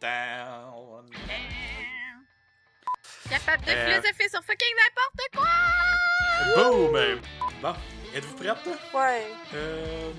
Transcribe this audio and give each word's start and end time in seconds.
down. 0.00 1.06
Capable 3.28 3.64
de 3.64 3.70
Euh. 3.70 3.86
philosopher 4.00 4.28
sur 4.28 4.42
fucking 4.44 4.74
n'importe 4.76 5.28
quoi! 5.34 5.48
Boom! 6.54 7.20
Bon, 7.62 7.74
êtes-vous 8.14 8.34
prête? 8.36 8.66
Ouais. 8.94 9.26
Euh, 9.54 10.12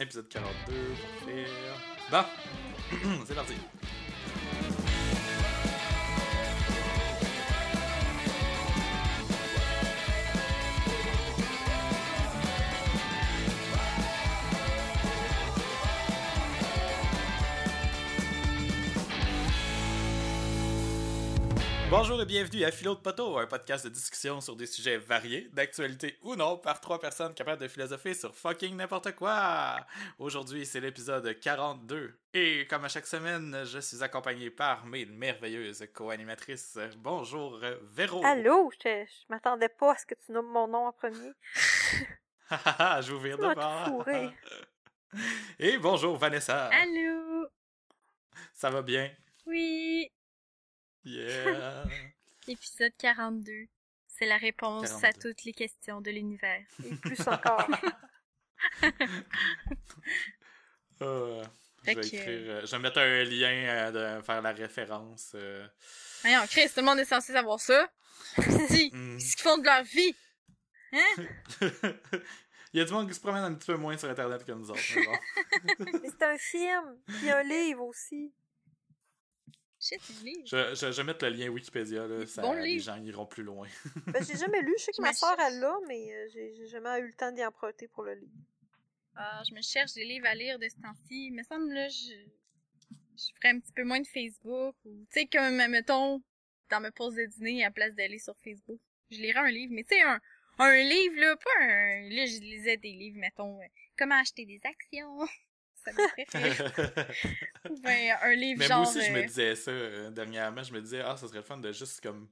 épisode 0.00 0.28
42, 0.28 0.94
parfait. 1.20 1.46
Bon, 2.10 2.24
c'est 3.26 3.34
parti. 3.34 3.54
Bonjour 21.94 22.22
et 22.22 22.24
bienvenue 22.24 22.64
à 22.64 22.70
Philo 22.70 22.94
de 22.94 23.00
Poteau, 23.00 23.36
un 23.36 23.46
podcast 23.46 23.84
de 23.84 23.90
discussion 23.90 24.40
sur 24.40 24.56
des 24.56 24.64
sujets 24.64 24.96
variés, 24.96 25.50
d'actualité 25.52 26.16
ou 26.22 26.36
non, 26.36 26.56
par 26.56 26.80
trois 26.80 26.98
personnes 26.98 27.34
capables 27.34 27.60
de 27.60 27.68
philosopher 27.68 28.14
sur 28.14 28.34
fucking 28.34 28.74
n'importe 28.74 29.14
quoi. 29.14 29.76
Aujourd'hui, 30.18 30.64
c'est 30.64 30.80
l'épisode 30.80 31.38
42. 31.38 32.18
Et 32.32 32.66
comme 32.66 32.86
à 32.86 32.88
chaque 32.88 33.06
semaine, 33.06 33.64
je 33.66 33.78
suis 33.78 34.02
accompagné 34.02 34.48
par 34.48 34.86
mes 34.86 35.04
merveilleuses 35.04 35.86
co-animatrices. 35.92 36.78
Bonjour, 36.96 37.60
Véro. 37.82 38.24
Allô? 38.24 38.72
Je, 38.82 38.88
je 39.06 39.26
m'attendais 39.28 39.68
pas 39.68 39.92
à 39.92 39.96
ce 39.98 40.06
que 40.06 40.14
tu 40.14 40.32
nommes 40.32 40.50
mon 40.50 40.68
nom 40.68 40.86
en 40.86 40.92
premier. 40.92 41.32
je 43.02 43.12
vous 43.12 43.20
vire 43.20 43.36
Tu 43.36 43.42
m'as 43.42 43.50
de 43.50 43.54
bord. 43.54 43.84
tout 43.84 43.90
fourré. 43.90 44.30
Et 45.58 45.76
bonjour, 45.76 46.16
Vanessa. 46.16 46.70
Allô? 46.72 47.48
Ça 48.54 48.70
va 48.70 48.80
bien? 48.80 49.10
Oui! 49.44 50.10
Yeah. 51.04 51.84
Épisode 52.48 52.92
42. 52.98 53.66
C'est 54.06 54.26
la 54.26 54.36
réponse 54.36 54.88
42. 55.00 55.06
à 55.06 55.12
toutes 55.12 55.44
les 55.44 55.52
questions 55.52 56.00
de 56.00 56.10
l'univers. 56.10 56.62
Et 56.84 56.94
plus 56.96 57.20
encore. 57.26 57.68
Euh, 61.00 61.42
je 61.84 61.94
vais 61.94 62.06
écrire, 62.06 62.22
euh, 62.28 62.66
je 62.66 62.70
vais 62.70 62.78
mettre 62.78 62.98
un 62.98 63.24
lien 63.24 63.50
euh, 63.50 64.18
de 64.18 64.22
faire 64.22 64.42
la 64.42 64.52
référence. 64.52 65.32
euh. 65.34 65.66
Voyons, 66.22 66.46
Chris, 66.48 66.68
tout 66.68 66.80
le 66.80 66.86
monde 66.86 66.98
est 67.00 67.04
censé 67.04 67.32
savoir 67.32 67.58
ça. 67.58 67.88
si! 68.68 68.90
Hmm. 68.92 69.16
Qu'est-ce 69.18 69.36
qu'ils 69.36 69.42
font 69.42 69.58
de 69.58 69.64
leur 69.64 69.82
vie? 69.82 70.14
Hein? 70.92 71.24
Il 72.72 72.78
y 72.78 72.80
a 72.80 72.84
du 72.84 72.92
monde 72.92 73.08
qui 73.08 73.14
se 73.14 73.20
promène 73.20 73.42
un 73.42 73.54
petit 73.54 73.66
peu 73.66 73.76
moins 73.76 73.98
sur 73.98 74.08
Internet 74.08 74.44
que 74.44 74.52
nous 74.52 74.70
autres. 74.70 74.80
mais 74.94 75.04
bon. 75.04 75.98
Mais 76.02 76.08
c'est 76.08 76.22
un 76.24 76.38
film. 76.38 76.98
Puis 77.06 77.30
un 77.30 77.42
livre 77.42 77.84
aussi. 77.84 78.32
Shit, 79.82 80.00
je 80.46 80.74
je, 80.74 80.96
vais 80.96 81.02
mettre 81.02 81.24
le 81.24 81.32
lien 81.32 81.48
Wikipédia, 81.48 82.06
là, 82.06 82.24
ça, 82.24 82.40
bon, 82.40 82.52
les 82.52 82.78
gens 82.78 83.02
iront 83.02 83.26
plus 83.26 83.42
loin. 83.42 83.66
Ben, 84.06 84.24
j'ai 84.24 84.36
jamais 84.36 84.62
lu. 84.62 84.72
Je 84.78 84.84
sais 84.84 84.92
que 84.92 84.98
Je 84.98 85.02
ma 85.02 85.12
soeur, 85.12 85.34
elle 85.44 85.58
l'a, 85.58 85.74
mais 85.88 86.14
euh, 86.14 86.28
j'ai 86.32 86.54
j'ai 86.54 86.68
jamais 86.68 87.00
eu 87.00 87.06
le 87.08 87.12
temps 87.14 87.32
d'y 87.32 87.44
emprunter 87.44 87.88
pour 87.88 88.04
le 88.04 88.14
lire. 88.14 88.30
Ah, 89.16 89.42
je 89.48 89.52
me 89.52 89.60
cherche 89.60 89.94
des 89.94 90.04
livres 90.04 90.26
à 90.28 90.36
lire 90.36 90.60
de 90.60 90.68
ce 90.68 90.76
temps-ci. 90.76 91.26
Il 91.26 91.32
me 91.32 91.42
semble, 91.42 91.72
là, 91.72 91.88
je, 91.88 92.12
je 93.16 93.34
ferais 93.34 93.54
un 93.54 93.58
petit 93.58 93.72
peu 93.72 93.82
moins 93.82 94.00
de 94.00 94.06
Facebook. 94.06 94.76
Ou, 94.84 95.04
tu 95.12 95.20
sais, 95.20 95.26
comme, 95.26 95.56
mettons, 95.56 96.22
dans 96.70 96.80
ma 96.80 96.92
pause 96.92 97.16
de 97.16 97.24
dîner, 97.24 97.64
à 97.64 97.72
place 97.72 97.96
d'aller 97.96 98.20
sur 98.20 98.36
Facebook, 98.38 98.80
je 99.10 99.18
lirais 99.18 99.40
un 99.40 99.50
livre. 99.50 99.72
Mais 99.74 99.82
tu 99.82 99.96
sais, 99.96 100.02
un, 100.02 100.20
un 100.58 100.76
livre, 100.76 101.16
là, 101.16 101.36
pas 101.36 101.60
un... 101.60 102.08
Là, 102.08 102.24
je 102.26 102.40
lisais 102.40 102.76
des 102.76 102.92
livres, 102.92 103.18
mettons, 103.18 103.60
euh, 103.60 103.66
comment 103.98 104.20
acheter 104.20 104.46
des 104.46 104.60
actions. 104.64 105.26
Ben, 107.82 108.16
un 108.22 108.34
livre 108.34 108.58
Mais 108.58 108.66
genre... 108.66 108.80
moi 108.82 108.88
aussi, 108.88 109.02
je 109.04 109.12
me 109.12 109.22
disais 109.26 109.54
ça 109.56 109.70
euh, 109.70 110.10
dernièrement. 110.10 110.62
Je 110.62 110.72
me 110.72 110.80
disais, 110.80 111.00
ah, 111.00 111.16
ça 111.16 111.26
serait 111.28 111.38
le 111.38 111.44
fun 111.44 111.58
de 111.58 111.72
juste 111.72 112.00
comme. 112.00 112.28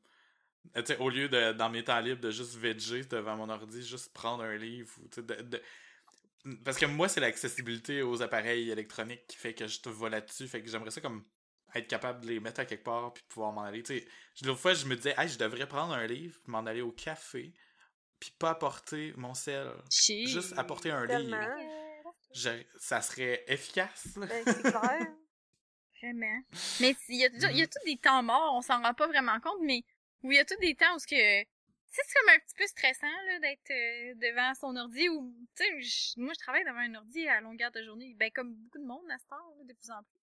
euh, 0.77 0.83
tu 0.83 0.92
sais, 0.92 0.98
au 0.98 1.11
lieu 1.11 1.29
de, 1.29 1.53
dans 1.53 1.70
mes 1.70 1.84
temps 1.84 2.01
libres, 2.01 2.20
de 2.20 2.31
juste 2.31 2.57
veger 2.57 3.05
devant 3.05 3.36
mon 3.36 3.48
ordi, 3.48 3.83
juste 3.86 4.13
prendre 4.13 4.42
un 4.45 4.57
livre. 4.57 4.91
Ou, 5.02 5.20
de, 5.20 5.35
de- 5.42 5.63
Parce 6.64 6.79
que 6.79 6.86
moi, 6.86 7.08
c'est 7.08 7.20
l'accessibilité 7.20 8.02
aux 8.02 8.23
appareils 8.23 8.70
électroniques 8.70 9.27
qui 9.27 9.36
fait 9.36 9.55
que 9.55 9.67
je 9.67 9.80
te 9.80 9.89
vois 9.89 10.11
là-dessus. 10.11 10.48
Fait 10.48 10.63
que 10.63 10.69
j'aimerais 10.70 10.91
ça 10.91 11.01
comme 11.01 11.24
être 11.74 11.86
capable 11.89 12.23
de 12.23 12.27
les 12.29 12.41
mettre 12.41 12.61
à 12.61 12.64
quelque 12.64 12.83
part 12.85 13.13
puis 13.14 13.23
pouvoir 13.29 13.53
m'en 13.53 13.63
aller. 13.63 13.83
Tu 13.83 13.98
sais, 14.01 14.07
l'autre 14.45 14.61
fois, 14.61 14.74
je 14.74 14.86
me 14.86 14.97
disais, 14.97 15.14
hey, 15.17 15.29
je 15.29 15.39
devrais 15.39 15.67
prendre 15.69 15.92
un 15.95 16.07
livre 16.07 16.39
puis 16.42 16.51
m'en 16.51 16.67
aller 16.67 16.80
au 16.83 16.91
café 16.92 17.53
puis 18.19 18.33
pas 18.39 18.51
apporter 18.51 19.14
mon 19.17 19.33
sel. 19.35 19.70
Juste 20.27 20.53
apporter 20.58 20.91
un 20.91 21.07
Tellement. 21.07 21.41
livre. 21.41 21.80
Je- 22.33 22.64
ça 22.79 23.01
serait 23.02 23.45
efficace. 23.48 24.08
Ben, 24.17 24.29
c'est 24.46 24.63
clair. 24.63 25.07
Vraiment. 26.02 26.41
Mais 26.80 26.95
il 27.08 27.17
y 27.17 27.24
a, 27.27 27.51
y 27.52 27.63
a 27.63 27.67
tous 27.67 27.85
des 27.85 27.98
temps 27.98 28.23
morts, 28.23 28.55
on 28.57 28.63
s'en 28.63 28.80
rend 28.83 28.95
pas 28.95 29.07
vraiment 29.07 29.39
compte, 29.41 29.61
mais 29.63 29.83
où 30.23 30.30
il 30.33 30.36
y 30.36 30.39
a 30.39 30.45
tous 30.46 30.57
des 30.57 30.74
temps 30.74 30.95
où 30.96 30.98
ce 30.98 31.07
que 31.07 31.17
c'est 31.92 32.02
comme 32.14 32.29
un 32.35 32.39
petit 32.39 32.55
peu 32.57 32.67
stressant 32.67 33.07
là 33.27 33.39
d'être 33.41 33.70
euh, 33.70 34.14
devant 34.14 34.55
son 34.55 34.74
ordi 34.77 35.08
ou 35.11 35.35
tu 35.57 35.64
sais 35.85 36.14
moi 36.17 36.33
je 36.33 36.39
travaille 36.39 36.64
devant 36.64 36.79
un 36.79 36.95
ordi 36.95 37.27
à 37.29 37.41
longueur 37.41 37.70
de 37.73 37.83
journée 37.83 38.14
ben 38.17 38.30
comme 38.30 38.55
beaucoup 38.55 38.79
de 38.79 38.85
monde 38.86 39.11
à 39.11 39.18
ce 39.18 39.27
temps 39.27 39.36
là, 39.58 39.64
de 39.64 39.73
plus 39.74 39.91
en 39.91 40.02
plus. 40.02 40.20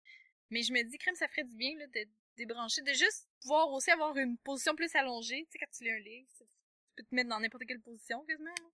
Mais 0.50 0.62
je 0.62 0.72
me 0.72 0.82
dis 0.82 0.98
crème 0.98 1.14
ça 1.16 1.26
ferait 1.26 1.44
du 1.44 1.56
bien 1.56 1.76
là 1.78 1.86
de 1.86 2.04
débrancher 2.36 2.82
de 2.82 2.92
juste 2.92 3.26
pouvoir 3.40 3.70
aussi 3.72 3.90
avoir 3.90 4.16
une 4.16 4.36
position 4.38 4.76
plus 4.76 4.94
allongée, 4.94 5.44
tu 5.46 5.52
sais 5.52 5.58
quand 5.58 5.70
tu 5.76 5.84
lis 5.84 5.90
un 5.90 5.98
livre, 5.98 6.28
tu 6.36 6.44
tu 6.44 7.02
peux 7.02 7.02
te 7.02 7.14
mettre 7.14 7.30
dans 7.30 7.40
n'importe 7.40 7.64
quelle 7.66 7.80
position 7.80 8.24
quasiment. 8.26 8.50
là. 8.50 8.68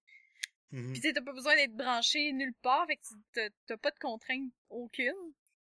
Mhm. 0.73 0.93
Puis 0.93 1.01
tu 1.01 1.13
t'as 1.13 1.21
pas 1.23 1.33
besoin 1.33 1.55
d'être 1.57 1.75
branché 1.75 2.33
nulle 2.33 2.55
part, 2.63 2.87
fait 2.87 2.97
que 2.97 3.49
t'as- 3.67 3.77
pas 3.77 3.91
de 3.91 3.99
contrainte 3.99 4.51
aucune. 4.69 5.13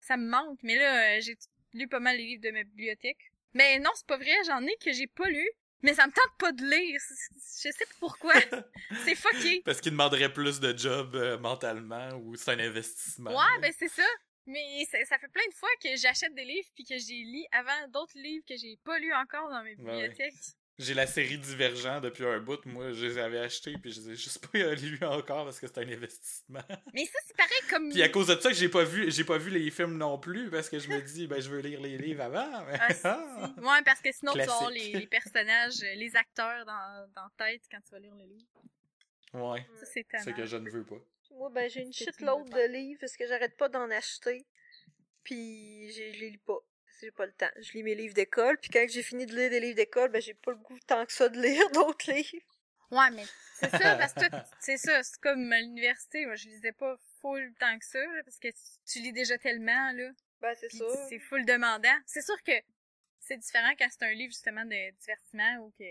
Ça 0.01 0.17
me 0.17 0.29
manque, 0.29 0.59
mais 0.63 0.77
là, 0.77 1.17
euh, 1.17 1.21
j'ai 1.21 1.37
lu 1.75 1.89
pas 1.89 2.01
mal 2.01 2.17
les 2.17 2.25
livres 2.25 2.43
de 2.43 2.51
ma 2.51 2.65
bibliothèque. 2.65 3.33
Mais 3.55 3.79
non, 3.79 3.91
c'est 3.95 4.07
pas 4.07 4.17
vrai, 4.17 4.35
j'en 4.47 4.65
ai 4.67 4.77
que 4.77 4.93
j'ai 4.93 5.07
pas 5.07 5.29
lu, 5.29 5.49
mais 5.83 5.95
ça 5.95 6.07
me 6.07 6.13
tente 6.13 6.39
pas 6.39 6.53
de 6.53 6.65
lire. 6.65 7.01
Je 7.63 7.71
sais 7.71 7.85
pas 7.87 7.95
pourquoi. 8.01 8.35
c'est 9.05 9.15
fucké. 9.15 9.63
Parce 9.65 9.81
qu'il 9.81 9.93
demanderait 9.93 10.33
plus 10.33 10.61
de 10.61 10.77
job 10.77 11.15
euh, 11.15 11.39
mentalement 11.39 12.09
ou 12.17 12.35
c'est 12.37 12.53
un 12.53 12.59
investissement. 12.59 13.31
Ouais, 13.31 13.61
ben 13.61 13.73
c'est 13.79 13.89
ça. 13.89 14.07
Mais 14.47 14.85
ça, 14.91 14.99
ça 15.05 15.19
fait 15.19 15.29
plein 15.29 15.47
de 15.49 15.55
fois 15.55 15.69
que 15.81 15.95
j'achète 15.97 16.35
des 16.35 16.45
livres 16.45 16.69
puis 16.75 16.85
que 16.85 16.99
j'ai 16.99 17.23
lu 17.23 17.45
avant 17.53 17.89
d'autres 17.89 18.17
livres 18.19 18.45
que 18.49 18.57
j'ai 18.57 18.77
pas 18.85 18.99
lus 18.99 19.13
encore 19.15 19.49
dans 19.51 19.63
mes 19.63 19.77
bibliothèques. 19.77 20.35
J'ai 20.79 20.95
la 20.95 21.07
série 21.07 21.39
Divergent 21.39 22.01
depuis 22.01 22.25
un 22.25 22.39
bout. 22.41 22.65
Moi, 22.67 22.93
je 22.93 23.05
les 23.07 23.19
avais 23.19 23.39
achetés 23.39 23.77
puis 23.79 23.93
je 23.93 24.01
les 24.01 24.11
ai 24.11 24.17
juste 24.17 24.45
pas 24.47 24.59
lus 24.75 24.99
encore 25.05 25.45
parce 25.45 25.61
que 25.61 25.67
c'est 25.67 25.79
un 25.79 25.89
investissement. 25.89 26.63
Mais 26.95 27.05
ça, 27.05 27.19
c'est 27.27 27.37
pareil 27.37 27.61
comme... 27.71 27.91
puis 27.91 28.03
à 28.03 28.09
cause 28.09 28.27
de 28.29 28.37
ça 28.41 28.49
que 28.49 28.57
j'ai 28.57 28.69
pas 28.71 28.83
vu, 28.85 29.11
j'ai 29.11 29.25
pas 29.25 29.39
vu 29.39 29.51
les 29.51 29.71
films 29.71 29.97
non 29.99 30.19
plus 30.19 30.51
parce 30.51 30.69
que 30.71 30.79
je 30.79 30.89
me 30.89 31.01
dis, 31.03 31.27
ben 31.27 31.41
je 31.41 31.51
veux 31.51 31.61
lire 31.61 31.81
les 31.81 31.99
livres 31.99 32.23
avant. 32.23 32.65
mais- 32.65 32.79
Ah, 32.81 32.93
si, 32.95 33.01
Ah! 33.05 33.53
si. 33.55 33.61
Ouais, 33.61 33.83
parce 33.85 34.01
que 34.01 34.11
sinon, 34.13 34.33
tu 34.33 34.39
vas 34.39 34.71
les, 34.71 34.93
les 34.93 35.07
personnages, 35.07 35.79
les 35.95 36.17
acteurs 36.17 36.65
dans, 36.65 37.07
dans 37.15 37.23
la 37.39 37.47
tête 37.47 37.63
quand 37.71 37.81
tu 37.81 37.91
vas 37.91 37.99
lire 38.01 38.15
le 38.15 38.25
livre. 38.25 38.49
Ouais, 39.35 39.67
Ça, 39.79 39.87
c'est 39.87 40.07
c'est 40.25 40.33
que 40.35 40.47
je 40.47 40.57
ne 40.57 40.69
veux 40.71 40.85
pas. 40.85 40.97
Moi, 41.33 41.51
ben, 41.51 41.69
j'ai 41.71 41.81
une 41.83 41.93
shitload 41.93 42.49
de 42.51 42.67
livres 42.73 42.99
parce 43.01 43.17
que 43.17 43.27
j'arrête 43.27 43.57
pas 43.57 43.69
d'en 43.69 43.91
acheter. 43.91 44.45
Puis, 45.23 45.91
j'ai- 45.93 46.13
je 46.13 46.21
les 46.21 46.31
lis 46.31 46.39
pas. 46.39 46.59
J'ai 47.03 47.11
pas 47.11 47.27
le 47.27 47.33
temps. 47.33 47.51
Je 47.59 47.73
lis 47.73 47.83
mes 47.83 47.95
livres 47.95 48.15
d'école. 48.15 48.57
Puis, 48.59 48.71
quand 48.71 48.87
j'ai 48.89 49.03
fini 49.03 49.27
de 49.27 49.35
lire 49.35 49.51
des 49.51 49.59
livres 49.59 49.77
d'école, 49.77 50.11
ben, 50.11 50.23
j'ai 50.23 50.35
pas 50.35 50.53
le 50.53 50.59
goût 50.59 50.79
tant 50.87 51.05
que 51.05 51.13
ça 51.13 51.29
de 51.29 51.41
lire 51.41 51.69
d'autres 51.73 52.13
livres. 52.13 52.47
Ouais, 52.93 53.11
mais 53.11 53.25
c'est 53.55 53.71
ça, 53.71 53.97
parce 53.97 54.13
que 54.13 54.27
c'est 54.61 54.77
ça, 54.77 55.03
c'est 55.03 55.19
comme 55.21 55.51
à 55.51 55.61
l'université, 55.61 56.27
moi, 56.27 56.37
je 56.37 56.47
lisais 56.49 56.73
pas 56.73 56.95
full 57.23 57.55
tant 57.59 57.79
que 57.79 57.87
ça, 57.87 57.99
là, 57.99 58.23
parce 58.23 58.39
que 58.39 58.49
tu, 58.87 58.99
lis 58.99 59.15
déjà 59.15 59.39
tellement, 59.39 59.93
là, 59.93 60.11
Ben, 60.43 60.55
c'est 60.55 60.69
ça. 60.69 60.85
c'est 61.09 61.19
full 61.19 61.47
demandant. 61.47 61.97
C'est 62.05 62.21
sûr 62.21 62.41
que 62.43 62.53
c'est 63.19 63.39
différent 63.39 63.73
quand 63.79 63.89
c'est 63.91 64.05
un 64.05 64.13
livre, 64.13 64.33
justement, 64.33 64.67
de 64.67 64.91
divertissement, 64.99 65.57
ou 65.65 65.71
que 65.71 65.85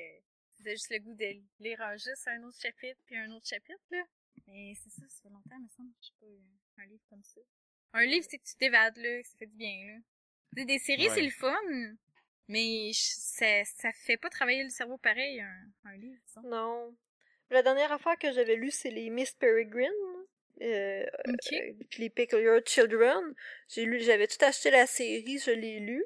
t'as 0.64 0.72
juste 0.72 0.92
le 0.92 1.00
goût 1.00 1.16
de 1.16 1.42
lire 1.60 1.82
un, 1.82 1.98
juste 1.98 2.28
un 2.28 2.44
autre 2.44 2.60
chapitre, 2.62 3.00
puis 3.08 3.18
un 3.18 3.32
autre 3.32 3.48
chapitre, 3.48 3.82
là. 3.90 4.04
Mais 4.48 4.74
c'est 4.76 4.92
ça, 4.92 5.02
ça 5.10 5.24
fait 5.24 5.30
longtemps, 5.30 5.60
me 5.60 5.70
semble, 5.76 5.90
que 5.94 6.04
j'ai 6.04 6.14
pas 6.20 6.28
eu 6.28 6.84
un 6.84 6.86
livre 6.86 7.04
comme 7.10 7.24
ça. 7.24 7.42
Un 7.94 8.06
livre, 8.06 8.28
c'est 8.30 8.38
que 8.38 8.46
tu 8.46 8.56
t'évades, 8.56 8.98
là, 8.98 9.22
que 9.22 9.28
ça 9.28 9.38
fait 9.38 9.48
du 9.48 9.56
bien, 9.56 9.88
là. 9.88 10.00
Des, 10.53 10.66
des 10.66 10.80
séries, 10.80 11.08
Ouais. 11.08 11.16
c'est 11.16 11.22
le 11.22 11.30
fun, 11.32 11.56
mais 12.48 12.92
je- 12.94 13.00
ça, 13.18 13.64
ça 13.66 13.92
fait 13.94 14.18
pas 14.18 14.30
travailler 14.30 14.64
le 14.64 14.70
cerveau 14.70 14.98
pareil, 14.98 15.40
un, 15.42 15.66
un 15.86 15.98
livre, 15.98 16.20
disons. 16.28 16.42
Non. 16.48 16.96
La 17.50 17.64
dernière 17.64 17.92
affaire 17.92 18.18
que 18.18 18.32
j'avais 18.32 18.56
lue, 18.56 18.72
c'est 18.72 18.92
les 18.92 19.09
Miss 19.09 19.34
Peregrine. 19.34 19.90
Euh, 20.62 21.03
euh, 21.28 21.34
puis 21.90 22.02
les 22.03 22.09
Peculiar 22.09 22.59
Children. 22.66 23.34
J'ai 23.68 23.84
lu, 23.86 24.00
j'avais 24.00 24.28
tout 24.28 24.44
acheté 24.46 24.70
la 24.70 24.86
série, 24.86 25.40
je 25.40 25.52
l'ai 25.52 25.80
lu. 25.80 26.06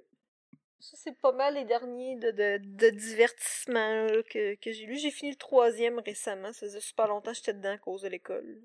Ça, 0.79 0.95
c'est 0.97 1.17
pas 1.19 1.31
mal 1.33 1.55
les 1.55 1.65
derniers 1.65 2.15
de, 2.17 2.31
de, 2.31 2.59
de 2.61 2.89
divertissement 2.91 4.05
là, 4.05 4.23
que, 4.23 4.55
que 4.55 4.71
j'ai 4.71 4.85
lu. 4.85 4.97
J'ai 4.97 5.11
fini 5.11 5.31
le 5.31 5.37
troisième 5.37 5.99
récemment. 5.99 6.53
Ça 6.53 6.61
faisait 6.67 6.79
super 6.79 7.07
longtemps 7.07 7.31
que 7.31 7.37
j'étais 7.37 7.53
dedans 7.53 7.71
à 7.73 7.77
cause 7.77 8.03
de 8.03 8.07
l'école. 8.07 8.61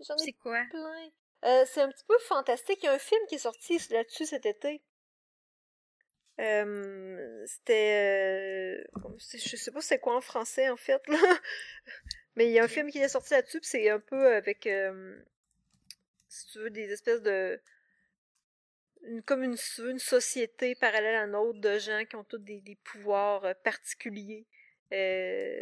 J'en 0.00 0.14
ai 0.16 0.18
C'est 0.24 0.32
quoi? 0.32 0.62
plein. 0.68 1.10
Euh, 1.44 1.64
c'est 1.66 1.82
un 1.82 1.88
petit 1.90 2.04
peu 2.04 2.18
fantastique. 2.20 2.78
Il 2.82 2.86
y 2.86 2.88
a 2.88 2.92
un 2.92 2.98
film 2.98 3.20
qui 3.28 3.34
est 3.36 3.38
sorti 3.38 3.78
là-dessus 3.90 4.26
cet 4.26 4.46
été. 4.46 4.82
Euh, 6.40 7.44
c'était... 7.46 8.84
euh, 8.88 9.18
je 9.32 9.56
sais 9.56 9.70
pas 9.70 9.80
c'est 9.80 9.98
quoi 9.98 10.16
en 10.16 10.20
français, 10.20 10.68
en 10.70 10.76
fait, 10.76 11.06
là. 11.08 11.18
Mais 12.36 12.46
il 12.46 12.52
y 12.52 12.58
a 12.58 12.64
un 12.64 12.68
film 12.68 12.90
qui 12.90 12.98
est 12.98 13.08
sorti 13.08 13.34
là-dessus, 13.34 13.60
c'est 13.62 13.90
un 13.90 14.00
peu 14.00 14.34
avec... 14.34 14.68
si 16.28 16.46
tu 16.46 16.58
veux, 16.60 16.70
des 16.70 16.90
espèces 16.90 17.20
de... 17.20 17.60
une, 19.02 19.22
comme 19.22 19.42
une, 19.42 19.56
une 19.78 19.98
société 19.98 20.74
parallèle 20.74 21.16
à 21.16 21.26
nôtre 21.26 21.60
de 21.60 21.78
gens 21.78 22.04
qui 22.08 22.16
ont 22.16 22.24
tous 22.24 22.38
des, 22.38 22.62
des 22.62 22.76
pouvoirs 22.76 23.54
particuliers. 23.62 24.46
Euh, 24.92 25.58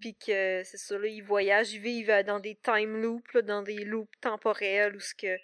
puis 0.00 0.14
que 0.14 0.62
c'est 0.64 0.76
ça, 0.76 0.98
là, 0.98 1.06
ils 1.06 1.22
voyagent, 1.22 1.72
ils 1.72 1.80
vivent 1.80 2.22
dans 2.26 2.40
des 2.40 2.56
time 2.56 3.00
loops, 3.00 3.32
là, 3.34 3.42
dans 3.42 3.62
des 3.62 3.84
loops 3.84 4.20
temporels 4.20 4.94
où 4.94 5.00
ce 5.00 5.14
que 5.14 5.38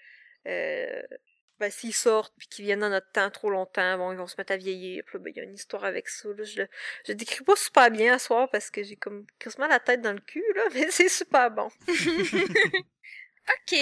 euh, 0.46 1.02
ben, 1.58 1.70
s'ils 1.70 1.94
sortent 1.94 2.34
puis 2.38 2.48
qu'ils 2.48 2.64
viennent 2.66 2.80
dans 2.80 2.90
notre 2.90 3.10
temps 3.10 3.30
trop 3.30 3.50
longtemps, 3.50 3.98
bon, 3.98 4.12
ils 4.12 4.18
vont 4.18 4.26
se 4.26 4.36
mettre 4.38 4.52
à 4.52 4.56
vieillir. 4.56 5.02
Puis 5.06 5.18
ben, 5.18 5.32
il 5.34 5.36
y 5.36 5.40
a 5.40 5.44
une 5.44 5.54
histoire 5.54 5.84
avec 5.84 6.08
ça. 6.08 6.28
Là. 6.28 6.44
Je, 6.44 6.62
je 7.06 7.12
décris 7.12 7.44
pas 7.44 7.56
super 7.56 7.90
bien 7.90 8.14
à 8.14 8.18
soir 8.18 8.48
parce 8.50 8.70
que 8.70 8.82
j'ai 8.82 8.96
comme 8.96 9.26
quasiment 9.38 9.66
la 9.66 9.80
tête 9.80 10.00
dans 10.00 10.12
le 10.12 10.20
cul, 10.20 10.44
là, 10.54 10.62
mais 10.74 10.90
c'est 10.90 11.08
super 11.08 11.50
bon. 11.50 11.68
OK. 13.48 13.72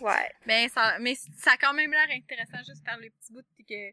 Ouais. 0.00 0.32
Ben, 0.46 0.68
ça, 0.70 0.98
mais 0.98 1.14
ça 1.36 1.52
a 1.52 1.56
quand 1.56 1.74
même 1.74 1.92
l'air 1.92 2.08
intéressant 2.10 2.58
juste 2.66 2.84
par 2.84 2.98
le 2.98 3.10
petit 3.10 3.32
bout 3.32 3.44
que, 3.68 3.90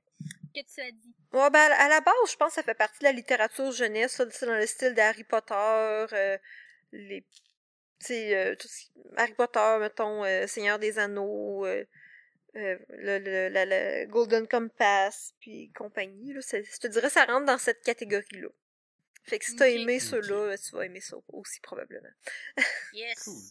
que 0.53 0.59
tu 0.61 0.81
as 0.81 0.91
dit. 0.91 1.13
Ouais, 1.33 1.49
ben, 1.49 1.71
à 1.71 1.87
la 1.89 2.01
base, 2.01 2.13
je 2.31 2.35
pense 2.35 2.49
que 2.49 2.55
ça 2.55 2.63
fait 2.63 2.73
partie 2.73 2.99
de 2.99 3.05
la 3.05 3.11
littérature 3.11 3.71
jeunesse, 3.71 4.13
ça, 4.13 4.25
c'est 4.31 4.45
dans 4.45 4.55
le 4.55 4.65
style 4.67 4.93
d'Harry 4.93 5.23
Potter, 5.23 5.53
euh, 6.13 6.37
les, 6.91 7.21
tu 7.21 8.05
sais, 8.07 8.35
euh, 8.35 8.55
tout 8.55 8.67
ce- 8.67 8.87
Harry 9.17 9.33
Potter, 9.33 9.77
mettons, 9.79 10.23
euh, 10.25 10.47
Seigneur 10.47 10.77
des 10.79 10.99
Anneaux, 10.99 11.65
euh, 11.65 11.85
euh, 12.57 12.77
le, 12.89 13.19
le, 13.19 13.47
la- 13.49 13.65
le 13.65 14.05
Golden 14.07 14.47
Compass, 14.47 15.33
puis 15.39 15.71
compagnie, 15.71 16.33
là, 16.33 16.41
c'est- 16.41 16.63
je 16.63 16.79
te 16.79 16.87
dirais, 16.87 17.09
ça 17.09 17.23
rentre 17.25 17.45
dans 17.45 17.57
cette 17.57 17.81
catégorie-là. 17.81 18.49
Fait 19.23 19.39
que 19.39 19.45
si 19.45 19.55
t'as 19.55 19.67
Ok. 19.69 19.75
aimé 19.75 19.95
Ok. 19.97 20.01
ceux-là, 20.01 20.57
tu 20.57 20.75
vas 20.75 20.85
aimer 20.85 20.99
ça 20.99 21.15
aussi, 21.29 21.59
probablement. 21.61 22.09
Yes. 22.93 23.23
Cool. 23.23 23.41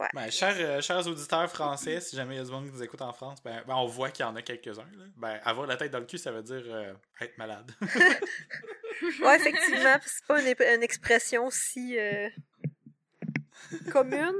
Ouais. 0.00 0.08
Ben, 0.14 0.30
chers, 0.30 0.54
euh, 0.58 0.80
chers 0.80 1.06
auditeurs 1.08 1.50
français, 1.50 2.00
si 2.00 2.14
jamais 2.14 2.36
il 2.36 2.38
y 2.38 2.40
a 2.40 2.44
du 2.44 2.50
monde 2.52 2.66
qui 2.66 2.72
nous 2.72 2.82
écoute 2.82 3.02
en 3.02 3.12
France, 3.12 3.42
ben, 3.42 3.62
ben, 3.66 3.74
on 3.74 3.86
voit 3.86 4.10
qu'il 4.10 4.24
y 4.24 4.28
en 4.28 4.36
a 4.36 4.42
quelques-uns. 4.42 4.84
là. 4.96 5.04
Ben, 5.16 5.40
avoir 5.44 5.66
la 5.66 5.76
tête 5.76 5.90
dans 5.90 5.98
le 5.98 6.06
cul, 6.06 6.18
ça 6.18 6.30
veut 6.30 6.42
dire 6.42 6.62
euh, 6.66 6.94
être 7.20 7.36
malade. 7.38 7.72
Ouais, 9.22 9.36
effectivement, 9.36 9.96
c'est 10.04 10.26
pas 10.26 10.40
une, 10.42 10.48
une 10.74 10.82
expression 10.82 11.50
si 11.50 11.96
euh, 11.96 12.28
commune. 13.92 14.34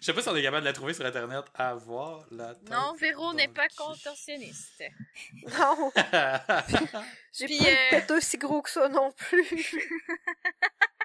Je 0.00 0.06
sais 0.06 0.12
pas 0.12 0.20
si 0.20 0.28
on 0.28 0.34
est 0.34 0.42
capable 0.42 0.62
de 0.62 0.66
la 0.68 0.72
trouver 0.72 0.94
sur 0.94 1.06
Internet. 1.06 1.44
Avoir 1.54 2.24
la 2.32 2.54
tête. 2.56 2.68
Non, 2.70 2.94
Véro 2.98 3.26
dans 3.30 3.34
n'est 3.34 3.46
le 3.46 3.52
pas 3.52 3.68
cul. 3.68 3.76
contorsionniste. 3.76 4.82
Non, 5.56 5.92
j'ai 7.32 7.46
Puis, 7.46 7.58
pas 7.58 7.64
euh, 7.66 7.68
une 7.92 8.00
péteux 8.00 8.20
si 8.20 8.36
gros 8.36 8.62
que 8.62 8.70
ça 8.70 8.88
non 8.88 9.12
plus. 9.12 9.88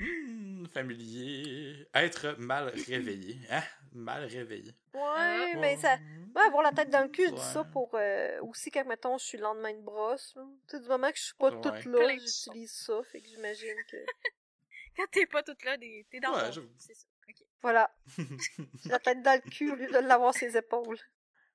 Hmm, 0.00 0.66
familier. 0.68 1.86
Être 1.94 2.34
mal 2.38 2.72
réveillé. 2.88 3.36
Hein? 3.50 3.62
Mal 3.92 4.24
réveillé. 4.24 4.72
Ouais, 4.94 5.00
Ah. 5.02 5.52
mais 5.58 5.76
ça. 5.76 5.96
Ouais, 6.34 6.42
avoir 6.42 6.62
la 6.62 6.72
tête 6.72 6.90
dans 6.90 7.02
le 7.02 7.08
cul, 7.08 7.26
je 7.28 7.34
dis 7.34 7.40
ça 7.40 7.64
pour 7.64 7.90
euh, 7.94 8.40
aussi 8.42 8.70
quand, 8.70 8.84
mettons, 8.86 9.18
je 9.18 9.24
suis 9.24 9.36
le 9.38 9.42
lendemain 9.44 9.74
de 9.74 9.80
brosse. 9.82 10.32
Tu 10.68 10.76
sais, 10.76 10.80
du 10.80 10.88
moment 10.88 11.10
que 11.10 11.18
je 11.18 11.22
suis 11.24 11.34
pas 11.34 11.50
Ouais. 11.50 11.60
toute 11.60 11.84
là, 11.86 12.12
j'utilise 12.16 12.72
ça, 12.72 13.00
fait 13.04 13.20
que 13.20 13.28
j'imagine 13.28 13.76
que. 13.90 13.96
Quand 14.96 15.06
t'es 15.12 15.26
pas 15.26 15.42
toute 15.42 15.62
là, 15.64 15.76
t'es 15.78 16.20
dans 16.20 16.34
Ouais, 16.34 16.50
j'avoue. 16.52 16.68
C'est 16.78 16.94
ça. 16.94 17.06
Ok. 17.28 17.36
Voilà, 17.62 17.94
la 18.86 18.98
tête 18.98 19.22
dans 19.22 19.34
le 19.44 19.50
cul 19.50 19.70
au 19.70 19.74
lieu 19.74 19.86
de 19.86 19.98
l'avoir 19.98 20.32
ses 20.34 20.56
épaules. 20.56 20.98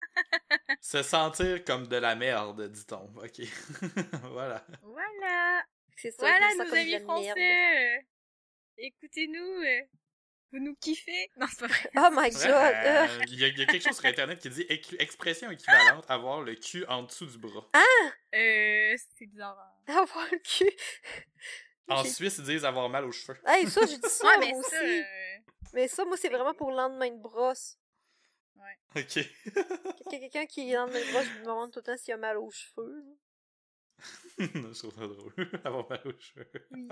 Se 0.82 1.02
sentir 1.04 1.64
comme 1.66 1.88
de 1.88 1.96
la 1.98 2.16
merde, 2.16 2.70
dit-on. 2.72 3.12
Ok. 3.18 3.42
voilà. 4.32 4.66
Voilà. 4.84 5.64
C'est 5.98 6.12
ça, 6.12 6.18
Voilà, 6.28 6.48
nos 6.56 6.74
amis 6.74 7.00
français. 7.00 8.06
Écoutez-nous. 8.78 9.62
euh, 9.64 9.82
vous 10.52 10.60
nous 10.60 10.76
kiffez. 10.76 11.30
Non, 11.38 11.48
c'est 11.50 11.60
pas 11.62 11.68
vrai. 11.68 11.90
Oh 11.98 12.10
my 12.12 12.30
god! 12.30 12.46
Euh, 12.46 13.08
euh, 13.08 13.08
Il 13.28 13.40
y, 13.40 13.44
a- 13.44 13.48
il 13.48 13.58
y 13.58 13.62
a 13.64 13.66
quelque 13.66 13.84
chose 13.84 13.96
sur 13.98 14.06
Internet 14.06 14.40
qui 14.40 14.50
dit 14.50 14.66
expression 15.00 15.52
équivalente 15.52 16.06
avoir 16.10 16.42
le 16.42 16.56
cul 16.56 16.86
en 16.86 17.04
dessous 17.04 17.26
du 17.26 17.38
bras. 17.38 17.68
Euh, 18.34 18.96
c'est 19.18 19.26
bizarre. 19.26 19.58
hein. 19.88 19.98
avoir 19.98 20.26
le 20.32 20.38
cul. 20.40 20.72
En 21.88 22.04
Suisse, 22.04 22.38
ils 22.40 22.46
disent 22.46 22.66
avoir 22.66 22.88
mal 22.90 23.06
aux 23.06 23.12
cheveux. 23.12 23.38
Hey, 23.46 23.68
ça, 23.70 23.82
j'ai 23.86 23.98
dit 23.98 24.10
ça, 24.10 24.26
Ouais, 24.28 24.38
mais 24.40 24.52
moi 24.54 24.64
ça. 24.64 24.78
aussi. 24.82 25.00
euh, 25.02 25.04
Mais 25.74 25.88
ça, 25.88 26.06
moi, 26.06 26.16
c'est 26.18 26.30
vraiment 26.30 26.54
pour 26.54 26.70
le 26.72 26.78
lendemain 26.78 27.10
de 27.12 27.22
brosse. 27.22 27.78
Ok. 28.96 29.16
Y 29.18 30.16
a 30.16 30.20
quelqu'un 30.20 30.46
qui 30.46 30.62
est 30.70 30.72
le 30.74 30.78
lendemain 30.80 31.00
de 31.00 31.12
brosse, 31.12 31.26
je 31.26 31.40
me 31.40 31.46
demande 31.46 31.72
tout 31.74 31.80
le 31.80 31.84
temps 31.84 31.98
s'il 31.98 32.14
a 32.14 32.18
mal 32.18 32.38
aux 32.38 32.50
cheveux. 32.50 33.04
là. 33.04 33.16
je 34.74 34.80
trouve 34.80 34.94
ça 34.96 35.08
drôle. 35.08 35.34
avoir 35.66 35.90
mal 35.90 36.02
aux 36.06 36.18
cheveux. 36.20 36.50
Oui. 36.72 36.88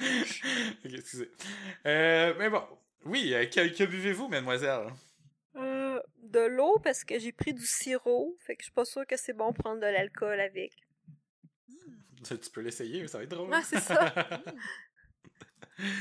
ok, 0.84 0.92
excusez. 0.94 1.30
Euh, 1.86 2.34
mais 2.38 2.48
bon. 2.50 2.62
Oui, 3.04 3.32
euh, 3.34 3.46
que, 3.46 3.68
que 3.76 3.84
buvez-vous, 3.84 4.28
mademoiselle? 4.28 4.88
Euh, 5.56 6.00
de 6.22 6.40
l'eau 6.40 6.78
parce 6.78 7.02
que 7.04 7.18
j'ai 7.18 7.32
pris 7.32 7.54
du 7.54 7.66
sirop, 7.66 8.36
fait 8.40 8.56
que 8.56 8.62
je 8.62 8.66
suis 8.66 8.72
pas 8.74 8.84
sûre 8.84 9.06
que 9.06 9.16
c'est 9.16 9.32
bon 9.32 9.52
prendre 9.52 9.80
de 9.80 9.86
l'alcool 9.86 10.38
avec. 10.40 10.72
Tu 12.24 12.38
tu 12.38 12.50
peux 12.50 12.60
l'essayer, 12.60 13.06
ça 13.08 13.18
va 13.18 13.24
être 13.24 13.30
drôle. 13.30 13.48
Ouais, 13.50 13.62
c'est 13.62 13.80
ça. 13.80 14.12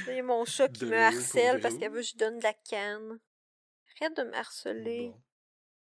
Il 0.07 0.13
y 0.16 0.19
a 0.19 0.24
mon 0.24 0.44
chat 0.44 0.68
qui 0.68 0.81
De 0.81 0.88
me 0.88 0.98
harcèle 0.98 1.62
parce 1.62 1.78
qu'elle 1.78 1.92
veut 1.92 2.02
que 2.02 2.07
je 2.07 2.18
donne 2.18 2.38
de 2.40 2.44
la 2.44 2.54
canne. 2.54 3.19
Arrête 4.02 4.18
de 4.18 4.24
me 4.24 4.34
harceler. 4.36 5.07
Bon. 5.13 5.22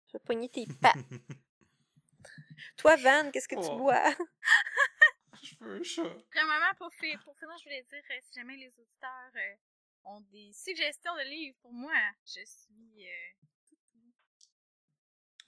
Je 0.07 0.13
vais 0.13 0.23
pogner 0.25 0.49
tes 0.49 0.65
pattes. 0.81 0.97
Toi, 2.77 2.95
Van, 2.95 3.29
qu'est-ce 3.31 3.47
que 3.47 3.55
tu 3.55 3.67
Oh. 3.69 3.77
bois? 3.77 4.03
Un 5.65 5.81
chat. 5.83 6.03
Premièrement, 6.31 6.73
pour, 6.77 6.91
fi- 6.93 7.17
pour 7.23 7.35
finir, 7.37 7.57
je 7.59 7.63
voulais 7.63 7.83
dire, 7.83 8.03
euh, 8.11 8.19
si 8.21 8.33
jamais 8.39 8.57
les 8.57 8.67
auditeurs 8.79 9.31
euh, 9.35 9.55
ont 10.05 10.21
des 10.31 10.51
suggestions 10.53 11.15
de 11.15 11.21
livres 11.29 11.57
pour 11.61 11.71
moi, 11.73 11.93
je 12.25 12.43
suis... 12.45 13.07
euh, 13.07 13.31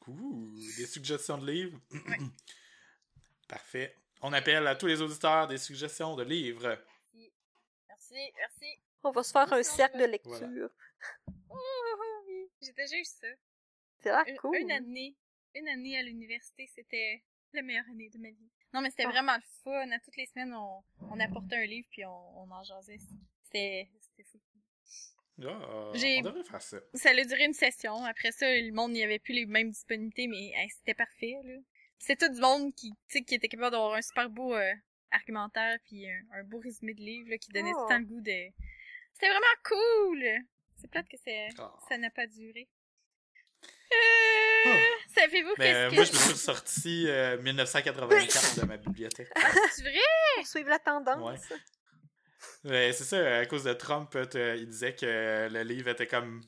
Ouh, 0.07 0.55
des 0.77 0.85
suggestions 0.85 1.37
de 1.37 1.51
livres? 1.51 1.79
Ouais. 1.91 2.17
Parfait. 3.47 3.95
On 4.21 4.33
appelle 4.33 4.65
à 4.67 4.75
tous 4.75 4.87
les 4.87 5.01
auditeurs 5.01 5.47
des 5.47 5.57
suggestions 5.57 6.15
de 6.15 6.23
livres. 6.23 6.77
Merci, 7.87 8.31
merci. 8.37 8.79
On 9.03 9.11
va 9.11 9.23
se 9.23 9.31
faire 9.31 9.51
un 9.51 9.63
cercle 9.63 9.97
de 9.97 10.19
Voilà. 10.23 10.47
lecture. 10.47 10.69
Oh, 11.49 12.23
oui, 12.27 12.49
j'ai 12.61 12.73
déjà 12.73 12.97
eu 12.97 13.05
ça. 13.05 13.27
C'est 13.99 14.09
là 14.09 14.23
cool. 14.39 14.57
une 14.57 14.71
année, 14.71 15.15
une 15.55 15.67
année 15.67 15.97
à 15.97 16.03
l'université, 16.03 16.67
c'était 16.73 17.23
la 17.53 17.61
meilleure 17.61 17.85
année 17.89 18.09
de 18.09 18.17
ma 18.19 18.29
vie. 18.29 18.51
Non, 18.75 18.81
mais 18.81 18.89
c'était 18.91 19.05
Ah. 19.05 19.09
vraiment 19.09 19.35
le 19.35 19.41
fun. 19.63 19.89
À 19.91 19.99
toutes 19.99 20.17
les 20.17 20.25
semaines, 20.27 20.53
on, 20.53 20.83
on 21.09 21.19
apportait 21.19 21.55
un 21.55 21.65
livre 21.65 21.87
puis 21.89 22.03
on, 22.05 22.39
on 22.43 22.51
en 22.51 22.61
jasait. 22.63 22.99
C'était 23.45 23.89
c'était 24.01 24.23
fou. 24.29 24.39
J'ai- 25.93 26.19
on 26.19 26.21
devrait 26.21 26.43
faire 26.43 26.61
ça. 26.61 26.77
Ça 26.93 27.09
a 27.09 27.23
duré 27.23 27.45
une 27.45 27.53
session. 27.53 28.03
Après 28.03 28.31
ça, 28.31 28.45
le 28.49 28.71
monde 28.71 28.91
n'y 28.91 29.03
avait 29.03 29.19
plus 29.19 29.33
les 29.33 29.45
mêmes 29.45 29.71
disponibilités, 29.71 30.27
mais 30.27 30.51
hey, 30.55 30.69
c'était 30.69 30.93
parfait. 30.93 31.35
là. 31.43 31.57
C'était 31.97 32.27
tout 32.27 32.33
du 32.33 32.41
monde 32.41 32.73
qui, 32.75 32.91
tu 32.91 32.97
sais, 33.07 33.21
qui 33.23 33.35
était 33.35 33.47
capable 33.47 33.71
d'avoir 33.71 33.93
un 33.95 34.01
super 34.01 34.29
beau 34.29 34.53
euh, 34.53 34.73
argumentaire 35.11 35.77
puis 35.85 36.09
un, 36.09 36.21
un 36.33 36.43
beau 36.43 36.59
résumé 36.59 36.93
de 36.93 37.01
livre 37.01 37.29
là, 37.29 37.37
qui 37.37 37.49
donnait 37.51 37.71
tout 37.71 37.77
Oh. 37.79 37.83
le 37.83 37.89
temps 37.89 37.99
le 37.99 38.05
goût 38.05 38.21
de. 38.21 38.51
C'était 39.13 39.29
vraiment 39.29 39.55
cool. 39.63 40.25
C'est 40.75 40.89
plate 40.89 41.07
que 41.07 41.17
c'est- 41.17 41.47
Ah. 41.57 41.73
ça 41.87 41.97
n'a 41.97 42.09
pas 42.09 42.27
duré. 42.27 42.67
Euh. 43.63 43.95
Savez-vous 45.15 45.53
Mais 45.57 45.71
qu'est-ce 45.71 45.89
que 45.89 45.95
moi, 45.95 46.03
je 46.03 46.11
me 46.11 46.17
suis 46.17 46.31
ressorti 46.33 47.05
euh, 47.07 47.41
1984 47.41 48.59
de 48.59 48.65
ma 48.65 48.77
bibliothèque. 48.77 49.29
c'est 49.71 49.81
vrai? 49.83 49.93
Pour 50.37 50.47
suivre 50.47 50.69
la 50.69 50.79
tendance. 50.79 51.41
Ouais, 52.63 52.91
c'est 52.93 53.03
ça, 53.03 53.37
à 53.37 53.45
cause 53.45 53.63
de 53.63 53.73
Trump, 53.73 54.15
euh, 54.15 54.55
il 54.57 54.67
disait 54.67 54.95
que 54.95 55.47
le 55.51 55.61
livre 55.63 55.89
était 55.89 56.07
comme 56.07 56.41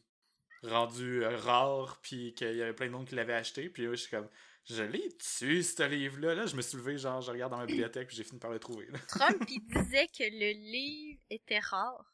rendu 0.63 1.24
euh, 1.24 1.38
rare, 1.38 2.00
puis 2.01 2.33
qu'il 2.33 2.55
y 2.55 2.62
avait 2.62 2.74
plein 2.74 2.88
de 2.88 2.91
monde 2.91 3.07
qui 3.07 3.15
l'avaient 3.15 3.33
acheté, 3.33 3.69
puis 3.69 3.83
là, 3.86 3.91
je 3.91 3.95
suis 3.95 4.09
comme, 4.09 4.27
je 4.65 4.83
l'ai 4.83 5.07
dessus, 5.17 5.63
ce 5.63 5.83
livre-là. 5.83 6.36
Là, 6.36 6.45
je 6.45 6.55
me 6.55 6.62
suis 6.62 6.77
levé, 6.77 6.97
genre, 6.97 7.21
je 7.21 7.31
regarde 7.31 7.51
dans 7.51 7.57
ma 7.57 7.65
bibliothèque, 7.65 8.07
puis 8.07 8.17
j'ai 8.17 8.24
fini 8.24 8.39
par 8.39 8.51
le 8.51 8.59
trouver. 8.59 8.88
là. 8.88 9.00
Trump, 9.07 9.41
il 9.50 9.62
disait 9.74 10.07
que 10.07 10.24
le 10.24 10.51
livre 10.71 11.19
était 11.29 11.59
rare. 11.59 12.05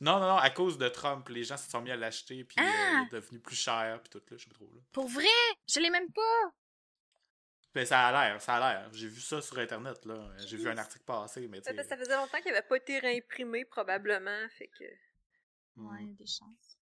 Non, 0.00 0.18
non, 0.20 0.28
non, 0.28 0.36
à 0.36 0.50
cause 0.50 0.78
de 0.78 0.88
Trump, 0.88 1.28
les 1.28 1.44
gens 1.44 1.56
se 1.56 1.68
sont 1.70 1.80
mis 1.80 1.90
à 1.90 1.96
l'acheter, 1.96 2.44
puis 2.44 2.56
euh, 2.60 2.64
Ah! 2.66 3.02
il 3.02 3.06
est 3.08 3.20
devenu 3.20 3.40
plus 3.40 3.56
cher, 3.56 4.00
puis 4.02 4.10
tout, 4.10 4.22
là, 4.30 4.36
je 4.36 4.42
sais 4.44 4.48
pas 4.48 4.54
trop, 4.54 4.70
là. 4.74 4.80
Pour 4.92 5.08
vrai? 5.08 5.24
Je 5.68 5.80
l'ai 5.80 5.90
même 5.90 6.10
pas. 6.12 6.52
Mais 7.74 7.84
ça 7.84 8.06
a 8.08 8.12
l'air, 8.30 8.40
ça 8.40 8.56
a 8.56 8.60
l'air. 8.80 8.92
J'ai 8.92 9.08
vu 9.08 9.20
ça 9.20 9.40
sur 9.42 9.58
Internet, 9.58 10.04
là. 10.04 10.30
J'ai 10.46 10.56
vu 10.56 10.68
un 10.68 10.78
article 10.78 11.04
passer, 11.04 11.46
mais 11.48 11.60
tu 11.60 11.64
Ça, 11.64 11.74
sais... 11.74 11.84
ça 11.88 11.96
faisait 11.96 12.16
longtemps 12.16 12.40
qu'il 12.40 12.50
avait 12.50 12.62
pas 12.66 12.76
été 12.76 12.98
réimprimé, 12.98 13.64
probablement. 13.64 14.48
Fait 14.56 14.68
que. 14.68 14.84
hmm. 15.76 15.86
Ouais, 15.86 16.04
des 16.18 16.26
chances. 16.26 16.78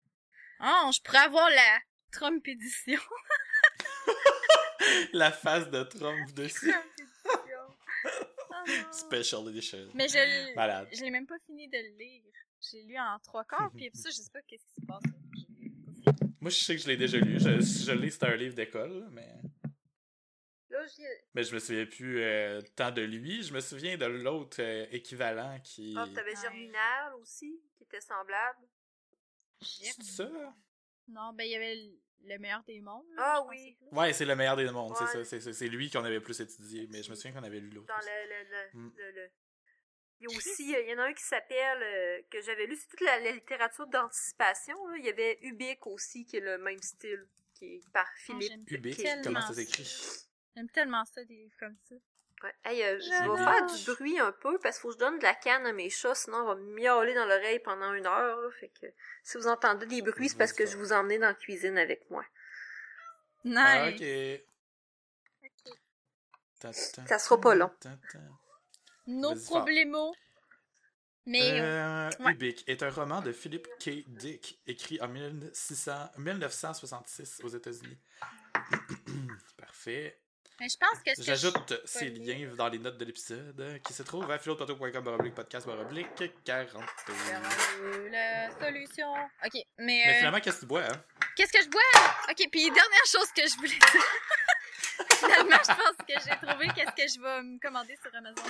Oh, 0.61 0.89
je 0.93 1.01
pourrais 1.01 1.19
avoir 1.19 1.49
la 1.49 1.79
Trump 2.11 2.45
édition. 2.47 2.99
La 5.13 5.31
face 5.31 5.69
de 5.69 5.83
Trump 5.83 6.31
dessus. 6.33 6.71
Trump 6.71 6.85
édition. 6.99 7.75
Oh. 8.53 8.69
Special 8.91 9.47
edition. 9.49 9.89
Mais 9.95 10.07
je 10.07 10.17
l- 10.17 10.53
Malade. 10.55 10.87
je 10.93 11.01
l'ai 11.01 11.09
même 11.09 11.25
pas 11.25 11.39
fini 11.47 11.67
de 11.67 11.77
le 11.77 11.97
lire. 11.97 12.21
J'ai 12.69 12.83
lu 12.83 12.97
en 12.97 13.17
trois 13.19 13.43
quarts, 13.43 13.71
puis 13.71 13.87
après 13.87 13.97
ça, 13.99 14.09
je 14.09 14.15
sais 14.15 14.29
pas 14.31 14.41
qu'est-ce 14.43 14.65
qui 14.65 14.81
se 14.81 14.85
passe. 14.85 15.01
Moi, 16.39 16.49
je 16.51 16.55
sais 16.57 16.75
que 16.75 16.81
je 16.81 16.87
l'ai 16.87 16.97
déjà 16.97 17.17
lu. 17.17 17.39
Je, 17.39 17.59
je 17.59 17.91
l'ai, 17.91 18.09
c'était 18.11 18.27
un 18.27 18.35
livre 18.35 18.55
d'école, 18.55 19.07
mais... 19.11 19.27
Là, 20.69 20.85
j'y- 20.87 21.01
Mais 21.33 21.43
je 21.43 21.53
me 21.53 21.59
souviens 21.59 21.85
plus 21.85 22.21
euh, 22.21 22.61
tant 22.75 22.91
de 22.91 23.01
lui. 23.01 23.43
Je 23.43 23.53
me 23.53 23.59
souviens 23.59 23.97
de 23.97 24.05
l'autre 24.05 24.57
euh, 24.61 24.85
équivalent 24.91 25.59
qui... 25.63 25.93
Ah, 25.97 26.07
t'avais 26.13 26.33
Ouais. 26.35 26.41
Germinal 26.41 27.13
aussi, 27.15 27.61
qui 27.77 27.83
était 27.83 27.99
semblable. 28.01 28.59
C'est 29.61 30.01
ça? 30.01 30.29
Non, 31.07 31.33
ben 31.33 31.43
il 31.43 31.51
y 31.51 31.55
avait 31.55 31.75
le, 31.75 31.99
le 32.33 32.37
meilleur 32.39 32.63
des 32.63 32.79
mondes. 32.79 33.05
là, 33.15 33.21
Ah 33.35 33.41
je 33.43 33.49
oui. 33.49 33.77
Ouais, 33.91 34.13
c'est 34.13 34.25
le 34.25 34.35
meilleur 34.35 34.55
des 34.55 34.71
mondes, 34.71 34.95
c'est 34.97 35.03
Ouais. 35.03 35.09
ça. 35.11 35.25
c'est- 35.25 35.41
C'est 35.41 35.53
c'est 35.53 35.67
lui 35.67 35.89
qu'on 35.91 36.03
avait 36.05 36.21
plus 36.21 36.39
étudié, 36.39 36.87
mais 36.89 37.03
je 37.03 37.09
me 37.09 37.15
souviens 37.15 37.33
qu'on 37.33 37.43
avait 37.45 37.59
lu 37.59 37.69
l'autre. 37.69 37.87
Dans 37.87 37.97
aussi. 37.99 38.07
le, 38.07 38.29
le, 38.29 38.49
le, 38.49 38.79
Mm. 38.87 38.93
le- 38.97 39.11
le- 39.11 39.31
Il 40.21 40.29
y 40.29 40.33
a 40.33 40.37
aussi, 40.37 40.71
il 40.71 40.87
y 40.89 40.93
en 40.93 40.99
a 40.99 41.05
un 41.07 41.13
qui 41.13 41.23
s'appelle, 41.23 41.81
euh, 41.81 42.21
que 42.29 42.39
j'avais 42.41 42.67
lu, 42.67 42.75
c'est 42.75 42.87
toute 42.87 43.01
la, 43.01 43.19
la 43.19 43.31
littérature 43.31 43.87
d'anticipation. 43.87 44.87
là. 44.89 44.97
Il 44.99 45.05
y 45.05 45.09
avait 45.09 45.39
Ubik 45.41 45.87
aussi, 45.87 46.25
qui 46.25 46.37
est 46.37 46.41
le 46.41 46.57
même 46.59 46.81
style, 46.81 47.27
qui 47.55 47.75
est 47.75 47.89
par 47.91 48.07
Philippe. 48.17 48.51
j'aime 48.51 48.63
Ubik, 48.69 48.97
tellement 48.97 49.23
comment 49.23 49.41
ça 49.41 49.53
s'écrit? 49.55 50.27
J'aime 50.55 50.69
tellement 50.69 51.05
ça, 51.05 51.23
des 51.23 51.33
livres 51.33 51.55
comme 51.59 51.75
ça. 51.89 51.95
Ouais. 52.43 52.53
Hey, 52.65 52.83
euh, 52.83 52.99
je 52.99 53.05
Je 53.05 53.09
vais 53.09 53.37
faire 53.43 53.65
du 53.65 53.91
bruit 53.95 54.19
un 54.19 54.31
peu 54.31 54.57
parce 54.59 54.77
qu'il 54.77 54.81
faut 54.81 54.87
que 54.89 54.93
je 54.95 54.99
donne 54.99 55.17
de 55.19 55.23
la 55.23 55.35
canne 55.35 55.65
à 55.67 55.73
mes 55.73 55.89
chats, 55.91 56.15
sinon 56.15 56.37
on 56.37 56.45
va 56.45 56.55
me 56.55 56.73
miauler 56.75 57.13
dans 57.13 57.25
l'oreille 57.25 57.59
pendant 57.59 57.93
une 57.93 58.05
heure. 58.07 58.41
là. 58.41 58.49
Fait 58.59 58.69
que 58.69 58.87
si 59.23 59.37
vous 59.37 59.47
entendez 59.47 59.85
des 59.85 60.01
bruits, 60.01 60.29
c'est 60.29 60.37
parce 60.37 60.53
que 60.53 60.65
je 60.65 60.75
vous 60.77 60.91
emmenais 60.91 61.19
dans 61.19 61.27
la 61.27 61.33
cuisine 61.35 61.77
avec 61.77 62.09
moi. 62.09 62.25
Nice! 63.43 63.57
Ah, 63.57 63.89
ok. 63.89 64.01
Ok. 65.43 65.73
Ta- 66.59 66.71
ta- 66.73 67.07
Ça 67.07 67.19
sera 67.19 67.39
pas 67.41 67.53
long. 67.55 67.71
Fort. 69.35 69.57
problemos. 69.59 70.13
Mais 71.27 71.59
euh, 71.59 72.09
Euh, 72.09 72.23
ouais. 72.25 72.31
Ubik 72.33 72.63
est 72.67 72.81
un 72.81 72.89
roman 72.89 73.21
de 73.21 73.31
Philip 73.31 73.67
K. 73.79 74.03
Dick, 74.07 74.59
écrit 74.65 74.99
en 75.01 75.07
1600 75.07 76.09
1966 76.17 77.41
aux 77.43 77.49
États-Unis. 77.49 77.97
Parfait. 79.57 80.19
mais 80.59 80.67
je 80.67 80.77
pense 80.77 80.97
que 81.03 81.11
J'ajoute 81.23 81.73
ces 81.85 82.09
liens 82.09 82.51
dans 82.55 82.67
les 82.69 82.79
notes 82.79 82.97
de 82.97 83.05
l'épisode 83.05 83.59
euh, 83.61 83.77
qui 83.79 83.93
se 83.93 84.01
trouvent 84.01 84.29
à 84.31 84.39
baroblique 85.01 85.35
podcast 85.35 85.67
baroblique 85.67 86.07
40. 86.43 86.83
Euh, 87.09 88.09
La 88.09 88.49
solution. 88.59 89.13
Ok, 89.45 89.53
mais, 89.53 89.63
Mais 89.77 90.07
euh, 90.07 90.17
finalement, 90.17 90.39
qu'est-ce 90.39 90.55
que 90.57 90.61
tu 90.61 90.65
bois, 90.67 90.83
hein? 90.83 91.03
qu'est-ce 91.35 91.53
que 91.53 91.63
je 91.63 91.69
bois? 91.69 91.81
Ok, 92.29 92.47
puis 92.51 92.63
dernière 92.63 93.05
chose 93.05 93.31
que 93.35 93.47
je 93.47 93.55
voulais 93.57 93.69
dire. 93.69 94.05
Finalement, 95.19 95.57
je 95.63 95.67
pense 95.67 95.97
que 96.07 96.13
j'ai 96.29 96.47
trouvé 96.47 96.67
qu'est-ce 96.75 96.95
que 96.95 97.07
je 97.13 97.21
vais 97.21 97.41
me 97.43 97.59
commander 97.59 97.95
sur 98.01 98.13
Amazon. 98.15 98.43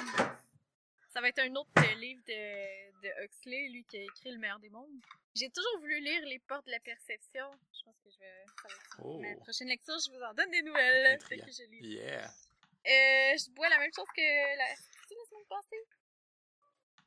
Ça 1.14 1.20
va 1.22 1.28
être 1.28 1.40
un 1.40 1.54
autre 1.56 1.70
euh, 1.78 1.94
livre 1.96 2.22
de, 2.26 3.02
de 3.02 3.26
Huxley, 3.26 3.68
lui 3.70 3.84
qui 3.86 3.98
a 3.98 4.04
écrit 4.04 4.32
Le 4.32 4.38
meilleur 4.40 4.60
des 4.60 4.70
mondes. 4.70 4.90
J'ai 5.36 5.50
toujours 5.50 5.80
voulu 5.80 6.00
lire 6.00 6.22
Les 6.26 6.40
portes 6.40 6.66
de 6.66 6.72
la 6.72 6.80
perception. 6.80 7.46
Je 7.74 7.84
pense 7.84 7.96
que 8.04 8.10
je 8.10 8.20
vais. 8.20 8.46
Ça 8.62 8.68
va 8.68 8.74
être 8.74 9.00
Oh. 9.04 9.20
ma 9.20 9.36
prochaine 9.38 9.68
lecture, 9.68 9.96
je 10.06 10.12
vous 10.12 10.22
en 10.24 10.34
donne 10.34 10.52
des 10.52 10.62
nouvelles. 10.62 11.16
Intriguant. 11.16 11.46
que 11.46 11.52
je 11.52 11.64
lis. 11.64 11.88
Yeah. 11.96 12.28
Euh, 12.28 13.38
je 13.38 13.52
bois 13.52 13.70
la 13.70 13.78
même 13.80 13.92
chose 13.94 14.08
que 14.16 14.58
la, 14.58 14.76
c'est-tu 14.76 15.14
la 15.16 15.26
semaine 15.30 15.46
passée? 15.50 15.84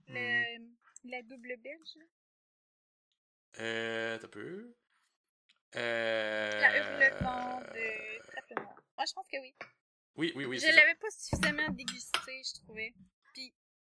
Le, 0.08 1.10
La 1.10 1.22
double 1.22 1.56
belge. 1.58 1.98
Euh, 3.58 4.18
t'as 4.18 4.28
peu. 4.28 4.74
Euh. 5.76 6.60
La 6.60 6.76
hurlement 6.76 7.60
de. 7.60 8.54
Moi, 8.96 9.04
je 9.08 9.12
pense 9.12 9.26
que 9.28 9.38
oui. 9.40 9.54
Oui, 10.16 10.32
oui, 10.36 10.44
oui. 10.44 10.56
je 10.58 10.66
c'est 10.66 10.72
l'avais 10.72 10.94
pas 10.94 11.10
suffisamment 11.10 11.68
dégusté, 11.70 12.42
je 12.44 12.54
trouvais. 12.62 12.94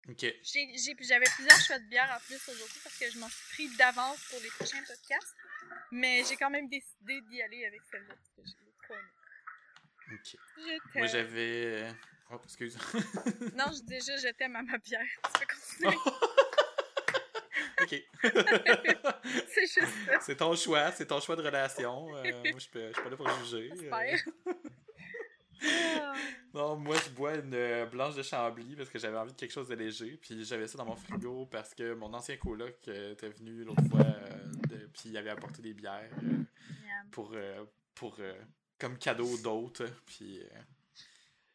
Ok. 0.08 0.20
J'ai- 0.20 0.38
j'ai- 0.78 0.96
J'avais 1.00 1.26
plusieurs 1.34 1.58
choix 1.60 1.78
de 1.78 1.84
bière 1.88 2.10
en 2.16 2.20
plus 2.24 2.36
aujourd'hui 2.48 2.80
parce 2.84 2.96
que 2.98 3.10
je 3.10 3.18
m'en 3.18 3.28
suis 3.28 3.44
pris 3.54 3.76
d'avance 3.76 4.18
pour 4.30 4.38
les 4.40 4.48
prochains 4.50 4.82
podcasts. 4.86 5.34
Mais 5.90 6.22
j'ai 6.24 6.36
quand 6.36 6.50
même 6.50 6.68
décidé 6.68 7.20
d'y 7.22 7.42
aller 7.42 7.64
avec 7.66 7.80
celle-là 7.90 8.14
parce 8.14 8.28
que 8.36 8.42
je 8.44 8.64
l'ai 8.64 8.72
trop 8.82 8.94
aimée. 8.94 10.18
Ok. 10.18 10.36
Je 10.92 10.98
Moi, 10.98 11.06
j'avais. 11.08 11.88
Oh, 12.30 12.40
excuse. 12.44 12.78
Non, 13.56 13.64
je 13.72 13.82
dis 13.82 13.94
juste 13.96 14.20
je 14.26 14.32
t'aime 14.32 14.54
à 14.56 14.62
ma 14.62 14.78
bière. 14.78 15.00
Tu 15.24 15.40
peux 15.40 15.46
continuer. 15.46 15.96
ok. 17.82 17.94
C'est 19.48 19.66
juste 19.66 19.80
ça. 20.06 20.20
c'est 20.20 20.36
ton 20.36 20.54
choix, 20.54 20.92
c'est 20.92 21.06
ton 21.06 21.20
choix 21.20 21.34
de 21.36 21.42
relation. 21.42 22.14
Euh, 22.16 22.22
moi, 22.32 22.52
je 22.54 22.58
suis 22.60 22.70
pas 22.70 22.88
je 22.88 22.92
suis 22.92 23.02
pas 23.02 23.10
là 23.10 23.16
pour 23.16 23.44
juger. 23.44 23.70
Non, 26.54 26.76
moi, 26.76 26.96
je 27.04 27.10
bois 27.10 27.34
une 27.36 27.52
euh, 27.54 27.86
blanche 27.86 28.14
de 28.14 28.22
Chambly 28.22 28.76
parce 28.76 28.88
que 28.88 28.98
j'avais 28.98 29.16
envie 29.18 29.32
de 29.32 29.36
quelque 29.36 29.52
chose 29.52 29.68
de 29.68 29.74
léger. 29.74 30.16
Puis 30.20 30.44
j'avais 30.44 30.66
ça 30.66 30.78
dans 30.78 30.86
mon 30.86 30.96
frigo 30.96 31.46
parce 31.46 31.74
que 31.74 31.94
mon 31.94 32.12
ancien 32.14 32.36
coloc 32.36 32.76
euh, 32.88 33.12
était 33.12 33.28
venu 33.28 33.64
l'autre 33.64 33.82
fois. 33.90 34.00
euh, 34.00 34.52
de- 34.68 34.86
puis 34.86 35.10
il 35.10 35.16
avait 35.18 35.30
apporté 35.30 35.60
des 35.62 35.74
bières 35.74 36.10
euh, 36.22 36.42
pour. 37.10 37.32
euh, 37.34 37.64
pour 37.94 38.18
comme 38.78 38.98
cadeau 38.98 39.36
d'autres. 39.38 39.86
Puis. 40.06 40.40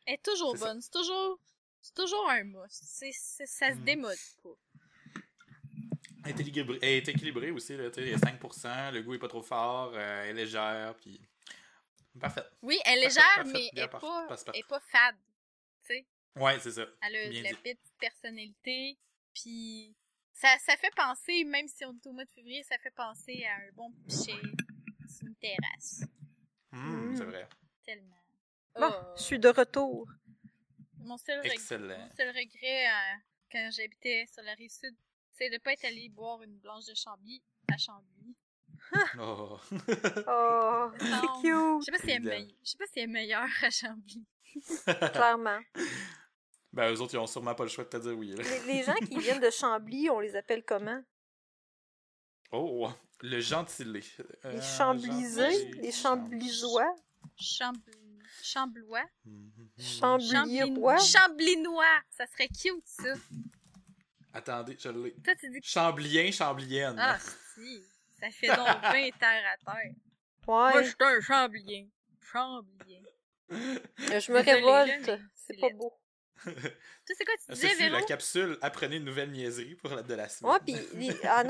Elle 0.08 0.16
est 0.16 0.24
toujours 0.24 0.56
bonne. 0.58 0.82
C'est 0.82 0.92
toujours, 0.92 1.40
c'est 1.82 1.94
toujours 1.94 2.30
un 2.30 2.44
must. 2.44 2.84
C'est, 2.84 3.12
ça 3.12 3.70
se 3.72 3.78
Mm. 3.78 3.84
démode 3.84 4.18
pas. 4.44 4.50
Elle 6.26 6.32
est 6.32 6.40
équilibrée, 6.40 6.80
elle 6.84 6.90
est 6.90 7.08
équilibrée 7.10 7.50
aussi, 7.52 7.76
là, 7.78 7.90
tu 7.90 7.96
sais, 7.96 8.08
il 8.08 8.12
y 8.12 8.14
a 8.14 8.18
5%, 8.18 8.92
le 8.94 9.02
goût 9.02 9.16
est 9.16 9.20
pas 9.20 9.28
trop 9.28 9.42
fort, 9.42 9.98
elle 9.98 10.30
est 10.30 10.34
légère, 10.44 10.94
puis... 11.02 11.20
Parfait. 12.20 12.44
Oui, 12.62 12.78
elle 12.86 13.00
est 13.00 13.04
légère, 13.08 13.24
parfait, 13.36 13.52
mais 13.54 13.66
elle 13.68 13.74
bien 13.76 13.84
est 13.86 13.88
parfait, 13.88 14.08
pas, 14.68 14.78
pas 14.80 14.80
fade. 14.92 15.16
Tu 15.82 15.88
sais, 15.88 16.06
Ouais, 16.36 16.60
c'est 16.60 16.72
ça. 16.72 16.86
elle 17.02 17.16
a 17.16 17.30
de 17.30 17.44
la 17.44 17.54
petite 17.56 17.80
personnalité. 18.00 18.98
Puis 19.34 19.96
ça, 20.34 20.50
ça 20.66 20.76
fait 20.78 20.94
penser, 20.96 21.44
même 21.46 21.68
si 21.68 21.86
on 21.86 21.94
est 21.94 22.08
au 22.08 22.12
mois 22.12 22.26
de 22.26 22.30
février, 22.32 22.64
ça 22.64 22.78
fait 22.80 22.92
penser 22.92 23.44
à 23.46 23.56
un 23.56 23.72
bon 23.74 23.92
pichet 24.06 24.34
sur 25.10 25.28
une 25.28 25.36
terrasse. 25.36 26.04
Hum. 26.74 27.16
C'est 27.18 27.24
vrai. 27.26 27.48
Tellement. 27.86 28.16
Bon, 28.76 28.90
Oh. 28.92 29.14
je 29.18 29.22
suis 29.24 29.40
de 29.40 29.50
retour. 29.50 30.08
Mon 31.00 31.18
seul, 31.18 31.40
reg- 31.42 31.52
Excellent. 31.54 31.98
mon 31.98 32.10
seul 32.16 32.28
regret 32.30 32.88
euh, 32.88 33.18
quand 33.52 33.70
j'habitais 33.72 34.26
sur 34.32 34.44
la 34.44 34.54
rive 34.54 34.70
sud, 34.72 34.96
c'est 35.34 35.50
de 35.50 35.58
pas 35.58 35.74
être 35.74 35.84
allé 35.86 36.08
boire 36.10 36.42
une 36.44 36.58
blanche 36.60 36.86
de 36.86 36.94
Chambly 36.94 37.42
à 37.74 37.78
Chambly. 37.78 38.36
Oh. 39.20 39.58
Oh, 40.28 40.92
c'est 41.00 41.06
Je 41.06 41.42
cute, 41.42 41.86
sais 41.86 41.92
pas 41.92 41.98
si 42.00 42.12
elle 42.12 42.28
est, 42.28 42.48
je 42.64 42.70
sais 42.72 42.78
pas 42.78 42.86
si 42.88 43.00
elle 43.00 43.04
est 43.04 43.08
meilleure 43.08 43.48
à 43.62 43.70
Chambly. 43.70 44.26
clairement. 45.14 45.60
ben, 46.74 46.94
eux 46.94 47.00
autres, 47.02 47.14
ils 47.14 47.18
ont 47.18 47.28
sûrement 47.28 47.56
pas 47.56 47.64
le 47.64 47.70
choix 47.70 47.84
de 47.86 47.90
te 47.90 47.98
dire 47.98 48.18
oui, 48.18 48.36
là. 48.36 48.44
Les, 48.44 48.74
les 48.74 48.84
gens 48.84 48.96
qui 48.96 49.18
viennent 49.20 49.40
de 49.40 49.50
Chambly, 49.50 50.10
on 50.10 50.20
les 50.20 50.36
appelle 50.36 50.64
comment? 50.66 51.02
Oh, 52.52 52.90
le 53.22 53.40
gentilé. 53.40 54.04
Euh, 54.46 54.52
Les 54.54 54.62
Chamblisés? 54.62 55.52
gentilé, 55.52 55.82
Les 55.82 55.92
Chamblisois? 55.92 56.96
Chambl... 57.38 57.80
Chamblois? 58.44 59.06
Mhm. 59.24 59.52
Chamblirois? 59.80 60.98
Chamblinois! 60.98 62.00
Ça 62.10 62.26
serait 62.28 62.48
cute, 62.50 62.84
ça. 62.86 63.14
Attendez, 64.34 64.76
je 64.80 64.90
l'ai. 64.90 65.14
Toi, 65.24 65.36
tu 65.36 65.50
dis 65.50 65.62
que... 65.62 65.68
Chamblien, 65.68 66.32
chamblienne. 66.32 66.96
Ah, 67.00 67.18
si! 67.56 67.84
Ça 68.22 68.30
fait 68.32 68.48
donc 68.48 68.58
bien 68.94 69.10
terre 69.20 69.44
à 69.54 69.58
terre. 69.74 69.92
Moi, 70.48 70.74
Ouais, 70.74 70.84
je 70.84 70.88
suis 70.90 70.96
un 71.00 71.22
chamblien. 71.22 71.88
Chamblien. 72.22 73.02
je 73.50 74.32
me 74.32 74.40
révolte. 74.42 75.12
C'est 75.36 75.60
pas 75.60 75.70
beau. 75.72 75.94
Toi, 76.44 76.54
c'est 77.06 77.26
quoi 77.26 77.36
tu 77.46 77.52
disais, 77.54 77.76
Véro? 77.76 77.96
la 77.98 78.02
capsule 78.04 78.58
Apprenez 78.62 78.96
une 78.98 79.04
nouvelle 79.06 79.30
niaiserie 79.32 79.76
pour 79.76 79.92
la 79.92 80.02
de 80.02 80.14
la 80.16 80.28
semaine. 80.30 80.52
Ouais, 80.54 80.60
pis 80.66 80.76
les- 80.96 81.12
en 81.28 81.46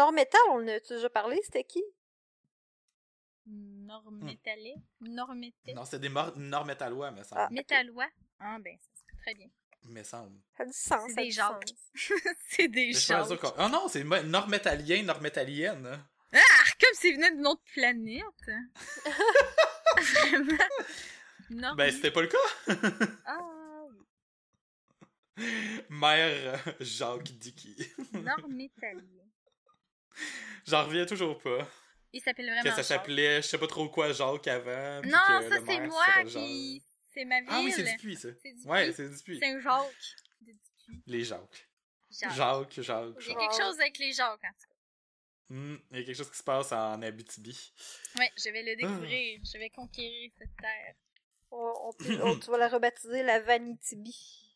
on 0.50 0.64
en 0.64 0.68
a 0.68 0.80
déjà 0.80 1.10
parlé, 1.10 1.40
c'était 1.44 1.64
qui? 1.64 1.82
Normétalais? 3.46 4.76
Normétais? 5.02 5.74
Non, 5.74 5.86
c'était 5.86 6.00
des 6.00 6.10
mor- 6.10 6.34
nord 6.38 6.66
métallois, 6.66 7.12
me 7.12 7.24
semble. 7.24 7.42
Ah. 7.42 7.48
Métallois? 7.52 8.08
Ah, 8.40 8.58
ben, 8.60 8.78
ça 8.80 8.90
se 9.00 9.04
peut 9.06 9.18
très 9.22 9.34
bien. 9.34 9.48
Me 9.84 10.04
semble. 10.04 10.38
Ça 10.58 10.64
a 10.64 10.66
du 10.68 10.74
sens. 10.74 11.12
C'est 11.16 11.24
des 11.24 11.32
sens. 11.32 11.56
c'est 12.50 12.68
des 12.68 13.38
qu'on- 13.38 13.54
Oh 13.58 13.70
non, 13.70 13.88
c'est 13.88 14.04
nord-métallien, 14.04 15.04
nord-métallienne. 15.04 15.86
hein. 15.88 16.08
Ah, 16.34 16.61
comme 16.82 16.94
s'il 16.96 17.16
venait 17.16 17.32
d'une 17.32 17.48
autre 17.48 17.64
planète. 17.74 18.24
Vraiment. 19.98 20.58
Norm... 21.50 21.78
Ben, 21.78 21.92
c'était 21.92 22.12
pas 22.12 22.22
le 22.22 22.28
cas. 22.28 22.38
Ah. 23.26 23.40
Mère 25.90 26.60
Jacques 26.80 27.32
Dicky. 27.38 27.76
Normétalien. 28.14 29.04
J'en 30.68 30.86
reviens 30.86 31.06
toujours 31.06 31.40
pas. 31.40 31.68
Il 32.14 32.22
s'appelle 32.22 32.46
vraiment 32.48 32.64
Que 32.64 32.76
ça 32.76 32.84
s'appelait, 32.84 33.42
je 33.42 33.48
sais 33.48 33.58
pas 33.58 33.68
trop 33.68 33.88
quoi, 33.90 34.12
Jacques 34.12 34.48
avant. 34.48 35.02
puis 35.02 35.12
Non, 35.12 35.18
que 35.40 35.50
ça 35.50 35.62
c'est 35.66 35.80
moi. 35.80 36.06
Jacques. 36.26 36.84
C'est 37.14 37.26
ma 37.26 37.40
ville. 37.40 37.50
Ah 37.50 37.62
oui, 37.64 37.72
c'est 37.72 37.84
Dupuis, 37.84 38.16
ça. 38.16 38.30
C'est. 38.42 38.54
Ouais, 38.68 38.92
c'est 38.94 39.10
Dupuis. 39.10 39.40
C'est 39.42 39.50
un 39.50 39.60
Jacques. 39.60 40.16
De 40.42 40.52
Dupuis. 40.52 41.04
Les 41.08 41.24
Jacques. 41.24 41.70
Jacques. 42.10 42.34
Jacques, 42.34 42.82
Jacques, 42.82 43.16
Il 43.22 43.28
y 43.28 43.32
a 43.32 43.40
quelque 43.40 43.58
chose 43.62 43.80
avec 43.80 43.98
les 43.98 44.12
Jacques, 44.12 44.44
en 44.44 44.54
tout 44.54 44.68
cas. 44.68 44.71
Hmm, 45.50 45.76
il 45.92 45.98
y 46.00 46.02
a 46.02 46.06
quelque 46.06 46.16
chose 46.18 46.32
qui 46.32 46.38
se 46.38 46.44
passe 46.44 46.72
en 46.72 47.02
Abitibi. 47.02 47.74
Ouais, 48.18 48.32
je 48.38 48.50
vais 48.50 48.64
le 48.64 48.76
découvrir. 48.76 49.40
Ah. 49.42 49.50
Je 49.54 49.58
vais 49.58 49.70
conquérir 49.70 50.32
cette 50.38 50.56
terre. 50.58 50.96
On, 51.52 51.74
on 51.90 51.94
peut- 51.94 52.20
on- 52.24 52.40
tu 52.40 52.50
vas 52.50 52.58
la 52.58 52.70
rebaptiser 52.70 53.24
la 53.24 53.40
Vanitibi. 53.42 54.48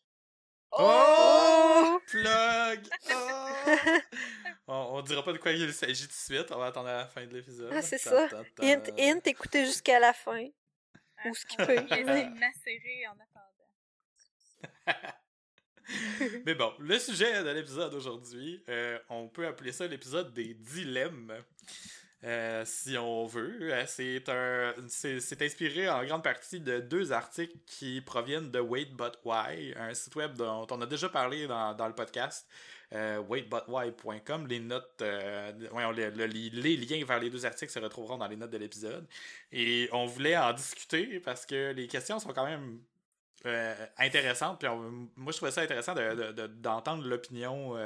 Oh! 0.72 2.00
Plug! 2.06 2.88
Oh! 3.10 3.48
on, 4.66 4.74
on 4.96 5.02
dira 5.02 5.22
pas 5.22 5.32
de 5.32 5.38
quoi 5.38 5.52
il 5.52 5.72
s'agit 5.72 6.02
tout 6.04 6.08
de 6.08 6.12
suite, 6.12 6.50
on 6.52 6.58
va 6.58 6.66
attendre 6.66 6.88
à 6.88 6.96
la 6.98 7.06
fin 7.06 7.24
de 7.26 7.34
l'épisode. 7.34 7.70
Ah, 7.72 7.82
c'est 7.82 7.98
ça. 7.98 8.28
ta, 8.28 8.42
ta. 8.44 8.62
Hint, 8.64 8.90
hint, 8.98 9.20
écoutez 9.26 9.64
jusqu'à 9.64 9.98
la 10.00 10.12
fin. 10.12 10.46
Ah, 11.18 11.28
Ou 11.28 11.34
ce 11.34 11.46
qui 11.46 11.56
peut. 11.56 11.64
va 11.64 11.82
laisser 11.82 12.28
macérer 12.30 13.06
en 13.08 13.12
attendant. 13.12 13.66
Mais 16.46 16.54
bon, 16.54 16.72
le 16.78 16.98
sujet 16.98 17.42
de 17.42 17.50
l'épisode 17.50 17.94
aujourd'hui, 17.94 18.62
euh, 18.68 18.98
on 19.08 19.28
peut 19.28 19.46
appeler 19.46 19.72
ça 19.72 19.86
l'épisode 19.86 20.32
des 20.32 20.54
dilemmes. 20.54 21.32
euh, 22.24 22.64
si 22.64 22.96
on 22.98 23.26
veut. 23.26 23.58
Euh, 23.62 23.84
c'est 23.86 24.28
un, 24.28 24.74
c'est 24.88 25.42
inspiré 25.42 25.88
en 25.88 26.04
grande 26.04 26.24
partie 26.24 26.60
de 26.60 26.80
deux 26.80 27.12
articles 27.12 27.56
qui 27.66 28.00
proviennent 28.00 28.50
de 28.50 28.60
Wait 28.60 28.86
But 28.86 29.14
Why, 29.24 29.74
un 29.76 29.94
site 29.94 30.16
web 30.16 30.34
dont 30.36 30.66
on 30.70 30.80
a 30.80 30.86
déjà 30.86 31.08
parlé 31.08 31.46
dans, 31.46 31.74
dans 31.74 31.86
le 31.86 31.94
podcast. 31.94 32.46
Euh, 32.92 33.18
waitbutwhy.com. 33.18 34.46
Les 34.46 34.60
notes, 34.60 35.02
euh, 35.02 35.52
les, 35.52 36.76
liens 36.76 37.04
vers 37.04 37.18
les 37.18 37.30
deux 37.30 37.44
articles 37.44 37.72
se 37.72 37.80
retrouveront 37.80 38.16
dans 38.16 38.28
les 38.28 38.36
notes 38.36 38.50
de 38.50 38.58
l'épisode. 38.58 39.06
Et 39.50 39.88
on 39.92 40.06
voulait 40.06 40.36
en 40.36 40.52
discuter 40.52 41.18
parce 41.20 41.44
que 41.44 41.72
les 41.72 41.88
questions 41.88 42.18
sont 42.20 42.32
quand 42.32 42.46
même 42.46 42.80
intéressantes. 43.98 44.60
Puis 44.60 44.68
moi, 45.16 45.32
je 45.32 45.36
trouvais 45.36 45.52
ça 45.52 45.62
intéressant 45.62 45.94
d'entendre 45.94 47.02
de, 47.02 47.08
l'opinion 47.08 47.76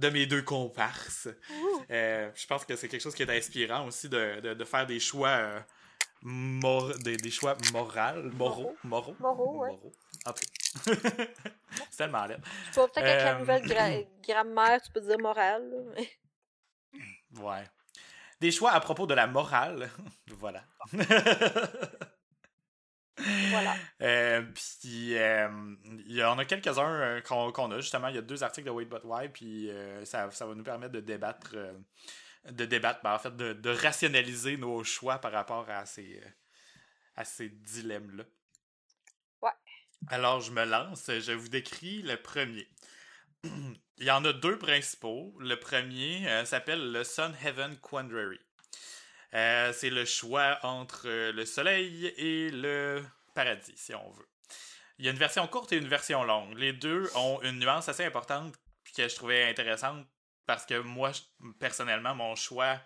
de 0.00 0.08
mes 0.08 0.26
deux 0.26 0.42
comparses. 0.42 1.28
Euh, 1.90 2.30
je 2.34 2.46
pense 2.46 2.64
que 2.64 2.76
c'est 2.76 2.88
quelque 2.88 3.02
chose 3.02 3.14
qui 3.14 3.22
est 3.22 3.30
inspirant 3.30 3.86
aussi 3.86 4.08
de, 4.08 4.40
de, 4.40 4.54
de 4.54 4.64
faire 4.64 4.86
des 4.86 5.00
choix 5.00 5.28
euh, 5.28 5.60
des, 7.04 7.16
des, 7.16 7.30
choix 7.30 7.56
moraux, 7.72 8.22
moraux, 8.34 8.76
moraux, 8.84 9.16
moraux, 9.18 9.62
ouais. 9.62 9.78
En 10.26 10.32
tout 10.32 10.42
c'est 11.90 11.96
tellement 11.96 12.26
laid. 12.26 12.38
Tu 12.66 12.74
vois, 12.74 12.88
peut-être 12.88 13.06
qu'avec 13.06 13.24
la 13.24 13.38
nouvelle 13.38 14.06
grammaire, 14.22 14.82
tu 14.82 14.92
peux 14.92 15.00
dire 15.00 15.18
morale. 15.18 15.64
Mais... 15.94 16.08
Ouais. 17.40 17.64
Des 18.40 18.50
choix 18.50 18.72
à 18.72 18.80
propos 18.80 19.06
de 19.06 19.14
la 19.14 19.26
morale. 19.26 19.90
voilà. 20.28 20.62
Voilà. 23.50 23.76
Euh, 24.02 24.42
puis 24.42 25.16
euh, 25.16 25.48
il 26.06 26.14
y 26.14 26.24
en 26.24 26.38
a 26.38 26.44
quelques-uns 26.44 26.92
euh, 26.92 27.20
qu'on 27.20 27.70
a 27.70 27.80
justement. 27.80 28.08
Il 28.08 28.14
y 28.14 28.18
a 28.18 28.22
deux 28.22 28.42
articles 28.42 28.66
de 28.66 28.72
Wait 28.72 28.86
But 28.86 29.04
Why, 29.04 29.28
puis 29.28 29.70
ça, 30.04 30.30
ça, 30.30 30.46
va 30.46 30.54
nous 30.54 30.64
permettre 30.64 30.92
de 30.92 31.00
débattre, 31.00 31.54
de 32.50 32.64
débattre, 32.64 33.00
ben, 33.02 33.14
en 33.14 33.18
fait, 33.18 33.36
de, 33.36 33.52
de, 33.52 33.70
rationaliser 33.70 34.56
nos 34.56 34.84
choix 34.84 35.18
par 35.18 35.32
rapport 35.32 35.68
à 35.68 35.86
ces, 35.86 36.20
à 37.16 37.24
ces 37.24 37.48
dilemmes-là. 37.48 38.24
Ouais. 39.42 39.50
Alors 40.08 40.40
je 40.40 40.52
me 40.52 40.64
lance, 40.64 41.06
je 41.08 41.32
vous 41.32 41.48
décris 41.48 42.02
le 42.02 42.16
premier. 42.16 42.68
il 43.44 44.04
y 44.04 44.10
en 44.10 44.24
a 44.24 44.32
deux 44.32 44.58
principaux. 44.58 45.34
Le 45.40 45.56
premier 45.56 46.44
s'appelle 46.44 46.92
le 46.92 47.04
Sun 47.04 47.34
Heaven 47.44 47.76
Quandary. 47.78 48.40
Euh, 49.34 49.72
c'est 49.72 49.90
le 49.90 50.04
choix 50.04 50.58
entre 50.62 51.06
euh, 51.06 51.32
le 51.32 51.46
soleil 51.46 52.06
et 52.16 52.50
le 52.50 53.04
paradis, 53.34 53.76
si 53.76 53.94
on 53.94 54.10
veut. 54.10 54.28
Il 54.98 55.04
y 55.04 55.08
a 55.08 55.12
une 55.12 55.18
version 55.18 55.46
courte 55.46 55.72
et 55.72 55.76
une 55.76 55.88
version 55.88 56.24
longue. 56.24 56.58
Les 56.58 56.72
deux 56.72 57.08
ont 57.14 57.40
une 57.42 57.58
nuance 57.58 57.88
assez 57.88 58.04
importante 58.04 58.54
que 58.96 59.08
je 59.08 59.14
trouvais 59.14 59.48
intéressante 59.48 60.04
parce 60.46 60.66
que 60.66 60.80
moi, 60.80 61.12
personnellement, 61.60 62.14
mon 62.14 62.34
choix, 62.34 62.80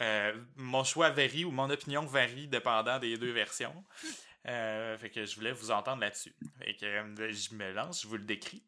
euh, 0.00 0.34
mon 0.56 0.82
choix 0.82 1.10
varie 1.10 1.44
ou 1.44 1.52
mon 1.52 1.70
opinion 1.70 2.04
varie 2.04 2.48
dépendant 2.48 2.98
des 2.98 3.16
deux 3.16 3.30
versions. 3.30 3.84
fait 4.44 5.10
que 5.14 5.24
je 5.24 5.36
voulais 5.36 5.52
vous 5.52 5.70
entendre 5.70 6.00
là-dessus. 6.00 6.34
Fait 6.58 6.74
que 6.74 7.30
je 7.30 7.54
me 7.54 7.72
lance, 7.72 8.02
je 8.02 8.08
vous 8.08 8.16
le 8.16 8.24
décris. 8.24 8.64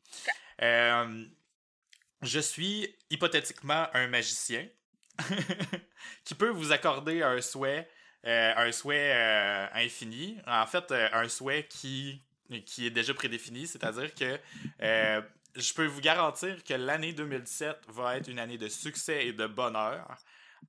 je 0.61 2.40
suis 2.40 2.97
hypothétiquement 3.11 3.88
un 3.93 4.07
magicien 4.07 4.66
qui 6.25 6.35
peut 6.35 6.49
vous 6.49 6.73
accorder 6.73 7.23
un 7.23 7.40
souhait, 7.40 7.88
euh, 8.26 8.52
un 8.56 8.73
souhait 8.73 9.12
euh, 9.14 9.66
infini. 9.75 10.38
En 10.46 10.66
fait, 10.66 10.90
euh, 10.90 11.08
un 11.12 11.28
souhait 11.28 11.66
qui, 11.68 12.23
qui 12.64 12.87
est 12.87 12.90
déjà 12.90 13.14
prédéfini, 13.14 13.66
c'est-à-dire 13.66 14.14
que 14.14 14.38
je 15.54 15.73
peux 15.73 15.87
vous 15.87 16.00
garantir 16.00 16.62
que 16.64 16.75
l'année 16.75 17.12
2017 17.12 17.87
va 17.88 18.18
être 18.18 18.28
une 18.28 18.38
année 18.38 18.58
de 18.58 18.68
succès 18.68 19.26
et 19.26 19.32
de 19.32 19.46
bonheur 19.46 20.16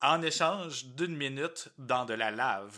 en 0.02 0.22
échange 0.22 0.86
d'une 0.86 1.16
minute 1.16 1.70
dans 1.78 2.06
de 2.06 2.14
la 2.14 2.32
lave. 2.32 2.78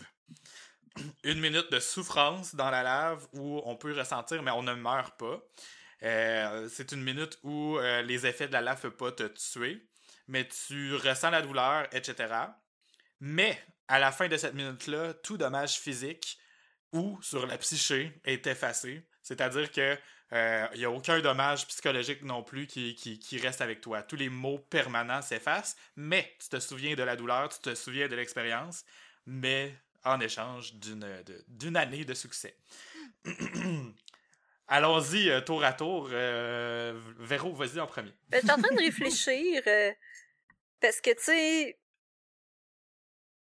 Une 1.23 1.39
minute 1.39 1.71
de 1.71 1.79
souffrance 1.79 2.55
dans 2.55 2.69
la 2.71 2.81
lave 2.81 3.27
où 3.33 3.61
on 3.63 3.75
peut 3.75 3.97
ressentir, 3.97 4.41
mais 4.41 4.51
on 4.51 4.63
ne 4.63 4.73
meurt 4.73 5.17
pas. 5.19 5.39
c'est 6.01 6.91
une 6.91 7.03
minute 7.03 7.37
où 7.43 7.77
les 8.03 8.25
effets 8.25 8.47
de 8.47 8.53
la 8.53 8.61
lave 8.61 8.77
ne 8.77 8.89
peuvent 8.89 8.97
pas 8.97 9.11
te 9.11 9.27
tuer 9.27 9.88
mais 10.29 10.47
tu 10.47 10.95
ressens 10.95 11.31
la 11.31 11.41
douleur, 11.41 11.87
etc. 11.91 12.33
Mais 13.19 13.61
à 13.87 13.99
la 13.99 14.11
fin 14.11 14.27
de 14.27 14.37
cette 14.37 14.53
minute-là, 14.53 15.15
tout 15.15 15.37
dommage 15.37 15.79
physique 15.79 16.39
ou 16.93 17.19
sur 17.21 17.45
la 17.47 17.57
psyché 17.57 18.13
est 18.23 18.45
effacé. 18.47 19.03
C'est-à-dire 19.21 19.71
que 19.71 19.97
il 20.31 20.37
euh, 20.37 20.67
n'y 20.75 20.85
a 20.85 20.91
aucun 20.91 21.19
dommage 21.21 21.65
psychologique 21.67 22.21
non 22.21 22.43
plus 22.43 22.67
qui, 22.67 22.93
qui, 22.95 23.39
reste 23.39 23.61
avec 23.61 23.81
toi. 23.81 24.03
Tous 24.03 24.15
les 24.15 24.29
mots 24.29 24.59
permanents 24.59 25.23
s'effacent, 25.23 25.75
mais 25.95 26.35
tu 26.39 26.49
te 26.49 26.59
souviens 26.59 26.93
de 26.93 27.01
la 27.01 27.15
douleur, 27.15 27.49
tu 27.49 27.57
te 27.59 27.73
souviens 27.73 28.07
de 28.07 28.15
l'expérience, 28.15 28.85
mais 29.25 29.75
en 30.03 30.19
échange 30.19 30.75
d'une 30.75 31.75
année 31.75 32.05
de 32.05 32.13
succès. 32.13 32.55
Allons-y, 34.67 35.31
euh, 35.31 35.41
tour 35.41 35.63
à 35.63 35.73
tour. 35.73 36.09
Euh, 36.11 36.93
Véro, 37.17 37.51
vas-y 37.55 37.79
en 37.79 37.87
premier. 37.87 38.13
Ben, 38.29 38.39
je 38.39 38.45
suis 38.45 38.51
en 38.51 38.61
train 38.61 38.75
de 38.75 38.79
réfléchir. 38.79 39.63
Parce 40.81 41.01
que, 41.01 41.11
tu 41.11 41.23
sais, 41.23 41.79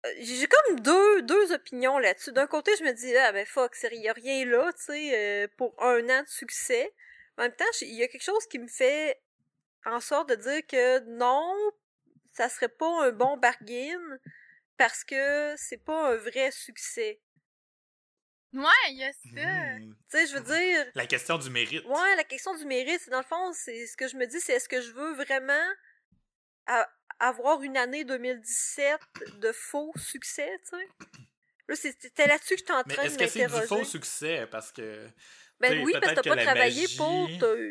euh, 0.05 0.09
j'ai 0.19 0.47
comme 0.47 0.79
deux, 0.79 1.21
deux 1.23 1.51
opinions 1.51 1.99
là-dessus. 1.99 2.31
D'un 2.31 2.47
côté, 2.47 2.71
je 2.77 2.83
me 2.83 2.93
dis, 2.93 3.15
ah 3.17 3.31
ben 3.31 3.45
fuck, 3.45 3.75
il 3.91 4.01
y 4.01 4.09
a 4.09 4.13
rien 4.13 4.45
là, 4.45 4.71
tu 4.73 4.85
sais, 4.85 5.17
euh, 5.17 5.47
pour 5.57 5.75
un 5.81 6.03
an 6.09 6.23
de 6.23 6.27
succès. 6.27 6.93
En 7.37 7.43
même 7.43 7.55
temps, 7.55 7.65
il 7.81 7.95
y 7.95 8.03
a 8.03 8.07
quelque 8.07 8.23
chose 8.23 8.45
qui 8.47 8.59
me 8.59 8.67
fait 8.67 9.21
en 9.85 9.99
sorte 9.99 10.29
de 10.29 10.35
dire 10.35 10.65
que 10.67 10.99
non, 11.17 11.53
ça 12.33 12.49
serait 12.49 12.69
pas 12.69 13.05
un 13.05 13.11
bon 13.11 13.37
bargain 13.37 13.99
parce 14.77 15.03
que 15.03 15.53
c'est 15.57 15.83
pas 15.83 16.13
un 16.13 16.15
vrai 16.15 16.51
succès. 16.51 17.21
Ouais, 18.53 18.63
il 18.89 18.97
y 18.97 19.03
a 19.03 19.11
ça. 19.11 19.79
Hmm. 19.79 19.95
Tu 20.09 20.17
sais, 20.17 20.27
je 20.27 20.35
veux 20.35 20.43
dire. 20.43 20.91
La 20.95 21.05
question 21.05 21.37
du 21.37 21.49
mérite. 21.49 21.85
Ouais, 21.85 22.15
la 22.15 22.23
question 22.23 22.55
du 22.55 22.65
mérite, 22.65 22.99
c'est 23.01 23.11
dans 23.11 23.19
le 23.19 23.25
fond, 23.25 23.51
c'est 23.53 23.85
ce 23.85 23.95
que 23.95 24.07
je 24.07 24.15
me 24.15 24.25
dis, 24.25 24.39
c'est 24.39 24.53
est-ce 24.53 24.69
que 24.69 24.81
je 24.81 24.91
veux 24.91 25.13
vraiment 25.13 25.69
avoir 27.19 27.61
une 27.61 27.77
année 27.77 28.03
2017 28.03 28.99
de 29.39 29.51
faux 29.51 29.91
succès, 29.95 30.59
tu 30.63 30.77
sais? 30.77 30.87
Là, 31.67 31.75
c'était 31.75 32.27
là-dessus 32.27 32.55
que 32.55 32.59
j'étais 32.59 32.71
en 32.71 32.83
train 32.83 33.03
de 33.03 33.09
m'interroger. 33.09 33.23
Est-ce 33.23 33.33
que 33.33 33.49
c'est 33.49 33.61
du 33.61 33.67
faux 33.67 33.83
succès? 33.83 34.47
Parce 34.49 34.71
que... 34.71 35.07
Ben 35.59 35.83
oui, 35.83 35.91
parce 35.93 36.13
que 36.13 36.21
t'as 36.21 36.35
pas 36.35 36.41
travaillé 36.41 36.87
pour, 36.97 37.29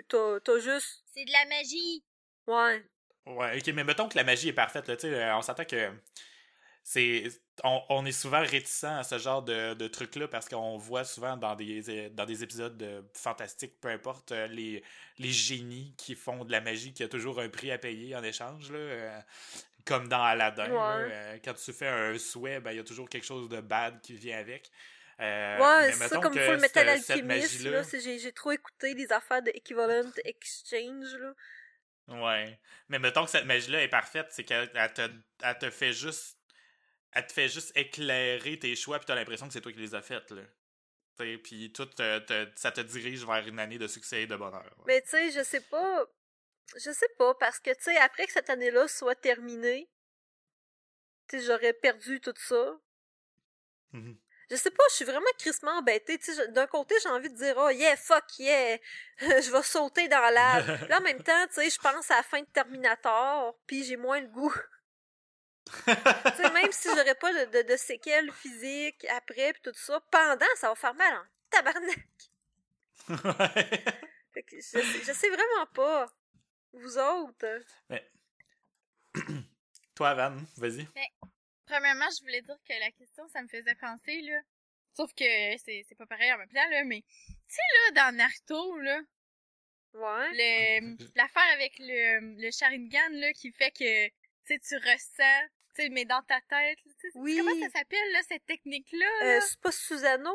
t'as 0.09 0.59
juste... 0.61 1.03
C'est 1.15 1.25
de 1.25 1.33
la 1.33 1.47
magie! 1.47 2.05
Ouais. 2.47 2.85
Ouais, 3.27 3.59
ok, 3.59 3.67
mais 3.75 3.85
mettons 3.85 4.09
que 4.09 4.17
la 4.17 4.25
magie 4.25 4.49
est 4.49 4.53
parfaite, 4.53 4.89
là, 4.89 4.97
tu 4.97 5.09
sais, 5.09 5.33
on 5.33 5.43
s'entend 5.43 5.65
que 5.65 5.91
c'est 6.83 7.31
on, 7.65 8.07
est 8.07 8.13
souvent 8.13 8.41
réticent 8.41 8.85
à 8.85 9.03
ce 9.03 9.19
genre 9.19 9.43
de, 9.43 9.75
de 9.75 9.89
truc-là 9.89 10.29
parce 10.29 10.49
qu'on 10.49 10.77
voit 10.77 11.05
souvent 11.05 11.37
dans 11.37 11.55
des, 11.55 12.11
dans 12.11 12.25
des 12.25 12.43
épisodes 12.43 13.05
fantastiques, 13.15 13.81
peu 13.81 13.89
importe, 13.89 14.33
euh, 14.33 14.47
les, 14.47 14.83
les 15.19 15.31
génies 15.31 15.95
qui 15.97 16.15
font 16.15 16.45
de 16.45 16.53
la 16.53 16.61
magie, 16.61 16.93
qui 16.93 17.03
a 17.03 17.09
toujours 17.09 17.41
un 17.41 17.49
prix 17.49 17.71
à 17.71 17.79
payer 17.79 18.15
en 18.15 18.23
échange, 18.23 18.71
là, 18.71 18.79
euh, 18.79 19.21
comme 19.85 20.09
dans 20.09 20.23
Aladdin. 20.23 20.71
Euh, 20.71 21.39
quand 21.45 21.55
tu 21.55 21.73
fais 21.73 21.89
un 21.89 22.19
souhait, 22.19 22.61
ben, 22.61 22.73
il 22.73 22.77
y 22.77 22.81
a 22.81 22.85
toujours 22.85 23.09
quelque 23.09 23.27
chose 23.27 23.49
de 23.49 23.61
bad 23.61 24.01
qui 24.01 24.15
vient 24.15 24.39
avec. 24.39 24.71
ouais, 25.19 25.93
c'est 25.93 26.09
ça, 26.09 26.19
comme 26.19 26.35
Full 26.35 26.61
Metal 26.61 26.89
Alchemist, 26.89 27.63
là, 27.65 27.83
j'ai 27.93 28.33
trop 28.33 28.53
écouté 28.53 28.95
les 28.95 29.11
affaires 29.13 29.43
de 29.43 29.51
Equivalent 29.55 30.11
Exchange, 30.25 31.15
là. 31.19 31.35
Ouais. 32.09 32.59
Mais 32.89 32.99
mettons 32.99 33.27
que 33.27 33.31
cette 33.31 33.45
magie-là 33.45 33.83
est 33.83 33.89
parfaite, 33.89 34.29
c'est 34.31 34.43
qu'elle 34.43 34.71
te, 34.95 35.11
elle 35.43 35.59
te 35.59 35.69
fait 35.69 35.93
juste 35.93 36.38
elle 37.19 37.27
te 37.27 37.33
fait 37.33 37.49
juste 37.49 37.73
éclairer 37.75 38.59
tes 38.61 38.77
choix, 38.77 38.99
puis 38.99 39.07
t'as 39.07 39.17
l'impression 39.17 39.49
que 39.49 39.53
c'est 39.53 39.61
toi 39.61 39.73
qui 39.73 39.81
les 39.81 39.95
as 39.97 40.03
faites, 40.03 40.31
là. 40.31 40.43
Puis 41.17 41.73
tout, 41.73 41.89
ça 41.97 42.71
te 42.71 42.81
dirige 42.81 43.27
vers 43.27 43.45
une 43.49 43.59
année 43.59 43.77
de 43.77 43.89
succès 43.89 44.23
et 44.23 44.27
de 44.29 44.37
bonheur. 44.37 44.73
Mais 44.87 45.03
tu 45.03 45.09
sais, 45.09 45.33
je 45.33 45.43
sais 45.43 45.63
pas. 45.63 46.07
Je 46.77 46.93
sais 46.93 47.09
pas, 47.19 47.35
parce 47.35 47.59
que 47.59 47.71
tu 47.71 47.83
sais, 47.83 47.97
après 47.97 48.27
que 48.27 48.33
cette 48.33 48.51
année-là 48.51 48.87
soit 48.87 49.17
terminée, 49.17 49.91
tu 51.29 51.41
sais, 51.41 51.47
j'aurais 51.47 51.73
perdu 51.73 52.21
tout 52.21 52.35
ça. 52.37 52.79
Mm-hmm. 53.95 54.17
Je 54.51 54.57
sais 54.57 54.71
pas, 54.71 54.85
je 54.91 54.95
suis 54.95 55.05
vraiment 55.05 55.27
crissement 55.39 55.73
embêtée. 55.73 56.21
D'un 56.51 56.69
côté, 56.69 56.95
j'ai 57.03 57.09
envie 57.09 57.31
de 57.31 57.37
dire, 57.37 57.57
oh 57.59 57.71
yeah, 57.71 57.97
fuck 57.97 58.39
yeah, 58.39 58.79
je 59.19 59.51
vais 59.51 59.63
sauter 59.63 60.07
dans 60.07 60.33
l'âge. 60.33 60.89
Là, 60.89 60.99
en 60.99 61.03
même 61.03 61.23
temps, 61.23 61.47
tu 61.49 61.55
sais, 61.55 61.71
je 61.71 61.79
pense 61.81 62.13
à 62.13 62.19
la 62.19 62.23
fin 62.23 62.41
de 62.41 62.47
Terminator, 62.47 63.59
puis 63.67 63.83
j'ai 63.83 63.97
moins 63.97 64.21
le 64.21 64.29
goût 64.29 64.55
même 66.55 66.73
si 66.73 66.89
j'aurais 66.89 67.15
pas 67.15 67.47
de, 67.47 67.63
de, 67.63 67.77
séquelles 67.77 68.33
physiques 68.33 69.05
après 69.11 69.53
puis 69.53 69.63
tout 69.63 69.73
ça, 69.75 70.01
pendant, 70.11 70.47
ça 70.57 70.69
va 70.69 70.75
faire 70.75 70.95
mal 70.95 71.15
en 71.15 71.25
tabarnak. 71.51 72.09
je, 74.35 75.13
sais, 75.13 75.29
vraiment 75.29 75.67
pas. 75.75 76.07
Vous 76.73 76.99
autres? 76.99 77.65
Mais... 77.89 78.11
Toi, 79.95 80.15
Van, 80.15 80.37
vas-y. 80.57 80.87
premièrement, 81.67 82.09
je 82.17 82.23
voulais 82.23 82.43
dire 82.43 82.59
que 82.69 82.79
la 82.79 82.91
question, 82.93 83.27
ça 83.29 83.43
me 83.43 83.49
faisait 83.49 83.75
penser, 83.75 84.21
là. 84.23 84.41
Sauf 84.95 85.13
que 85.15 85.25
c'est, 85.59 85.85
c'est 85.89 85.95
pas 85.97 86.07
pareil 86.07 86.33
en 86.33 86.39
même 86.39 86.49
temps, 86.49 86.69
là, 86.71 86.85
mais 86.85 87.03
tu 87.03 87.35
sais, 87.49 87.63
là, 87.73 88.11
dans 88.11 88.17
Naruto, 88.17 88.79
là. 88.79 89.01
Ouais. 89.95 90.81
l'affaire 91.17 91.53
avec 91.55 91.79
le, 91.79 92.41
le 92.41 92.51
Sharingan, 92.51 93.11
là, 93.13 93.33
qui 93.33 93.51
fait 93.53 93.71
que, 93.71 94.09
tu 94.09 94.15
sais, 94.45 94.59
tu 94.61 94.77
ressens 94.77 95.49
sais, 95.83 95.89
mais 95.91 96.05
dans 96.05 96.23
ta 96.23 96.41
tête, 96.49 96.79
tu 96.85 96.91
sais, 97.01 97.09
Oui. 97.15 97.37
comment 97.39 97.55
ça 97.67 97.79
s'appelle, 97.79 98.13
là, 98.13 98.21
cette 98.29 98.47
technique-là? 98.47 99.07
Euh, 99.25 99.41
c'est 99.47 99.61
pas 99.61 99.73
Susano? 99.73 100.35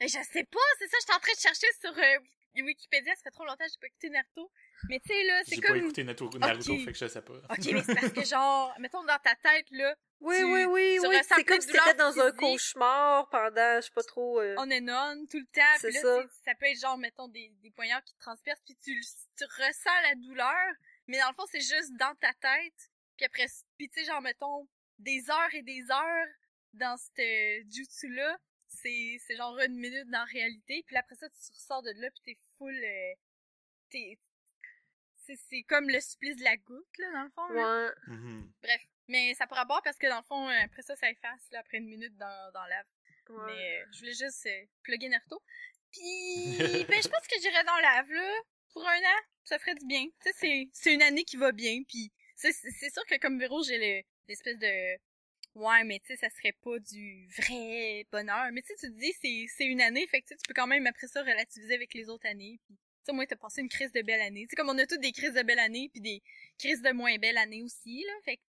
Je 0.00 0.08
sais 0.08 0.44
pas, 0.44 0.58
c'est 0.78 0.88
ça, 0.88 0.96
j'étais 1.00 1.14
en 1.14 1.20
train 1.20 1.32
de 1.32 1.38
chercher 1.38 1.66
sur 1.80 1.96
euh, 1.96 2.18
Wikipédia, 2.62 3.14
ça 3.14 3.22
fait 3.22 3.30
trop 3.30 3.44
longtemps 3.44 3.64
que 3.64 3.70
j'ai 3.72 3.80
pas 3.80 3.86
écouté 3.86 4.10
Naruto. 4.10 4.50
Mais 4.88 5.00
tu 5.00 5.08
sais, 5.08 5.22
là, 5.24 5.42
c'est 5.44 5.54
J'ai 5.54 5.60
comme... 5.62 5.70
pas 5.72 5.76
écouté 5.78 6.04
Naruto, 6.04 6.38
Naruto 6.38 6.78
fait 6.78 6.92
que 6.92 6.98
je 6.98 7.06
sais 7.06 7.22
pas. 7.22 7.32
Ok, 7.34 7.58
mais 7.72 7.82
c'est 7.82 7.94
parce 7.94 8.12
que 8.12 8.24
genre, 8.24 8.74
mettons 8.80 9.02
dans 9.04 9.18
ta 9.18 9.34
tête, 9.36 9.66
là, 9.70 9.94
Oui, 10.20 10.36
Tu- 10.38 10.44
oui, 10.44 10.64
oui, 10.64 10.98
tu 11.00 11.06
oui. 11.08 11.16
C'est 11.26 11.44
comme 11.44 11.60
si 11.60 11.68
t'étais 11.68 11.94
dans 11.94 12.18
un 12.20 12.32
cauchemar 12.32 13.28
pendant, 13.30 13.76
je 13.76 13.86
sais 13.86 13.90
pas 13.94 14.02
trop... 14.02 14.40
euh, 14.40 14.54
on 14.58 14.70
and 14.70 14.88
on 14.88 15.26
tout 15.26 15.38
le 15.38 15.46
temps. 15.46 15.62
C'est 15.78 15.88
Puis 15.88 15.96
là, 15.96 16.02
ça. 16.02 16.22
ça 16.44 16.54
peut 16.56 16.66
être 16.66 16.80
genre, 16.80 16.98
mettons, 16.98 17.28
des, 17.28 17.48
des 17.62 17.70
poignards 17.70 18.02
qui 18.04 18.14
te 18.14 18.20
transpercent, 18.20 18.62
puis 18.64 18.76
tu 18.84 19.00
ressens 19.44 20.00
la 20.02 20.14
douleur, 20.16 20.74
mais 21.06 21.18
dans 21.18 21.28
le 21.28 21.34
fond, 21.34 21.46
c'est 21.50 21.60
juste 21.60 21.92
dans 21.98 22.14
ta 22.16 22.32
tête. 22.34 22.90
Puis 23.28 23.42
après, 23.42 23.54
puis 23.78 23.88
tu 23.88 24.00
sais, 24.00 24.06
genre, 24.06 24.20
mettons, 24.20 24.68
des 24.98 25.30
heures 25.30 25.54
et 25.54 25.62
des 25.62 25.82
heures 25.90 26.26
dans 26.74 26.96
ce 26.96 27.62
jutsu-là, 27.70 28.38
c'est 28.68 29.16
c'est 29.26 29.36
genre 29.36 29.58
une 29.60 29.76
minute 29.76 30.06
dans 30.10 30.18
la 30.18 30.24
réalité. 30.24 30.84
Puis 30.86 30.96
après 30.96 31.14
ça, 31.14 31.28
tu 31.28 31.52
ressors 31.52 31.82
de 31.82 31.90
là, 31.96 32.10
puis 32.10 32.20
t'es 32.24 32.38
full... 32.58 32.74
euh, 32.74 33.14
t'es... 33.90 34.18
C'est 35.16 35.36
c'est 35.48 35.62
comme 35.62 35.88
le 35.88 36.00
supplice 36.00 36.36
de 36.36 36.44
la 36.44 36.56
goutte, 36.58 36.98
là, 36.98 37.12
dans 37.12 37.22
le 37.22 37.30
fond. 37.30 37.48
Ouais. 37.54 37.90
Mhm. 38.08 38.52
Bref. 38.62 38.82
Mais 39.08 39.34
ça 39.34 39.46
pourra 39.46 39.64
boire 39.64 39.82
parce 39.82 39.96
que 39.96 40.06
dans 40.06 40.18
le 40.18 40.24
fond, 40.24 40.48
euh, 40.48 40.64
après 40.64 40.82
ça, 40.82 40.96
ça 40.96 41.10
efface, 41.10 41.50
là, 41.50 41.60
après 41.60 41.78
une 41.78 41.88
minute 41.88 42.16
dans, 42.16 42.52
dans 42.52 42.66
la 42.66 42.84
ouais. 43.30 43.54
mais 43.54 43.80
euh, 43.80 43.86
je 43.92 43.98
voulais 44.00 44.14
juste 44.14 44.46
euh, 44.46 44.64
plugger 44.82 45.08
Naruto. 45.08 45.42
Puis, 45.92 46.56
ben, 46.88 47.02
je 47.02 47.08
pense 47.08 47.26
que 47.26 47.40
j'irais 47.40 47.64
dans 47.64 47.76
lave, 47.78 48.10
là, 48.10 48.34
pour 48.72 48.86
un 48.86 48.98
an. 48.98 49.20
Ça 49.44 49.58
ferait 49.58 49.74
du 49.74 49.86
bien. 49.86 50.04
Tu 50.04 50.30
sais, 50.30 50.32
c'est, 50.38 50.68
c'est 50.72 50.94
une 50.94 51.02
année 51.02 51.24
qui 51.24 51.36
va 51.36 51.52
bien. 51.52 51.82
Puis, 51.86 52.12
c'est, 52.36 52.52
sûr 52.90 53.04
que 53.06 53.18
comme 53.18 53.38
Véro, 53.38 53.62
j'ai 53.62 53.78
le- 53.78 54.02
l'espèce 54.28 54.58
de... 54.58 54.96
Ouais, 55.54 55.84
mais 55.84 56.00
tu 56.00 56.06
sais, 56.08 56.16
ça 56.16 56.28
serait 56.30 56.56
pas 56.62 56.78
du 56.80 57.28
vrai 57.38 58.06
bonheur. 58.10 58.46
Mais 58.52 58.60
tu 58.62 58.68
sais, 58.74 58.86
tu 58.88 58.92
te 58.92 58.98
dis, 58.98 59.12
c'est, 59.22 59.46
c'est 59.56 59.66
une 59.66 59.80
année. 59.80 60.04
Fait 60.08 60.20
que 60.20 60.28
tu 60.28 60.34
peux 60.48 60.54
quand 60.54 60.66
même, 60.66 60.86
après 60.88 61.06
ça, 61.06 61.20
relativiser 61.22 61.74
avec 61.74 61.94
les 61.94 62.08
autres 62.08 62.26
années. 62.26 62.58
Puis, 62.66 62.74
tu 62.74 62.80
sais, 63.04 63.12
moi, 63.12 63.24
t'as 63.26 63.36
passé 63.36 63.60
une 63.60 63.68
crise 63.68 63.92
de 63.92 64.02
belle 64.02 64.20
année. 64.20 64.42
Tu 64.42 64.48
sais, 64.50 64.56
comme 64.56 64.68
on 64.68 64.78
a 64.78 64.86
toutes 64.86 65.00
des 65.00 65.12
crises 65.12 65.32
de 65.34 65.42
belle 65.42 65.60
année, 65.60 65.90
puis 65.92 66.00
des 66.00 66.22
crises 66.58 66.82
de 66.82 66.90
moins 66.90 67.16
belle 67.18 67.38
année 67.38 67.62
aussi, 67.62 68.02
là. 68.04 68.12
Fait 68.24 68.36
que, 68.36 68.42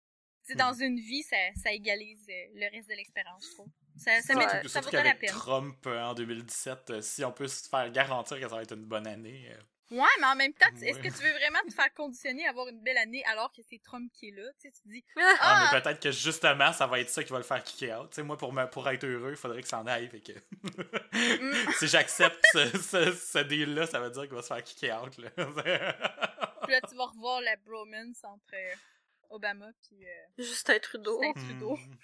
tu 0.47 0.53
sais, 0.53 0.55
dans 0.55 0.73
une 0.75 1.01
vie, 1.01 1.23
ça, 1.25 1.37
ça 1.61 1.73
égalise 1.73 2.25
euh, 2.29 2.47
le 2.55 2.71
reste 2.71 2.89
de 2.89 2.95
l'expérience, 2.95 3.47
je 3.49 3.55
trouve. 3.55 3.69
Ça, 3.97 4.21
ça, 4.23 4.35
met- 4.37 4.47
ça 4.69 4.81
vaudrait 4.81 5.03
la 5.05 5.15
peine. 5.17 5.31
Trump 5.31 5.87
euh, 5.87 6.03
en 6.03 6.15
2017, 6.15 6.91
euh, 6.91 7.03
si 7.03 7.25
on 7.25 7.33
peut 7.33 7.49
se 7.49 7.69
faire 7.69 7.91
garantir 7.91 8.37
que 8.39 8.43
ça 8.49 8.55
va 8.55 8.63
être 8.63 8.75
une 8.77 8.85
bonne 8.87 9.07
année. 9.09 9.51
Ouais, 9.91 10.07
mais 10.21 10.27
en 10.27 10.37
même 10.37 10.55
temps, 10.55 10.69
est-ce 10.81 10.99
que 10.99 11.09
tu 11.09 11.23
veux 11.23 11.33
vraiment 11.33 11.59
te 11.69 11.73
faire 11.75 11.93
conditionner 11.93 12.47
à 12.47 12.51
avoir 12.51 12.67
une 12.69 12.81
belle 12.83 12.97
année 12.97 13.23
alors 13.27 13.53
que 13.53 13.61
c'est 13.69 13.79
Trump 13.83 14.11
qui 14.15 14.29
est 14.29 14.31
là? 14.31 14.49
Tu 14.59 14.71
sais, 14.71 14.75
tu 14.75 14.83
te 14.83 14.89
dis, 14.89 15.05
Ah, 15.19 15.35
Ah! 15.41 15.71
mais 15.75 15.81
peut-être 15.83 16.01
que 16.01 16.11
justement, 16.11 16.73
ça 16.73 16.87
va 16.87 16.99
être 17.01 17.11
ça 17.11 17.23
qui 17.23 17.31
va 17.31 17.39
le 17.39 17.45
faire 17.45 17.63
kicker 17.63 17.93
out. 18.01 18.09
Tu 18.11 18.17
sais, 18.17 18.23
moi, 18.23 18.39
pour, 18.39 18.53
me, 18.55 18.65
pour 18.67 18.89
être 18.89 19.05
heureux, 19.05 19.31
il 19.33 19.37
faudrait 19.37 19.61
que 19.61 19.69
ça 19.69 19.81
en 19.81 19.87
aille. 19.87 20.09
Fait 20.09 20.21
que... 20.21 20.33
Mm. 20.33 21.73
si 21.79 21.89
j'accepte 21.89 22.43
ce, 22.53 22.79
ce, 22.79 23.13
ce 23.13 23.39
deal-là, 23.41 23.87
ça 23.87 24.01
veut 24.01 24.11
dire 24.11 24.23
qu'il 24.23 24.35
va 24.35 24.41
se 24.43 24.47
faire 24.49 24.63
kicker 24.63 24.93
out. 25.03 25.19
Là. 25.19 25.31
puis 25.31 26.73
là, 26.73 26.81
tu 26.89 26.95
vas 26.97 27.07
revoir 27.07 27.43
la 27.43 27.57
bromance 27.57 28.25
entre 28.25 28.55
euh, 28.55 28.75
Obama 29.29 29.67
puis 29.87 30.07
euh, 30.07 30.09
Justin 30.39 30.79
Trudeau. 30.79 31.21
Justin 31.23 31.41
Trudeau. 31.49 31.77
Hmm. 31.77 31.95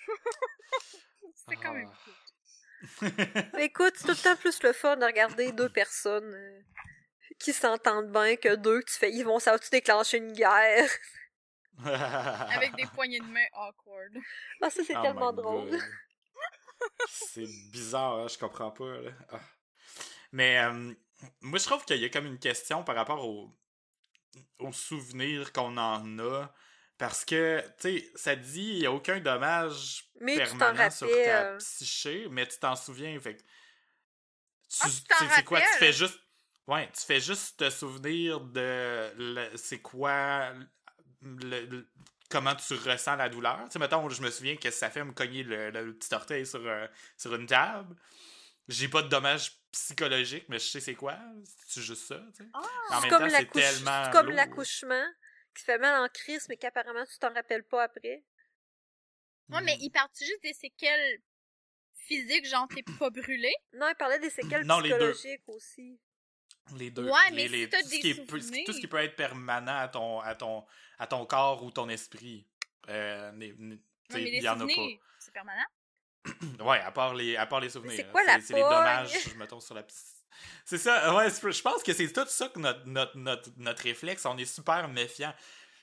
C'est 1.48 1.56
quand 1.56 1.72
même 1.72 1.88
Ah. 1.90 1.98
cool. 2.04 3.60
Écoute, 3.60 3.94
c'est 3.96 4.04
tout 4.04 4.10
le 4.10 4.22
temps 4.22 4.36
plus 4.36 4.62
le 4.62 4.72
fun 4.72 4.96
de 4.96 5.04
regarder 5.04 5.50
deux 5.52 5.68
personnes 5.68 6.32
euh, 6.34 6.60
qui 7.38 7.52
s'entendent 7.52 8.10
bien 8.10 8.36
que 8.36 8.54
deux 8.56 8.80
que 8.82 8.90
tu 8.90 8.98
fais, 8.98 9.12
ils 9.12 9.24
vont 9.24 9.38
ça 9.38 9.58
tu 9.58 9.68
déclencher 9.70 10.18
une 10.18 10.32
guerre. 10.32 10.88
Avec 11.84 12.74
des 12.76 12.86
poignées 12.94 13.20
de 13.20 13.24
main 13.26 13.46
awkward. 13.52 14.16
Ah, 14.62 14.70
ça, 14.70 14.82
c'est 14.84 14.96
Oh 14.96 15.02
tellement 15.02 15.32
drôle. 15.32 15.78
C'est 17.08 17.46
bizarre, 17.72 18.14
hein, 18.20 18.28
je 18.28 18.38
comprends 18.38 18.70
pas. 18.70 18.98
là. 18.98 19.10
Ah. 19.30 19.40
Mais 20.32 20.58
euh, 20.58 20.92
moi, 21.40 21.58
je 21.58 21.64
trouve 21.64 21.84
qu'il 21.84 21.96
y 21.98 22.04
a 22.04 22.08
comme 22.08 22.26
une 22.26 22.38
question 22.38 22.84
par 22.84 22.94
rapport 22.96 23.24
au- 23.26 23.56
aux 24.58 24.72
souvenirs 24.72 25.52
qu'on 25.52 25.76
en 25.76 26.18
a. 26.18 26.52
Parce 26.98 27.24
que, 27.24 27.60
tu 27.80 28.00
sais, 28.00 28.10
ça 28.16 28.34
dit 28.34 28.70
il 28.72 28.78
n'y 28.80 28.86
a 28.86 28.92
aucun 28.92 29.20
dommage 29.20 30.10
Mais 30.20 30.34
tu 30.34 30.50
t'en 30.50 30.58
permanent 30.58 30.90
sur 30.90 31.08
ta 31.24 31.56
psyché, 31.58 32.26
mais 32.28 32.46
tu 32.46 32.58
t'en 32.58 32.74
souviens. 32.74 33.18
Fait 33.20 33.36
que 33.36 33.42
tu, 33.42 33.46
Ah, 34.80 34.88
tu 35.18 35.24
c'est 35.36 35.44
quoi? 35.44 35.60
Tu 35.60 35.66
fais 35.78 35.92
juste. 35.92 36.18
Ouais, 36.68 36.88
tu 36.92 37.00
fais 37.04 37.18
juste 37.20 37.58
te 37.58 37.70
souvenir 37.70 38.40
de 38.40 39.50
c'est 39.56 39.80
quoi 39.80 40.52
le- 41.22 41.64
le- 41.66 41.88
comment 42.30 42.54
tu 42.54 42.74
ressens 42.74 43.16
la 43.16 43.28
douleur. 43.30 43.64
Tu 43.64 43.72
sais, 43.72 43.78
mettons, 43.78 44.06
je 44.10 44.20
me 44.22 44.30
souviens 44.30 44.56
que 44.56 44.70
ça 44.70 44.90
fait 44.90 45.02
me 45.02 45.12
cogner 45.12 45.42
le, 45.42 45.70
le 45.70 45.96
petit 45.96 46.14
orteil 46.14 46.46
sur, 46.46 46.64
euh, 46.66 46.86
sur 47.16 47.34
une 47.34 47.46
table. 47.46 47.96
J'ai 48.68 48.88
pas 48.88 49.00
de 49.00 49.08
dommages 49.08 49.52
psychologiques, 49.72 50.44
mais 50.50 50.58
je 50.58 50.66
sais 50.66 50.80
c'est 50.80 50.94
quoi. 50.94 51.16
C'est 51.66 51.80
juste 51.80 52.04
ça, 52.06 52.20
tu 52.36 52.44
sais. 52.44 52.50
Ah! 52.52 52.60
En 52.90 52.94
C'est 52.96 53.00
même 53.00 53.10
comme 53.10 53.18
temps, 53.22 53.28
c'est 53.30 53.42
l'accouche- 53.44 53.62
tellement 53.62 54.04
c'est 54.04 54.10
comme 54.12 54.26
lourd. 54.26 54.36
l'accouchement 54.36 55.04
qui 55.54 55.64
fait 55.64 55.78
mal 55.78 56.02
en 56.04 56.08
crise, 56.08 56.46
mais 56.50 56.58
qu'apparemment 56.58 57.04
tu 57.06 57.18
t'en 57.18 57.32
rappelles 57.32 57.64
pas 57.64 57.84
après. 57.84 58.22
Ouais, 59.50 59.62
mais 59.62 59.78
il 59.80 59.90
parle-tu 59.90 60.26
juste 60.26 60.42
des 60.42 60.52
séquelles 60.52 61.22
physiques, 61.94 62.46
genre 62.46 62.68
t'es 62.68 62.82
pas 62.98 63.08
brûlé? 63.08 63.50
Non, 63.72 63.88
il 63.88 63.94
parlait 63.94 64.18
des 64.18 64.28
séquelles 64.28 64.66
Non, 64.66 64.80
les 64.80 64.90
deux. 64.90 65.12
psychologiques 65.12 65.48
aussi. 65.48 65.98
Les 66.76 66.90
deux. 66.90 67.04
Ouais, 67.04 67.12
Les- 67.30 67.36
mais 67.36 67.48
les- 67.48 67.64
si 67.64 67.68
t'as 67.70 67.82
tout, 67.82 67.88
ce 67.88 67.98
qui 67.98 68.10
est, 68.10 68.14
peu- 68.26 68.40
souvenirs- 68.40 68.64
tout 68.66 68.72
ce 68.72 68.80
qui 68.80 68.86
peut 68.86 68.98
être 68.98 69.16
permanent 69.16 69.76
à 69.78 69.88
ton, 69.88 70.20
à 70.20 70.34
ton, 70.34 70.64
à 70.98 71.06
ton 71.06 71.24
corps 71.26 71.62
ou 71.62 71.70
ton 71.70 71.88
esprit. 71.88 72.46
Euh, 72.88 73.30
il 73.38 74.42
y 74.42 74.48
en 74.48 74.56
a 74.56 74.58
souvenirs, 74.60 74.98
c'est 75.18 75.32
permanent? 75.32 75.62
pas. 76.24 76.30
Ouais, 76.64 76.80
à 76.80 76.90
part 76.90 77.14
les, 77.14 77.36
à 77.36 77.46
part 77.46 77.60
les 77.60 77.70
souvenirs. 77.70 77.94
c'est 77.96 78.10
quoi 78.10 78.22
la 78.24 78.40
C'est 78.40 78.54
les 78.54 78.60
dommages, 78.62 79.34
mettons, 79.36 79.60
sur 79.60 79.74
la 79.74 79.84
C'est 80.64 80.78
ça, 80.78 81.14
ouais, 81.14 81.28
je 81.30 81.62
pense 81.62 81.82
que 81.82 81.92
c'est 81.92 82.12
tout 82.12 82.26
ça 82.26 82.48
que 82.48 82.58
notre, 82.58 82.86
notre, 82.86 83.16
notre, 83.16 83.50
notre 83.56 83.82
réflexe, 83.82 84.24
on 84.26 84.36
est 84.36 84.44
super 84.44 84.88
méfiant. 84.88 85.34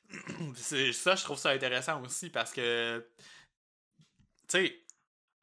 C'est- 0.55 0.93
ça, 0.93 1.15
je 1.15 1.23
trouve 1.23 1.37
ça 1.37 1.49
intéressant 1.49 2.01
aussi 2.03 2.29
parce 2.29 2.51
que, 2.53 3.07
tu 3.97 4.03
sais, 4.49 4.84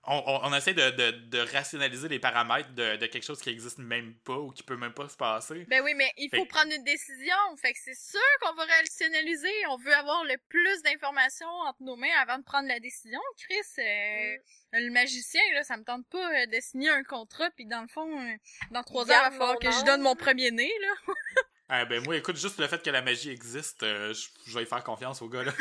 on, 0.05 0.17
on, 0.27 0.41
on 0.51 0.55
essaie 0.55 0.75
de, 0.75 0.91
de, 0.91 1.11
de 1.29 1.39
rationaliser 1.53 2.09
les 2.09 2.19
paramètres 2.19 2.71
de, 2.75 2.97
de 2.97 3.07
quelque 3.07 3.23
chose 3.25 3.41
qui 3.41 3.51
existe 3.51 3.79
même 3.79 4.15
pas 4.25 4.37
ou 4.37 4.51
qui 4.51 4.63
peut 4.63 4.77
même 4.77 4.93
pas 4.93 5.09
se 5.09 5.17
passer. 5.17 5.65
Ben 5.69 5.83
oui, 5.85 5.95
mais 5.95 6.11
il 6.17 6.29
faut 6.29 6.43
Fait- 6.43 6.47
prendre 6.47 6.73
une 6.73 6.83
décision. 6.85 7.37
Fait 7.61 7.73
que 7.73 7.79
c'est 7.83 7.95
sûr 7.95 8.21
qu'on 8.41 8.55
va 8.55 8.65
rationaliser. 8.65 9.53
On 9.71 9.77
veut 9.79 9.95
avoir 9.95 10.25
le 10.25 10.37
plus 10.49 10.83
d'informations 10.83 11.47
entre 11.69 11.83
nos 11.83 11.97
mains 11.97 12.15
avant 12.21 12.39
de 12.39 12.45
prendre 12.45 12.67
la 12.69 12.81
décision. 12.81 13.21
Chris, 13.39 13.55
euh, 13.79 14.37
le 14.73 14.91
magicien, 14.91 15.41
là, 15.55 15.63
ça 15.63 15.77
me 15.77 15.85
tente 15.85 16.07
pas 16.09 16.33
euh, 16.33 16.47
de 16.47 16.61
signer 16.61 16.91
un 16.91 17.05
contrat 17.05 17.51
puis 17.55 17.67
dans 17.67 17.83
le 17.83 17.89
fond, 17.89 18.11
euh, 18.21 18.35
dans 18.73 18.83
trois 18.83 19.11
heures, 19.11 19.23
il 19.27 19.31
va 19.33 19.39
falloir 19.39 19.59
que 19.59 19.71
je 19.71 19.85
donne 19.85 20.03
mon 20.03 20.17
premier 20.17 20.51
né, 20.51 20.71
là. 20.81 21.15
Ah 21.75 21.87
ben 21.87 22.03
moi, 22.05 22.17
écoute, 22.17 22.37
juste 22.37 22.59
le 22.59 22.67
fait 22.67 22.83
que 22.83 22.91
la 22.91 23.01
magie 23.01 23.31
existe, 23.31 23.83
euh, 23.83 24.13
je, 24.47 24.55
vais 24.59 24.65
y 24.65 24.67
faire 24.67 24.85
confiance 24.85 25.23
au 25.23 25.29
gars, 25.31 25.43
là. 25.43 25.53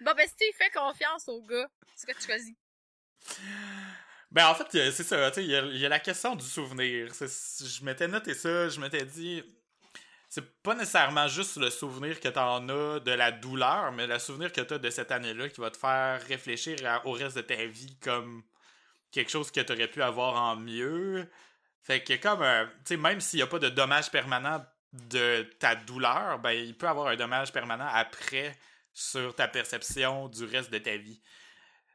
Bon, 0.00 0.12
ben 0.16 0.26
si 0.26 0.34
tu 0.36 0.44
fais 0.58 0.70
confiance 0.70 1.28
au 1.28 1.40
gars, 1.42 1.68
c'est 1.94 2.06
ce 2.08 2.12
que 2.12 2.18
tu 2.18 2.26
choisis? 2.26 2.54
Ben 4.30 4.46
en 4.48 4.54
fait, 4.54 4.74
euh, 4.78 4.90
c'est 4.92 5.02
ça, 5.04 5.30
tu 5.30 5.36
sais, 5.36 5.44
il 5.44 5.50
y, 5.50 5.84
a- 5.86 5.88
la 5.88 5.98
question 6.00 6.34
du 6.34 6.44
souvenir. 6.44 7.12
Je 7.20 7.84
m'étais 7.84 8.08
noté 8.08 8.34
ça, 8.34 8.68
je 8.68 8.80
m'étais 8.80 9.04
dit... 9.04 9.42
C'est 10.30 10.62
pas 10.62 10.74
nécessairement 10.74 11.28
juste 11.28 11.58
le 11.58 11.68
souvenir 11.68 12.18
que 12.18 12.28
t'en 12.28 12.66
as 12.70 13.00
de 13.00 13.10
la 13.10 13.30
douleur, 13.32 13.92
mais 13.92 14.06
le 14.06 14.18
souvenir 14.18 14.50
que 14.50 14.62
t'as 14.62 14.78
de 14.78 14.88
cette 14.88 15.12
année-là 15.12 15.50
qui 15.50 15.60
va 15.60 15.70
te 15.70 15.76
faire 15.76 16.22
réfléchir 16.26 16.78
au 17.04 17.12
reste 17.12 17.36
de 17.36 17.42
ta 17.42 17.66
vie 17.66 17.98
comme 18.00 18.42
quelque 19.10 19.30
chose 19.30 19.50
que 19.50 19.60
t'aurais 19.60 19.88
pu 19.88 20.00
avoir 20.02 20.34
en 20.40 20.56
mieux. 20.56 21.28
Fait 21.82 22.02
que 22.02 22.14
comme, 22.16 22.42
un- 22.42 22.64
tu 22.66 22.72
sais, 22.86 22.96
même 22.96 23.20
s'il 23.20 23.40
n'y 23.40 23.42
a 23.42 23.46
pas 23.46 23.58
de 23.58 23.68
dommage 23.68 24.10
permanent 24.10 24.64
de 24.94 25.42
ta 25.58 25.74
douleur, 25.74 26.38
ben 26.38 26.52
il 26.52 26.74
peut 26.74 26.88
avoir 26.88 27.08
un 27.08 27.16
dommage 27.16 27.52
permanent 27.52 27.88
après 27.92 28.56
sur 28.94 29.34
ta 29.34 29.48
perception 29.48 30.28
du 30.28 30.44
reste 30.46 30.70
de 30.70 30.78
ta 30.78 30.96
vie. 30.96 31.20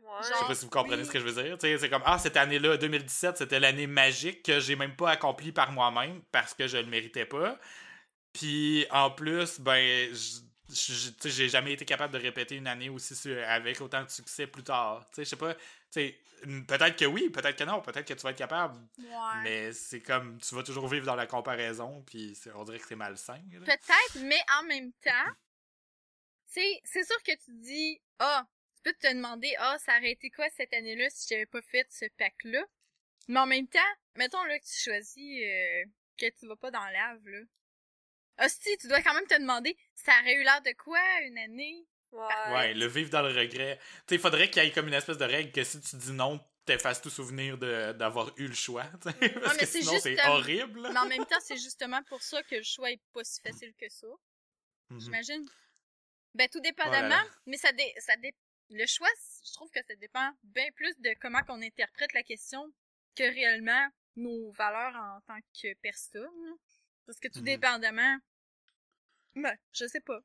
Ouais. 0.08 0.14
Je 0.24 0.28
sais 0.28 0.46
pas 0.48 0.56
si 0.56 0.66
vous 0.66 0.72
comprenez 0.72 1.02
oui. 1.02 1.06
ce 1.08 1.12
que 1.12 1.20
je 1.20 1.26
veux 1.26 1.44
dire. 1.44 1.58
C'est 1.60 1.90
comme, 1.90 2.04
ah, 2.06 2.18
cette 2.18 2.38
année-là, 2.38 2.78
2017, 2.78 3.38
c'était 3.38 3.60
l'année 3.60 3.88
magique 3.88 4.42
que 4.44 4.60
j'ai 4.60 4.76
même 4.76 4.96
pas 4.96 5.12
accomplie 5.12 5.52
par 5.52 5.72
moi-même 5.72 6.22
parce 6.32 6.54
que 6.54 6.68
je 6.68 6.78
le 6.78 6.86
méritais 6.86 7.26
pas. 7.26 7.60
Puis 8.34 8.86
en 8.92 9.12
plus, 9.12 9.60
ben, 9.60 10.10
j'ai 10.70 11.50
jamais 11.50 11.74
été 11.74 11.86
capable 11.86 12.14
de 12.14 12.20
répéter 12.20 12.56
une 12.56 12.68
année 12.68 12.90
aussi 12.90 13.32
avec 13.34 13.82
autant 13.82 14.04
de 14.04 14.10
succès 14.10 14.48
plus 14.48 14.64
tard. 14.64 15.06
Je 15.18 15.24
sais 15.24 15.36
pas, 15.36 15.56
peut-être 15.94 16.96
que 16.96 17.06
oui, 17.06 17.30
peut-être 17.30 17.58
que 17.58 17.64
non, 17.64 17.82
peut-être 17.82 18.06
que 18.08 18.14
tu 18.14 18.22
vas 18.22 18.30
être 18.32 18.38
capable, 18.38 18.78
Ouais. 19.00 19.44
mais 19.44 19.72
c'est 19.74 20.02
comme, 20.02 20.38
tu 20.40 20.54
vas 20.56 20.64
toujours 20.64 20.88
vivre 20.88 21.06
dans 21.06 21.16
la 21.16 21.26
comparaison, 21.26 22.04
puis 22.06 22.38
on 22.54 22.64
dirait 22.64 22.80
que 22.80 22.88
c'est 22.88 22.96
malsain. 22.96 23.42
Peut-être, 23.52 24.18
mais 24.24 24.40
en 24.60 24.64
même 24.64 24.92
temps, 25.04 25.34
c'est 26.46 26.82
sûr 27.04 27.24
que 27.24 27.32
tu 27.44 27.54
dis, 27.54 28.00
ah, 28.20 28.46
peux 28.88 28.94
te 28.94 29.14
demander, 29.14 29.54
ah, 29.60 29.78
ça 29.80 29.98
aurait 29.98 30.12
été 30.12 30.30
quoi 30.30 30.48
cette 30.56 30.74
année-là 30.74 31.10
si 31.10 31.28
j'avais 31.30 31.46
pas 31.46 31.62
fait 31.62 31.86
ce 31.92 32.06
pack-là? 32.18 32.64
Mais 33.28 33.40
en 33.40 33.46
même 33.46 33.68
temps, 33.68 33.80
mettons 34.16 34.44
là 34.44 34.58
que 34.60 34.66
tu 34.66 34.80
choisis 34.90 35.42
euh, 35.44 35.84
que 36.18 36.30
tu 36.40 36.48
vas 36.48 36.56
pas 36.56 36.72
dans 36.72 36.84
la 36.86 36.92
lave, 36.92 37.28
là. 37.28 37.40
Hostie, 38.46 38.78
tu 38.78 38.88
dois 38.88 39.02
quand 39.02 39.14
même 39.14 39.26
te 39.28 39.40
demander, 39.40 39.76
ça 39.96 40.12
aurait 40.22 40.36
eu 40.36 40.44
l'air 40.44 40.62
de 40.62 40.72
quoi 40.74 41.00
une 41.24 41.38
année? 41.38 41.86
Ouais. 42.12 42.54
Ouais, 42.54 42.74
le 42.74 42.86
vivre 42.86 43.10
dans 43.10 43.22
le 43.24 43.30
regret. 43.36 43.78
Tu 43.80 43.84
sais, 44.10 44.16
il 44.16 44.20
faudrait 44.20 44.50
qu'il 44.50 44.64
y 44.64 44.68
ait 44.68 44.72
comme 44.72 44.88
une 44.88 44.94
espèce 44.94 45.18
de 45.18 45.26
règle 45.26 45.52
que 45.52 45.64
si 45.64 45.82
tu 45.82 45.96
dis 45.98 46.14
non, 46.14 46.40
t'effaces 46.66 47.02
tout 47.02 47.10
souvenir 47.10 47.58
de- 47.58 47.92
d'avoir 47.94 48.32
eu 48.38 48.48
le 48.48 48.54
choix. 48.54 48.86
Parce 49.04 49.16
mais 49.20 49.30
que 49.30 49.66
c'est 49.66 49.80
sinon, 49.82 49.92
juste, 49.94 50.04
c'est 50.04 50.20
euh, 50.22 50.30
horrible. 50.30 50.88
Mais 50.94 51.00
en 51.00 51.08
même 51.08 51.26
temps, 51.26 51.40
c'est 51.42 51.58
justement 51.58 52.02
pour 52.04 52.22
ça 52.22 52.42
que 52.44 52.56
le 52.56 52.64
choix 52.64 52.92
est 52.92 53.02
pas 53.14 53.24
si 53.24 53.42
facile 53.42 53.74
que 53.74 53.90
ça, 53.90 54.08
Mhm. 54.90 55.00
j'imagine. 55.02 55.46
Ben, 56.36 56.48
tout 56.50 56.60
dépendamment, 56.62 57.08
Voilà. 57.08 57.26
mais 57.48 57.58
ça 57.58 57.72
dé... 57.74 57.94
ça 57.98 58.16
dé... 58.18 58.34
le 58.70 58.86
choix, 58.86 59.10
je 59.46 59.54
trouve 59.54 59.70
que 59.72 59.84
ça 59.88 59.96
dépend 59.96 60.30
bien 60.44 60.68
plus 60.76 60.94
de 61.00 61.10
comment 61.22 61.42
qu'on 61.44 61.62
interprète 61.62 62.14
la 62.14 62.24
question 62.24 62.72
que 63.16 63.24
réellement 63.24 63.88
nos 64.16 64.52
valeurs 64.52 64.96
en 64.96 65.22
tant 65.28 65.40
que 65.62 65.74
personne. 65.82 66.56
Parce 67.06 67.20
que 67.20 67.28
tout 67.30 67.40
Mhm. 67.40 67.46
dépendamment, 67.46 68.18
ben, 69.36 69.56
je 69.72 69.86
sais 69.88 70.02
pas. 70.02 70.20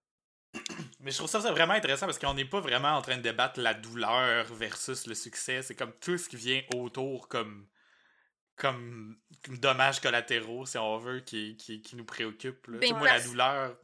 Mais 1.01 1.11
je 1.11 1.17
trouve 1.19 1.31
ça, 1.31 1.41
ça 1.41 1.51
vraiment 1.53 1.75
intéressant 1.75 2.07
parce 2.07 2.19
qu'on 2.19 2.35
n'est 2.35 2.45
pas 2.49 2.61
vraiment 2.61 2.97
en 2.97 3.03
train 3.03 3.17
de 3.17 3.23
débattre 3.23 3.61
la 3.61 3.75
douleur 3.75 4.53
versus 4.55 5.07
le 5.07 5.15
succès. 5.15 5.63
C'est 5.63 5.75
comme 5.77 5.93
tout 6.01 6.19
ce 6.19 6.29
qui 6.29 6.37
vient 6.37 6.63
autour 6.75 7.29
comme 7.29 7.69
comme 8.57 9.19
dommages 9.49 10.01
collatéraux, 10.01 10.67
si 10.67 10.77
on 10.79 10.99
veut, 10.99 11.21
qui, 11.21 11.57
qui, 11.57 11.81
qui 11.81 11.97
nous 11.97 12.05
préoccupent. 12.05 12.67
là. 12.69 12.79
Ben, 12.79 12.97
moi, 12.97 13.09
la 13.09 13.21
douleur, 13.21 13.77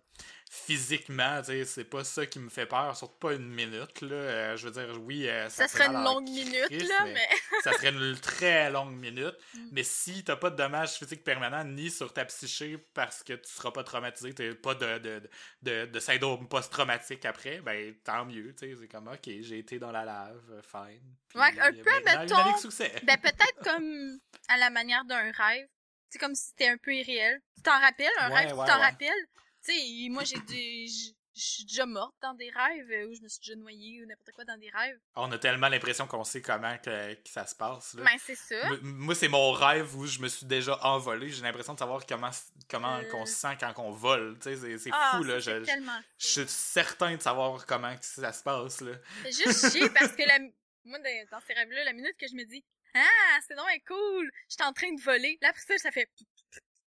physiquement, 0.51 1.43
c'est 1.45 1.85
pas 1.85 2.05
ça 2.05 2.27
qui 2.27 2.39
me 2.39 2.49
fait 2.49 2.67
peur, 2.67 2.97
surtout 2.97 3.19
pas 3.19 3.35
une 3.35 3.49
minute. 3.49 4.01
Là. 4.01 4.15
Euh, 4.17 4.57
je 4.57 4.69
veux 4.69 4.73
dire, 4.73 5.01
oui, 5.03 5.29
euh, 5.29 5.49
Ça, 5.49 5.69
serait 5.69 5.87
une 5.87 6.03
longue 6.05 6.25
minute, 6.29 6.71
là, 6.71 7.05
mais- 7.05 7.13
mais... 7.15 7.29
ça 7.63 7.73
serait 7.73 7.91
une 7.91 8.17
très 8.19 8.71
longue 8.71 8.95
minute. 8.95 9.35
Mm. 9.55 9.69
Mais 9.73 9.83
si 9.83 10.25
t'as 10.25 10.37
pas 10.37 10.51
de 10.51 10.57
dommages 10.57 10.95
physiques 10.95 11.25
permanents 11.25 11.65
ni 11.65 11.91
sur 11.91 12.13
ta 12.13 12.25
psyché 12.25 12.79
parce 12.95 13.23
que 13.23 13.35
tu 13.35 13.51
seras 13.51 13.71
pas 13.73 13.85
traumatisé, 13.85 14.35
t'as 14.35 14.55
pas 14.55 14.75
de, 14.75 14.99
de, 14.99 15.23
de, 15.63 15.87
de 15.87 16.01
syndrome 16.01 16.49
post-traumatique 16.49 17.25
après, 17.25 17.61
ben 17.61 17.95
tant 18.05 18.25
mieux. 18.25 18.55
tu 18.55 18.69
sais, 18.71 18.77
C'est 18.81 18.89
comme, 18.89 19.09
ok, 19.09 19.21
j'ai 19.25 19.59
été 19.59 19.79
dans 19.79 19.93
la 19.93 20.05
lave, 20.05 20.63
fine. 20.63 21.15
Puis, 21.29 21.39
Ouais, 21.39 21.61
un 21.61 21.73
peu, 21.73 22.05
mettons, 22.05 22.57
succès. 22.59 22.93
Ben, 23.05 23.17
peut-être 23.19 23.59
comme 23.65 24.19
à 24.49 24.57
la 24.57 24.71
manière 24.71 25.05
d'un 25.05 25.31
rêve. 25.33 25.67
C'est 26.11 26.19
comme 26.19 26.35
si 26.35 26.47
c'était 26.49 26.69
un 26.69 26.79
peu 26.79 26.95
irréel. 26.95 27.39
Tu 27.57 27.63
t'en 27.63 27.79
rappelles, 27.79 28.09
un 28.21 28.31
Ouais, 28.31 28.37
rêve, 28.47 28.57
ouais, 28.57 28.65
tu 28.65 28.71
t'en 28.73 28.79
ouais. 28.79 28.85
rappelles? 28.85 29.27
Tu 29.65 29.73
sais, 29.73 30.09
moi, 30.11 30.25
j'ai 30.25 30.39
du... 30.41 30.87
j- 30.87 31.15
Je 31.35 31.41
suis 31.45 31.65
déjà 31.67 31.87
morte 31.87 32.17
dans 32.21 32.35
des 32.35 32.51
rêves, 32.51 32.91
euh, 32.91 33.09
ou 33.09 33.15
je 33.15 33.21
me 33.23 33.29
suis 33.29 33.39
déjà 33.41 33.55
noyée, 33.55 34.03
ou 34.03 34.07
n'importe 34.07 34.33
quoi 34.33 34.45
dans 34.45 34.59
des 34.59 34.71
rêves. 34.71 34.99
On 35.15 35.31
a 35.31 35.39
tellement 35.39 35.69
l'impression 35.69 36.07
qu'on 36.09 36.25
sait 36.25 36.43
comment 36.43 36.77
que, 36.79 37.15
que 37.15 37.29
ça 37.29 37.47
se 37.47 37.55
passe. 37.55 37.95
là. 37.95 38.03
Ben, 38.03 38.19
c'est 38.25 38.35
ça. 38.35 38.57
M- 38.67 38.81
Moi, 38.83 39.15
c'est 39.15 39.29
mon 39.29 39.53
rêve 39.53 39.95
où 39.97 40.05
je 40.07 40.19
me 40.21 40.27
suis 40.29 40.47
déjà 40.47 40.77
envolé. 40.85 41.29
J'ai 41.29 41.43
l'impression 41.43 41.75
de 41.75 41.79
savoir 41.79 42.05
comment, 42.07 42.31
comment 42.69 42.97
Euh. 42.97 43.05
qu'on 43.11 43.25
se 43.25 43.35
sent 43.35 43.57
quand 43.61 43.73
on 43.79 43.93
vole. 43.93 44.37
tu 44.41 44.51
sais, 44.51 44.57
C'est 44.57 44.79
c'est 44.79 44.91
Ah, 44.93 45.15
fou, 45.17 45.23
là. 45.23 45.39
Je, 45.39 45.63
tellement 45.65 46.01
je 46.19 46.27
suis 46.27 46.49
certain 46.49 47.15
de 47.17 47.23
savoir 47.23 47.65
comment 47.67 47.95
que 47.97 48.05
ça 48.05 48.33
se 48.33 48.43
passe, 48.43 48.81
là. 48.81 48.93
Juste 49.27 49.71
chier 49.71 49.89
parce 49.91 50.13
que 50.17 50.23
la... 50.27 50.39
moi, 50.85 50.99
dans 51.31 51.41
ces 51.47 51.53
rêves-là, 51.55 51.85
la 51.85 51.93
minute 51.93 52.17
que 52.19 52.27
je 52.27 52.35
me 52.35 52.45
dis 52.47 52.65
Ah, 52.95 53.39
c'est 53.47 53.55
donc 53.55 53.67
cool, 53.87 54.29
j'étais 54.49 54.65
en 54.65 54.73
train 54.73 54.93
de 54.93 55.01
voler. 55.03 55.39
Là, 55.41 55.51
après 55.51 55.63
ça, 55.63 55.79
ça 55.79 55.93
fait. 55.93 56.09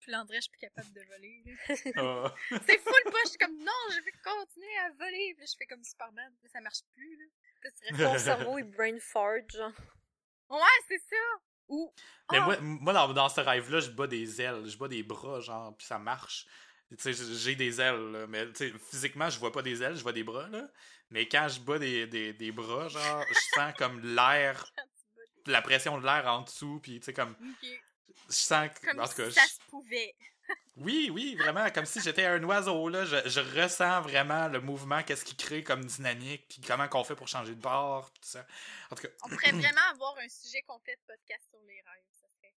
Puis 0.06 0.12
l'André, 0.12 0.36
je 0.36 0.42
suis 0.42 0.50
plus 0.50 0.60
capable 0.60 0.92
de 0.92 1.00
voler. 1.00 1.42
Ah. 1.96 2.32
C'est 2.64 2.78
full 2.78 3.12
pas, 3.12 3.18
je 3.24 3.30
suis 3.30 3.38
comme 3.38 3.58
non, 3.58 3.72
je 3.90 4.04
vais 4.04 4.12
continuer 4.22 4.76
à 4.86 4.90
voler. 4.90 5.34
Puis 5.34 5.40
là, 5.40 5.46
je 5.50 5.56
fais 5.58 5.66
comme 5.66 5.82
Superman, 5.82 6.32
puis 6.40 6.48
ça 6.48 6.60
marche 6.60 6.82
plus. 6.94 7.16
Là. 7.16 7.24
Puis. 7.90 7.98
Ton 7.98 8.16
cerveau, 8.18 8.58
il 8.58 8.70
brain 8.70 8.96
fart, 9.00 9.50
genre. 9.52 9.72
Ouais, 10.48 10.60
c'est 10.86 11.00
ça. 11.10 11.16
Ou. 11.66 11.92
Mais 12.30 12.38
Ah, 12.38 12.44
moi, 12.44 12.56
moi 12.60 12.92
dans, 12.92 13.12
dans 13.14 13.28
ce 13.28 13.40
rêve-là, 13.40 13.80
je 13.80 13.90
bats 13.90 14.06
des 14.06 14.40
ailes, 14.40 14.64
je 14.66 14.78
bats 14.78 14.86
des 14.86 15.02
bras, 15.02 15.40
genre, 15.40 15.76
puis 15.76 15.88
ça 15.88 15.98
marche. 15.98 16.46
Tu 16.96 17.12
sais, 17.12 17.12
j'ai- 17.12 17.56
des 17.56 17.80
ailes, 17.80 18.12
là, 18.12 18.26
mais 18.28 18.46
tu 18.52 18.70
sais, 18.70 18.78
physiquement, 18.78 19.28
je 19.28 19.40
vois 19.40 19.50
pas 19.50 19.62
des 19.62 19.82
ailes, 19.82 19.96
je 19.96 20.04
vois 20.04 20.12
des 20.12 20.22
bras, 20.22 20.46
là. 20.50 20.70
Mais 21.10 21.26
quand 21.26 21.48
je 21.48 21.58
bats 21.58 21.80
des, 21.80 22.06
des, 22.06 22.32
des 22.32 22.52
bras, 22.52 22.86
genre, 22.86 23.24
je 23.28 23.40
sens 23.56 23.74
comme 23.76 24.00
l'air, 24.14 24.64
la 25.46 25.62
pression 25.62 25.98
de 25.98 26.04
l'air 26.06 26.28
en 26.28 26.42
dessous, 26.42 26.78
puis 26.80 27.00
tu 27.00 27.06
sais, 27.06 27.12
comme, 27.12 27.34
Ok. 27.40 27.82
Je 28.28 28.34
sens 28.34 28.68
que, 28.80 28.86
Comme 28.86 29.00
en 29.00 29.06
tout 29.08 29.14
cas, 29.14 29.28
si 29.28 29.32
ça 29.34 29.42
je- 29.46 29.52
se 29.54 29.60
pouvait. 29.70 30.14
oui, 30.76 31.10
oui, 31.12 31.34
vraiment, 31.36 31.68
comme 31.70 31.86
si 31.86 32.00
j'étais 32.00 32.24
un 32.24 32.42
oiseau, 32.44 32.88
là. 32.88 33.04
Je, 33.04 33.16
je 33.28 33.40
ressens 33.60 34.00
vraiment 34.02 34.46
le 34.48 34.60
mouvement, 34.60 35.02
qu'est-ce 35.02 35.24
qui 35.24 35.36
crée 35.36 35.62
comme 35.64 35.84
dynamique, 35.84 36.46
puis 36.48 36.60
comment 36.60 36.86
qu'on 36.88 37.02
fait 37.04 37.16
pour 37.16 37.26
changer 37.28 37.54
de 37.54 37.60
bord, 37.60 38.10
tout 38.12 38.20
ça. 38.22 38.46
En 38.90 38.94
tout 38.96 39.02
cas, 39.02 39.08
On 39.24 39.28
pourrait 39.28 39.50
vraiment 39.52 39.80
avoir 39.90 40.16
un 40.18 40.28
sujet 40.28 40.62
complet 40.62 40.94
de 40.96 41.00
podcast 41.14 41.42
sur 41.50 41.58
les 41.66 41.74
rêves. 41.80 42.04
Ça 42.20 42.28
serait 42.28 42.52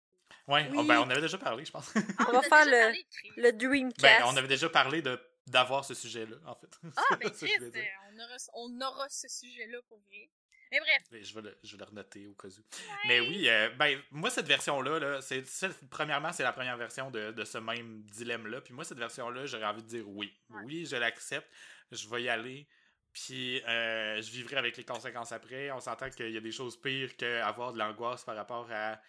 cool. 0.46 0.54
ouais, 0.54 0.67
Oui. 0.72 0.78
on, 0.80 0.84
ben, 0.84 1.00
on 1.00 1.10
avait 1.10 1.22
déjà 1.22 1.38
parlé, 1.38 1.63
je 1.65 1.72
pense. 1.72 1.89
Ah, 1.96 2.26
On 2.28 2.32
va 2.34 2.39
a 2.39 2.41
faire 2.43 2.65
le-. 2.65 3.41
Le 3.41 3.52
Dreamcast. 3.54 4.02
Ben, 4.02 4.24
on 4.26 4.36
avait 4.38 4.48
déjà 4.50 4.70
parlé 4.70 5.02
de 5.02 5.20
d'avoir 5.48 5.86
ce 5.86 5.93
sujet-là, 5.93 6.36
en 6.46 6.56
fait. 6.56 6.67
Ah, 6.98 7.02
ben 7.22 7.30
Chris, 7.32 7.54
euh, 7.62 7.72
on 8.12 8.20
aura, 8.20 8.36
on 8.56 8.82
aura 8.82 9.08
ce 9.08 9.30
sujet-là 9.30 9.78
pour 9.88 9.98
vrai. 10.00 10.30
Mais 10.71 10.80
bref, 10.80 11.01
je 11.23 11.34
vais 11.36 11.41
le, 11.41 11.58
je 11.63 11.71
vais 11.71 11.77
le 11.80 11.89
renoter 11.89 12.27
au 12.27 12.34
cas 12.34 12.47
où. 12.47 12.63
Mais 13.08 13.19
oui, 13.21 13.47
euh, 13.49 13.69
ben, 13.77 13.99
moi, 14.12 14.30
cette 14.30 14.47
version-là, 14.47 14.99
là, 14.99 15.21
c'est, 15.21 15.45
c'est- 15.47 15.88
premièrement, 15.89 16.32
c'est 16.34 16.43
la 16.43 16.53
première 16.53 16.77
version 16.77 17.10
de, 17.12 17.32
de 17.32 17.43
ce 17.45 17.58
même 17.58 18.01
dilemme-là. 18.03 18.62
Puis 18.62 18.73
moi, 18.73 18.84
cette 18.84 18.97
version-là, 18.99 19.45
j'aurais 19.45 19.65
envie 19.65 19.84
de 19.84 19.88
dire 19.88 20.08
oui. 20.10 20.34
Ouais. 20.49 20.62
Oui, 20.65 20.86
je 20.86 20.95
l'accepte. 20.95 21.47
Je 21.91 22.08
vais 22.10 22.23
y 22.23 22.30
aller. 22.30 22.67
Puis 23.13 23.62
euh, 23.67 24.21
je 24.21 24.30
vivrai 24.32 24.58
avec 24.58 24.77
les 24.77 24.84
conséquences 24.84 25.32
après. 25.32 25.71
On 25.71 25.80
s'entend 25.80 26.10
qu'il 26.10 26.30
y 26.32 26.38
a 26.38 26.41
des 26.41 26.51
choses 26.51 26.80
pires 26.80 27.15
qu'avoir 27.17 27.73
de 27.73 27.80
l'angoisse 27.80 28.23
par 28.23 28.36
rapport 28.36 28.67
à. 28.71 28.99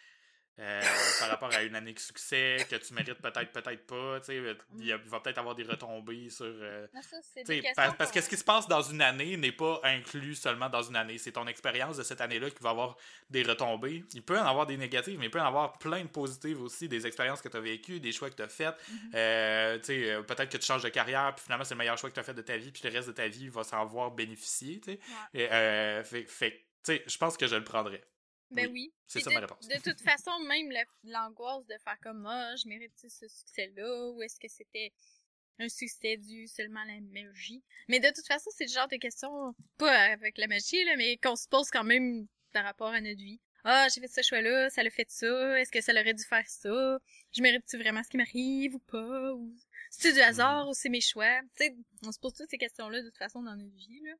Euh, 0.58 0.80
par 1.20 1.28
rapport 1.30 1.52
à 1.54 1.62
une 1.62 1.74
année 1.76 1.92
de 1.92 1.98
succès 1.98 2.56
que 2.68 2.76
tu 2.76 2.92
mérites 2.94 3.14
peut-être, 3.20 3.52
peut-être 3.52 3.86
pas. 3.86 4.20
sais, 4.22 4.36
Il 4.78 4.84
y 4.86 4.92
a- 4.92 4.98
il 5.02 5.10
va 5.10 5.20
peut-être 5.20 5.38
avoir 5.38 5.54
des 5.54 5.62
retombées 5.62 6.30
sur. 6.30 6.46
euh, 6.46 6.86
ça, 7.02 7.16
des 7.42 7.60
questions. 7.62 7.94
parce, 7.96 8.10
que 8.10 8.20
ce 8.20 8.28
qui 8.28 8.36
se 8.36 8.44
passe 8.44 8.66
dans 8.66 8.82
une 8.82 9.00
année 9.02 9.36
n'est 9.36 9.52
pas 9.52 9.80
inclus 9.84 10.34
seulement 10.34 10.68
dans 10.68 10.82
une 10.82 10.96
année. 10.96 11.18
C'est 11.18 11.32
ton 11.32 11.46
expérience 11.46 11.96
de 11.96 12.02
cette 12.02 12.20
année-là 12.20 12.50
qui 12.50 12.62
va 12.62 12.70
avoir 12.70 12.96
des 13.30 13.42
retombées. 13.42 14.04
Il 14.14 14.22
peut 14.22 14.38
en 14.38 14.44
avoir 14.46 14.66
des 14.66 14.76
négatives, 14.76 15.18
mais 15.18 15.26
il 15.26 15.30
peut 15.30 15.40
en 15.40 15.46
avoir 15.46 15.78
plein 15.78 16.02
de 16.02 16.08
positives 16.08 16.60
aussi, 16.60 16.88
des 16.88 17.06
expériences 17.06 17.40
que 17.40 17.48
tu 17.48 17.56
as 17.56 17.60
vécues, 17.60 18.00
des 18.00 18.12
choix 18.12 18.28
que 18.30 18.36
tu 18.36 18.42
as 18.42 18.48
faits. 18.48 18.74
Euh, 19.14 19.78
euh, 19.88 20.22
Peut-être 20.22 20.50
que 20.50 20.56
tu 20.56 20.66
changes 20.66 20.82
de 20.82 20.88
carrière, 20.88 21.34
puis 21.34 21.44
finalement, 21.44 21.64
c'est 21.64 21.74
le 21.74 21.78
meilleur 21.78 21.96
choix 21.98 22.10
que 22.10 22.14
tu 22.14 22.20
as 22.20 22.24
fait 22.24 22.34
de 22.34 22.42
ta 22.42 22.56
vie, 22.56 22.70
puis 22.72 22.82
le 22.84 22.90
reste 22.90 23.08
de 23.08 23.12
ta 23.12 23.28
vie 23.28 23.48
va 23.48 23.64
s'en 23.64 23.84
voir 23.86 24.10
bénéficier. 24.10 24.80
Ouais. 24.86 24.98
Et, 25.34 25.52
euh, 25.52 26.02
fait, 26.04 26.24
fait 26.24 26.64
je 26.86 27.18
pense 27.18 27.36
que 27.36 27.46
je 27.46 27.54
le 27.56 27.64
prendrais. 27.64 28.02
Ben 28.50 28.66
oui, 28.66 28.72
oui. 28.72 28.92
c'est 29.06 29.20
ça 29.20 29.30
de, 29.30 29.34
ma 29.34 29.40
réponse. 29.40 29.68
De 29.68 29.80
toute 29.82 30.00
façon, 30.00 30.30
même 30.46 30.70
la- 30.70 30.84
l'angoisse 31.04 31.66
de 31.66 31.76
faire 31.84 31.98
comme 32.02 32.24
ah, 32.26 32.54
je 32.56 32.68
mérite 32.68 32.92
ce 32.96 33.28
succès-là, 33.28 34.10
ou 34.10 34.22
est-ce 34.22 34.38
que 34.40 34.48
c'était 34.48 34.92
un 35.58 35.68
succès 35.68 36.16
dû 36.16 36.46
seulement 36.46 36.80
à 36.80 36.86
la 36.86 37.00
magie? 37.00 37.62
Mais 37.88 38.00
de 38.00 38.08
toute 38.08 38.26
façon, 38.26 38.50
c'est 38.54 38.66
le 38.66 38.72
genre 38.72 38.88
de 38.88 38.96
questions, 38.96 39.54
pas 39.76 40.12
avec 40.12 40.38
la 40.38 40.46
magie, 40.46 40.82
là, 40.84 40.96
mais 40.96 41.16
qu'on 41.18 41.36
se 41.36 41.48
pose 41.48 41.68
quand 41.70 41.84
même 41.84 42.26
par 42.52 42.64
rapport 42.64 42.88
à 42.88 43.00
notre 43.00 43.18
vie. 43.18 43.40
Ah, 43.64 43.88
j'ai 43.92 44.00
fait 44.00 44.08
ce 44.08 44.22
choix-là, 44.22 44.70
ça 44.70 44.82
l'a 44.82 44.90
fait 44.90 45.10
ça, 45.10 45.60
est-ce 45.60 45.70
que 45.70 45.80
ça 45.80 45.92
l'aurait 45.92 46.14
dû 46.14 46.24
faire 46.24 46.48
ça? 46.48 46.98
Je 47.32 47.42
mérite-tu 47.42 47.76
vraiment 47.76 48.02
ce 48.02 48.08
qui 48.08 48.16
m'arrive 48.16 48.76
ou 48.76 48.78
pas? 48.78 49.32
Ou 49.34 49.52
c'est 49.90 50.12
du 50.12 50.20
hasard 50.20 50.68
ou 50.68 50.74
c'est 50.74 50.88
mes 50.88 51.00
choix? 51.00 51.40
Tu 51.56 51.64
sais, 51.64 51.76
on 52.06 52.12
se 52.12 52.18
pose 52.18 52.32
toutes 52.34 52.48
ces 52.48 52.56
questions-là 52.56 53.02
de 53.02 53.08
toute 53.08 53.18
façon 53.18 53.42
dans 53.42 53.56
notre 53.56 53.74
vie, 53.74 54.00
là. 54.04 54.12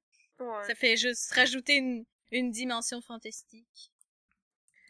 Ouais. 0.44 0.64
Ça 0.66 0.74
fait 0.74 0.96
juste 0.96 1.32
rajouter 1.32 1.76
une, 1.76 2.04
une 2.32 2.50
dimension 2.50 3.00
fantastique. 3.00 3.90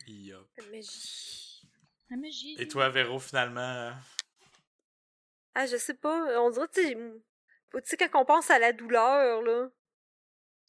Yeah. 0.09 0.38
La 0.57 0.64
magie. 0.66 1.62
La 2.11 2.16
magie. 2.16 2.57
Et 2.59 2.66
toi, 2.68 2.88
Véro, 2.88 3.18
finalement. 3.18 3.61
euh, 3.61 3.92
Ah, 5.55 5.66
je 5.66 5.77
sais 5.77 5.94
pas. 5.94 6.40
On 6.40 6.51
dirait, 6.51 6.68
tu 6.68 6.94
sais, 7.85 7.97
quand 7.97 8.23
on 8.23 8.25
pense 8.25 8.51
à 8.51 8.59
la 8.59 8.73
douleur, 8.73 9.42
là, 9.42 9.68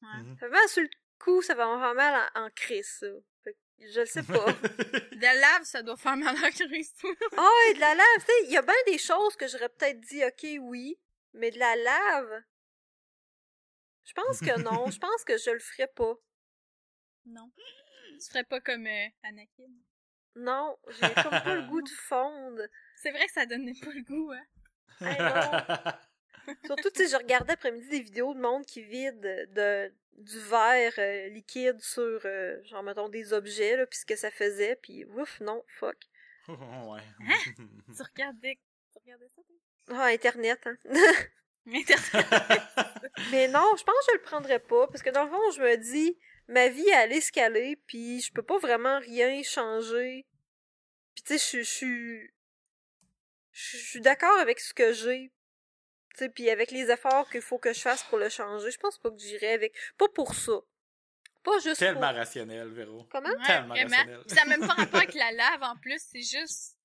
Ouais. 0.01 0.23
mhm. 0.23 0.37
ça 0.39 0.45
fait 0.47 0.49
mal 0.51 0.69
sur 0.69 0.81
le 0.83 0.89
coup, 1.19 1.41
ça 1.41 1.55
va 1.55 1.67
me 1.73 1.79
faire 1.81 1.93
mal 1.93 2.29
en, 2.35 2.45
en 2.45 2.49
crise, 2.51 2.87
ça. 2.99 3.07
Fait 3.43 3.53
que 3.53 3.59
je 3.91 3.99
le 4.01 4.05
sais 4.05 4.23
pas. 4.23 4.45
De 5.13 5.21
la 5.21 5.33
lave, 5.33 5.63
ça 5.63 5.83
doit 5.83 5.97
faire 5.97 6.15
mal 6.17 6.35
à 6.43 6.51
Chris. 6.51 6.89
Ah, 7.37 7.49
et 7.69 7.73
de 7.73 7.79
la 7.81 7.95
lave, 7.95 8.05
tu 8.19 8.25
sais, 8.25 8.43
il 8.45 8.51
y 8.51 8.57
a 8.57 8.61
bien 8.61 8.73
des 8.87 8.97
choses 8.97 9.35
que 9.35 9.47
j'aurais 9.47 9.67
peut-être 9.69 9.99
dit, 9.99 10.23
ok, 10.23 10.45
oui, 10.61 10.97
mais 11.33 11.51
de 11.51 11.59
la 11.59 11.75
lave, 11.75 12.43
je 14.05 14.13
pense 14.13 14.39
que 14.39 14.59
non, 14.61 14.89
je 14.89 14.97
pense 14.99 15.23
que 15.25 15.37
je 15.37 15.49
le 15.51 15.59
ferais 15.59 15.87
pas. 15.87 16.13
non. 17.25 17.51
Tu 18.19 18.29
ferais 18.29 18.43
pas 18.43 18.59
comme 18.59 18.85
euh, 18.85 19.07
Anakin. 19.23 19.71
Non, 20.35 20.77
j'ai 20.87 21.13
comme 21.21 21.31
pas 21.31 21.55
le 21.55 21.67
goût 21.67 21.81
de 21.81 21.89
fondre. 22.07 22.61
C'est 22.95 23.11
vrai 23.11 23.25
que 23.25 23.31
ça 23.31 23.45
donnait 23.45 23.73
pas 23.81 23.91
le 23.91 24.03
goût, 24.03 24.31
hein. 24.31 24.45
Hey, 25.01 25.17
Surtout, 26.65 26.89
tu 26.89 27.03
sais, 27.03 27.09
je 27.09 27.15
regardais 27.15 27.53
après-midi 27.53 27.87
des 27.89 28.01
vidéos 28.01 28.33
de 28.33 28.39
monde 28.39 28.65
qui 28.65 28.81
vide 28.81 29.21
de, 29.21 29.93
du 30.17 30.39
verre 30.39 30.93
euh, 30.97 31.29
liquide 31.29 31.79
sur, 31.79 32.21
euh, 32.25 32.61
genre, 32.63 32.83
mettons, 32.83 33.07
des 33.07 33.33
objets, 33.33 33.77
là, 33.77 33.85
puis 33.85 33.99
ce 33.99 34.05
que 34.05 34.15
ça 34.15 34.31
faisait, 34.31 34.75
puis 34.75 35.05
ouf, 35.05 35.39
non, 35.41 35.63
fuck. 35.67 35.97
ouais. 36.47 37.01
Tu 37.95 38.01
regardais, 38.01 38.59
tu 38.91 38.99
regardais 39.03 39.29
ça, 39.29 39.41
toi? 39.43 39.95
Ah, 39.95 40.05
Internet, 40.05 40.59
hein. 40.65 40.77
Internet. 41.67 42.27
Mais 43.31 43.47
non, 43.47 43.75
je 43.77 43.83
pense 43.83 43.95
que 44.07 44.11
je 44.11 44.17
le 44.17 44.21
prendrais 44.23 44.59
pas, 44.59 44.87
parce 44.87 45.03
que 45.03 45.11
dans 45.11 45.23
le 45.25 45.29
fond, 45.29 45.51
je 45.55 45.61
me 45.61 45.77
dis, 45.77 46.17
ma 46.49 46.67
vie 46.69 46.87
elle 46.89 47.13
caler, 47.31 47.75
puis 47.87 48.21
je 48.21 48.31
peux 48.33 48.43
pas 48.43 48.57
vraiment 48.59 48.99
rien 48.99 49.41
changer. 49.43 50.25
Puis 51.15 51.23
tu 51.23 51.37
sais, 51.37 51.57
je 51.57 51.63
suis- 51.63 52.31
je 53.51 53.77
suis... 53.77 54.01
D'accord 54.01 54.37
avec 54.39 54.59
ce 54.59 54.73
que 54.73 54.93
j'ai. 54.93 55.31
Tu 56.11 56.17
sais, 56.25 56.29
puis 56.29 56.49
avec 56.49 56.71
les 56.71 56.89
efforts 56.91 57.29
qu'il 57.29 57.41
faut 57.41 57.57
que 57.59 57.71
je 57.73 57.79
fasse 57.79 58.03
pour 58.03 58.17
le 58.17 58.29
changer, 58.29 58.71
je 58.71 58.77
pense 58.79 58.97
pas 58.97 59.09
que 59.11 59.17
j'irai 59.19 59.53
avec. 59.53 59.73
Pas 59.97 60.07
pour 60.09 60.33
ça. 60.33 60.59
Pas 61.43 61.57
juste 61.59 61.79
Tellement 61.79 62.09
pour. 62.09 62.17
rationnel, 62.17 62.69
Véro. 62.69 63.05
Comment? 63.11 63.29
Ouais, 63.29 63.45
Tellement 63.45 63.69
vraiment. 63.75 63.95
rationnel. 63.95 64.21
Puis 64.27 64.35
Ça 64.35 64.45
n'a 64.45 64.57
même 64.57 64.67
pas 64.67 64.73
rapport 64.73 65.01
avec 65.01 65.13
la 65.15 65.31
lave 65.31 65.63
en 65.63 65.75
plus, 65.77 66.01
c'est 66.11 66.21
juste 66.21 66.75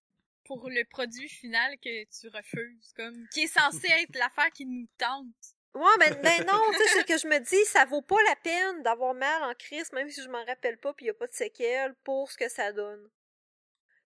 pour 0.44 0.68
le 0.68 0.84
produit 0.84 1.28
final 1.28 1.76
que 1.78 2.04
tu 2.04 2.28
refuses, 2.28 2.92
comme 2.94 3.26
qui 3.32 3.42
est 3.44 3.46
censé 3.46 3.86
être 3.88 4.14
l'affaire 4.16 4.50
qui 4.50 4.66
nous 4.66 4.86
tente. 4.98 5.53
Ouais, 5.74 5.96
mais, 5.98 6.10
mais 6.22 6.44
non, 6.44 6.60
tu 6.72 6.78
sais, 6.78 6.88
c'est 6.94 7.04
que 7.06 7.18
je 7.18 7.26
me 7.26 7.38
dis, 7.40 7.64
ça 7.66 7.84
vaut 7.84 8.00
pas 8.02 8.22
la 8.28 8.36
peine 8.36 8.82
d'avoir 8.82 9.12
mal 9.14 9.42
en 9.42 9.54
crise, 9.54 9.90
même 9.92 10.08
si 10.08 10.22
je 10.22 10.28
m'en 10.28 10.44
rappelle 10.44 10.78
pas, 10.78 10.94
puis 10.94 11.06
y 11.06 11.10
a 11.10 11.14
pas 11.14 11.26
de 11.26 11.34
séquelles, 11.34 11.94
pour 12.04 12.30
ce 12.30 12.36
que 12.38 12.48
ça 12.48 12.72
donne. 12.72 13.10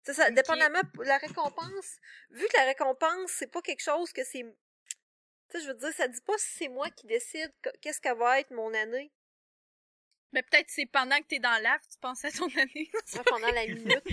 Ça, 0.04 0.28
Ok. 0.28 0.34
dépendamment, 0.34 0.80
la 1.04 1.18
récompense, 1.18 1.98
vu 2.30 2.46
que 2.46 2.56
la 2.56 2.64
récompense, 2.64 3.30
c'est 3.32 3.48
pas 3.52 3.60
quelque 3.60 3.82
chose 3.82 4.12
que 4.12 4.24
c'est... 4.24 4.40
Tu 5.50 5.58
sais, 5.58 5.60
je 5.62 5.68
veux 5.68 5.74
dire, 5.74 5.92
ça 5.92 6.08
dit 6.08 6.20
pas 6.22 6.38
si 6.38 6.48
c'est 6.56 6.68
moi 6.68 6.88
qui 6.90 7.06
décide 7.06 7.52
que- 7.60 7.76
qu'est-ce 7.82 8.00
qu'elle 8.00 8.16
va 8.16 8.40
être 8.40 8.50
mon 8.50 8.72
année, 8.72 9.12
Mais 10.32 10.42
peut-être 10.42 10.68
c'est 10.70 10.86
pendant 10.86 11.18
que 11.18 11.26
t'es 11.26 11.38
dans 11.38 11.50
la 11.50 11.60
lave, 11.60 11.80
tu 11.90 11.98
penses 11.98 12.24
à 12.24 12.30
ton 12.30 12.48
année. 12.56 12.90
hein, 13.16 13.22
pendant 13.26 13.50
la 13.50 13.66
minute. 13.66 14.04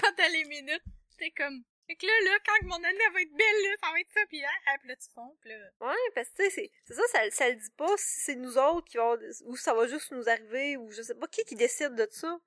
Pendant 0.00 0.28
les 0.32 0.44
minutes, 0.44 0.84
t'es 1.18 1.30
comme... 1.32 1.64
Fait 1.86 1.96
que 1.96 2.06
là, 2.06 2.12
là, 2.24 2.38
quand 2.46 2.66
mon 2.66 2.76
année 2.76 3.08
va 3.12 3.20
être 3.20 3.32
belle, 3.32 3.62
là, 3.62 3.76
ça 3.82 3.90
va 3.92 4.00
être 4.00 4.10
ça, 4.14 4.20
pis 4.30 4.40
là, 4.40 4.48
puis 4.80 4.88
là, 4.88 4.96
tu 4.96 5.08
fonds, 5.14 5.36
pis 5.42 5.48
là... 5.50 5.56
Ouais, 5.80 5.94
parce 6.14 6.28
que 6.30 6.36
tu 6.36 6.44
sais, 6.44 6.50
c'est- 6.50 6.70
c'est 6.86 6.94
ça, 6.94 7.02
ça, 7.12 7.30
ça 7.30 7.48
le 7.50 7.56
dit 7.56 7.70
pas 7.76 7.94
si 7.98 8.20
c'est 8.20 8.36
nous 8.36 8.56
autres 8.56 8.88
qui 8.88 8.96
va 8.96 9.16
ou 9.44 9.56
ça 9.56 9.74
va 9.74 9.86
juste 9.86 10.10
nous 10.12 10.28
arriver, 10.28 10.76
ou 10.78 10.90
je 10.90 11.02
sais 11.02 11.14
pas, 11.14 11.26
qui 11.28 11.44
qui 11.44 11.54
décide 11.56 11.94
de 11.94 12.06
ça? 12.10 12.38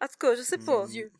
En 0.00 0.06
tout 0.08 0.18
cas, 0.18 0.34
je 0.34 0.42
sais 0.42 0.58
pas. 0.58 0.86
Dieu. 0.86 1.12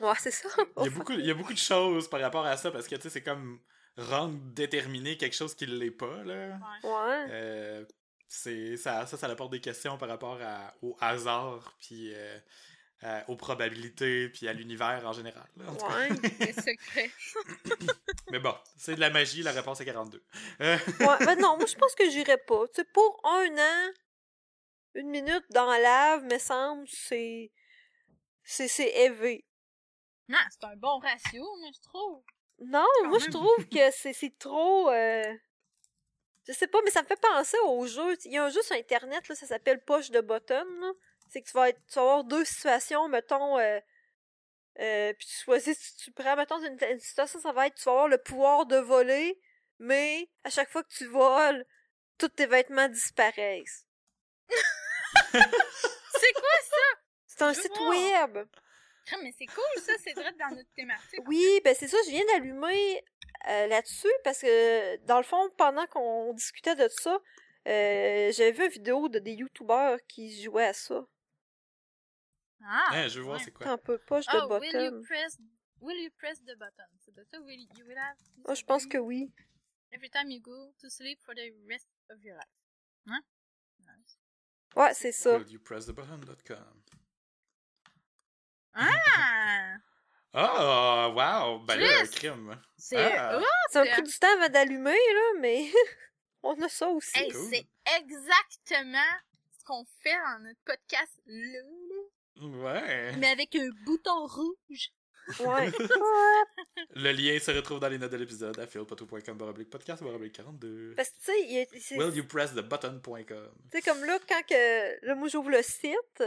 Ouais, 0.00 0.12
c'est 0.18 0.30
ça. 0.30 0.48
Il 0.78 0.84
y, 0.84 0.86
a 0.88 0.90
beaucoup, 0.90 1.12
il 1.12 1.24
y 1.26 1.30
a 1.30 1.34
beaucoup 1.34 1.52
de 1.54 1.58
choses 1.58 2.08
par 2.10 2.20
rapport 2.20 2.44
à 2.44 2.56
ça 2.56 2.70
parce 2.70 2.86
que 2.88 2.96
tu 2.96 3.02
sais, 3.02 3.10
c'est 3.10 3.22
comme 3.22 3.60
rendre 3.96 4.36
déterminé 4.52 5.16
quelque 5.16 5.36
chose 5.36 5.54
qui 5.54 5.66
ne 5.66 5.76
l'est 5.76 5.90
pas. 5.90 6.22
Là. 6.24 6.58
Ouais. 6.82 7.26
Euh, 7.30 7.84
c'est, 8.28 8.76
ça, 8.76 9.06
ça, 9.06 9.16
ça 9.16 9.26
apporte 9.28 9.52
des 9.52 9.60
questions 9.60 9.96
par 9.96 10.08
rapport 10.08 10.38
à, 10.42 10.74
au 10.82 10.96
hasard, 11.00 11.76
puis 11.80 12.12
euh, 12.14 12.38
à- 13.02 13.28
aux 13.28 13.36
probabilités, 13.36 14.28
puis 14.30 14.48
à 14.48 14.52
l'univers 14.52 15.02
en 15.04 15.12
général. 15.12 15.46
là, 15.56 15.64
en 15.70 15.74
tout 15.76 15.86
cas. 15.86 15.94
Ouais. 15.98 16.08
Le 16.40 16.52
secret. 16.62 17.10
Mais 18.30 18.38
bon, 18.38 18.54
c'est 18.76 18.94
de 18.94 19.00
la 19.00 19.10
magie, 19.10 19.42
la 19.42 19.52
réponse 19.52 19.80
est 19.80 19.84
42. 19.84 20.22
Euh, 20.60 20.76
Ouais, 21.00 21.06
ben 21.26 21.38
non, 21.38 21.56
moi 21.56 21.66
je 21.66 21.74
pense 21.74 21.94
que 21.94 22.08
j'irais 22.10 22.38
pas. 22.38 22.66
Tu 22.68 22.76
sais, 22.76 22.84
pour 22.92 23.20
un 23.24 23.56
an, 23.58 23.92
une 24.94 25.08
minute 25.10 25.44
dans 25.50 25.66
la 25.66 25.78
lave, 25.80 26.24
me 26.24 26.38
semble, 26.38 26.86
c'est. 26.88 27.50
C'est, 28.42 28.68
c'est 28.68 28.90
élevé. 29.04 29.44
Non, 30.28 30.38
c'est 30.50 30.64
un 30.64 30.76
bon 30.76 30.98
ratio, 30.98 31.42
moi, 31.60 31.68
je 31.74 31.80
trouve. 31.88 32.22
Non, 32.60 32.86
Quand 33.02 33.08
moi 33.08 33.18
je 33.18 33.30
trouve 33.30 33.68
que 33.68 33.90
c'est, 33.90 34.12
c'est 34.12 34.38
trop. 34.38 34.90
euh, 34.90 35.34
Je 36.46 36.52
sais 36.52 36.68
pas, 36.68 36.78
mais 36.84 36.90
ça 36.90 37.02
me 37.02 37.06
fait 37.06 37.20
penser 37.20 37.56
au 37.64 37.86
jeu. 37.86 38.16
Il 38.26 38.32
y 38.32 38.38
a 38.38 38.44
un 38.44 38.50
jeu 38.50 38.62
sur 38.62 38.76
internet, 38.76 39.26
là, 39.28 39.34
ça 39.34 39.46
s'appelle 39.46 39.82
Push 39.84 40.10
de 40.10 40.20
Button. 40.20 40.64
là. 40.80 40.92
C'est 41.28 41.42
que 41.42 41.46
tu 41.46 41.52
vas, 41.54 41.68
être, 41.70 41.80
tu 41.88 41.94
vas 41.94 42.02
avoir 42.02 42.24
deux 42.24 42.44
situations, 42.44 43.08
mettons. 43.08 43.58
Euh... 43.58 43.80
euh, 44.80 45.12
puis 45.14 45.26
tu 45.26 45.44
choisis, 45.44 45.78
tu, 45.78 46.04
tu 46.04 46.12
prends, 46.12 46.36
mettons, 46.36 46.58
une, 46.64 46.78
une 46.90 47.00
situation, 47.00 47.40
ça 47.40 47.52
va 47.52 47.66
être, 47.66 47.74
tu 47.74 47.84
vas 47.84 47.92
avoir 47.92 48.08
le 48.08 48.18
pouvoir 48.18 48.66
de 48.66 48.76
voler, 48.76 49.40
mais 49.78 50.28
à 50.44 50.50
chaque 50.50 50.70
fois 50.70 50.82
que 50.82 50.94
tu 50.94 51.06
voles, 51.06 51.64
tous 52.18 52.28
tes 52.28 52.46
vêtements 52.46 52.88
disparaissent. 52.88 53.86
C'est 55.32 56.32
quoi 56.32 56.56
ça? 56.62 57.00
C'est 57.26 57.42
un 57.42 57.54
site 57.54 57.78
web. 57.80 58.46
Ah, 59.12 59.16
mais 59.22 59.34
c'est 59.38 59.46
cool, 59.46 59.82
ça, 59.82 59.92
c'est 60.02 60.14
direct 60.14 60.38
dans 60.38 60.56
notre 60.56 60.72
thématique. 60.74 61.20
Oui, 61.26 61.60
ben 61.62 61.74
c'est 61.78 61.88
ça, 61.88 61.98
je 62.06 62.10
viens 62.10 62.24
d'allumer 62.32 63.04
euh, 63.48 63.66
là-dessus 63.66 64.12
parce 64.22 64.38
que 64.40 64.96
dans 65.04 65.18
le 65.18 65.24
fond, 65.24 65.50
pendant 65.58 65.86
qu'on 65.88 66.32
discutait 66.32 66.74
de 66.74 66.88
ça, 66.88 67.18
euh, 67.68 68.32
j'avais 68.32 68.52
vu 68.52 68.64
une 68.64 68.70
vidéo 68.70 69.08
de 69.10 69.18
des 69.18 69.32
youtubeurs 69.32 69.98
qui 70.08 70.42
jouaient 70.42 70.68
à 70.68 70.72
ça. 70.72 71.04
Ah! 72.66 72.88
hein, 72.92 73.08
je 73.08 73.18
veux 73.18 73.24
voir 73.24 73.38
ouais. 73.38 73.44
c'est 73.44 73.50
quoi. 73.50 73.68
Un 73.68 73.78
peu 73.78 73.98
poche 73.98 74.26
de 74.26 74.32
Oh, 74.34 74.58
will 74.58 74.72
you 74.72 74.90
bottom. 74.90 75.02
press, 75.04 75.38
will 75.80 75.96
you 76.02 76.10
press 76.18 76.40
the 76.40 76.56
button? 76.58 76.88
C'est 77.00 77.14
de 77.14 77.24
ça, 77.24 77.40
will 77.40 77.60
you 77.60 77.84
will 77.86 77.98
have 77.98 78.16
Moi, 78.44 78.54
je 78.54 78.64
pense 78.64 78.86
que 78.86 78.98
oui. 78.98 79.32
Every 79.92 80.10
time 80.10 80.30
you 80.30 80.40
go 80.40 80.72
to 80.80 80.88
sleep 80.88 81.20
for 81.24 81.34
the 81.34 81.52
rest 81.68 81.88
of 82.10 82.22
your 82.24 82.36
life. 82.36 82.48
Hein? 83.06 83.20
Nice. 83.80 84.18
Ouais, 84.74 84.94
c'est 84.94 85.12
ça. 85.12 85.38
Will 85.38 85.52
you 85.52 85.60
press 85.60 85.86
the 85.86 85.92
button.com. 85.92 86.82
Ah! 88.74 89.76
Ah, 90.36 91.10
wow! 91.10 91.60
Ben 91.60 91.78
là, 91.78 92.00
un 92.00 92.06
crime. 92.08 92.60
C'est... 92.76 92.96
Ah. 92.96 93.38
Oh! 93.40 93.44
Ça 93.70 93.82
a 93.82 93.86
pris 93.86 94.02
du 94.02 94.18
temps 94.18 94.32
avant 94.36 94.48
d'allumer, 94.48 94.90
là, 94.90 95.38
mais 95.38 95.70
on 96.42 96.60
a 96.60 96.68
ça 96.68 96.88
aussi. 96.88 97.16
Hey, 97.16 97.30
cool. 97.30 97.48
c'est 97.50 97.68
exactement 98.00 98.98
ce 99.56 99.64
qu'on 99.64 99.84
fait 100.02 100.16
dans 100.16 100.40
notre 100.40 100.58
podcast 100.64 101.20
là, 101.26 101.62
là, 101.62 101.83
Ouais. 102.40 103.12
mais 103.18 103.28
avec 103.28 103.54
un 103.56 103.68
bouton 103.84 104.26
rouge. 104.26 104.90
Ouais. 105.40 105.70
Le 106.96 107.12
lien 107.12 107.38
se 107.38 107.50
retrouve 107.50 107.80
dans 107.80 107.88
les 107.88 107.96
notes 107.98 108.12
de 108.12 108.16
l'épisode 108.18 108.58
à 108.58 108.66
philpotou.com 108.66 109.38
baroblique 109.38 109.70
podcast 109.70 110.02
baroblique 110.02 110.34
42. 110.34 110.94
Parce 110.96 111.08
que, 111.10 111.14
tu 111.16 111.24
sais, 111.24 111.42
il 111.44 111.52
y 111.52 111.58
a- 111.60 111.66
c'est- 111.80 111.96
Will 111.96 112.14
you 112.14 112.24
press 112.26 112.52
the 112.52 112.60
button.com. 112.60 113.24
Tu 113.24 113.24
sais, 113.70 113.82
comme 113.82 114.04
là, 114.04 114.18
quand 114.28 114.42
que, 114.46 115.06
là, 115.06 115.14
moi, 115.14 115.28
j'ouvre 115.28 115.50
le 115.50 115.62
site, 115.62 116.22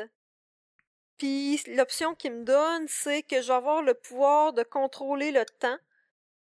puis 1.17 1.62
l'option 1.67 2.15
qu'il 2.15 2.32
me 2.34 2.43
donne, 2.43 2.88
c'est 2.88 3.24
que 3.24 3.41
je 3.41 3.48
vais 3.48 3.54
avoir 3.54 3.82
le 3.82 3.93
pouvoir 3.93 4.54
de 4.54 4.63
contrôler 4.63 5.32
le 5.32 5.46
temps. 5.60 5.78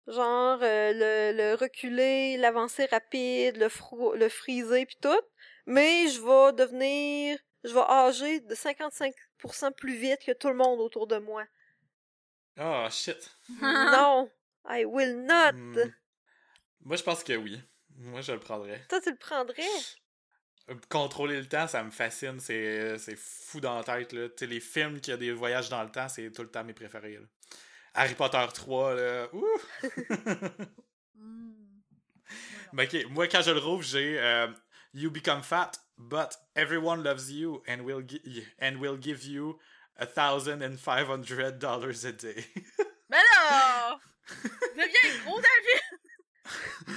Genre, 0.06 0.58
euh, 0.62 0.92
le, 0.92 1.36
le 1.36 1.54
reculer, 1.54 2.36
l'avancer 2.36 2.84
rapide, 2.86 3.56
le, 3.56 3.68
le 4.18 4.28
freezer, 4.28 4.84
puis 4.86 4.96
tout. 5.00 5.20
Mais 5.66 6.08
je 6.08 6.20
vais 6.20 6.52
devenir, 6.52 7.38
je 7.62 7.72
vais 7.72 7.80
âger 7.88 8.40
de 8.40 8.54
55% 8.54 9.12
plus 9.76 9.96
vite 9.96 10.20
que 10.24 10.32
tout 10.32 10.48
le 10.48 10.54
monde 10.54 10.80
autour 10.80 11.06
de 11.06 11.18
moi. 11.18 11.44
Oh, 12.58 12.86
shit. 12.90 13.30
non! 13.60 14.30
I 14.68 14.84
will 14.84 15.24
not! 15.24 15.52
Hmm. 15.52 15.92
Moi, 16.80 16.96
je 16.96 17.02
pense 17.02 17.24
que 17.24 17.34
oui. 17.34 17.60
Moi, 17.96 18.20
je 18.20 18.32
le 18.32 18.40
prendrais. 18.40 18.84
Toi, 18.88 19.00
tu 19.00 19.10
le 19.10 19.16
prendrais? 19.16 19.62
Euh, 20.70 20.74
Contrôler 20.88 21.38
le 21.38 21.46
temps, 21.46 21.66
ça 21.68 21.82
me 21.82 21.90
fascine. 21.90 22.40
C'est 22.40 22.98
c'est 22.98 23.16
fou 23.16 23.60
dans 23.60 23.76
la 23.76 23.84
tête. 23.84 24.12
Là. 24.12 24.28
Tu 24.28 24.34
sais, 24.38 24.46
les 24.46 24.60
films 24.60 25.00
qui 25.00 25.12
ont 25.12 25.16
des 25.16 25.32
voyages 25.32 25.68
dans 25.68 25.82
le 25.82 25.90
temps, 25.90 26.08
c'est 26.08 26.30
tout 26.32 26.42
le 26.42 26.50
temps 26.50 26.64
mes 26.64 26.72
préférés. 26.74 27.18
là. 27.18 27.26
Harry 27.94 28.14
Potter 28.14 28.44
3, 28.52 28.94
là. 28.94 29.28
Ouh! 29.32 29.60
Hmm. 31.16 31.52
Ben, 32.72 32.84
ok, 32.86 33.06
moi, 33.10 33.28
quand 33.28 33.40
je 33.40 33.52
le 33.52 33.60
rouvre, 33.60 33.82
j'ai 33.84 34.18
euh, 34.18 34.48
You 34.94 35.10
become 35.10 35.42
fat, 35.42 35.70
but 35.98 36.36
everyone 36.56 37.02
loves 37.02 37.30
you 37.30 37.62
and 37.68 37.82
will, 37.82 38.02
gi- 38.06 38.44
and 38.60 38.76
will 38.78 38.96
give 38.98 39.24
you 39.24 39.58
a 39.96 40.06
thousand 40.06 40.62
and 40.62 40.76
five 40.78 41.06
hundred 41.06 41.58
dollars 41.58 42.04
a 42.04 42.12
day. 42.12 42.44
Ben 43.10 43.20
là! 43.32 44.00
Deviens 44.74 45.24
gros, 45.24 45.38
David! 45.40 46.96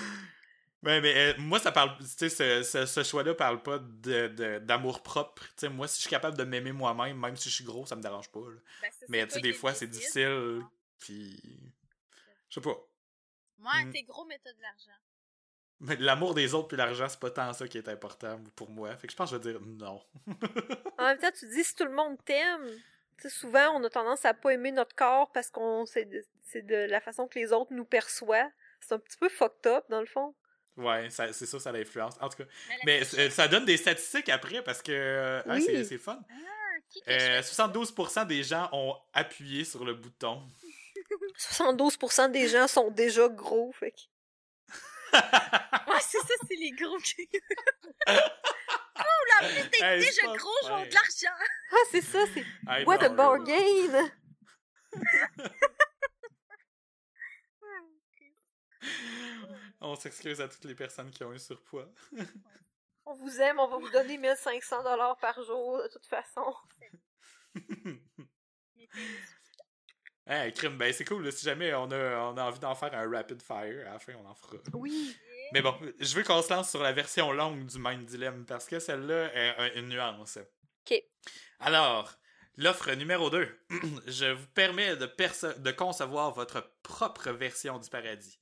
Ben, 0.83 1.01
mais 1.01 1.15
euh, 1.15 1.33
moi, 1.39 1.59
ça 1.59 1.71
parle. 1.71 1.97
Tu 1.99 2.05
sais, 2.07 2.29
ce, 2.29 2.63
ce, 2.63 2.85
ce 2.85 3.03
choix-là 3.03 3.33
parle 3.33 3.61
pas 3.61 3.79
de, 3.79 4.27
de- 4.27 4.59
d'amour 4.59 5.01
propre. 5.03 5.43
Tu 5.49 5.53
sais, 5.57 5.69
moi, 5.69 5.87
si 5.87 5.95
je 5.97 6.01
suis 6.01 6.09
capable 6.09 6.37
de 6.37 6.43
m'aimer 6.43 6.71
moi-même, 6.71 7.19
même 7.19 7.35
si 7.35 7.49
je 7.49 7.55
suis 7.55 7.63
gros, 7.63 7.85
ça 7.85 7.95
me 7.95 8.01
dérange 8.01 8.29
pas. 8.31 8.39
Ben, 8.81 8.91
Mais 9.09 9.27
tu 9.27 9.33
sais, 9.33 9.41
des 9.41 9.53
fois, 9.53 9.73
c'est 9.73 9.87
difficile. 9.87 10.61
Puis. 10.99 11.39
Je 12.49 12.53
sais 12.55 12.61
pas. 12.61 12.77
Ouais, 13.59 13.83
Mm. 13.85 13.91
t'es 13.91 14.03
gros, 14.03 14.23
mais 14.25 14.39
t'as 14.43 14.53
de 14.53 14.61
l'argent. 14.61 15.01
Mais 15.79 15.95
l'amour 15.97 16.33
des 16.33 16.53
autres 16.53 16.69
puis 16.69 16.77
l'argent, 16.77 17.07
c'est 17.07 17.19
pas 17.19 17.29
tant 17.29 17.53
ça 17.53 17.67
qui 17.67 17.77
est 17.77 17.87
important 17.87 18.39
pour 18.55 18.69
moi. 18.69 18.95
Fait 18.97 19.07
que 19.07 19.11
je 19.11 19.17
pense 19.17 19.29
que 19.29 19.37
je 19.37 19.41
vais 19.41 19.51
dire 19.53 19.61
non. 19.61 20.01
En 20.97 21.03
même 21.05 21.17
temps, 21.19 21.31
tu 21.37 21.47
dis 21.47 21.63
si 21.63 21.75
tout 21.75 21.85
le 21.85 21.91
monde 21.91 22.17
t'aime. 22.25 22.67
Tu 23.17 23.23
sais, 23.23 23.29
souvent, 23.29 23.79
on 23.79 23.83
a 23.83 23.89
tendance 23.89 24.25
à 24.25 24.33
pas 24.33 24.51
aimer 24.51 24.71
notre 24.71 24.95
corps 24.95 25.31
parce 25.31 25.49
qu'on 25.49 25.85
c'est 25.85 26.05
de, 26.05 26.23
c'est 26.43 26.65
de 26.65 26.75
la 26.75 26.99
façon 26.99 27.27
que 27.27 27.37
les 27.37 27.51
autres 27.53 27.73
nous 27.73 27.85
perçoivent. 27.85 28.51
C'est 28.79 28.93
un 28.93 28.99
petit 28.99 29.17
peu 29.17 29.29
fucked 29.29 29.67
up, 29.67 29.85
dans 29.89 29.99
le 29.99 30.05
fond. 30.05 30.33
Ouais, 30.77 31.09
c'est 31.09 31.33
ça, 31.33 31.59
ça 31.59 31.71
l'influence. 31.71 32.15
En 32.21 32.29
tout 32.29 32.37
cas. 32.37 32.49
Mais, 32.85 33.03
ça 33.03 33.47
donne 33.47 33.65
des 33.65 33.77
statistiques 33.77 34.29
après 34.29 34.63
parce 34.63 34.81
que 34.83 34.91
euh, 34.91 35.41
ah, 35.45 35.55
Oui. 35.55 35.63
c'est, 35.63 35.83
c'est 35.83 35.97
fun. 35.97 36.19
Ah, 36.29 36.33
qui 36.89 37.01
que 37.01 37.11
Euh, 37.11 37.41
72% 37.41 38.27
des 38.27 38.43
gens 38.43 38.69
ont 38.71 38.95
appuyé 39.13 39.63
sur 39.63 39.83
le 39.83 39.95
bouton. 39.95 40.41
72% 41.37 42.31
des 42.31 42.47
gens 42.47 42.67
sont 42.67 42.91
déjà 42.91 43.27
gros, 43.29 43.71
fait 43.71 43.91
que... 43.91 44.01
Ouais, 45.87 46.01
c'est 46.01 46.19
ça, 46.19 46.33
c'est 46.47 46.55
les 46.55 46.71
gros 46.71 46.97
qui. 46.97 47.27
cool, 47.27 47.41
en 48.07 49.47
plus, 49.47 49.69
t'es 49.69 49.83
Hey, 49.83 50.01
c'est 50.01 50.09
déjà 50.09 50.27
pas 50.27 50.37
gros, 50.37 50.49
j'ai 50.63 50.69
vrai. 50.69 50.87
de 50.87 50.93
l'argent. 50.93 51.37
Ah, 51.71 51.75
c'est 51.91 52.01
ça, 52.01 52.19
c'est... 52.33 52.45
Hey, 52.67 52.85
What 52.85 53.03
a 53.03 53.09
bargain! 53.09 54.11
On 59.79 59.95
s'excuse 59.95 60.41
à 60.41 60.47
toutes 60.47 60.65
les 60.65 60.75
personnes 60.75 61.11
qui 61.11 61.23
ont 61.23 61.31
un 61.31 61.37
surpoids. 61.37 61.89
On 63.05 63.13
vous 63.15 63.39
aime, 63.39 63.59
on 63.59 63.67
va 63.67 63.77
vous 63.77 63.89
donner 63.89 64.17
1500 64.17 64.83
dollars 64.83 65.17
par 65.17 65.41
jour, 65.43 65.81
de 65.81 65.87
toute 65.87 66.05
façon. 66.05 66.53
Hey, 70.29 70.51
crime, 70.51 70.77
ben 70.77 70.91
c'est 70.91 71.05
cool. 71.05 71.23
là. 71.23 71.31
Si 71.31 71.45
jamais 71.45 71.73
on 71.73 71.89
a, 71.89 72.17
on 72.17 72.37
a 72.37 72.43
envie 72.43 72.59
d'en 72.59 72.75
faire 72.75 72.93
un 72.93 73.09
rapid 73.09 73.41
fire, 73.41 73.87
à 73.87 73.93
la 73.93 73.99
fin, 73.99 74.13
on 74.21 74.27
en 74.27 74.35
fera. 74.35 74.57
Oui. 74.73 75.15
Mais 75.53 75.61
bon, 75.61 75.73
je 75.99 76.15
veux 76.15 76.23
qu'on 76.23 76.41
se 76.41 76.53
lance 76.53 76.69
sur 76.69 76.83
la 76.83 76.91
version 76.91 77.31
longue 77.31 77.65
du 77.65 77.79
Mind 77.79 78.05
Dilemme 78.05 78.45
parce 78.45 78.65
que 78.67 78.79
celle-là 78.79 79.31
a 79.57 79.73
une 79.75 79.87
nuance. 79.87 80.37
OK. 80.85 81.01
Alors, 81.61 82.13
l'offre 82.57 82.91
numéro 82.91 83.29
2. 83.29 83.47
je 84.07 84.33
vous 84.33 84.47
permets 84.47 84.97
de, 84.97 85.05
de 85.59 85.71
concevoir 85.71 86.33
votre 86.33 86.73
propre 86.83 87.31
version 87.31 87.79
du 87.79 87.89
paradis. 87.89 88.39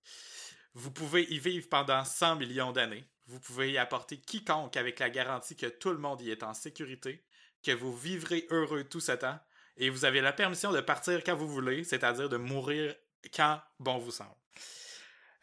Vous 0.74 0.92
pouvez 0.92 1.24
y 1.32 1.38
vivre 1.38 1.70
pendant 1.70 2.04
100 2.04 2.38
millions 2.38 2.72
d'années. 2.72 3.06
Vous 3.28 3.40
pouvez 3.40 3.72
y 3.72 3.78
apporter 3.78 4.20
quiconque 4.20 4.76
avec 4.78 5.00
la 5.00 5.10
garantie 5.12 5.56
que 5.56 5.68
tout 5.68 5.92
le 5.92 5.98
monde 5.98 6.22
y 6.22 6.32
est 6.32 6.44
en 6.44 6.54
sécurité, 6.54 7.24
que 7.64 7.72
vous 7.72 7.96
vivrez 7.96 8.48
heureux 8.50 8.84
tout 8.84 9.00
ce 9.00 9.14
temps, 9.14 9.40
et 9.78 9.90
vous 9.90 10.06
avez 10.06 10.22
la 10.22 10.34
permission 10.34 10.72
de 10.72 10.82
partir 10.82 11.24
quand 11.24 11.36
vous 11.36 11.48
voulez, 11.48 11.84
c'est-à-dire 11.84 12.30
de 12.30 12.38
mourir 12.38 12.96
quand 13.34 13.60
bon 13.80 13.98
vous 13.98 14.12
semble. 14.12 14.36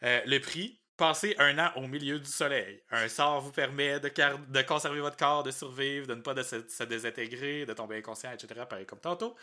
Euh, 0.03 0.21
le 0.25 0.39
prix, 0.39 0.79
passer 0.97 1.35
un 1.39 1.57
an 1.59 1.71
au 1.75 1.87
milieu 1.87 2.19
du 2.19 2.29
soleil. 2.29 2.81
Un 2.91 3.07
sort 3.07 3.41
vous 3.41 3.51
permet 3.51 3.99
de, 3.99 4.61
conserver 4.61 4.99
votre 4.99 5.17
corps, 5.17 5.43
de 5.43 5.51
survivre, 5.51 6.07
de 6.07 6.15
ne 6.15 6.21
pas 6.21 6.33
de 6.33 6.43
se, 6.43 6.83
désintégrer, 6.83 7.65
de 7.65 7.73
tomber 7.73 7.97
inconscient, 7.97 8.31
etc., 8.31 8.61
pareil 8.69 8.85
comme 8.85 8.99
tantôt, 8.99 9.35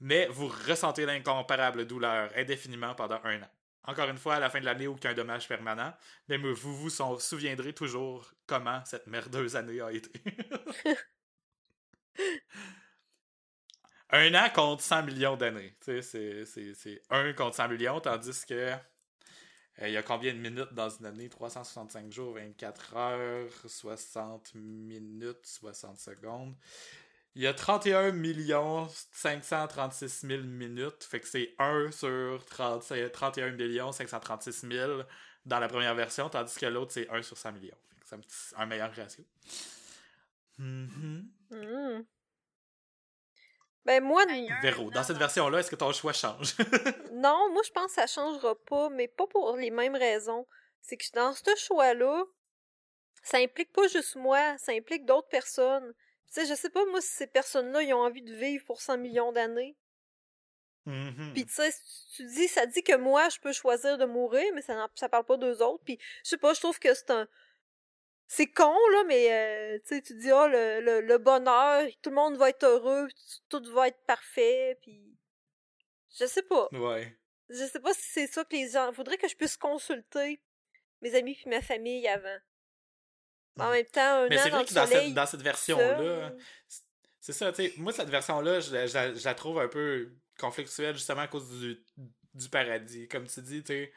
mais 0.00 0.26
vous 0.26 0.52
ressentez 0.68 1.06
l'incomparable 1.06 1.86
douleur 1.86 2.30
indéfiniment 2.36 2.94
pendant 2.94 3.20
un 3.24 3.42
an. 3.42 3.50
Encore 3.84 4.08
une 4.08 4.18
fois, 4.18 4.34
à 4.34 4.40
la 4.40 4.50
fin 4.50 4.58
de 4.58 4.64
l'année, 4.64 4.88
aucun 4.88 5.14
dommage 5.14 5.46
permanent, 5.46 5.94
mais 6.28 6.38
vous 6.38 6.76
vous 6.76 6.90
souviendrez 6.90 7.72
toujours 7.72 8.32
comment 8.46 8.84
cette 8.84 9.06
merdeuse 9.06 9.54
année 9.54 9.80
a 9.80 9.92
été. 9.92 10.10
un 14.10 14.34
an 14.34 14.48
contre 14.54 14.82
100 14.82 15.02
millions 15.04 15.36
d'années. 15.36 15.74
C'est 15.80 17.02
un 17.10 17.32
contre 17.32 17.56
100 17.56 17.68
millions, 17.68 18.00
tandis 18.00 18.44
que 18.46 18.72
euh, 19.82 19.88
il 19.88 19.92
y 19.92 19.96
a 19.96 20.02
combien 20.02 20.32
de 20.32 20.38
minutes 20.38 20.72
dans 20.72 20.88
une 20.88 21.06
année? 21.06 21.28
365 21.28 22.10
jours, 22.10 22.34
24 22.34 22.96
heures, 22.96 23.50
60 23.66 24.54
minutes, 24.54 25.44
60 25.44 25.98
secondes. 25.98 26.54
Il 27.34 27.42
y 27.42 27.46
a 27.46 27.52
31 27.52 28.14
536 29.12 30.26
000 30.26 30.42
minutes. 30.44 31.04
Fait 31.04 31.20
que 31.20 31.28
c'est 31.28 31.54
1 31.58 31.90
sur 31.92 32.42
30, 32.46 32.90
31 33.12 33.92
536 33.92 34.68
000 34.70 35.02
dans 35.44 35.60
la 35.60 35.68
première 35.68 35.94
version, 35.94 36.30
tandis 36.30 36.56
que 36.56 36.66
l'autre, 36.66 36.92
c'est 36.92 37.08
1 37.10 37.22
sur 37.22 37.36
100 37.36 37.52
millions. 37.52 37.76
c'est 38.04 38.56
un, 38.56 38.66
meilleur 38.66 38.90
ratio. 38.94 39.24
Mm-hmm. 40.58 42.04
Ben 43.86 44.02
moi, 44.02 44.24
Véro, 44.62 44.90
dans 44.90 45.04
cette 45.04 45.16
version-là, 45.16 45.60
est-ce 45.60 45.70
que 45.70 45.76
ton 45.76 45.92
choix 45.92 46.12
change? 46.12 46.56
non, 47.12 47.52
moi 47.52 47.62
je 47.64 47.70
pense 47.70 47.94
que 47.94 48.00
ça 48.00 48.08
changera 48.08 48.56
pas, 48.66 48.88
mais 48.90 49.06
pas 49.06 49.28
pour 49.28 49.56
les 49.56 49.70
mêmes 49.70 49.94
raisons. 49.94 50.44
C'est 50.82 50.96
que 50.96 51.04
dans 51.14 51.32
ce 51.32 51.54
choix-là, 51.56 52.24
ça 53.22 53.38
implique 53.38 53.72
pas 53.72 53.86
juste 53.86 54.16
moi, 54.16 54.58
ça 54.58 54.72
implique 54.72 55.04
d'autres 55.04 55.28
personnes. 55.28 55.94
Tu 56.26 56.40
sais, 56.40 56.46
je 56.46 56.54
sais 56.54 56.68
pas 56.68 56.84
moi 56.86 57.00
si 57.00 57.12
ces 57.12 57.28
personnes-là 57.28 57.82
ils 57.82 57.94
ont 57.94 58.02
envie 58.02 58.22
de 58.22 58.34
vivre 58.34 58.64
pour 58.66 58.80
100 58.80 58.98
millions 58.98 59.30
d'années. 59.30 59.76
Mm-hmm. 60.88 61.32
Puis 61.32 61.46
tu 61.46 61.52
sais, 61.52 61.72
tu 62.16 62.24
dis, 62.24 62.48
ça 62.48 62.66
dit 62.66 62.82
que 62.82 62.96
moi 62.96 63.28
je 63.28 63.38
peux 63.38 63.52
choisir 63.52 63.98
de 63.98 64.04
mourir, 64.04 64.46
mais 64.56 64.62
ça, 64.62 64.88
ça 64.96 65.08
parle 65.08 65.26
pas 65.26 65.36
d'eux 65.36 65.62
autres. 65.62 65.84
Puis 65.84 65.96
je 66.24 66.30
sais 66.30 66.38
pas, 66.38 66.54
je 66.54 66.60
trouve 66.60 66.80
que 66.80 66.92
c'est 66.92 67.10
un, 67.12 67.28
c'est 68.28 68.46
con, 68.48 68.74
là, 68.92 69.04
mais 69.06 69.32
euh, 69.32 69.78
tu 69.80 69.96
sais, 69.96 70.02
tu 70.02 70.14
dis, 70.16 70.30
ah, 70.30 70.48
le, 70.48 71.00
le, 71.00 71.18
bonheur, 71.18 71.86
tout 72.02 72.10
le 72.10 72.16
monde 72.16 72.36
va 72.36 72.50
être 72.50 72.64
heureux, 72.64 73.08
tout 73.48 73.62
va 73.72 73.88
être 73.88 74.02
parfait, 74.06 74.78
puis 74.82 75.16
je 76.18 76.26
sais 76.26 76.42
pas. 76.42 76.68
Ouais. 76.72 77.16
Je 77.48 77.64
sais 77.64 77.78
pas 77.78 77.94
si 77.94 78.02
c'est 78.02 78.26
ça 78.26 78.44
que 78.44 78.56
les 78.56 78.70
gens... 78.70 78.92
Faudrait 78.92 79.18
que 79.18 79.28
je 79.28 79.36
puisse 79.36 79.56
consulter 79.56 80.42
mes 81.00 81.14
amis 81.14 81.34
puis 81.34 81.48
ma 81.48 81.60
famille 81.60 82.08
avant. 82.08 82.38
En 83.58 83.70
même 83.70 83.86
temps, 83.86 84.24
un 84.24 84.28
Mais 84.28 84.38
c'est 84.38 84.50
vrai 84.50 84.64
que 84.64 84.74
dans 84.74 84.86
cette, 84.86 85.14
dans 85.14 85.26
cette 85.26 85.42
version-là, 85.42 86.32
c'est 87.20 87.32
ça, 87.32 87.52
tu 87.52 87.64
sais, 87.64 87.74
moi, 87.78 87.92
cette 87.92 88.10
version-là, 88.10 88.60
je, 88.60 88.86
je, 88.86 89.24
la 89.24 89.34
trouve 89.34 89.60
un 89.60 89.68
peu 89.68 90.12
conflictuelle, 90.38 90.94
justement, 90.94 91.22
à 91.22 91.28
cause 91.28 91.48
du, 91.58 91.82
du 92.34 92.48
paradis. 92.48 93.08
Comme 93.08 93.26
tu 93.26 93.40
dis, 93.40 93.62
tu 93.62 93.72
sais 93.72 93.92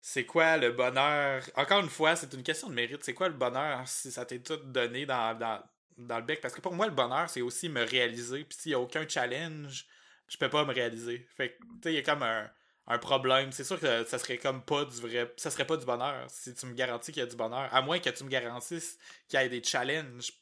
c'est 0.00 0.24
quoi 0.24 0.56
le 0.56 0.72
bonheur? 0.72 1.42
Encore 1.56 1.80
une 1.80 1.90
fois, 1.90 2.16
c'est 2.16 2.32
une 2.32 2.42
question 2.42 2.68
de 2.68 2.74
mérite. 2.74 3.04
C'est 3.04 3.14
quoi 3.14 3.28
le 3.28 3.34
bonheur 3.34 3.86
si 3.86 4.10
ça 4.10 4.24
t'est 4.24 4.38
tout 4.38 4.56
donné 4.56 5.04
dans, 5.04 5.38
dans, 5.38 5.62
dans, 5.98 6.18
le 6.18 6.24
bec? 6.24 6.40
Parce 6.40 6.54
que 6.54 6.60
pour 6.60 6.74
moi, 6.74 6.86
le 6.86 6.92
bonheur, 6.92 7.28
c'est 7.28 7.42
aussi 7.42 7.68
me 7.68 7.82
réaliser. 7.82 8.44
Puis 8.44 8.58
s'il 8.58 8.70
n'y 8.70 8.74
a 8.74 8.80
aucun 8.80 9.06
challenge, 9.06 9.86
je 10.26 10.38
peux 10.38 10.48
pas 10.48 10.64
me 10.64 10.72
réaliser. 10.72 11.26
Fait 11.36 11.50
que, 11.50 11.62
tu 11.62 11.68
sais, 11.82 11.92
il 11.92 11.96
y 11.96 11.98
a 11.98 12.02
comme 12.02 12.22
un, 12.22 12.50
un 12.86 12.98
problème. 12.98 13.52
C'est 13.52 13.64
sûr 13.64 13.78
que 13.78 14.04
ça 14.04 14.18
serait 14.18 14.38
comme 14.38 14.64
pas 14.64 14.86
du 14.86 15.00
vrai. 15.00 15.32
Ça 15.36 15.50
serait 15.50 15.66
pas 15.66 15.76
du 15.76 15.84
bonheur 15.84 16.24
si 16.30 16.54
tu 16.54 16.66
me 16.66 16.74
garantis 16.74 17.12
qu'il 17.12 17.20
y 17.20 17.26
a 17.26 17.28
du 17.28 17.36
bonheur. 17.36 17.68
À 17.72 17.82
moins 17.82 17.98
que 17.98 18.10
tu 18.10 18.24
me 18.24 18.30
garantisses 18.30 18.98
qu'il 19.28 19.38
y 19.38 19.42
ait 19.42 19.48
des 19.50 19.62
challenges 19.62 20.32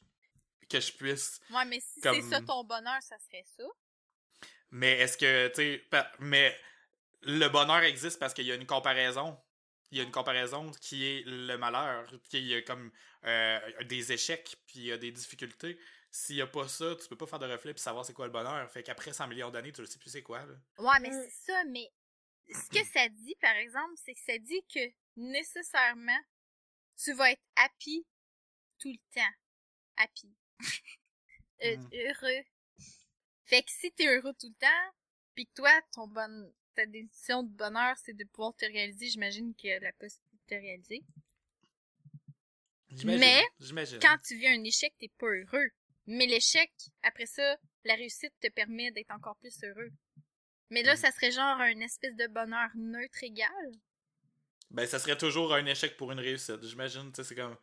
que 0.70 0.78
je 0.78 0.92
puisse. 0.92 1.40
Ouais, 1.50 1.64
mais 1.64 1.80
si 1.80 2.00
c'est 2.00 2.22
ça 2.22 2.40
ton 2.42 2.62
bonheur, 2.62 3.02
ça 3.02 3.16
serait 3.18 3.44
ça. 3.56 3.64
Mais 4.70 4.98
est-ce 4.98 5.16
que, 5.16 5.48
tu 5.48 5.54
sais, 5.54 5.84
mais 6.20 6.56
le 7.22 7.48
bonheur 7.48 7.82
existe 7.82 8.20
parce 8.20 8.34
qu'il 8.34 8.46
y 8.46 8.52
a 8.52 8.54
une 8.54 8.66
comparaison 8.66 9.36
il 9.90 9.98
y 9.98 10.00
a 10.00 10.04
une 10.04 10.10
comparaison 10.10 10.70
qui 10.80 11.06
est 11.06 11.22
le 11.26 11.56
malheur, 11.56 12.06
qui 12.28 12.40
y 12.42 12.54
a 12.54 12.62
comme 12.62 12.90
euh, 13.24 13.60
des 13.84 14.12
échecs, 14.12 14.56
puis 14.66 14.80
il 14.80 14.84
y 14.86 14.92
a 14.92 14.98
des 14.98 15.10
difficultés. 15.10 15.78
S'il 16.10 16.36
n'y 16.36 16.42
a 16.42 16.46
pas 16.46 16.68
ça, 16.68 16.96
tu 16.96 17.08
peux 17.08 17.16
pas 17.16 17.26
faire 17.26 17.38
de 17.38 17.46
reflet 17.46 17.74
puis 17.74 17.82
savoir 17.82 18.04
c'est 18.04 18.14
quoi 18.14 18.26
le 18.26 18.32
bonheur. 18.32 18.70
Fait 18.70 18.82
qu'après 18.82 19.12
100 19.12 19.28
millions 19.28 19.50
d'années, 19.50 19.72
tu 19.72 19.80
ne 19.80 19.86
sais 19.86 19.98
plus 19.98 20.10
c'est 20.10 20.22
quoi. 20.22 20.44
Là. 20.44 20.54
Ouais, 20.78 21.00
mais 21.00 21.10
c'est 21.10 21.52
ça, 21.52 21.64
mais 21.64 21.90
ce 22.48 22.68
que 22.70 22.84
ça 22.86 23.08
dit, 23.08 23.36
par 23.40 23.54
exemple, 23.56 23.94
c'est 23.96 24.14
que 24.14 24.20
ça 24.20 24.38
dit 24.38 24.62
que 24.72 24.80
nécessairement, 25.16 26.20
tu 26.96 27.12
vas 27.12 27.32
être 27.32 27.42
happy 27.56 28.06
tout 28.78 28.90
le 28.90 29.14
temps. 29.14 29.34
Happy. 29.96 30.34
Euh, 31.64 31.76
mm. 31.76 31.90
Heureux. 31.92 32.44
Fait 33.44 33.64
que 33.64 33.70
si 33.72 33.90
t'es 33.90 34.06
heureux 34.06 34.32
tout 34.38 34.46
le 34.46 34.54
temps, 34.60 34.94
puis 35.34 35.44
que 35.44 35.54
toi, 35.54 35.72
ton 35.92 36.06
bon 36.06 36.54
ta 36.78 36.86
décision 36.86 37.42
de 37.42 37.50
bonheur, 37.50 37.96
c'est 38.04 38.12
de 38.12 38.24
pouvoir 38.24 38.54
te 38.54 38.64
réaliser, 38.64 39.08
j'imagine 39.08 39.52
qu'il 39.56 39.70
y 39.70 39.72
a 39.72 39.80
la 39.80 39.92
possibilité 39.94 40.36
de 40.36 40.56
te 40.56 40.60
réaliser. 40.60 41.02
Mais, 43.04 43.42
quand 44.00 44.16
tu 44.24 44.36
vis 44.36 44.46
un 44.46 44.62
échec, 44.62 44.94
t'es 44.98 45.10
pas 45.18 45.26
heureux. 45.26 45.70
Mais 46.06 46.26
l'échec, 46.26 46.70
après 47.02 47.26
ça, 47.26 47.56
la 47.84 47.96
réussite 47.96 48.32
te 48.40 48.48
permet 48.48 48.92
d'être 48.92 49.10
encore 49.10 49.36
plus 49.36 49.52
heureux. 49.64 49.90
Mais 50.70 50.84
là, 50.84 50.94
mm. 50.94 50.98
ça 50.98 51.10
serait 51.10 51.32
genre 51.32 51.60
un 51.60 51.80
espèce 51.80 52.14
de 52.14 52.28
bonheur 52.28 52.70
neutre 52.76 53.24
égal. 53.24 53.72
Ben, 54.70 54.86
ça 54.86 55.00
serait 55.00 55.18
toujours 55.18 55.52
un 55.54 55.66
échec 55.66 55.96
pour 55.96 56.12
une 56.12 56.20
réussite. 56.20 56.62
J'imagine, 56.62 57.10
tu 57.10 57.16
sais, 57.16 57.24
c'est 57.24 57.34
comme 57.34 57.56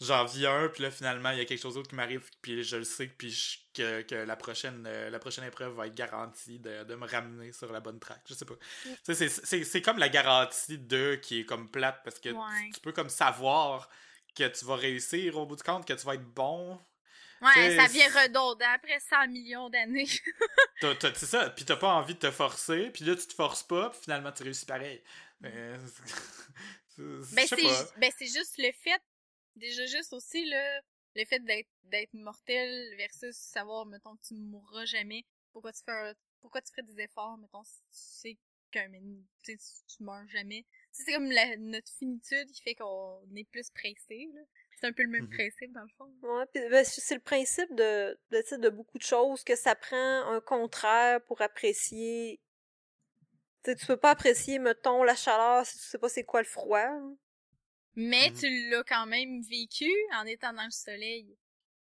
j'en 0.00 0.24
vis 0.24 0.46
un, 0.46 0.68
puis 0.68 0.82
là, 0.82 0.90
finalement, 0.90 1.30
il 1.30 1.38
y 1.38 1.40
a 1.40 1.44
quelque 1.44 1.60
chose 1.60 1.74
d'autre 1.74 1.88
qui 1.88 1.94
m'arrive, 1.94 2.22
puis 2.40 2.62
je 2.64 2.76
le 2.76 2.84
sais, 2.84 3.06
puis 3.06 3.34
que, 3.74 4.02
que 4.02 4.14
la, 4.14 4.36
prochaine, 4.36 4.84
euh, 4.86 5.10
la 5.10 5.18
prochaine 5.18 5.44
épreuve 5.44 5.74
va 5.74 5.86
être 5.86 5.94
garantie 5.94 6.58
de, 6.58 6.84
de, 6.84 6.94
me 6.94 7.06
ramener 7.06 7.52
sur 7.52 7.70
la 7.70 7.80
bonne 7.80 8.00
track. 8.00 8.22
Je 8.26 8.34
sais 8.34 8.46
pas. 8.46 8.54
Mm. 8.86 9.12
C'est 9.12 9.82
comme 9.82 9.98
la 9.98 10.08
garantie 10.08 10.78
de 10.78 11.16
qui 11.16 11.40
est 11.40 11.44
comme 11.44 11.70
plate, 11.70 12.00
parce 12.02 12.18
que 12.18 12.30
tu, 12.72 12.80
peux 12.80 12.92
comme 12.92 13.10
savoir 13.10 13.88
que 14.34 14.48
tu 14.48 14.64
vas 14.64 14.76
réussir 14.76 15.36
au 15.36 15.44
bout 15.44 15.56
du 15.56 15.62
compte, 15.62 15.86
que 15.86 15.92
tu 15.92 16.06
vas 16.06 16.14
être 16.14 16.34
bon. 16.34 16.80
Ouais, 17.42 17.76
ça 17.76 17.86
vient 17.86 18.08
redondant 18.08 18.66
après 18.74 19.00
100 19.00 19.28
millions 19.28 19.70
d'années. 19.70 20.06
c'est 20.80 21.26
ça, 21.26 21.50
puis 21.50 21.64
t'as 21.64 21.76
pas 21.76 21.88
envie 21.88 22.14
de 22.14 22.20
te 22.20 22.30
forcer, 22.30 22.90
puis 22.90 23.04
là, 23.04 23.16
tu 23.16 23.26
te 23.26 23.34
forces 23.34 23.62
pas, 23.62 23.90
puis 23.90 24.00
finalement, 24.02 24.32
tu 24.32 24.42
réussis 24.42 24.66
pareil. 24.66 25.02
Mais... 25.40 25.78
ben, 26.98 28.12
c'est 28.18 28.26
juste 28.26 28.56
le 28.58 28.70
fait 28.82 29.00
déjà 29.60 29.86
juste 29.86 30.12
aussi 30.12 30.44
là 30.46 30.80
le 31.14 31.24
fait 31.24 31.40
d'être 31.40 31.70
d'être 31.84 32.14
mortel 32.14 32.96
versus 32.96 33.36
savoir 33.36 33.86
mettons 33.86 34.16
que 34.16 34.26
tu 34.26 34.34
mourras 34.34 34.84
jamais 34.84 35.24
pourquoi 35.52 35.72
tu 35.72 35.82
fais 35.84 36.14
pourquoi 36.40 36.60
tu 36.62 36.72
ferais 36.72 36.82
des 36.82 37.00
efforts 37.00 37.38
mettons 37.38 37.64
si 37.64 37.80
tu 37.80 37.88
sais 37.90 38.38
qu'un 38.70 38.88
tu 39.42 39.56
tu 39.56 40.02
meurs 40.02 40.26
jamais. 40.28 40.64
C'est 40.92 41.12
comme 41.12 41.30
la, 41.30 41.56
notre 41.56 41.90
finitude 41.92 42.50
qui 42.50 42.62
fait 42.62 42.74
qu'on 42.74 43.22
est 43.36 43.48
plus 43.50 43.70
pressé 43.70 44.30
là. 44.34 44.40
C'est 44.78 44.86
un 44.86 44.92
peu 44.92 45.02
le 45.02 45.10
même 45.10 45.26
mm-hmm. 45.26 45.36
principe 45.36 45.72
dans 45.72 45.82
le 45.82 45.88
fond. 45.98 46.10
Ouais 46.22 46.44
ben, 46.54 46.84
c'est 46.84 47.14
le 47.14 47.20
principe 47.20 47.74
de 47.74 48.18
de, 48.30 48.56
de 48.56 48.68
beaucoup 48.68 48.98
de 48.98 49.02
choses 49.02 49.44
que 49.44 49.56
ça 49.56 49.74
prend 49.74 50.32
un 50.32 50.40
contraire 50.40 51.20
pour 51.24 51.42
apprécier 51.42 52.40
tu 53.64 53.74
tu 53.76 53.86
peux 53.86 53.98
pas 53.98 54.10
apprécier 54.10 54.58
mettons 54.58 55.02
la 55.02 55.14
chaleur 55.14 55.66
si 55.66 55.78
tu 55.78 55.84
sais 55.84 55.98
pas 55.98 56.08
c'est 56.08 56.24
quoi 56.24 56.40
le 56.40 56.46
froid 56.46 56.88
mais 57.96 58.28
mm-hmm. 58.28 58.40
tu 58.40 58.70
l'as 58.70 58.84
quand 58.84 59.06
même 59.06 59.42
vécu 59.42 59.90
en 60.14 60.26
étant 60.26 60.52
dans 60.52 60.64
le 60.64 60.70
soleil. 60.70 61.36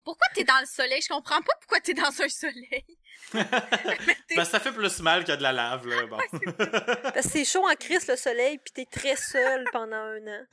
Pourquoi 0.04 0.28
t'es 0.34 0.44
dans 0.44 0.60
le 0.60 0.66
soleil? 0.66 1.02
Je 1.02 1.08
comprends 1.08 1.42
pas 1.42 1.52
pourquoi 1.60 1.80
t'es 1.80 1.94
dans 1.94 2.22
un 2.22 2.28
soleil. 2.28 2.98
ben, 3.34 4.44
ça 4.44 4.60
fait 4.60 4.70
plus 4.70 5.00
mal 5.00 5.24
que 5.24 5.32
de 5.32 5.42
la 5.42 5.52
lave, 5.52 5.86
là. 5.88 6.06
Bon. 6.06 6.16
Parce 7.02 7.26
que 7.26 7.32
c'est 7.32 7.44
chaud 7.44 7.66
en 7.66 7.74
crise, 7.74 8.06
le 8.06 8.14
soleil, 8.14 8.58
puis 8.58 8.72
t'es 8.72 8.84
très 8.84 9.16
seul 9.16 9.64
pendant 9.72 9.96
un 9.96 10.26
an. 10.28 10.46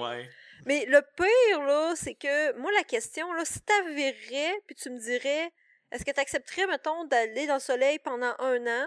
Ouais. 0.00 0.28
Mais 0.66 0.84
le 0.86 1.00
pire, 1.16 1.62
là, 1.62 1.94
c'est 1.94 2.14
que, 2.14 2.56
moi, 2.58 2.72
la 2.72 2.82
question, 2.82 3.32
là, 3.34 3.44
si 3.44 3.60
t'avouerais, 3.60 4.60
puis 4.66 4.74
tu 4.74 4.90
me 4.90 4.98
dirais, 4.98 5.52
est-ce 5.92 6.04
que 6.04 6.10
t'accepterais, 6.10 6.66
mettons, 6.66 7.04
d'aller 7.04 7.46
dans 7.46 7.54
le 7.54 7.60
soleil 7.60 7.98
pendant 8.00 8.34
un 8.38 8.66
an 8.66 8.86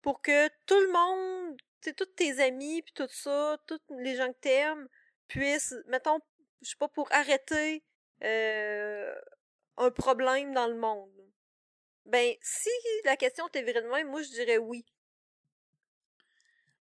pour 0.00 0.20
que 0.20 0.48
tout 0.66 0.80
le 0.80 0.90
monde, 0.90 1.56
tous 1.90 2.06
tes 2.06 2.40
amis, 2.40 2.82
puis 2.82 2.92
tout 2.94 3.08
ça, 3.10 3.58
tous 3.66 3.80
les 3.98 4.16
gens 4.16 4.32
que 4.32 4.38
t'aimes, 4.40 4.88
puisse, 5.28 5.74
mettons, 5.86 6.20
je 6.62 6.70
sais 6.70 6.76
pas, 6.78 6.88
pour 6.88 7.10
arrêter 7.12 7.82
euh, 8.22 9.14
un 9.76 9.90
problème 9.90 10.54
dans 10.54 10.68
le 10.68 10.76
monde. 10.76 11.10
Ben, 12.06 12.34
si 12.40 12.70
la 13.04 13.16
question 13.16 13.46
était 13.48 13.62
vraiment, 13.62 14.04
moi 14.10 14.22
je 14.22 14.30
dirais 14.30 14.58
oui. 14.58 14.84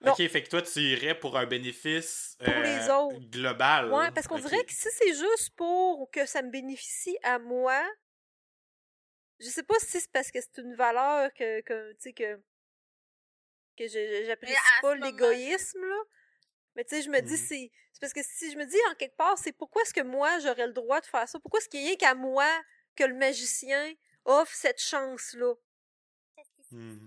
Non. 0.00 0.12
Ok, 0.12 0.28
fait 0.28 0.42
que 0.44 0.48
toi, 0.48 0.62
tu 0.62 0.78
irais 0.80 1.18
pour 1.18 1.36
un 1.36 1.46
bénéfice 1.46 2.36
Pour 2.38 2.54
les 2.54 2.88
euh, 2.88 2.96
autres. 2.96 3.18
global. 3.30 3.92
Ouais, 3.92 4.12
parce 4.12 4.28
qu'on 4.28 4.38
dirait 4.38 4.64
que 4.64 4.72
si 4.72 4.88
c'est 4.92 5.12
juste 5.12 5.50
pour 5.56 6.08
que 6.12 6.24
ça 6.24 6.40
me 6.42 6.50
bénéficie 6.50 7.18
à 7.24 7.40
moi, 7.40 7.82
je 9.40 9.48
sais 9.48 9.64
pas 9.64 9.74
si 9.80 10.00
c'est 10.00 10.12
parce 10.12 10.30
que 10.30 10.40
c'est 10.40 10.58
une 10.58 10.74
valeur 10.76 11.32
que, 11.34 11.60
que 11.62 11.92
tu 11.94 11.96
sais, 11.98 12.12
que, 12.12 12.40
que 13.78 13.86
je- 13.88 13.92
je- 14.22 14.26
j'apprécie 14.26 14.56
pas 14.82 14.94
l'égoïsme, 14.96 15.80
là. 15.84 16.02
Mais 16.76 16.84
tu 16.84 16.96
sais, 16.96 17.02
je 17.02 17.10
me 17.10 17.20
dis, 17.20 17.32
Mhm. 17.32 17.38
c'est, 17.38 17.72
c'est 17.92 18.00
parce 18.00 18.12
que 18.12 18.22
si 18.22 18.52
je 18.52 18.56
me 18.58 18.64
dis 18.66 18.76
en 18.90 18.94
quelque 18.94 19.16
part, 19.16 19.38
c'est 19.38 19.52
pourquoi 19.52 19.82
est-ce 19.82 19.94
que 19.94 20.02
moi, 20.02 20.38
j'aurais 20.40 20.66
le 20.66 20.72
droit 20.72 21.00
de 21.00 21.06
faire 21.06 21.28
ça? 21.28 21.38
Pourquoi 21.40 21.60
est-ce 21.60 21.68
qu'il 21.68 21.80
y 21.80 21.84
a 21.84 21.86
rien 21.88 21.96
qu'à 21.96 22.14
moi 22.14 22.46
que 22.96 23.04
le 23.04 23.14
magicien 23.14 23.94
offre 24.24 24.54
cette 24.54 24.80
chance-là? 24.80 25.54
Hmm. 26.70 27.06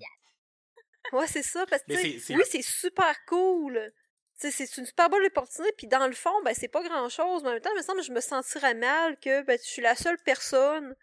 Ouais, 1.14 1.28
c'est 1.28 1.44
ça, 1.44 1.66
parce 1.66 1.84
que, 1.84 1.94
oui, 2.36 2.44
c'est 2.50 2.62
super 2.62 3.26
cool. 3.26 3.94
Tu 4.40 4.50
sais, 4.52 4.66
c'est 4.66 4.78
une 4.80 4.86
super 4.86 5.10
bonne 5.10 5.24
opportunité, 5.26 5.74
puis 5.78 5.88
dans 5.88 6.08
le 6.08 6.14
fond, 6.14 6.34
ben, 6.44 6.54
c'est 6.54 6.68
pas 6.68 6.82
grand-chose, 6.84 7.44
mais 7.44 7.50
en 7.50 7.54
même 7.54 7.62
temps, 7.62 7.70
il 7.74 7.78
me 7.78 7.84
semble 7.84 8.00
que 8.00 8.06
je 8.06 8.12
me 8.12 8.22
sentirais 8.22 8.74
mal 8.74 9.20
que, 9.20 9.44
ben, 9.44 9.58
je 9.62 9.68
suis 9.70 9.82
la 9.82 9.96
seule 9.96 10.18
personne 10.24 10.96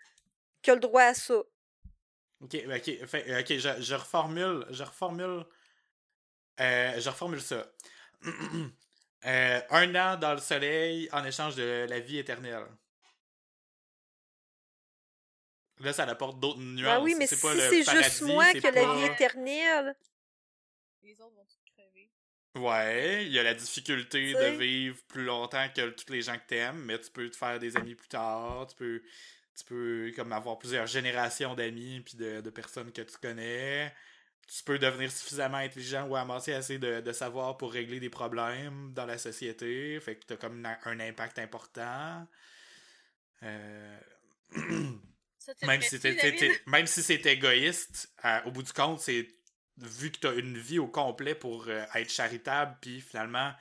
qui 0.63 0.71
a 0.71 0.75
le 0.75 0.81
droit 0.81 1.03
à 1.03 1.15
ça. 1.15 1.43
Ok, 2.41 2.57
ok, 2.67 3.07
fait- 3.07 3.41
ok, 3.41 3.59
je, 3.59 3.83
je 3.83 3.95
reformule, 3.95 4.65
je 4.71 4.83
reformule, 4.83 5.45
euh, 6.61 7.01
je 7.01 7.09
reformule 7.09 7.41
ça. 7.41 7.67
Euh, 9.27 9.61
un 9.71 9.93
an 9.97 10.17
dans 10.17 10.33
le 10.33 10.39
soleil 10.39 11.09
en 11.11 11.25
échange 11.25 11.57
de 11.57 11.87
la 11.91 11.99
vie 11.99 12.19
éternelle. 12.19 12.65
Là, 15.81 15.93
ça 15.93 16.05
apporte 16.05 16.39
d'autres 16.41 16.61
nuances. 16.61 16.99
Ben 16.99 17.03
oui, 17.03 17.15
mais 17.17 17.27
c'est 17.27 17.37
si 17.37 17.43
pas 17.43 17.55
le 17.55 17.61
c'est 17.61 17.79
juste 17.79 17.87
paradis, 17.87 18.23
moi 18.25 18.45
c'est 18.53 18.61
qui 18.61 18.67
a 18.67 18.71
la 18.71 18.81
pas- 18.83 18.95
vie 18.97 19.05
éternelle, 19.07 19.97
Les 21.03 21.21
autres 21.21 21.35
vont 21.35 21.45
tous 21.47 21.73
crever? 21.73 22.11
Ouais, 22.57 23.27
il 23.27 23.33
y 23.33 23.39
a 23.39 23.43
la 23.43 23.55
difficulté 23.55 24.35
de 24.35 24.45
vivre 24.59 24.99
plus 25.09 25.25
longtemps 25.25 25.69
que 25.75 25.91
tous 25.91 26.13
les 26.13 26.23
gens 26.23 26.37
que 26.37 26.47
t'aimes, 26.47 26.85
mais 26.85 27.01
tu 27.01 27.11
peux 27.11 27.29
te 27.31 27.37
faire 27.37 27.59
des 27.59 27.77
amis 27.77 27.95
plus 27.95 28.09
tard, 28.09 28.67
tu 28.69 28.77
peux, 28.77 29.03
tu 29.57 29.65
peux 29.65 30.13
comme 30.17 30.33
avoir 30.33 30.59
plusieurs 30.59 30.87
générations 30.87 31.55
d'amis 31.55 32.01
puis 32.01 32.17
de, 32.17 32.41
de 32.41 32.51
personnes 32.51 32.93
que 32.93 33.03
tu 33.03 33.17
connais. 33.19 33.93
Tu 34.49 34.65
peux 34.65 34.79
devenir 34.79 35.13
suffisamment 35.13 35.59
intelligent 35.59 36.09
ou 36.09 36.17
amasser 36.17 36.55
assez 36.55 36.79
de, 36.79 37.01
de 37.03 37.13
savoir 37.13 37.57
pour 37.59 37.73
régler 37.73 38.01
des 38.01 38.11
problèmes 38.11 38.93
dans 38.95 39.07
la 39.07 39.19
société, 39.19 40.01
fait 40.01 40.17
que 40.17 40.27
t'as 40.27 40.37
comme 40.37 40.65
un, 40.67 40.79
un 40.87 41.01
impact 41.01 41.39
important. 41.39 42.27
Euh... 43.43 44.01
Ça, 45.39 45.55
même, 45.67 45.81
si 45.81 45.99
même 46.67 46.87
si 46.87 47.03
c'est 47.03 47.25
égoïste, 47.27 48.13
euh, 48.25 48.41
au 48.45 48.51
bout 48.51 48.63
du 48.63 48.73
compte, 48.73 49.01
c'est 49.01 49.29
vu 49.79 50.11
que 50.11 50.19
tu 50.19 50.27
as 50.27 50.35
une 50.35 50.59
vie 50.59 50.79
au 50.79 50.89
complet 50.89 51.35
pour 51.35 51.69
euh, 51.69 51.85
être 51.95 52.11
charitable, 52.11 52.77
puis 52.83 53.01
finalement 53.01 53.53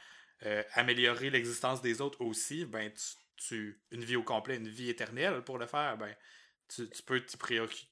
euh, 0.45 0.63
améliorer 0.73 1.29
l'existence 1.29 1.81
des 1.81 2.01
autres 2.01 2.21
aussi, 2.21 2.65
ben 2.65 2.91
tu, 2.91 3.03
tu- 3.37 3.81
une 3.91 4.03
vie 4.03 4.17
au 4.17 4.23
complet, 4.23 4.57
une 4.57 4.67
vie 4.67 4.89
éternelle 4.89 5.43
pour 5.43 5.57
le 5.59 5.67
faire, 5.67 5.97
ben 5.97 6.13
tu, 6.67 6.89
tu 6.89 7.03
peux 7.03 7.23
t'y 7.23 7.37
préoccuper 7.37 7.87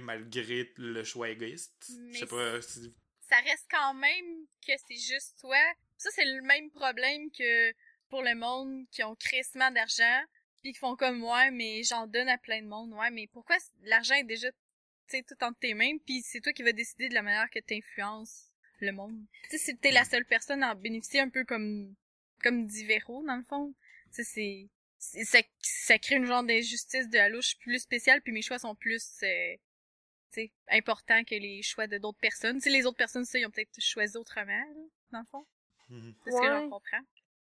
malgré 0.00 0.72
le 0.76 1.04
choix 1.04 1.30
égoïste. 1.30 1.92
Je 2.12 2.18
sais 2.18 2.26
pas 2.26 2.60
si... 2.62 2.94
ça 3.28 3.36
reste 3.36 3.66
quand 3.70 3.94
même 3.94 4.46
que 4.66 4.72
c'est 4.88 4.96
juste 4.96 5.38
toi. 5.40 5.58
Ça, 5.96 6.10
c'est 6.12 6.24
le 6.24 6.42
même 6.42 6.70
problème 6.70 7.30
que 7.30 7.72
pour 8.08 8.22
le 8.22 8.34
monde 8.34 8.86
qui 8.90 9.02
ont 9.02 9.14
crissement 9.16 9.70
d'argent, 9.70 10.22
puis 10.62 10.72
qui 10.72 10.78
font 10.78 10.96
comme 10.96 11.22
ouais, 11.22 11.50
mais 11.50 11.82
j'en 11.82 12.06
donne 12.06 12.28
à 12.28 12.38
plein 12.38 12.62
de 12.62 12.66
monde. 12.66 12.92
Ouais, 12.92 13.10
mais 13.10 13.26
pourquoi 13.28 13.56
l'argent 13.82 14.14
est 14.14 14.24
déjà 14.24 14.50
tu 15.06 15.18
sais, 15.18 15.22
tout 15.22 15.42
entre 15.44 15.58
tes 15.58 15.74
mains, 15.74 15.98
puis 15.98 16.22
c'est 16.22 16.40
toi 16.40 16.52
qui 16.52 16.62
vas 16.62 16.72
décider 16.72 17.10
de 17.10 17.14
la 17.14 17.22
manière 17.22 17.50
que 17.50 17.58
t'influences 17.58 18.50
le 18.80 18.92
monde? 18.92 19.20
Tu 19.50 19.58
sais, 19.58 19.64
si 19.64 19.76
t'es 19.76 19.90
la 19.90 20.04
seule 20.04 20.24
personne 20.24 20.62
à 20.62 20.72
en 20.72 20.74
bénéficier 20.74 21.20
un 21.20 21.28
peu 21.28 21.44
comme 21.44 21.94
comme 22.42 22.66
Divero, 22.66 23.24
dans 23.24 23.36
le 23.36 23.42
fond. 23.42 23.74
C'est- 24.10 24.68
ça, 25.24 25.38
ça 25.60 25.98
crée 25.98 26.16
une 26.16 26.26
genre 26.26 26.42
d'injustice 26.42 27.08
de 27.08 27.16
la 27.18 27.30
je 27.32 27.40
suis 27.40 27.58
plus 27.58 27.78
spéciale, 27.80 28.22
puis 28.22 28.32
mes 28.32 28.42
choix 28.42 28.58
sont 28.58 28.74
plus 28.74 29.04
euh, 29.22 29.54
tu 30.32 30.40
sais, 30.42 30.52
importants 30.70 31.22
que 31.24 31.34
les 31.34 31.62
choix 31.62 31.86
de 31.86 31.98
d'autres 31.98 32.18
personnes. 32.18 32.56
Tu 32.56 32.62
sais, 32.64 32.70
les 32.70 32.86
autres 32.86 32.96
personnes, 32.96 33.24
ça, 33.24 33.38
ils 33.38 33.46
ont 33.46 33.50
peut-être 33.50 33.80
choisi 33.80 34.16
autrement, 34.16 34.52
là, 34.52 34.82
dans 35.12 35.20
le 35.20 35.26
fond. 35.26 35.46
Mhm. 35.90 36.14
C'est 36.24 36.30
ce 36.30 36.40
que 36.40 36.46
j'en 36.48 36.70
comprends. 36.70 37.00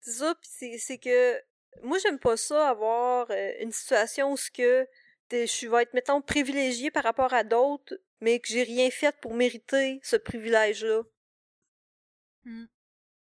c'est 0.01 0.11
ça, 0.11 0.35
pis 0.35 0.49
c'est, 0.51 0.77
c'est 0.77 0.97
que, 0.97 1.41
moi, 1.83 1.97
j'aime 1.99 2.19
pas 2.19 2.37
ça, 2.37 2.69
avoir 2.69 3.29
euh, 3.31 3.53
une 3.59 3.71
situation 3.71 4.31
où 4.31 4.37
ce 4.37 4.51
que 4.51 4.87
je 5.31 5.67
vais 5.67 5.83
être, 5.83 5.93
mettons, 5.93 6.21
privilégiée 6.21 6.91
par 6.91 7.03
rapport 7.03 7.33
à 7.33 7.43
d'autres, 7.43 7.99
mais 8.21 8.39
que 8.39 8.47
j'ai 8.47 8.63
rien 8.63 8.89
fait 8.91 9.15
pour 9.19 9.33
mériter 9.33 9.99
ce 10.03 10.15
privilège-là. 10.15 11.01
Tu 12.43 12.67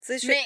sais, 0.00 0.18
je 0.18 0.26
fais- 0.26 0.32
Mais, 0.32 0.44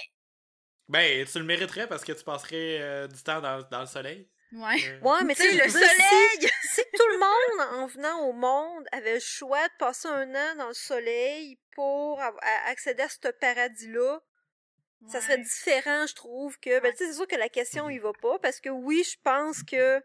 Ben, 0.89 1.27
tu 1.27 1.39
le 1.39 1.45
mériterais 1.45 1.87
parce 1.87 2.05
que 2.05 2.13
tu 2.13 2.25
passerais 2.25 2.81
euh, 2.81 3.07
du 3.09 3.23
temps 3.23 3.41
dans, 3.41 3.63
dans 3.71 3.81
le 3.81 3.87
soleil. 3.87 4.29
ouais. 4.53 4.77
Euh, 4.89 5.01
Ouais, 5.01 5.23
mais 5.25 5.35
tu 5.35 5.43
sais, 5.43 5.53
le 5.53 5.65
si- 5.65 5.71
soleil! 5.73 6.51
si 6.63 6.83
tout 6.97 7.07
le 7.09 7.19
monde, 7.19 7.83
en 7.83 7.87
venant 7.87 8.21
au 8.27 8.33
monde, 8.33 8.87
avait 8.93 9.15
le 9.15 9.21
choix 9.21 9.67
de 9.69 9.73
passer 9.79 10.09
un 10.09 10.35
an 10.35 10.55
dans 10.57 10.69
le 10.69 10.75
soleil 10.75 11.59
pour 11.73 12.21
à- 12.21 12.35
accéder 12.67 13.03
à 13.03 13.09
ce 13.09 13.29
paradis-là, 13.29 14.21
ça 15.07 15.21
serait 15.21 15.39
différent, 15.39 16.07
je 16.09 16.15
trouve, 16.15 16.59
que, 16.59 16.81
ben, 16.81 16.91
tu 16.93 16.99
sais, 16.99 17.07
c'est 17.07 17.13
sûr 17.17 17.27
que 17.29 17.37
la 17.37 17.49
question, 17.49 17.89
il 17.89 18.01
va 18.01 18.13
pas, 18.21 18.39
parce 18.41 18.59
que 18.61 18.69
oui, 18.69 19.05
je 19.05 19.17
pense 19.23 19.63
que 19.63 20.03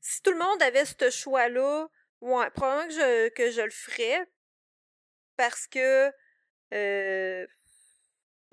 si 0.00 0.22
tout 0.22 0.30
le 0.30 0.38
monde 0.38 0.62
avait 0.62 0.84
ce 0.84 1.10
choix-là, 1.10 1.88
ouais, 2.20 2.50
probablement 2.50 2.86
que 2.88 2.94
je, 2.94 3.28
que 3.30 3.50
je 3.50 3.62
le 3.62 3.70
ferais, 3.70 4.24
parce 5.36 5.66
que, 5.66 6.12
euh, 6.74 7.46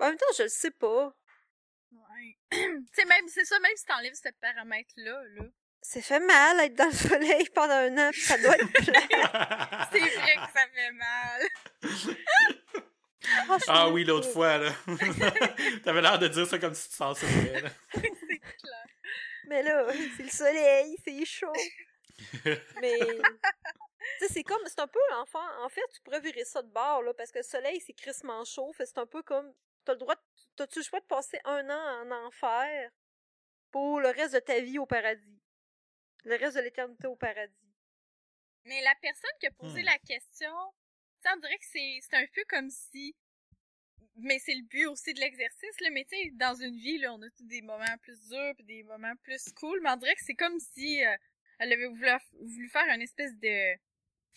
en 0.00 0.08
même 0.08 0.16
temps, 0.16 0.26
je 0.36 0.44
le 0.44 0.48
sais 0.48 0.70
pas. 0.70 1.14
Ouais. 1.92 2.38
tu 2.50 2.86
sais, 2.92 3.04
même, 3.04 3.28
c'est 3.28 3.44
ça, 3.44 3.58
même 3.60 3.76
si 3.76 3.84
t'enlèves 3.84 4.14
ce 4.14 4.30
paramètre-là, 4.40 5.22
là. 5.36 5.44
Ça 5.82 6.02
fait 6.02 6.20
mal 6.20 6.60
être 6.60 6.74
dans 6.74 6.86
le 6.86 6.92
soleil 6.92 7.48
pendant 7.54 7.72
un 7.72 8.08
an, 8.08 8.10
ça 8.12 8.36
doit 8.36 8.54
être 8.54 8.70
plat. 8.72 9.88
C'est 9.90 9.98
vrai 9.98 10.34
que 10.34 10.52
ça 10.52 10.66
fait 10.74 10.92
mal. 10.92 11.48
Ah, 13.48 13.58
ah 13.68 13.88
oui, 13.90 14.04
l'autre 14.04 14.30
fois, 14.30 14.58
là. 14.58 14.72
T'avais 15.84 16.02
l'air 16.02 16.18
de 16.18 16.28
dire 16.28 16.46
ça 16.46 16.58
comme 16.58 16.74
si 16.74 16.88
tu 16.88 16.96
souvenais, 16.96 17.60
là. 17.60 17.70
c'est 17.94 18.00
clair. 18.00 18.86
Mais 19.46 19.62
là, 19.62 19.86
c'est 20.16 20.22
le 20.22 20.28
soleil, 20.28 20.96
c'est 21.04 21.24
chaud. 21.24 21.52
Mais, 22.80 22.98
tu 22.98 24.26
sais, 24.26 24.32
c'est 24.32 24.42
comme, 24.42 24.62
c'est 24.66 24.80
un 24.80 24.86
peu, 24.86 25.00
enfant, 25.16 25.44
en 25.62 25.68
fait, 25.68 25.82
tu 25.94 26.00
pourrais 26.02 26.20
virer 26.20 26.44
ça 26.44 26.62
de 26.62 26.68
bord, 26.68 27.02
là, 27.02 27.14
parce 27.14 27.30
que 27.32 27.38
le 27.38 27.44
soleil, 27.44 27.80
c'est 27.84 27.92
crissement 27.92 28.44
chaud, 28.44 28.72
fait 28.72 28.84
que 28.84 28.90
c'est 28.90 28.98
un 28.98 29.06
peu 29.06 29.22
comme, 29.22 29.52
t'as 29.90 29.94
le 29.94 29.98
droit, 29.98 30.14
de- 30.14 30.20
t'as-tu 30.56 30.78
le 30.78 30.84
choix 30.84 31.00
de 31.00 31.06
passer 31.06 31.40
un 31.44 31.68
an 31.68 32.04
en 32.06 32.26
enfer 32.26 32.90
pour 33.72 34.00
le 34.00 34.08
reste 34.10 34.34
de 34.34 34.40
ta 34.40 34.60
vie 34.60 34.78
au 34.78 34.86
paradis? 34.86 35.40
Le 36.24 36.36
reste 36.36 36.56
de 36.56 36.62
l'éternité 36.62 37.06
au 37.06 37.16
paradis. 37.16 37.74
Mais 38.66 38.80
la 38.82 38.94
personne 39.00 39.30
qui 39.40 39.46
a 39.46 39.50
posé 39.52 39.82
Hmm. 39.82 39.86
la 39.86 39.98
question, 39.98 40.52
tu 41.22 41.28
sais, 41.28 41.34
on 41.34 41.40
dirait 41.40 41.58
que 41.58 41.64
c'est, 41.72 41.98
c'est 42.02 42.16
un 42.16 42.26
peu 42.32 42.44
comme 42.48 42.70
si, 42.70 43.16
mais 44.16 44.38
c'est 44.38 44.54
le 44.54 44.62
but 44.62 44.86
aussi 44.86 45.12
de 45.14 45.20
l'exercice, 45.20 45.80
là, 45.80 45.90
mais 45.90 46.04
tu 46.04 46.16
sais, 46.16 46.30
dans 46.34 46.54
une 46.54 46.76
vie, 46.76 46.98
là, 46.98 47.12
on 47.14 47.22
a 47.22 47.30
tous 47.30 47.46
des 47.46 47.62
moments 47.62 47.96
plus 48.02 48.18
durs 48.28 48.54
puis 48.56 48.64
des 48.64 48.82
moments 48.84 49.16
plus 49.22 49.50
cool, 49.54 49.80
mais 49.82 49.90
on 49.90 49.96
dirait 49.96 50.14
que 50.14 50.24
c'est 50.24 50.34
comme 50.34 50.58
si 50.60 51.04
euh, 51.04 51.16
elle 51.58 51.72
avait 51.72 51.86
voulu, 51.86 52.06
voulu 52.42 52.68
faire 52.68 52.86
une 52.94 53.02
espèce 53.02 53.36
de 53.38 53.74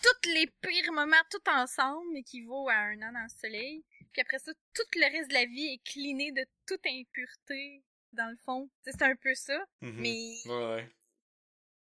tous 0.02 0.30
les 0.30 0.48
pires 0.62 0.94
moments 0.94 1.16
tout 1.30 1.48
ensemble 1.50 2.18
équivaut 2.18 2.70
à 2.70 2.76
un 2.76 3.02
an 3.04 3.12
dans 3.12 3.24
le 3.24 3.30
soleil, 3.42 3.84
puis 4.14 4.22
après 4.22 4.40
ça, 4.40 4.54
tout 4.74 4.84
le 4.96 5.12
reste 5.12 5.30
de 5.30 5.34
la 5.34 5.46
vie 5.46 5.74
est 5.74 5.84
cliné 5.84 6.32
de 6.32 6.46
toute 6.68 6.86
impureté, 6.86 7.84
dans 8.14 8.30
le 8.30 8.38
fond. 8.46 8.70
C'est 8.86 9.02
un 9.02 9.16
peu 9.16 9.34
ça, 9.36 9.60
Mhm. 9.82 10.02
mais 10.02 10.34
Ouais, 10.46 10.76
ouais. 10.76 10.90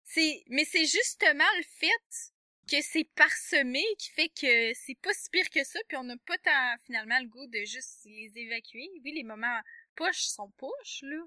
c'est, 0.03 0.43
mais 0.47 0.65
c'est 0.65 0.85
justement 0.85 1.43
le 1.57 1.63
fait 1.63 2.31
que 2.69 2.81
c'est 2.81 3.05
parsemé 3.15 3.83
qui 3.97 4.09
fait 4.11 4.29
que 4.29 4.73
c'est 4.73 4.97
pas 5.01 5.13
si 5.13 5.29
pire 5.29 5.49
que 5.49 5.63
ça, 5.63 5.79
puis 5.87 5.97
on 5.97 6.03
n'a 6.03 6.17
pas 6.25 6.37
tant, 6.39 6.75
finalement, 6.85 7.19
le 7.19 7.27
goût 7.27 7.47
de 7.47 7.59
juste 7.65 8.01
les 8.05 8.37
évacuer. 8.37 8.89
Oui, 9.03 9.13
les 9.13 9.23
moments 9.23 9.61
push 9.95 10.23
sont 10.27 10.51
push, 10.57 10.99
là. 11.03 11.23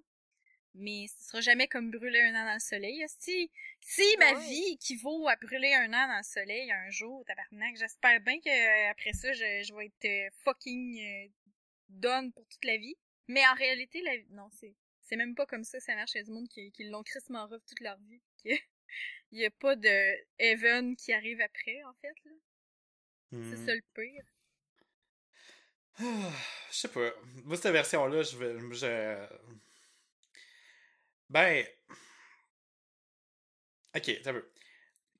Mais 0.74 1.06
ce 1.08 1.22
sera 1.28 1.40
jamais 1.40 1.66
comme 1.68 1.90
brûler 1.90 2.20
un 2.20 2.34
an 2.34 2.44
dans 2.46 2.54
le 2.54 2.60
soleil. 2.60 3.04
Si, 3.18 3.50
si 3.80 4.16
ma 4.18 4.32
Ouais. 4.34 4.40
vie 4.48 4.72
équivaut 4.74 5.26
à 5.28 5.36
brûler 5.36 5.74
un 5.74 5.92
an 5.92 6.06
dans 6.08 6.18
le 6.18 6.22
soleil 6.22 6.70
un 6.70 6.88
jour, 6.90 7.24
tabarnak, 7.26 7.76
j'espère 7.76 8.20
bien 8.20 8.40
que 8.40 8.48
euh, 8.48 8.90
après 8.90 9.12
ça, 9.12 9.32
je, 9.32 9.62
je 9.66 9.74
vais 9.74 9.86
être 9.86 10.04
euh, 10.04 10.30
fucking 10.44 11.00
euh, 11.00 11.28
done 11.88 12.32
pour 12.32 12.46
toute 12.46 12.64
la 12.64 12.76
vie. 12.76 12.96
Mais 13.28 13.46
en 13.48 13.54
réalité, 13.54 14.00
la 14.02 14.12
non, 14.30 14.48
c'est, 14.52 14.74
c'est 15.02 15.16
même 15.16 15.34
pas 15.34 15.46
comme 15.46 15.64
ça, 15.64 15.80
ça 15.80 15.94
marche. 15.96 16.12
Il 16.14 16.18
y 16.18 16.20
a 16.20 16.24
du 16.24 16.30
monde 16.30 16.48
qui, 16.48 16.70
qui 16.72 16.84
l'ont 16.84 17.02
crissement 17.02 17.46
rough 17.48 17.62
toute 17.68 17.80
leur 17.80 17.98
vie. 17.98 18.20
Il 19.32 19.38
y 19.38 19.44
a 19.46 19.50
pas 19.50 19.76
de 19.76 20.16
Evan 20.38 20.96
qui 20.96 21.12
arrive 21.12 21.40
après, 21.40 21.82
en 21.84 21.92
fait, 22.00 22.14
là. 22.24 22.32
C'est 23.32 23.36
Mhm. 23.36 23.66
ça 23.66 23.74
le 23.74 23.82
pire. 23.94 24.24
Je 25.98 26.76
sais 26.76 26.88
pas. 26.88 27.10
Moi, 27.44 27.56
cette 27.56 27.72
version-là, 27.72 28.22
je 28.22 28.36
vais. 28.36 28.58
Je... 28.74 29.26
Ben. 31.30 31.64
Ok, 33.96 34.10
ça 34.22 34.32
veut. 34.32 34.50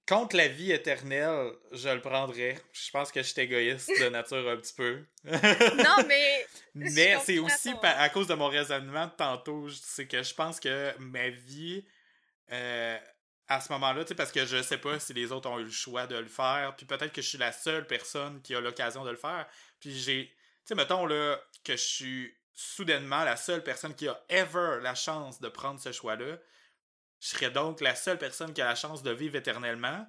Contre 0.07 0.37
la 0.37 0.49
vie 0.49 0.73
éternelle, 0.73 1.53
je 1.71 1.89
le 1.89 2.01
prendrais. 2.01 2.61
Je 2.73 2.91
pense 2.91 3.13
que 3.13 3.23
je 3.23 3.29
suis 3.29 3.41
égoïste 3.43 3.89
de 4.01 4.09
nature 4.11 4.49
un 4.49 4.57
petit 4.57 4.75
peu. 4.75 5.05
non, 5.25 6.05
mais. 6.07 6.47
mais 6.75 7.17
c'est 7.25 7.39
aussi 7.39 7.71
à 7.83 8.09
cause 8.09 8.27
de 8.27 8.35
mon 8.35 8.49
raisonnement 8.49 9.07
de 9.07 9.13
tantôt. 9.13 9.69
C'est 9.71 10.09
que 10.09 10.23
je 10.23 10.35
pense 10.35 10.59
que 10.59 10.93
ma 10.99 11.29
vie. 11.29 11.85
Euh, 12.51 12.99
à 13.47 13.61
ce 13.61 13.73
moment-là, 13.73 14.05
parce 14.17 14.31
que 14.31 14.47
je 14.47 14.63
sais 14.63 14.79
pas 14.79 15.01
si 15.01 15.13
les 15.13 15.33
autres 15.33 15.51
ont 15.51 15.59
eu 15.59 15.65
le 15.65 15.71
choix 15.71 16.07
de 16.07 16.15
le 16.15 16.29
faire, 16.29 16.75
puis 16.77 16.87
peut-être 16.87 17.13
que 17.13 17.21
je 17.21 17.29
suis 17.29 17.39
la 17.39 17.51
seule 17.51 17.85
personne 17.85 18.41
qui 18.43 18.55
a 18.55 18.61
l'occasion 18.61 19.05
de 19.05 19.11
le 19.11 19.17
faire, 19.17 19.45
puis 19.81 19.93
j'ai, 19.93 20.27
tu 20.29 20.37
sais, 20.67 20.75
mettons 20.77 21.05
là, 21.05 21.37
que 21.65 21.73
je 21.73 21.83
suis 21.83 22.40
soudainement 22.61 23.25
la 23.25 23.37
seule 23.37 23.63
personne 23.63 23.95
qui 23.95 24.07
a 24.07 24.23
ever 24.29 24.81
la 24.83 24.95
chance 24.95 25.41
de 25.41 25.49
prendre 25.49 25.81
ce 25.81 25.93
choix-là, 25.93 26.37
je 27.19 27.29
serais 27.29 27.51
donc 27.51 27.81
la 27.81 27.95
seule 27.95 28.19
personne 28.19 28.53
qui 28.53 28.61
a 28.61 28.67
la 28.67 28.75
chance 28.75 29.03
de 29.03 29.11
vivre 29.11 29.37
éternellement. 29.37 30.07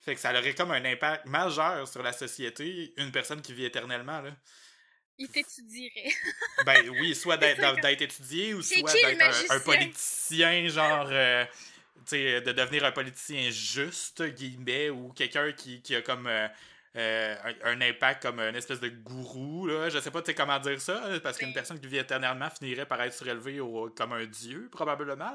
Fait 0.00 0.14
que 0.14 0.20
ça 0.20 0.36
aurait 0.36 0.54
comme 0.54 0.72
un 0.72 0.84
impact 0.84 1.26
majeur 1.26 1.86
sur 1.86 2.02
la 2.02 2.12
société, 2.12 2.94
une 2.96 3.12
personne 3.12 3.42
qui 3.42 3.52
vit 3.52 3.64
éternellement, 3.64 4.20
là. 4.20 4.30
Il 5.20 5.28
t'étudierait. 5.28 6.12
ben 6.66 6.88
oui, 6.90 7.14
soit 7.14 7.36
d'être 7.36 8.02
étudié 8.02 8.54
ou 8.54 8.62
soit 8.62 8.92
d'être 8.92 9.52
un, 9.52 9.60
politicien, 9.60 10.68
genre. 10.68 11.08
Euh, 11.10 11.44
sais, 12.06 12.40
de 12.40 12.52
devenir 12.52 12.84
un 12.84 12.92
politicien 12.92 13.50
juste, 13.50 14.22
guillemets, 14.22 14.90
ou 14.90 15.12
quelqu'un 15.12 15.52
qui, 15.52 15.82
qui 15.82 15.96
a 15.96 16.02
comme 16.02 16.28
euh, 16.28 16.48
euh, 16.96 17.34
un, 17.64 17.80
impact 17.80 18.22
comme 18.22 18.40
une 18.40 18.56
espèce 18.56 18.80
de 18.80 18.88
gourou, 18.88 19.66
là. 19.66 19.88
Je 19.88 19.98
sais 19.98 20.10
pas 20.10 20.22
comment 20.36 20.58
dire 20.58 20.80
ça, 20.80 21.00
parce 21.22 21.38
qu'une 21.38 21.52
personne 21.52 21.78
qui 21.78 21.86
vit 21.86 21.98
éternellement 21.98 22.48
finirait 22.50 22.86
par 22.86 23.00
être 23.02 23.12
surélevée 23.12 23.60
comme 23.96 24.12
un 24.12 24.24
dieu, 24.24 24.68
probablement. 24.70 25.32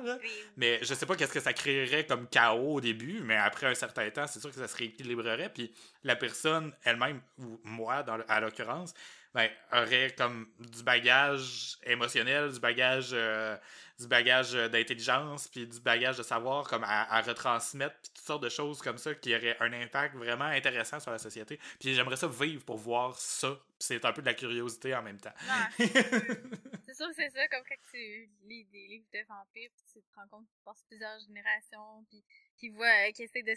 Mais 0.57 0.79
je 0.81 0.93
sais 0.93 1.05
pas 1.05 1.15
qu'est-ce 1.15 1.33
que 1.33 1.39
ça 1.39 1.53
créerait 1.53 2.05
comme 2.05 2.27
chaos 2.27 2.75
au 2.75 2.81
début, 2.81 3.21
mais 3.23 3.37
après 3.37 3.67
un 3.67 3.75
certain 3.75 4.09
temps, 4.09 4.27
c'est 4.27 4.39
sûr 4.39 4.49
que 4.49 4.57
ça 4.57 4.67
se 4.67 4.75
rééquilibrerait. 4.75 5.49
Puis 5.49 5.73
la 6.03 6.15
personne 6.15 6.73
elle-même, 6.83 7.21
ou 7.37 7.59
moi, 7.63 8.03
dans, 8.03 8.19
à 8.27 8.39
l'occurrence, 8.39 8.93
ben, 9.33 9.49
aurait 9.71 10.13
comme 10.15 10.47
du 10.59 10.83
bagage 10.83 11.77
émotionnel, 11.83 12.51
du 12.51 12.59
bagage 12.59 13.11
euh, 13.13 13.57
du 13.99 14.07
bagage 14.07 14.55
euh, 14.55 14.67
d'intelligence, 14.69 15.47
puis 15.47 15.67
du 15.67 15.79
bagage 15.79 16.17
de 16.17 16.23
savoir 16.23 16.67
comme 16.67 16.83
à, 16.83 17.21
retransmettre, 17.21 17.95
puis 18.01 18.11
toutes 18.13 18.25
sortes 18.25 18.43
de 18.43 18.49
choses 18.49 18.81
comme 18.81 18.97
ça 18.97 19.13
qui 19.15 19.35
auraient 19.35 19.57
un 19.59 19.71
impact 19.73 20.15
vraiment 20.15 20.45
intéressant 20.45 20.99
sur 20.99 21.11
la 21.11 21.19
société. 21.19 21.59
Puis 21.79 21.93
j'aimerais 21.93 22.17
ça 22.17 22.27
vivre 22.27 22.63
pour 22.63 22.77
voir 22.77 23.17
ça. 23.17 23.59
c'est 23.79 24.03
un 24.05 24.13
peu 24.13 24.21
de 24.21 24.27
la 24.27 24.33
curiosité 24.33 24.95
en 24.95 25.03
même 25.03 25.19
temps. 25.19 25.33
c'est 25.77 26.93
sûr, 26.95 27.07
c'est 27.15 27.29
ça, 27.29 27.47
comme 27.49 27.63
quand 27.67 27.75
tu 27.91 28.29
lis 28.45 28.65
des 28.65 28.87
livres 28.87 29.07
de 29.13 29.19
vampires, 29.27 29.69
puis 29.75 29.83
tu 29.93 30.01
te 30.01 30.15
rends 30.15 30.27
compte 30.27 30.47
qu'ils 30.47 30.63
passent 30.65 30.85
plusieurs 30.87 31.19
générations, 31.19 32.05
puis 32.09 32.23
qui 32.57 32.69
voient, 32.69 33.07
euh, 33.07 33.11
qui 33.11 33.23
essaient 33.23 33.43
de 33.43 33.55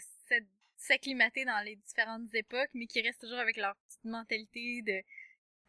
s'acclimater 0.75 1.45
dans 1.45 1.63
les 1.63 1.75
différentes 1.75 2.33
époques, 2.33 2.69
mais 2.73 2.85
qui 2.85 3.01
restent 3.01 3.21
toujours 3.21 3.39
avec 3.39 3.57
leur 3.57 3.75
petite 3.75 4.05
mentalité 4.05 4.81
de 4.83 5.01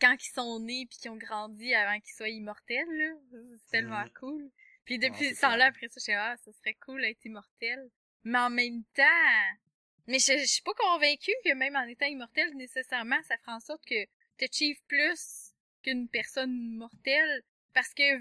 quand 0.01 0.17
ils 0.21 0.33
sont 0.33 0.61
nés 0.61 0.87
puis 0.89 0.99
qu'ils 0.99 1.11
ont 1.11 1.17
grandi 1.17 1.75
avant 1.75 1.99
qu'ils 2.01 2.15
soient 2.15 2.29
immortels, 2.29 2.89
là. 2.91 3.15
C'est 3.59 3.71
tellement 3.71 4.05
mm. 4.05 4.13
cool. 4.19 4.51
Puis 4.85 4.99
depuis 4.99 5.35
ce 5.35 5.41
temps-là, 5.43 5.67
après 5.67 5.89
ça, 5.89 5.95
je 5.99 6.05
sais, 6.05 6.15
ah, 6.15 6.37
ça 6.39 6.53
serait 6.53 6.75
cool 6.75 7.03
d'être 7.03 7.25
immortel. 7.25 7.91
Mais 8.25 8.39
en 8.39 8.51
même 8.51 8.85
temps, 8.95 9.57
mais 10.07 10.19
je, 10.19 10.33
je 10.39 10.47
suis 10.47 10.63
pas 10.63 10.73
convaincue 10.75 11.35
que 11.45 11.55
même 11.55 11.77
en 11.77 11.87
étant 11.87 12.07
immortel, 12.07 12.55
nécessairement, 12.57 13.23
ça 13.25 13.37
fera 13.39 13.57
en 13.57 13.61
sorte 13.61 13.85
que 13.85 14.07
t'achieves 14.39 14.81
plus 14.87 15.53
qu'une 15.83 16.09
personne 16.09 16.77
mortelle. 16.77 17.43
Parce 17.75 17.93
que, 17.93 18.19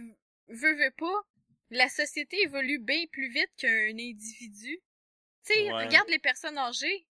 veux, 0.50 0.76
veux 0.76 0.94
pas, 0.98 1.22
la 1.70 1.90
société 1.90 2.42
évolue 2.42 2.80
bien 2.80 3.06
plus 3.12 3.30
vite 3.30 3.52
qu'un 3.58 3.98
individu. 3.98 4.80
Tu 5.46 5.54
sais, 5.54 5.72
regarde 5.72 6.10
les 6.10 6.20
personnes 6.20 6.58
âgées 6.58 7.08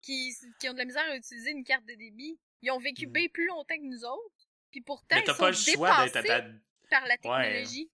qui, 0.00 0.32
qui 0.60 0.68
ont 0.68 0.72
de 0.72 0.78
la 0.78 0.84
misère 0.84 1.04
à 1.04 1.16
utiliser 1.16 1.50
une 1.50 1.64
carte 1.64 1.84
de 1.86 1.94
débit. 1.94 2.38
Ils 2.62 2.70
ont 2.70 2.78
vécu 2.78 3.06
mm. 3.06 3.12
bien 3.12 3.26
plus 3.28 3.46
longtemps 3.46 3.76
que 3.76 3.84
nous 3.84 4.04
autres. 4.04 4.48
Puis 4.70 4.80
pourtant, 4.80 5.16
ils 5.16 5.26
sont 5.26 5.34
pas 5.34 5.50
le 5.50 5.56
choix 5.56 6.08
d'être 6.08 6.52
par 6.90 7.06
la 7.06 7.16
technologie. 7.16 7.90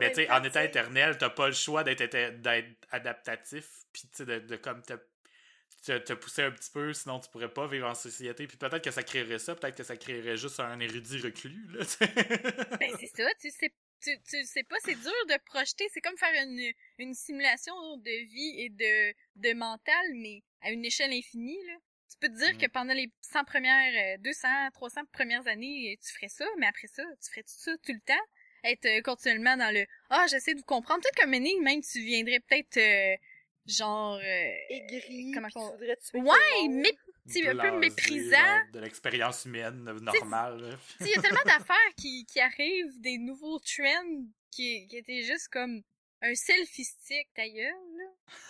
Mais 0.00 0.10
tu 0.10 0.16
sais, 0.16 0.30
en 0.30 0.42
état 0.42 0.64
éternel, 0.64 1.18
t'as 1.18 1.30
pas 1.30 1.48
le 1.48 1.54
choix 1.54 1.84
d'être 1.84 2.16
adaptatif, 2.90 3.66
puis 3.92 4.02
tu 4.02 4.08
sais, 4.18 4.24
de, 4.24 4.38
de, 4.38 4.56
comme 4.56 4.80
te, 4.82 5.98
te, 5.98 6.12
pousser 6.12 6.42
un 6.42 6.52
petit 6.52 6.70
peu, 6.70 6.92
sinon 6.92 7.18
tu 7.18 7.28
pourrais 7.30 7.52
pas 7.52 7.66
vivre 7.66 7.88
en 7.88 7.94
société. 7.94 8.46
Puis 8.46 8.56
peut-être 8.56 8.82
que 8.82 8.90
ça 8.90 9.02
créerait 9.02 9.40
ça, 9.40 9.54
peut-être 9.54 9.76
que 9.76 9.82
ça 9.82 9.96
créerait 9.96 10.36
juste 10.36 10.60
un 10.60 10.78
érudit 10.78 11.18
reclus, 11.20 11.66
là, 11.72 11.84
Ben 12.78 12.92
c'est 13.00 13.06
ça, 13.08 13.28
tu 13.40 13.50
sais, 13.50 13.72
tu, 14.00 14.18
tu 14.22 14.44
sais 14.44 14.62
pas, 14.64 14.76
c'est 14.84 14.94
dur 14.94 15.26
de 15.28 15.38
projeter, 15.44 15.88
c'est 15.92 16.00
comme 16.00 16.16
faire 16.16 16.42
une, 16.44 16.72
une 16.98 17.14
simulation 17.14 17.96
de 17.98 18.24
vie 18.26 18.60
et 18.60 18.68
de, 18.70 19.14
de 19.36 19.54
mental, 19.54 20.14
mais 20.14 20.42
à 20.62 20.70
une 20.70 20.84
échelle 20.84 21.12
infinie, 21.12 21.58
là 21.66 21.74
tu 22.12 22.18
peux 22.18 22.28
te 22.28 22.38
dire 22.38 22.58
que 22.58 22.66
pendant 22.66 22.94
les 22.94 23.10
100 23.22 23.44
premières, 23.44 24.18
200, 24.18 24.48
euh, 24.48 24.70
300 24.72 25.00
premières 25.12 25.46
années, 25.46 25.98
tu 26.04 26.12
ferais 26.12 26.28
ça, 26.28 26.44
mais 26.58 26.66
après 26.66 26.88
ça, 26.88 27.02
tu 27.22 27.30
ferais 27.30 27.42
tout 27.42 27.54
ça 27.56 27.72
tout 27.84 27.92
le 27.92 28.00
temps, 28.00 28.24
être 28.64 28.84
euh, 28.86 29.00
continuellement 29.02 29.56
dans 29.56 29.72
le 29.72 29.84
ah 30.10 30.26
j'essaie 30.28 30.54
de 30.54 30.58
vous 30.58 30.64
comprendre. 30.64 31.00
Peut-être 31.02 31.20
comme 31.22 31.34
énigme, 31.34 31.62
même 31.62 31.80
tu 31.80 32.00
viendrais 32.00 32.40
peut-être 32.40 32.76
euh, 32.76 33.16
genre 33.66 34.20
aigri, 34.68 35.32
comment 35.32 35.48
on 35.54 35.78
tuer 35.78 36.20
ouais, 36.20 36.68
mais 36.68 36.92
un 37.48 37.56
peu 37.56 37.78
méprisant 37.78 38.60
de 38.72 38.80
l'expérience 38.80 39.44
humaine 39.44 39.84
normale. 39.84 40.78
Il 41.00 41.06
y 41.06 41.14
a 41.14 41.22
tellement 41.22 41.40
d'affaires 41.46 41.94
qui, 41.96 42.26
qui 42.26 42.40
arrivent, 42.40 43.00
des 43.00 43.18
nouveaux 43.18 43.60
trends 43.60 44.24
qui, 44.50 44.86
qui 44.88 44.96
étaient 44.96 45.22
juste 45.22 45.48
comme 45.48 45.82
un 46.20 46.34
selfie 46.34 46.84
stick 46.84 47.28
d'ailleurs 47.36 47.78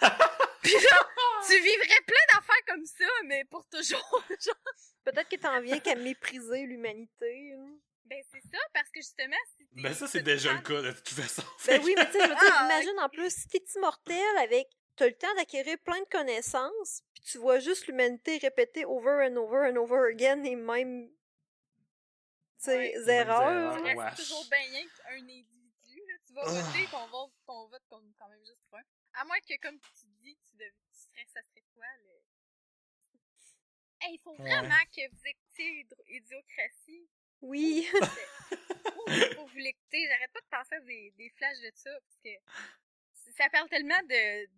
là. 0.01 0.19
Puis 0.63 0.73
là, 0.73 0.81
tu 1.47 1.61
vivrais 1.61 2.03
plein 2.07 2.25
d'affaires 2.33 2.65
comme 2.69 2.87
ça, 2.87 3.05
mais 3.25 3.45
pour 3.45 3.67
toujours. 3.67 4.25
Peut-être 5.05 5.29
que 5.29 5.37
t'en 5.37 5.61
viens 5.61 5.81
qu'à 5.81 5.97
mépriser 5.97 6.65
l'humanité. 6.67 7.55
Ben 8.05 8.23
c'est 8.31 8.43
ça, 8.43 8.59
parce 8.73 8.91
que 8.91 9.01
justement, 9.01 9.37
si 9.57 9.67
Ben 9.73 9.95
ça, 9.95 10.07
c'est 10.07 10.23
déjà 10.23 10.53
le 10.53 10.61
cas, 10.61 10.83
de 10.83 10.93
toute 10.93 11.09
façon. 11.09 11.43
Ben 11.67 11.81
oui, 11.83 11.95
mais 11.97 12.07
tu 12.07 12.13
sais, 12.13 12.23
ah, 12.23 12.65
imagine 12.65 13.01
en 13.01 13.09
plus, 13.09 13.31
si 13.31 13.49
t'es 13.49 13.65
immortel 13.77 14.37
avec... 14.39 14.69
T'as 14.95 15.07
le 15.07 15.15
temps 15.15 15.35
d'acquérir 15.37 15.79
plein 15.85 15.99
de 16.01 16.09
connaissances, 16.11 17.03
puis 17.15 17.23
tu 17.25 17.39
vois 17.39 17.59
juste 17.59 17.87
l'humanité 17.87 18.37
répéter 18.37 18.85
over 18.85 19.27
and 19.27 19.37
over 19.37 19.71
and 19.71 19.77
over 19.77 20.11
again 20.13 20.37
les 20.43 20.55
mêmes... 20.55 21.09
Tu 22.63 22.71
sais, 22.71 22.93
erreurs. 23.09 23.77
Tu 23.77 24.23
toujours 24.23 24.47
bien 24.51 24.83
qu'un 24.83 25.17
individu, 25.17 26.03
Tu 26.27 26.35
vas 26.35 26.45
voter, 26.45 26.87
ton 26.91 27.07
vote, 27.07 27.33
ton 27.47 27.67
vote 27.69 27.83
comme 27.89 28.13
quand 28.19 28.29
même 28.29 28.45
juste 28.45 28.63
pour 28.69 28.79
un. 28.79 28.83
À 29.15 29.25
moins 29.25 29.41
que, 29.41 29.59
comme 29.61 29.79
tu 29.81 30.02
dis, 30.23 30.37
tu, 30.37 30.57
tu 30.57 30.99
serais, 30.99 31.27
ça 31.33 31.43
serait 31.43 31.65
quoi, 31.75 31.87
le... 32.05 32.23
Hey, 34.01 34.15
il 34.15 34.21
faut 34.21 34.35
vraiment 34.35 34.85
que 34.95 35.09
vous 35.11 35.27
écoutiez 35.27 35.87
Idiocratie. 36.09 37.09
Oui. 37.41 37.87
faut 39.37 39.47
vous 39.47 39.59
l'écouter. 39.59 40.07
J'arrête 40.09 40.33
pas 40.33 40.41
de 40.41 40.47
penser 40.51 40.75
à 40.75 40.81
des, 40.81 41.13
des 41.17 41.31
flashs 41.31 41.61
de 41.61 41.71
ça, 41.75 41.91
parce 41.91 42.21
que 42.25 43.33
ça 43.37 43.49
parle 43.51 43.69
tellement 43.69 44.03
de... 44.09 44.49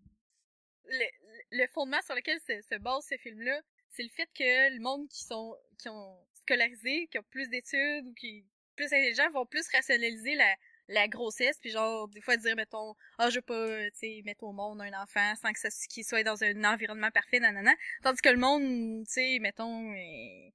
Le, 0.86 1.06
le 1.50 1.66
fondement 1.68 2.00
sur 2.02 2.14
lequel 2.14 2.38
se, 2.40 2.60
se 2.62 2.78
base 2.78 3.06
ce 3.08 3.16
film-là, 3.16 3.60
c'est 3.90 4.02
le 4.02 4.10
fait 4.10 4.28
que 4.34 4.74
le 4.74 4.80
monde 4.80 5.08
qui 5.08 5.24
sont 5.24 5.56
qui 5.78 5.88
ont 5.88 6.26
scolarisé, 6.34 7.08
qui 7.08 7.18
ont 7.18 7.24
plus 7.30 7.48
d'études 7.48 8.06
ou 8.06 8.14
qui 8.14 8.44
plus 8.76 8.86
intelligents 8.86 9.30
vont 9.30 9.46
plus 9.46 9.66
rationaliser 9.68 10.34
la, 10.34 10.54
la 10.88 11.08
grossesse 11.08 11.58
puis 11.60 11.70
genre 11.70 12.08
des 12.08 12.20
fois 12.20 12.36
dire 12.36 12.56
mettons 12.56 12.94
ah 13.18 13.30
je 13.30 13.36
veux 13.36 13.42
pas 13.42 13.90
tu 13.90 13.98
sais 13.98 14.22
mettre 14.24 14.44
au 14.44 14.52
monde 14.52 14.82
un 14.82 15.02
enfant 15.02 15.34
sans 15.40 15.52
que 15.52 15.58
ça 15.58 15.68
qu'il 15.88 16.04
soit 16.04 16.22
dans 16.22 16.42
un 16.44 16.64
environnement 16.64 17.10
parfait 17.10 17.40
nanana 17.40 17.72
tandis 18.02 18.20
que 18.20 18.28
le 18.28 18.36
monde 18.36 19.06
tu 19.06 19.12
sais 19.12 19.38
mettons 19.40 19.92
euh, 19.92 20.50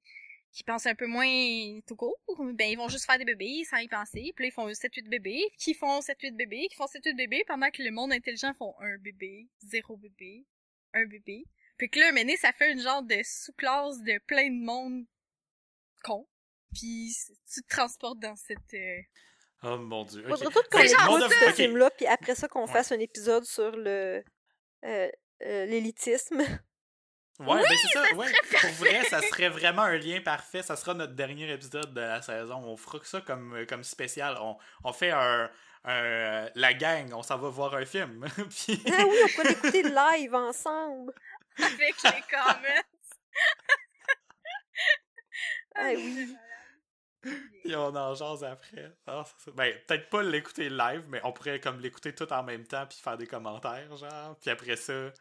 qui 0.52 0.64
pense 0.64 0.86
un 0.86 0.94
peu 0.94 1.06
moins 1.06 1.80
tout 1.86 1.96
court 1.96 2.18
ben 2.54 2.70
ils 2.70 2.76
vont 2.76 2.88
juste 2.88 3.06
faire 3.06 3.18
des 3.18 3.24
bébés 3.24 3.64
sans 3.64 3.78
y 3.78 3.88
penser. 3.88 4.32
Puis 4.34 4.44
là, 4.44 4.48
ils 4.48 4.52
font 4.52 4.72
7 4.72 4.92
8 4.94 5.08
bébés 5.08 5.42
qui 5.58 5.74
font 5.74 6.00
7 6.00 6.16
8 6.20 6.32
bébés 6.32 6.66
qui 6.68 6.76
font 6.76 6.86
7 6.86 7.04
8 7.04 7.14
bébés 7.14 7.44
pendant 7.46 7.70
que 7.70 7.82
le 7.82 7.90
monde 7.90 8.12
intelligent 8.12 8.52
font 8.54 8.74
un 8.80 8.96
bébé 8.98 9.48
zéro 9.60 9.96
bébé 9.96 10.44
un 10.92 11.06
bébé. 11.06 11.44
Puis 11.76 11.88
que 11.88 12.00
là 12.00 12.12
maintenant 12.12 12.34
ça 12.40 12.52
fait 12.52 12.72
une 12.72 12.80
genre 12.80 13.02
de 13.02 13.20
sous-classe 13.24 14.02
de 14.02 14.18
plein 14.26 14.48
de 14.48 14.64
monde 14.64 15.04
con. 16.02 16.26
Puis 16.74 17.14
tu 17.52 17.62
te 17.62 17.68
transportes 17.68 18.20
dans 18.20 18.36
cette 18.36 18.74
euh, 18.74 19.00
Oh 19.62 19.76
mon 19.76 20.04
dieu. 20.04 20.20
Okay. 20.20 20.30
Faudrait 20.30 20.46
tout 20.46 20.62
qu'on 20.70 21.18
écoute 21.18 21.32
ce 21.46 21.52
film-là, 21.52 21.90
puis 21.90 22.06
après 22.06 22.34
ça 22.34 22.48
qu'on 22.48 22.66
fasse 22.66 22.92
un 22.92 22.98
épisode 22.98 23.44
sur 23.44 23.72
le 23.76 24.24
euh, 24.84 25.08
euh, 25.42 25.66
l'élitisme. 25.66 26.40
Ouais, 27.40 27.46
oui, 27.56 27.62
ben 27.62 27.76
c'est 27.80 27.88
ça. 27.88 28.16
Ouais. 28.16 28.32
Pour 28.60 28.70
vrai, 28.72 29.04
ça 29.04 29.22
serait 29.22 29.48
vraiment 29.48 29.82
un 29.82 29.96
lien 29.96 30.20
parfait. 30.20 30.62
Ça 30.62 30.76
sera 30.76 30.92
notre 30.92 31.14
dernier 31.14 31.50
épisode 31.50 31.94
de 31.94 32.00
la 32.00 32.20
saison. 32.20 32.56
On 32.56 32.76
fera 32.76 32.98
ça 33.02 33.22
comme, 33.22 33.54
euh, 33.54 33.66
comme 33.66 33.82
spécial. 33.82 34.36
On, 34.40 34.58
on 34.84 34.92
fait 34.92 35.10
un, 35.10 35.50
un, 35.84 36.50
La 36.54 36.74
gang, 36.74 37.10
on 37.14 37.22
s'en 37.22 37.38
va 37.38 37.48
voir 37.48 37.74
un 37.74 37.86
film. 37.86 38.26
Puis... 38.50 38.82
Ah 38.92 39.04
oui, 39.08 39.16
on 39.24 39.42
peut 39.42 39.48
l'écouter 39.48 39.82
live 39.82 40.34
ensemble. 40.34 41.14
Avec 41.56 41.94
les 42.02 42.22
comments. 42.30 42.84
ah 45.76 45.90
oui. 45.94 46.36
Et 47.64 47.76
on 47.76 47.94
en 47.94 48.14
jase 48.14 48.42
après. 48.44 48.96
Ah, 49.06 49.24
Ben, 49.54 49.74
peut-être 49.86 50.08
pas 50.08 50.22
l'écouter 50.22 50.68
live, 50.70 51.04
mais 51.08 51.20
on 51.24 51.32
pourrait 51.32 51.60
comme 51.60 51.78
l'écouter 51.80 52.14
tout 52.14 52.32
en 52.32 52.42
même 52.42 52.66
temps 52.66 52.86
puis 52.86 52.98
faire 52.98 53.18
des 53.18 53.26
commentaires, 53.26 53.94
genre. 53.96 54.36
Puis 54.40 54.50
après 54.50 54.76
ça, 54.76 55.12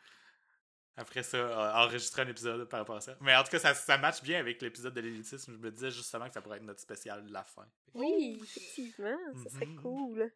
après 0.95 1.24
ça, 1.24 1.74
enregistrer 1.82 2.22
un 2.24 2.28
épisode 2.28 2.68
par 2.70 2.80
rapport 2.82 2.97
à 2.97 3.02
ça. 3.02 3.16
Mais 3.22 3.36
en 3.36 3.43
tout 3.43 3.52
cas, 3.52 3.60
ça, 3.60 3.74
ça 3.74 3.97
match 3.97 4.22
bien 4.22 4.39
avec 4.39 4.62
l'épisode 4.62 4.93
de 4.93 5.02
l'élitisme. 5.02 5.54
Je 5.54 5.58
me 5.58 5.72
disais 5.72 5.91
justement 5.91 6.28
que 6.28 6.34
ça 6.34 6.41
pourrait 6.41 6.58
être 6.58 6.64
notre 6.64 6.82
spécial 6.82 7.26
de 7.26 7.32
la 7.32 7.43
fin. 7.43 7.66
Oui, 7.93 8.39
effectivement, 8.43 9.18
ça 9.43 9.50
serait 9.50 9.66
Mhm. 9.66 9.82
cool. 9.82 10.32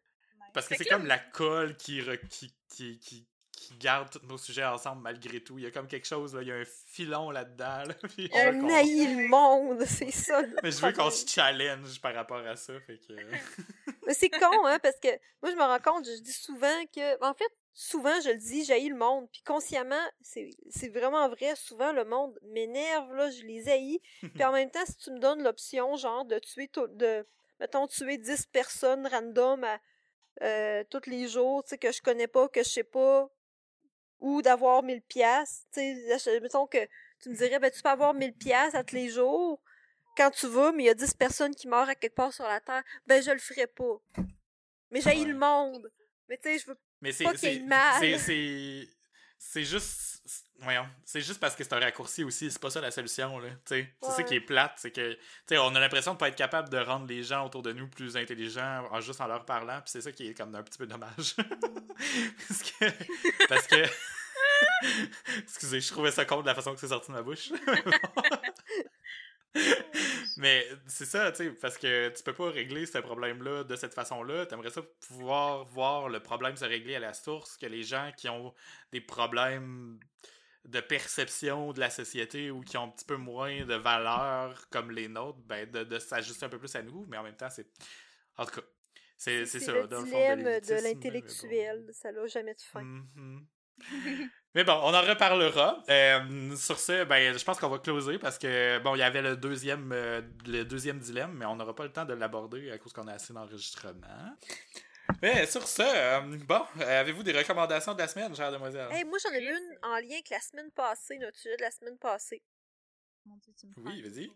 Parce 0.52 0.68
que 0.68 0.76
c'est 0.76 0.84
comme 0.84 1.06
la 1.06 1.18
colle 1.18 1.76
qui, 1.76 2.00
re- 2.00 2.28
qui, 2.28 2.54
qui, 2.68 2.98
qui, 2.98 3.26
qui 3.56 3.74
garde 3.76 4.10
tous 4.10 4.26
nos 4.26 4.38
sujets 4.38 4.64
ensemble 4.64 5.02
malgré 5.02 5.40
tout. 5.40 5.58
Il 5.58 5.64
y 5.64 5.66
a 5.66 5.70
comme 5.70 5.86
quelque 5.86 6.06
chose, 6.06 6.34
là, 6.34 6.42
il 6.42 6.48
y 6.48 6.52
a 6.52 6.56
un 6.56 6.64
filon 6.86 7.30
là-dedans. 7.30 7.84
Là, 7.84 7.94
puis 8.16 8.30
haït 8.32 9.16
le 9.16 9.28
monde, 9.28 9.82
c'est 9.86 10.10
ça. 10.10 10.42
Mais 10.62 10.70
je 10.70 10.84
veux 10.84 10.92
qu'on 10.92 11.10
se 11.10 11.26
challenge 11.26 12.00
par 12.00 12.14
rapport 12.14 12.46
à 12.46 12.56
ça. 12.56 12.72
Fait 12.80 12.98
que... 12.98 13.12
Mais 14.06 14.14
c'est 14.14 14.30
con, 14.30 14.66
hein, 14.66 14.78
parce 14.82 14.98
que 15.00 15.08
moi, 15.42 15.50
je 15.50 15.56
me 15.56 15.62
rends 15.62 15.78
compte, 15.78 16.06
je 16.06 16.22
dis 16.22 16.32
souvent 16.32 16.84
que, 16.94 17.24
en 17.24 17.32
fait, 17.34 17.50
souvent, 17.72 18.20
je 18.20 18.30
le 18.30 18.36
dis, 18.36 18.64
j'haïs 18.64 18.88
le 18.88 18.96
monde, 18.96 19.28
puis 19.32 19.42
consciemment, 19.42 20.04
c'est 20.20 20.88
vraiment 20.88 21.28
vrai, 21.28 21.56
souvent, 21.56 21.92
le 21.92 22.04
monde 22.04 22.38
m'énerve, 22.42 23.14
là, 23.14 23.30
je 23.30 23.42
les 23.42 23.68
haïs, 23.68 24.00
puis 24.20 24.44
en 24.44 24.52
même 24.52 24.70
temps, 24.70 24.84
si 24.86 24.96
tu 24.96 25.10
me 25.10 25.18
donnes 25.18 25.42
l'option, 25.42 25.96
genre, 25.96 26.24
de 26.24 26.38
tuer, 26.38 26.70
de, 26.76 27.26
mettons, 27.60 27.86
tuer 27.86 28.18
10 28.18 28.46
personnes 28.46 29.06
random 29.06 29.64
à, 29.64 29.80
euh, 30.42 30.84
tous 30.90 31.08
les 31.08 31.28
jours, 31.28 31.64
tu 31.64 31.70
sais, 31.70 31.78
que 31.78 31.92
je 31.92 32.02
connais 32.02 32.26
pas, 32.26 32.48
que 32.48 32.62
je 32.62 32.68
sais 32.68 32.84
pas, 32.84 33.30
ou 34.20 34.42
d'avoir 34.42 34.82
1000 34.82 35.02
pièces 35.02 35.66
mettons 36.40 36.66
que 36.66 36.78
tu 37.20 37.30
me 37.30 37.34
dirais, 37.36 37.58
ben, 37.58 37.70
tu 37.70 37.82
peux 37.82 37.88
avoir 37.88 38.14
1000 38.14 38.34
pièces 38.34 38.74
à 38.74 38.84
tous 38.84 38.94
les 38.96 39.08
jours, 39.08 39.60
quand 40.16 40.30
tu 40.30 40.46
veux, 40.46 40.72
mais 40.72 40.84
il 40.84 40.86
y 40.86 40.90
a 40.90 40.94
10 40.94 41.14
personnes 41.14 41.54
qui 41.54 41.68
meurent 41.68 41.88
à 41.88 41.94
quelque 41.94 42.14
part 42.14 42.32
sur 42.32 42.44
la 42.44 42.60
Terre, 42.60 42.82
ben, 43.06 43.22
je 43.22 43.30
le 43.30 43.38
ferai 43.38 43.66
pas. 43.66 44.00
Mais 44.90 45.00
j'haïs 45.00 45.22
Ouais. 45.22 45.28
le 45.32 45.38
monde. 45.38 45.90
Mais 46.28 46.36
tu 46.36 46.50
sais, 46.50 46.58
je 46.58 46.66
veux 46.66 46.78
Mais 47.00 47.12
Pas 47.12 47.34
qu'il 47.34 47.52
y 47.52 47.56
ait 47.56 47.60
mal. 47.60 48.88
c'est 49.38 49.64
juste 49.64 50.13
voyons, 50.64 50.86
c'est 51.04 51.20
juste 51.20 51.40
parce 51.40 51.54
que 51.54 51.64
c'est 51.64 51.74
un 51.74 51.80
raccourci 51.80 52.24
aussi, 52.24 52.50
c'est 52.50 52.60
pas 52.60 52.70
ça 52.70 52.80
la 52.80 52.90
solution 52.90 53.38
là, 53.38 53.50
tu 53.50 53.56
sais. 53.66 53.94
C'est 54.02 54.10
ça 54.10 54.22
qui 54.22 54.34
est 54.34 54.40
plate, 54.40 54.72
c'est 54.76 54.90
que 54.90 55.12
tu 55.12 55.18
sais 55.48 55.58
on 55.58 55.74
a 55.74 55.80
l'impression 55.80 56.14
de 56.14 56.18
pas 56.18 56.28
être 56.28 56.36
capable 56.36 56.68
de 56.68 56.78
rendre 56.78 57.06
les 57.06 57.22
gens 57.22 57.46
autour 57.46 57.62
de 57.62 57.72
nous 57.72 57.88
plus 57.88 58.16
intelligents 58.16 58.86
en 58.90 59.00
juste 59.00 59.20
en 59.20 59.26
leur 59.26 59.44
parlant, 59.44 59.80
puis 59.80 59.90
c'est 59.90 60.00
ça 60.00 60.12
qui 60.12 60.28
est 60.28 60.34
comme 60.34 60.54
un 60.54 60.62
petit 60.62 60.78
peu 60.78 60.86
dommage. 60.86 61.36
parce 62.48 62.62
que 62.62 63.46
parce 63.48 63.66
que 63.66 63.84
Excusez, 65.38 65.80
je 65.80 65.90
trouvais 65.90 66.10
ça 66.10 66.24
con 66.24 66.40
de 66.42 66.46
la 66.46 66.54
façon 66.54 66.74
que 66.74 66.80
c'est 66.80 66.88
sorti 66.88 67.10
de 67.10 67.16
ma 67.16 67.22
bouche. 67.22 67.52
Mais 70.36 70.66
c'est 70.88 71.04
ça, 71.04 71.30
tu 71.30 71.44
sais, 71.44 71.50
parce 71.50 71.78
que 71.78 72.08
tu 72.08 72.22
peux 72.24 72.32
pas 72.32 72.50
régler 72.50 72.86
ce 72.86 72.98
problème-là 72.98 73.62
de 73.62 73.76
cette 73.76 73.94
façon-là. 73.94 74.46
T'aimerais 74.46 74.70
ça 74.70 74.82
pouvoir 75.06 75.64
voir 75.66 76.08
le 76.08 76.18
problème 76.20 76.56
se 76.56 76.64
régler 76.64 76.96
à 76.96 77.00
la 77.00 77.14
source, 77.14 77.56
que 77.56 77.66
les 77.66 77.84
gens 77.84 78.10
qui 78.16 78.28
ont 78.28 78.52
des 78.90 79.00
problèmes 79.00 80.00
de 80.64 80.80
perception 80.80 81.72
de 81.72 81.80
la 81.80 81.90
société 81.90 82.50
ou 82.50 82.60
qui 82.60 82.76
ont 82.76 82.84
un 82.84 82.88
petit 82.88 83.04
peu 83.04 83.16
moins 83.16 83.64
de 83.64 83.74
valeur 83.74 84.68
comme 84.70 84.90
les 84.90 85.08
nôtres, 85.08 85.38
ben 85.44 85.70
de, 85.70 85.84
de 85.84 85.98
s'ajuster 85.98 86.46
un 86.46 86.48
peu 86.48 86.58
plus 86.58 86.74
à 86.74 86.82
nous, 86.82 87.04
mais 87.08 87.16
en 87.16 87.22
même 87.22 87.36
temps, 87.36 87.50
c'est. 87.50 87.66
En 88.36 88.44
tout 88.46 88.60
cas, 88.60 88.66
c'est 89.16 89.46
ça, 89.46 89.72
le 89.72 89.86
dans 89.86 90.00
le 90.00 90.06
fond, 90.06 90.12
dilemme 90.16 90.42
de 90.42 90.74
bon. 90.74 90.82
l'intellectuel. 90.82 91.86
Ça 91.92 92.12
n'a 92.12 92.26
jamais 92.26 92.54
de 92.54 92.60
fin. 92.60 92.82
Mhm. 92.82 93.46
Mais 94.54 94.62
bon, 94.62 94.74
on 94.84 94.94
en 94.94 95.00
reparlera. 95.00 95.82
Euh, 95.88 96.54
sur 96.54 96.78
ce, 96.78 97.04
ben, 97.04 97.36
je 97.36 97.44
pense 97.44 97.58
qu'on 97.58 97.68
va 97.68 97.78
closer 97.78 98.18
parce 98.18 98.38
que 98.38 98.78
bon, 98.78 98.94
il 98.94 99.00
y 99.00 99.02
avait 99.02 99.22
le 99.22 99.36
deuxième, 99.36 99.90
euh, 99.92 100.22
le 100.46 100.62
deuxième 100.62 101.00
dilemme, 101.00 101.32
mais 101.32 101.44
on 101.44 101.56
n'aura 101.56 101.74
pas 101.74 101.82
le 101.82 101.90
temps 101.90 102.04
de 102.04 102.14
l'aborder 102.14 102.70
à 102.70 102.78
cause 102.78 102.92
qu'on 102.92 103.08
a 103.08 103.14
assez 103.14 103.32
d'enregistrement. 103.32 104.36
Mais 105.22 105.46
sur 105.46 105.66
ce, 105.66 105.82
euh, 105.82 106.20
bon, 106.46 106.62
euh, 106.80 107.00
avez-vous 107.00 107.22
des 107.22 107.32
recommandations 107.32 107.94
de 107.94 107.98
la 107.98 108.08
semaine, 108.08 108.34
chère 108.34 108.52
demoiselle? 108.52 108.88
Hey, 108.92 109.04
moi, 109.04 109.18
j'en 109.22 109.32
ai 109.32 109.42
une 109.42 109.78
en 109.82 109.96
lien 109.96 110.14
avec 110.14 110.30
la 110.30 110.40
semaine 110.40 110.70
passée, 110.72 111.18
notre 111.18 111.38
sujet 111.38 111.56
de 111.56 111.62
la 111.62 111.70
semaine 111.70 111.98
passée. 111.98 112.42
Mon 113.26 113.36
Dieu, 113.36 113.52
tu 113.58 113.66
me 113.66 113.72
Oui, 113.78 114.02
vas-y. 114.02 114.30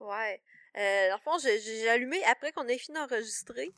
Ouais. 0.00 0.42
Euh, 0.76 1.08
dans 1.10 1.16
le 1.16 1.20
fond, 1.22 1.38
j'ai 1.42 1.60
j'ai 1.60 1.88
allumé 1.88 2.22
après 2.24 2.52
qu'on 2.52 2.68
ait 2.68 2.78
fini 2.78 2.96
d'enregistrer. 2.98 3.70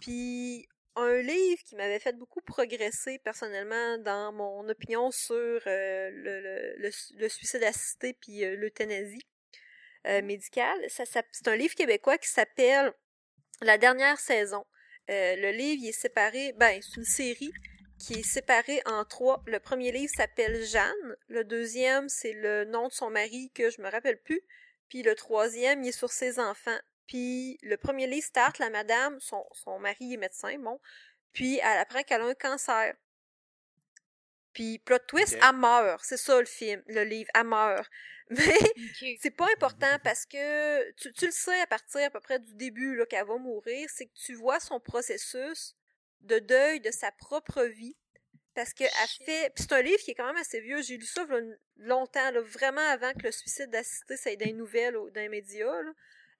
Puis, 0.00 0.66
un 0.96 1.20
livre 1.20 1.62
qui 1.64 1.76
m'avait 1.76 2.00
fait 2.00 2.16
beaucoup 2.16 2.40
progresser 2.40 3.18
personnellement 3.20 3.98
dans 3.98 4.32
mon 4.32 4.68
opinion 4.68 5.10
sur 5.12 5.36
euh, 5.36 6.10
le, 6.10 6.40
le, 6.40 6.74
le, 6.78 6.90
le 7.16 7.28
suicide 7.28 7.62
assisté 7.62 8.14
puis 8.14 8.44
euh, 8.44 8.56
l'euthanasie 8.56 9.22
euh, 10.08 10.22
médicale. 10.22 10.78
Ça, 10.88 11.04
ça- 11.06 11.22
c'est 11.30 11.46
un 11.46 11.54
livre 11.56 11.74
québécois 11.76 12.18
qui 12.18 12.28
s'appelle 12.28 12.92
La 13.60 13.78
dernière 13.78 14.18
saison. 14.18 14.64
Euh, 15.10 15.36
le 15.36 15.50
livre 15.50 15.88
est 15.88 15.92
séparé, 15.92 16.52
ben, 16.58 16.80
c'est 16.82 16.96
une 16.96 17.04
série 17.04 17.52
qui 17.98 18.14
est 18.14 18.22
séparée 18.22 18.80
en 18.86 19.04
trois. 19.04 19.42
Le 19.46 19.58
premier 19.58 19.90
livre 19.90 20.12
s'appelle 20.14 20.64
Jeanne. 20.64 21.16
Le 21.28 21.44
deuxième, 21.44 22.08
c'est 22.08 22.32
le 22.32 22.64
nom 22.64 22.88
de 22.88 22.92
son 22.92 23.10
mari 23.10 23.50
que 23.54 23.70
je 23.70 23.80
me 23.80 23.90
rappelle 23.90 24.20
plus. 24.20 24.42
Puis 24.88 25.02
le 25.02 25.14
troisième, 25.14 25.82
il 25.82 25.88
est 25.88 25.92
sur 25.92 26.10
ses 26.10 26.38
enfants. 26.38 26.78
Puis 27.06 27.58
le 27.62 27.76
premier 27.76 28.06
livre 28.06 28.24
start, 28.24 28.58
la 28.58 28.70
madame, 28.70 29.18
son, 29.20 29.44
son 29.52 29.78
mari 29.78 30.14
est 30.14 30.18
médecin, 30.18 30.58
bon. 30.58 30.78
Puis 31.32 31.56
elle 31.58 31.78
apprend 31.78 32.02
qu'elle 32.02 32.20
a 32.20 32.26
un 32.26 32.34
cancer. 32.34 32.94
Puis 34.58 34.80
plot 34.80 34.98
twist, 35.06 35.34
Ok. 35.34 35.40
elle 35.48 35.56
meurt. 35.56 36.04
C'est 36.04 36.16
ça 36.16 36.40
le 36.40 36.44
film, 36.46 36.82
le 36.88 37.04
livre, 37.04 37.30
elle 37.32 37.44
meurt. 37.44 37.88
Mais 38.30 38.58
c'est 39.20 39.30
pas 39.30 39.46
important 39.56 39.98
parce 40.02 40.26
que 40.26 40.90
tu, 40.94 41.12
tu 41.12 41.26
le 41.26 41.30
sais 41.32 41.60
à 41.60 41.66
partir 41.68 42.02
à 42.02 42.10
peu 42.10 42.18
près 42.18 42.40
du 42.40 42.54
début 42.54 42.96
là, 42.96 43.06
qu'elle 43.06 43.24
va 43.24 43.36
mourir, 43.36 43.88
c'est 43.88 44.06
que 44.06 44.14
tu 44.14 44.34
vois 44.34 44.58
son 44.58 44.80
processus 44.80 45.76
de 46.22 46.40
deuil 46.40 46.80
de 46.80 46.90
sa 46.90 47.12
propre 47.12 47.62
vie. 47.62 47.96
Parce 48.54 48.74
que 48.74 48.82
elle 48.82 49.08
Shit. 49.08 49.24
fait. 49.24 49.52
Puis 49.54 49.62
c'est 49.68 49.72
un 49.74 49.82
livre 49.82 50.00
qui 50.02 50.10
est 50.10 50.14
quand 50.16 50.26
même 50.26 50.36
assez 50.36 50.60
vieux. 50.60 50.82
J'ai 50.82 50.96
lu 50.96 51.06
ça 51.06 51.24
là, 51.26 51.38
longtemps, 51.76 52.30
là, 52.32 52.40
vraiment 52.40 52.86
avant 52.90 53.12
que 53.12 53.22
le 53.22 53.30
suicide 53.30 53.72
assisté, 53.76 54.16
ça 54.16 54.32
ait 54.32 54.36
des 54.36 54.52
nouvelles 54.52 54.96
ou 54.96 55.08
dans 55.10 55.20
les 55.20 55.28
médias. 55.28 55.82
Là. 55.82 55.92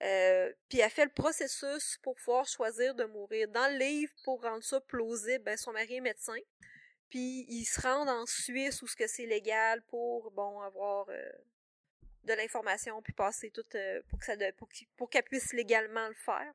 Euh, 0.03 0.53
puis 0.69 0.81
elle 0.81 0.91
fait 0.91 1.05
le 1.05 1.12
processus 1.12 1.99
pour 2.03 2.16
pouvoir 2.16 2.47
choisir 2.49 2.97
de 2.97 3.05
mourir. 3.05 3.47
Dans 3.49 3.73
le 3.73 3.79
livre, 3.79 4.12
pour 4.25 4.43
rendre 4.43 4.64
ça 4.64 4.81
plausible, 4.81 5.45
ben, 5.45 5.57
son 5.57 5.71
mari 5.73 5.95
est 5.97 6.01
médecin. 6.01 6.37
Puis 7.11 7.47
ils 7.49 7.65
se 7.65 7.81
rendent 7.81 8.09
en 8.11 8.27
Suisse 8.27 8.83
où 8.83 8.87
ce 8.87 8.97
que 8.97 9.07
c'est 9.07 9.27
légal 9.27 9.83
pour 9.83 10.31
bon 10.33 10.61
avoir 10.61 11.09
euh, 11.09 11.33
de 12.25 12.35
l'information 12.35 13.01
puis 13.01 13.13
passer 13.15 13.51
tout 13.51 13.65
euh, 13.75 14.03
pour 14.11 14.19
que 14.19 14.25
ça 14.27 14.37
de- 14.37 14.51
pour 14.59 14.69
qu'il- 14.69 14.89
pour 14.97 15.09
qu'elle 15.09 15.23
puisse 15.25 15.53
légalement 15.55 16.07
le 16.09 16.15
faire. 16.15 16.53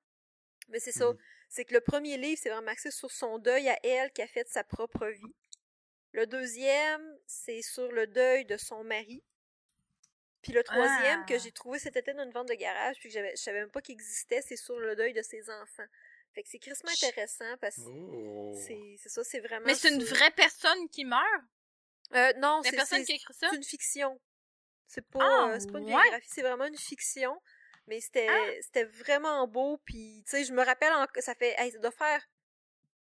Mais 0.69 0.79
c'est 0.79 0.91
ça, 0.91 1.11
Mhm. 1.11 1.17
c'est 1.49 1.65
que 1.65 1.73
le 1.73 1.81
premier 1.81 2.17
livre 2.17 2.39
c'est 2.41 2.49
vraiment 2.49 2.71
axé 2.71 2.91
sur 2.91 3.11
son 3.11 3.39
deuil 3.39 3.67
à 3.69 3.77
elle 3.83 4.11
qui 4.11 4.21
a 4.21 4.27
fait 4.27 4.43
de 4.43 4.49
sa 4.49 4.63
propre 4.63 5.07
vie. 5.07 5.35
Le 6.11 6.27
deuxième, 6.27 7.17
c'est 7.25 7.63
sur 7.63 7.91
le 7.91 8.05
deuil 8.05 8.45
de 8.45 8.55
son 8.57 8.83
mari. 8.83 9.23
Puis 10.43 10.51
le 10.53 10.63
troisième 10.63 11.21
Ah. 11.23 11.25
que 11.27 11.39
j'ai 11.39 11.51
trouvé 11.51 11.79
cet 11.79 11.95
été 11.95 12.13
dans 12.13 12.23
une 12.23 12.31
vente 12.31 12.49
de 12.49 12.53
garage 12.53 12.97
puis 12.99 13.09
que 13.11 13.15
je 13.31 13.35
savais 13.35 13.61
même 13.61 13.71
pas 13.71 13.81
qu'il 13.81 13.93
existait, 13.93 14.41
c'est 14.43 14.57
sur 14.57 14.77
le 14.79 14.95
deuil 14.95 15.13
de 15.13 15.21
ses 15.23 15.49
enfants. 15.49 15.87
Fait 16.33 16.43
que 16.43 16.49
c'est 16.49 16.59
crissement 16.59 16.91
intéressant 16.91 17.57
parce 17.61 17.75
que 17.75 17.81
Oh. 17.89 18.53
c'est 18.55 18.95
c'est 18.97 19.09
ça, 19.09 19.23
c'est 19.23 19.39
vraiment 19.39 19.65
Mais 19.65 19.75
c'est 19.75 19.89
une 19.93 20.03
vraie 20.03 20.31
personne 20.31 20.89
qui 20.89 21.05
meurt? 21.05 21.23
Euh, 22.15 22.33
non, 22.37 22.61
c'est 22.63 22.75
une 23.55 23.63
fiction. 23.63 24.19
C'est 24.87 25.07
pas, 25.09 25.19
Ah, 25.21 25.53
euh, 25.53 25.59
c'est 25.59 25.71
pas 25.71 25.79
une 25.79 25.85
ouais? 25.85 25.91
biographie, 26.01 26.29
c'est 26.29 26.41
vraiment 26.41 26.65
une 26.65 26.77
fiction. 26.77 27.35
Mais 27.87 27.99
c'était, 27.99 28.27
Ah! 28.29 28.61
c'était 28.61 28.83
vraiment 28.85 29.47
beau. 29.47 29.77
Puis, 29.85 30.23
tu 30.25 30.31
sais, 30.37 30.43
je 30.43 30.53
me 30.53 30.63
rappelle, 30.63 30.93
en- 30.93 31.07
ça 31.19 31.33
fait, 31.35 31.55
hey, 31.57 31.71
ça 31.71 31.79
doit 31.79 31.91
faire 31.91 32.23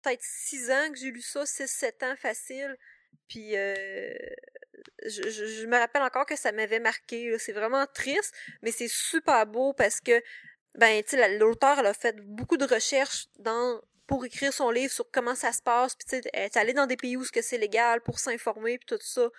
peut-être 0.01 0.21
six 0.23 0.69
ans 0.71 0.89
que 0.91 0.97
j'ai 0.97 1.11
lu 1.11 1.21
ça, 1.21 1.45
six, 1.45 1.67
sept 1.67 2.03
ans 2.03 2.15
facile. 2.15 2.75
Puis, 3.27 3.55
euh, 3.57 4.13
je, 5.05 5.29
je, 5.29 5.45
je 5.45 5.65
me 5.65 5.77
rappelle 5.77 6.03
encore 6.03 6.25
que 6.25 6.35
ça 6.35 6.51
m'avait 6.51 6.79
marqué. 6.79 7.31
là. 7.31 7.39
C'est 7.39 7.51
vraiment 7.53 7.85
triste, 7.87 8.33
mais 8.61 8.71
c'est 8.71 8.87
super 8.87 9.45
beau 9.47 9.73
parce 9.73 9.99
que, 9.99 10.21
ben, 10.75 11.03
tu 11.03 11.11
sais, 11.11 11.17
la- 11.17 11.37
l'auteur, 11.37 11.79
elle 11.79 11.85
a 11.87 11.93
fait 11.93 12.15
beaucoup 12.21 12.57
de 12.57 12.65
recherches 12.65 13.27
dans 13.39 13.81
pour 14.07 14.25
écrire 14.25 14.51
son 14.51 14.71
livre 14.71 14.91
sur 14.91 15.09
comment 15.09 15.35
ça 15.35 15.53
se 15.53 15.61
passe, 15.61 15.95
puis 15.95 16.05
tu 16.05 16.17
sais, 16.17 16.29
elle 16.33 16.43
est 16.43 16.57
allée 16.57 16.73
dans 16.73 16.85
des 16.85 16.97
pays 16.97 17.15
où 17.15 17.23
c'est 17.23 17.57
légal 17.57 18.01
pour 18.01 18.19
s'informer, 18.19 18.77
puis 18.77 18.85
tout 18.85 18.99
ça. 19.01 19.29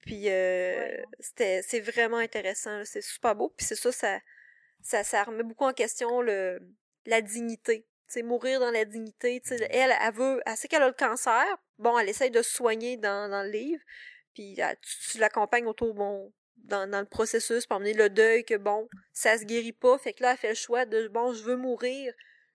Puis 0.00 0.30
euh, 0.30 0.78
Ouais. 0.78 1.04
c'était 1.20 1.60
c'est 1.62 1.80
vraiment 1.80 2.16
intéressant, 2.16 2.82
c'est 2.86 3.02
super 3.02 3.34
beau, 3.34 3.52
puis 3.54 3.66
c'est 3.66 3.74
ça, 3.74 3.92
ça 3.92 4.20
ça 4.80 5.04
ça 5.04 5.24
remet 5.24 5.42
beaucoup 5.42 5.64
en 5.64 5.74
question 5.74 6.22
le 6.22 6.58
la 7.06 7.20
dignité. 7.20 7.86
Tu 8.08 8.14
sais, 8.14 8.22
mourir 8.22 8.60
dans 8.60 8.70
la 8.70 8.84
dignité, 8.86 9.40
tu 9.42 9.56
sais, 9.56 9.66
elle, 9.70 9.94
elle 10.00 10.14
veut, 10.14 10.42
elle 10.46 10.56
sait 10.56 10.68
qu'elle 10.68 10.82
a 10.82 10.88
le 10.88 10.94
cancer, 10.94 11.44
bon, 11.78 11.98
elle 11.98 12.08
essaye 12.08 12.30
de 12.30 12.42
se 12.42 12.50
soigner 12.50 12.96
dans, 12.96 13.30
dans 13.30 13.42
le 13.42 13.50
livre, 13.50 13.82
puis 14.34 14.58
elle- 14.58 14.76
tu, 14.80 15.12
tu 15.12 15.18
l'accompagnes 15.18 15.66
autour, 15.66 15.92
bon, 15.94 16.32
dans, 16.56 16.88
dans 16.90 17.00
le 17.00 17.06
processus, 17.06 17.66
pour 17.66 17.76
emmener 17.76 17.94
le 17.94 18.08
deuil 18.10 18.44
que, 18.44 18.54
bon, 18.56 18.88
ça 19.12 19.36
se 19.38 19.44
guérit 19.44 19.72
pas, 19.72 19.98
fait 19.98 20.12
que 20.14 20.22
là, 20.22 20.32
elle 20.32 20.38
fait 20.38 20.48
le 20.50 20.54
choix 20.54 20.86
de, 20.86 21.08
bon, 21.08 21.32
je 21.34 21.42
veux 21.42 21.56
mourir 21.56 22.12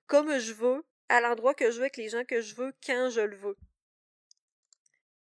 comme 0.08 0.40
je 0.40 0.54
veux, 0.54 0.84
à 1.10 1.22
l'endroit 1.22 1.54
que 1.54 1.70
je 1.70 1.76
veux, 1.78 1.82
avec 1.84 1.98
les 1.98 2.10
gens 2.10 2.24
que 2.26 2.42
je 2.42 2.56
veux, 2.56 2.74
quand 2.86 3.10
je 3.12 3.22
le 3.22 3.36
veux. 3.36 3.56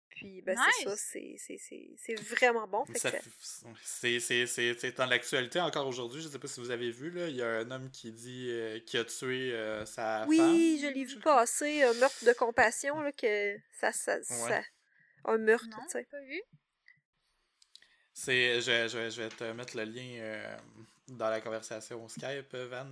Puis, 0.10 0.42
ben, 0.44 0.56
c'est 0.78 0.84
ça, 0.86 0.92
Nice. 0.92 1.00
c'est- 1.12 1.36
c'est- 1.38 1.58
c'est 1.60 1.90
c'est 1.98 2.22
vraiment 2.22 2.66
bon. 2.68 2.86
C'est 2.96 3.20
c'est- 4.20 4.46
c'est- 4.48 4.80
c'est 4.80 4.92
dans 4.96 5.06
l'actualité 5.08 5.60
encore 5.60 5.86
aujourd'hui. 5.88 6.22
Je 6.22 6.30
sais 6.30 6.40
pas 6.40 6.48
si 6.48 6.62
vous 6.62 6.72
avez 6.72 6.90
vu, 6.90 7.10
là. 7.12 7.28
Il 7.28 7.36
y 7.36 7.42
a 7.42 7.50
un 7.50 7.70
homme 7.70 7.92
qui 7.92 8.14
dit 8.14 8.48
euh, 8.50 8.80
qui 8.80 8.98
a 8.98 9.04
tué 9.04 9.52
euh, 9.54 9.86
sa 9.86 10.20
femme. 10.22 10.30
Oui, 10.30 10.80
je 10.82 10.88
l'ai 10.88 11.04
vu 11.04 11.20
passer, 11.20 11.84
un 11.84 11.94
meurtre 11.96 12.24
de 12.24 12.32
compassion, 12.32 13.02
là, 13.02 13.12
que 13.12 13.58
ça, 13.82 13.92
ça, 13.92 14.24
ça- 14.24 14.64
un 15.26 15.38
meurtre, 15.38 15.68
Non, 15.70 15.78
tu 15.88 15.92
sais. 16.00 16.08
pas 16.10 16.22
vu. 16.22 16.42
C'est, 18.18 18.62
je, 18.62 18.88
je, 18.88 19.10
je 19.10 19.22
vais 19.22 19.28
te 19.28 19.44
mettre 19.52 19.76
le 19.76 19.84
lien 19.84 20.08
euh, 20.20 20.58
dans 21.10 21.30
la 21.30 21.42
conversation 21.42 22.08
Skype, 22.08 22.56
Van. 22.56 22.88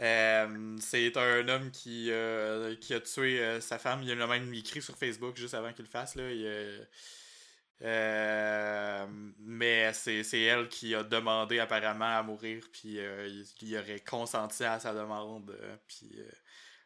Euh, 0.00 0.76
c'est 0.80 1.16
un 1.16 1.48
homme 1.48 1.70
qui, 1.70 2.10
euh, 2.10 2.74
qui 2.74 2.92
a 2.92 3.00
tué 3.00 3.60
sa 3.60 3.78
femme. 3.78 4.02
Il 4.02 4.20
a 4.20 4.26
même 4.26 4.52
écrit 4.52 4.82
sur 4.82 4.96
Facebook 4.96 5.36
juste 5.36 5.54
avant 5.54 5.72
qu'il 5.72 5.84
le 5.84 5.90
fasse. 5.90 6.16
Là. 6.16 6.32
Il, 6.32 6.88
mais 9.38 9.92
c'est, 9.92 10.24
c'est 10.24 10.42
elle 10.42 10.68
qui 10.68 10.96
a 10.96 11.04
demandé 11.04 11.60
apparemment 11.60 12.16
à 12.18 12.22
mourir. 12.24 12.64
Puis 12.72 12.98
euh, 12.98 13.28
il, 13.28 13.46
il 13.62 13.78
aurait 13.78 14.00
consenti 14.00 14.64
à 14.64 14.80
sa 14.80 14.92
demande. 14.92 15.56
puis 15.86 16.10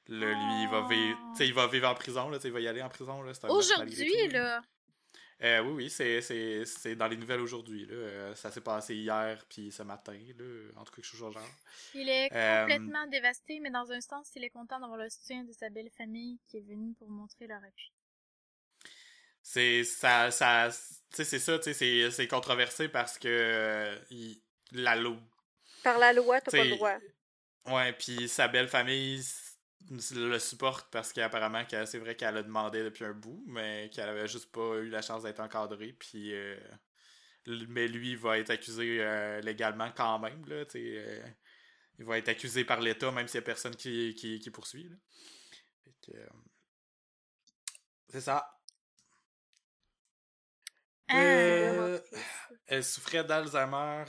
là, 0.08 0.26
lui, 0.26 0.62
il 0.64 0.68
va, 0.70 0.86
vivre, 0.86 1.18
sais, 1.34 1.46
il 1.46 1.54
va 1.54 1.66
vivre 1.66 1.88
en 1.88 1.94
prison. 1.94 2.28
Là, 2.28 2.36
il 2.44 2.52
va 2.52 2.60
y 2.60 2.68
aller 2.68 2.82
en 2.82 2.90
prison. 2.90 3.24
Aujourd'hui, 3.48 4.28
là. 4.28 4.60
Euh, 5.42 5.60
oui, 5.62 5.72
oui, 5.84 5.90
c'est, 5.90 6.20
c'est, 6.22 6.64
c'est 6.64 6.94
dans 6.96 7.06
les 7.08 7.16
nouvelles 7.16 7.40
aujourd'hui. 7.40 7.86
Là. 7.86 7.94
Euh, 7.94 8.34
ça 8.34 8.50
s'est 8.50 8.60
passé 8.60 8.94
hier 8.94 9.44
puis 9.48 9.70
ce 9.72 9.82
matin. 9.82 10.16
Là. 10.38 10.44
En 10.76 10.84
tout 10.84 10.92
cas, 10.92 10.96
quelque 10.96 11.04
chose 11.04 11.32
genre. 11.34 11.42
Il 11.94 12.08
est 12.08 12.30
Euh, 12.32 12.60
complètement 12.62 13.06
dévasté, 13.08 13.60
mais 13.60 13.70
dans 13.70 13.90
un 13.92 14.00
sens, 14.00 14.30
il 14.36 14.44
est 14.44 14.50
content 14.50 14.80
d'avoir 14.80 14.98
le 14.98 15.10
soutien 15.10 15.44
de 15.44 15.52
sa 15.52 15.68
belle 15.70 15.90
famille 15.90 16.38
qui 16.48 16.58
est 16.58 16.60
venue 16.66 16.94
pour 16.94 17.10
montrer 17.10 17.46
leur 17.46 17.58
appui. 17.62 17.92
C'est 19.42 19.84
ça, 19.84 20.30
ça 20.30 20.70
tu 21.10 21.16
sais, 21.16 21.24
c'est 21.24 21.38
ça, 21.38 21.58
tu 21.58 21.64
sais, 21.64 21.74
c'est, 21.74 22.10
c'est 22.10 22.28
controversé 22.28 22.88
parce 22.88 23.18
que 23.18 23.28
euh, 23.28 23.98
il- 24.10 24.40
la 24.72 24.96
loi. 24.96 25.16
Par 25.82 25.98
la 25.98 26.12
loi, 26.12 26.40
t'as 26.40 26.50
pas 26.50 26.64
le 26.64 26.70
droit. 26.70 26.96
Ouais, 27.66 27.92
puis 27.92 28.28
sa 28.28 28.48
belle 28.48 28.68
famille 28.68 29.22
le 29.90 30.38
supporte 30.38 30.90
parce 30.90 31.12
qu'apparemment 31.12 31.62
c'est 31.68 31.98
vrai 31.98 32.16
qu'elle 32.16 32.36
a 32.36 32.42
demandé 32.42 32.82
depuis 32.82 33.04
un 33.04 33.12
bout, 33.12 33.44
mais 33.46 33.90
qu'elle 33.92 34.08
avait 34.08 34.28
juste 34.28 34.50
pas 34.52 34.76
eu 34.78 34.88
la 34.88 35.02
chance 35.02 35.22
d'être 35.22 35.40
encadrée, 35.40 35.92
puis 35.92 36.34
euh, 36.34 36.56
mais 37.68 37.88
lui 37.88 38.12
il 38.12 38.18
va 38.18 38.38
être 38.38 38.50
accusé 38.50 38.98
euh, 39.00 39.40
légalement 39.40 39.90
quand 39.96 40.18
même 40.18 40.44
là, 40.46 40.64
euh, 40.74 41.26
il 41.98 42.04
va 42.04 42.18
être 42.18 42.28
accusé 42.28 42.64
par 42.64 42.80
l'État 42.80 43.10
même 43.12 43.28
s'il 43.28 43.38
y 43.38 43.42
a 43.42 43.42
personne 43.42 43.76
qui, 43.76 44.14
qui, 44.14 44.38
qui 44.40 44.50
poursuit. 44.50 44.84
Là. 44.84 44.96
Fait 45.84 45.94
que, 46.12 46.18
c'est 48.08 48.20
ça. 48.20 48.46
Ah, 51.08 51.14
Euh, 51.16 52.00
elle 52.66 52.84
souffrait 52.84 53.24
d'Alzheimer 53.24 54.04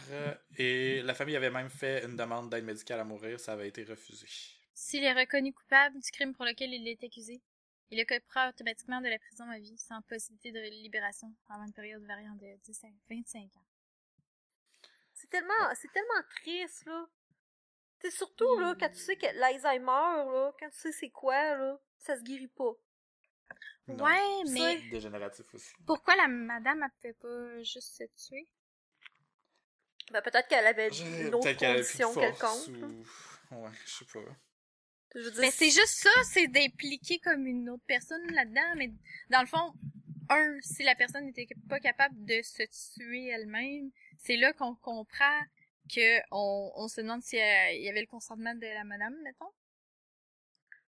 et 0.57 1.01
la 1.03 1.13
famille 1.13 1.35
avait 1.35 1.51
même 1.51 1.69
fait 1.69 2.05
une 2.05 2.15
demande 2.15 2.49
d'aide 2.49 2.65
médicale 2.65 2.99
à 2.99 3.03
mourir, 3.03 3.39
ça 3.39 3.53
avait 3.53 3.67
été 3.67 3.83
refusé. 3.83 4.27
S'il 4.75 5.05
est 5.05 5.13
reconnu 5.13 5.53
coupable 5.53 5.99
du 5.99 6.11
crime 6.11 6.35
pour 6.35 6.43
lequel 6.43 6.73
il 6.73 6.85
est 6.87 7.01
accusé, 7.01 7.41
il 7.91 8.01
occupera 8.01 8.49
automatiquement 8.49 8.99
de 8.99 9.07
la 9.07 9.17
prison 9.17 9.49
à 9.49 9.57
vie 9.57 9.77
sans 9.77 10.01
possibilité 10.01 10.51
de 10.51 10.59
libération 10.59 11.33
pendant 11.47 11.65
une 11.65 11.73
période 11.73 12.03
variant 12.03 12.35
de 12.35 12.57
10 12.63 12.83
à 12.83 12.87
25 13.09 13.43
ans. 13.43 13.65
C'est 15.13 15.29
tellement, 15.29 15.73
c'est 15.75 15.91
tellement 15.93 16.21
triste, 16.41 16.85
là. 16.85 17.07
C'est 18.01 18.11
surtout, 18.11 18.59
là, 18.59 18.75
quand 18.77 18.89
tu 18.89 18.99
sais 18.99 19.15
que 19.15 19.27
l'Alzheimer, 19.39 19.85
là, 19.85 20.51
quand 20.59 20.69
tu 20.69 20.77
sais 20.77 20.91
c'est 20.91 21.09
quoi, 21.09 21.55
là, 21.55 21.79
ça 21.97 22.17
se 22.17 22.23
guérit 22.23 22.49
pas. 22.49 22.73
Non. 23.87 24.03
Ouais, 24.03 24.43
mais 24.49 24.81
sais. 24.81 24.89
Dégénératif 24.89 25.45
aussi. 25.53 25.71
pourquoi 25.85 26.15
la 26.17 26.27
madame 26.27 26.83
elle 26.83 27.13
pouvait 27.13 27.13
pas 27.13 27.63
juste 27.63 27.95
se 27.95 28.03
tuer? 28.27 28.49
Ben, 30.11 30.21
peut-être 30.21 30.47
qu'elle 30.47 30.67
avait 30.67 30.89
une 30.89 31.33
autre 31.33 31.53
condition 31.53 32.11
force 32.11 32.65
quelconque. 32.65 32.83
ou... 33.51 33.55
Ouais, 33.55 33.71
je 33.85 33.93
sais 33.93 34.05
pas. 34.05 34.19
Je 35.15 35.21
veux 35.21 35.31
dire, 35.31 35.41
Mais 35.41 35.51
c'est 35.51 35.69
juste 35.71 35.87
ça, 36.03 36.09
c'est 36.25 36.47
d'impliquer 36.47 37.19
comme 37.19 37.47
une 37.47 37.69
autre 37.69 37.83
personne 37.87 38.25
là-dedans, 38.31 38.75
mais 38.75 38.91
dans 39.29 39.39
le 39.41 39.47
fond, 39.47 39.73
un, 40.29 40.57
si 40.61 40.83
la 40.83 40.93
personne 40.95 41.25
n'était 41.25 41.47
pas 41.69 41.79
capable 41.79 42.25
de 42.25 42.41
se 42.41 42.63
tuer 42.93 43.27
elle-même, 43.27 43.91
c'est 44.17 44.35
là 44.37 44.51
qu'on 44.53 44.75
comprend 44.75 45.39
que 45.93 46.19
on, 46.31 46.71
on 46.75 46.87
se 46.87 46.99
demande 47.01 47.21
s'il 47.23 47.39
y, 47.39 47.41
a- 47.41 47.73
il 47.73 47.81
y 47.83 47.89
avait 47.89 48.01
le 48.01 48.07
consentement 48.07 48.53
de 48.55 48.65
la 48.65 48.83
madame, 48.83 49.15
mettons. 49.23 49.51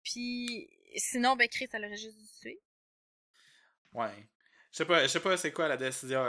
Puis 0.02 0.68
sinon, 0.96 1.36
ben 1.36 1.48
Chris, 1.48 1.68
elle 1.72 1.84
aurait 1.84 1.96
juste 1.96 2.18
dû 2.18 2.26
se 2.26 2.40
tuer. 2.40 2.60
Ouais. 3.92 4.28
Je 4.72 4.76
sais 4.78 4.84
pas, 4.84 5.02
je 5.02 5.08
sais 5.08 5.20
pas 5.20 5.36
c'est 5.36 5.52
quoi 5.52 5.66
la 5.68 5.76
décision, 5.76 6.22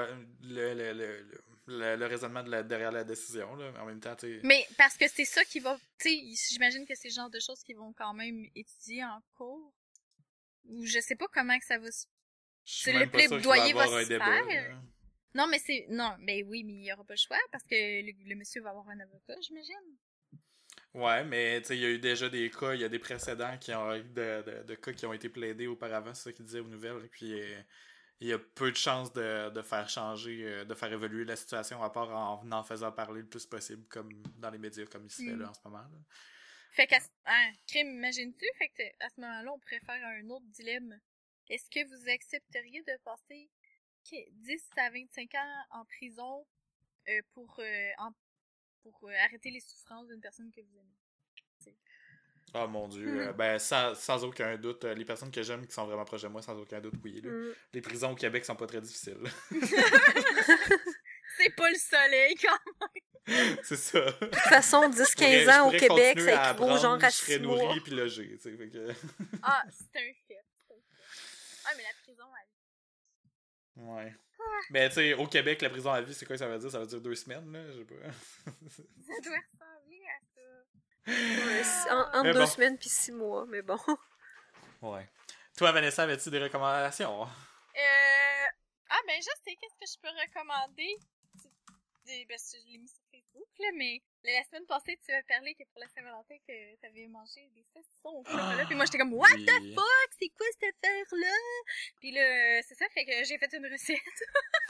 le, 0.43 0.73
le, 0.73 0.93
le, 1.67 1.95
le, 1.97 2.05
raisonnement 2.05 2.41
de 2.43 2.49
la- 2.49 2.63
derrière 2.63 2.91
la 2.91 3.03
décision, 3.03 3.55
là. 3.55 3.71
mais 3.73 3.79
En 3.79 3.85
même 3.85 3.99
temps, 3.99 4.15
tu. 4.15 4.39
Mais 4.43 4.65
parce 4.77 4.97
que 4.97 5.07
c'est 5.07 5.25
ça 5.25 5.43
qui 5.45 5.59
va, 5.59 5.77
tu 5.99 6.09
sais, 6.09 6.53
j'imagine 6.53 6.85
que 6.87 6.95
c'est 6.95 7.09
le 7.09 7.13
genre 7.13 7.29
de 7.29 7.39
choses 7.39 7.61
qui 7.63 7.73
vont 7.73 7.93
quand 7.93 8.13
même 8.13 8.45
étudier 8.55 9.03
en 9.03 9.21
cours. 9.37 9.73
Ou 10.65 10.85
je 10.85 10.99
sais 10.99 11.15
pas 11.15 11.27
comment 11.33 11.57
que 11.57 11.65
ça 11.65 11.77
va 11.79 11.89
se 11.91 12.05
le 12.91 13.05
plaidoyer 13.09 13.73
va 13.73 13.87
se 13.87 14.07
débat, 14.07 14.25
faire. 14.45 14.71
là. 14.71 14.81
Non, 15.35 15.47
mais 15.47 15.59
c'est. 15.59 15.85
Non, 15.89 16.15
mais 16.19 16.43
oui, 16.43 16.63
mais 16.63 16.73
il 16.73 16.79
n'y 16.81 16.93
aura 16.93 17.03
pas 17.03 17.13
le 17.13 17.19
choix 17.19 17.37
parce 17.51 17.63
que 17.65 17.75
le, 17.75 18.35
monsieur 18.35 18.61
va 18.61 18.69
avoir 18.71 18.87
un 18.89 18.99
avocat, 18.99 19.35
j'imagine. 19.41 19.75
Ouais, 20.93 21.23
mais 21.23 21.61
tu 21.61 21.67
sais, 21.67 21.77
il 21.77 21.81
y 21.81 21.85
a 21.85 21.89
eu 21.89 21.99
déjà 21.99 22.29
des 22.29 22.49
cas, 22.49 22.73
il 22.73 22.81
y 22.81 22.83
a 22.83 22.89
des 22.89 22.97
précédents 22.99 23.55
qui 23.59 23.73
ont 23.73 23.91
de, 23.95 24.03
de, 24.43 24.63
de 24.65 24.75
cas 24.75 24.91
qui 24.91 25.05
ont 25.05 25.13
été 25.13 25.29
plaidés 25.29 25.67
auparavant, 25.67 26.13
c'est 26.15 26.23
ça 26.29 26.33
qu'il 26.33 26.45
disait 26.45 26.59
aux 26.61 26.67
nouvelles. 26.67 27.07
Puis 27.11 27.39
euh, 27.39 27.61
il 28.21 28.27
y 28.27 28.33
a 28.33 28.39
peu 28.39 28.71
de 28.71 28.75
chances 28.77 29.13
de, 29.13 29.49
de 29.49 29.61
faire 29.61 29.87
changer, 29.89 30.43
euh, 30.43 30.65
de 30.65 30.73
faire 30.75 30.91
évoluer 30.91 31.23
la 31.25 31.35
situation, 31.35 31.81
à 31.83 31.89
part 31.89 32.09
en 32.09 32.51
en 32.51 32.63
faisant 32.63 32.91
parler 32.91 33.21
le 33.21 33.27
plus 33.27 33.45
possible, 33.45 33.85
comme 33.87 34.11
dans 34.37 34.49
les 34.49 34.57
médias, 34.57 34.85
comme 34.85 35.05
il 35.05 35.09
se 35.11 35.21
fait 35.23 35.35
Mm. 35.35 35.41
là 35.41 35.49
en 35.49 35.53
ce 35.53 35.61
moment. 35.63 35.79
là. 35.79 35.99
Fait 36.71 36.85
qu'à 36.87 36.99
ce- 36.99 37.07
hein, 37.25 37.51
crime, 37.67 37.87
imagines-tu? 37.95 38.45
Fait 38.57 38.69
que 38.69 38.83
à 39.03 39.09
ce 39.09 39.19
moment-là, 39.21 39.51
on 39.53 39.59
pourrait 39.59 39.79
faire 39.79 40.05
un 40.05 40.29
autre 40.29 40.45
dilemme. 40.47 40.99
Est-ce 41.49 41.69
que 41.69 41.83
vous 41.87 42.09
accepteriez 42.09 42.83
de 42.83 42.95
passer 43.03 43.49
que- 44.09 44.29
10 44.31 44.63
à 44.77 44.89
25 44.91 45.33
ans 45.35 45.63
en 45.71 45.85
prison 45.85 46.45
euh, 47.07 47.21
pour, 47.33 47.55
euh, 47.59 47.89
en- 47.97 48.13
pour 48.83 49.09
euh, 49.09 49.13
arrêter 49.25 49.49
les 49.49 49.61
souffrances 49.61 50.07
d'une 50.07 50.21
personne 50.21 50.51
que 50.51 50.61
vous 50.61 50.77
aimez? 50.77 50.98
Oh 52.55 52.67
mon 52.67 52.87
dieu. 52.87 53.05
Mm. 53.05 53.19
euh, 53.19 53.33
ben, 53.33 53.59
sans, 53.59 53.93
sans 53.95 54.23
aucun 54.23 54.57
doute, 54.57 54.83
euh, 54.85 54.93
les 54.95 55.05
personnes 55.05 55.31
que 55.31 55.43
j'aime 55.43 55.65
qui 55.67 55.73
sont 55.73 55.85
vraiment 55.85 56.05
proches 56.05 56.23
de 56.23 56.27
moi, 56.29 56.41
sans 56.41 56.57
aucun 56.57 56.79
doute, 56.79 56.93
oui. 57.03 57.21
là. 57.21 57.29
mm. 57.31 57.53
Les 57.73 57.81
prisons 57.81 58.11
au 58.11 58.15
Québec 58.15 58.43
sont 58.45 58.55
pas 58.55 58.65
très 58.67 58.81
difficiles. 58.81 59.19
C'est 61.37 61.55
pas 61.55 61.69
le 61.69 61.75
soleil, 61.77 62.35
quand 62.35 62.57
c'est 63.63 63.75
ça. 63.77 63.99
De 64.01 64.11
toute 64.25 64.35
façon, 64.35 64.89
10-15 64.89 65.51
ans 65.59 65.67
au 65.67 65.71
Québec, 65.71 66.19
ça 66.19 66.51
équivaut 66.51 66.77
genre 66.77 66.95
à 67.03 67.09
Je 67.09 67.15
serais 67.15 67.33
6 67.37 67.39
mois. 67.41 67.57
nourri 67.63 67.79
puis 67.81 67.91
logé. 67.93 68.27
tu 68.37 68.39
sais, 68.41 68.57
fait 68.57 68.69
que- 68.69 68.91
Ah, 69.43 69.63
c'est 69.69 69.99
un 69.99 70.13
fait. 70.27 70.41
c'est 70.67 70.73
un 70.73 70.77
fait. 70.77 70.83
Ah, 71.65 71.69
mais 71.77 71.83
la 71.83 71.89
prison, 72.03 72.23
elle... 72.41 73.83
Ouais. 73.83 74.13
Mais 74.71 74.89
tu 74.89 74.95
sais, 74.95 75.13
au 75.13 75.27
Québec, 75.27 75.61
la 75.61 75.69
prison 75.69 75.91
à 75.91 76.01
vie, 76.01 76.13
c'est 76.13 76.25
quoi 76.25 76.37
ça 76.37 76.47
veut 76.47 76.57
dire? 76.57 76.71
Ça 76.71 76.79
veut 76.79 76.87
dire 76.87 77.01
deux 77.01 77.15
semaines, 77.15 77.51
là? 77.53 77.59
Je 77.71 77.77
sais 77.77 77.85
pas. 77.85 77.95
ça 79.07 79.13
doit 79.23 79.35
à. 79.35 79.78
Ouais, 81.07 81.63
en- 81.89 82.23
deux 82.23 82.33
bon. 82.39 82.45
semaines 82.45 82.77
puis 82.77 82.89
six 82.89 83.11
mois, 83.11 83.45
mais 83.47 83.61
bon. 83.61 83.77
Ouais. 84.81 85.09
Toi, 85.57 85.73
Vanessa, 85.73 86.03
avais-tu 86.03 86.29
des 86.29 86.39
recommandations? 86.39 87.23
Euh... 87.23 88.47
Ah, 88.89 88.99
ben, 89.05 89.17
je 89.17 89.23
sais 89.43 89.55
qu'est-ce 89.59 89.75
que 89.77 89.85
je 89.85 89.99
peux 90.01 90.07
recommander? 90.25 90.95
Des- 92.05 92.25
Ben, 92.25 92.37
je 92.39 92.87
là, 93.59 93.67
mais 93.75 94.01
la 94.23 94.43
semaine 94.45 94.65
passée, 94.65 94.97
tu 95.05 95.11
m'as 95.11 95.23
parlé 95.23 95.53
que 95.55 95.63
pour 95.71 95.79
la 95.79 95.87
Saint-Valentin, 95.89 96.35
que 96.47 96.75
t'avais 96.81 97.07
mangé 97.07 97.47
des 97.55 97.63
saucissons 97.63 98.09
au 98.19 98.23
chocolat. 98.25 98.65
Puis 98.65 98.75
moi, 98.75 98.85
j'étais 98.85 98.97
comme, 98.97 99.13
What 99.13 99.29
the 99.37 99.73
fuck? 99.75 100.09
C'est 100.19 100.29
quoi 100.29 100.47
cette 100.59 100.75
affaire-là? 100.83 101.35
Puis 101.99 102.11
là, 102.11 102.61
c'est 102.63 102.75
ça, 102.75 102.85
fait 102.93 103.05
que 103.05 103.23
j'ai 103.23 103.37
fait 103.37 103.51
une 103.53 103.65
recette. 103.65 103.99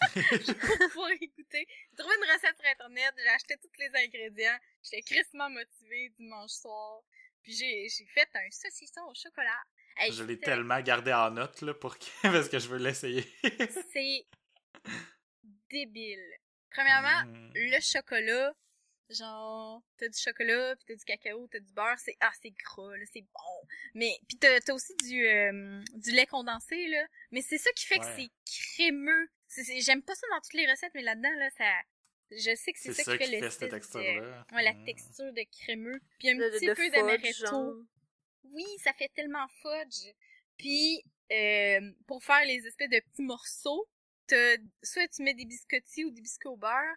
pour 0.77 0.87
pouvoir 0.89 1.11
écouter. 1.19 1.65
J'ai 1.91 1.95
trouvé 1.97 2.15
une 2.15 2.31
recette 2.31 2.55
sur 2.55 2.69
Internet, 2.69 3.13
j'ai 3.17 3.29
acheté 3.29 3.55
tous 3.57 3.71
les 3.79 3.89
ingrédients. 4.05 4.57
J'étais 4.83 5.01
crissement 5.01 5.49
motivée 5.49 6.09
dimanche 6.17 6.51
soir. 6.51 7.01
Puis 7.41 7.53
j'ai 7.53 7.87
fait 8.13 8.29
un 8.35 8.49
saucisson 8.51 9.01
au 9.09 9.13
chocolat. 9.15 9.63
Hey, 9.97 10.11
Je 10.13 10.23
l'ai 10.23 10.39
tellement 10.39 10.79
gardé 10.81 11.11
en 11.11 11.31
note, 11.31 11.61
là, 11.61 11.73
pour 11.73 11.97
que... 11.97 12.05
parce 12.21 12.47
que 12.49 12.59
je 12.59 12.67
veux 12.67 12.77
l'essayer. 12.77 13.25
C'est 13.91 14.25
débile. 15.69 16.25
Premièrement, 16.71 17.25
Mm. 17.25 17.51
le 17.55 17.79
chocolat, 17.81 18.53
genre, 19.09 19.81
t'as 19.97 20.07
du 20.07 20.17
chocolat, 20.17 20.75
puis 20.75 20.85
t'as 20.87 20.95
du 20.95 21.03
cacao, 21.05 21.47
t'as 21.47 21.59
du 21.59 21.71
beurre, 21.73 21.97
c'est 21.99 22.15
ah 22.19 22.31
c'est 22.41 22.51
gras, 22.51 22.95
là, 22.97 23.03
c'est 23.11 23.21
bon. 23.21 23.67
Mais 23.95 24.17
puis 24.27 24.37
t'as 24.37 24.59
t'as 24.61 24.73
aussi 24.73 24.95
du 25.03 25.25
euh, 25.27 25.81
du 25.95 26.11
lait 26.11 26.25
condensé 26.27 26.87
là, 26.87 27.05
mais 27.31 27.41
c'est 27.41 27.57
ça 27.57 27.71
qui 27.73 27.85
fait 27.85 27.99
que 27.99 28.05
c'est 28.15 28.29
crémeux. 28.75 29.29
C'est- 29.47 29.63
c'est- 29.63 29.81
J'aime 29.81 30.03
pas 30.03 30.15
ça 30.15 30.27
dans 30.31 30.39
toutes 30.41 30.53
les 30.53 30.69
recettes, 30.69 30.91
mais 30.93 31.01
là-dedans 31.01 31.33
là, 31.37 31.49
ça, 31.57 31.71
je 32.31 32.55
sais 32.55 32.71
que 32.71 32.79
c'est 32.79 32.93
C'est 32.93 33.03
ça, 33.03 33.11
ça 33.11 33.17
qui 33.17 33.25
fait, 33.25 33.31
qui 33.31 33.39
fait 33.39 33.49
cette 33.49 33.61
l'espèce 33.61 33.69
de- 33.69 33.75
texture-là. 33.75 34.45
Ouais, 34.53 34.63
la 34.63 34.73
Mm. 34.73 34.85
texture 34.85 35.33
de 35.33 35.43
crémeux. 35.63 35.99
Puis 36.19 36.29
un 36.29 36.35
De, 36.35 36.49
petit 36.51 36.65
de 36.67 36.73
peu 36.73 36.83
fudge, 36.83 36.91
d'amaretto. 36.93 37.85
Oui, 38.51 38.65
ça 38.83 38.93
fait 38.93 39.09
tellement 39.15 39.47
fudge. 39.61 40.13
Puis 40.57 41.03
euh, 41.31 41.91
pour 42.07 42.23
faire 42.23 42.43
les 42.45 42.65
espèces 42.67 42.89
de 42.89 42.99
petits 42.99 43.21
morceaux, 43.23 43.87
t'as, 44.27 44.57
soit 44.83 45.07
tu 45.07 45.21
mets 45.23 45.33
des 45.35 45.45
biscottis 45.45 46.03
ou 46.05 46.11
des 46.11 46.21
biscuits 46.21 46.47
au 46.49 46.57
beurre, 46.57 46.95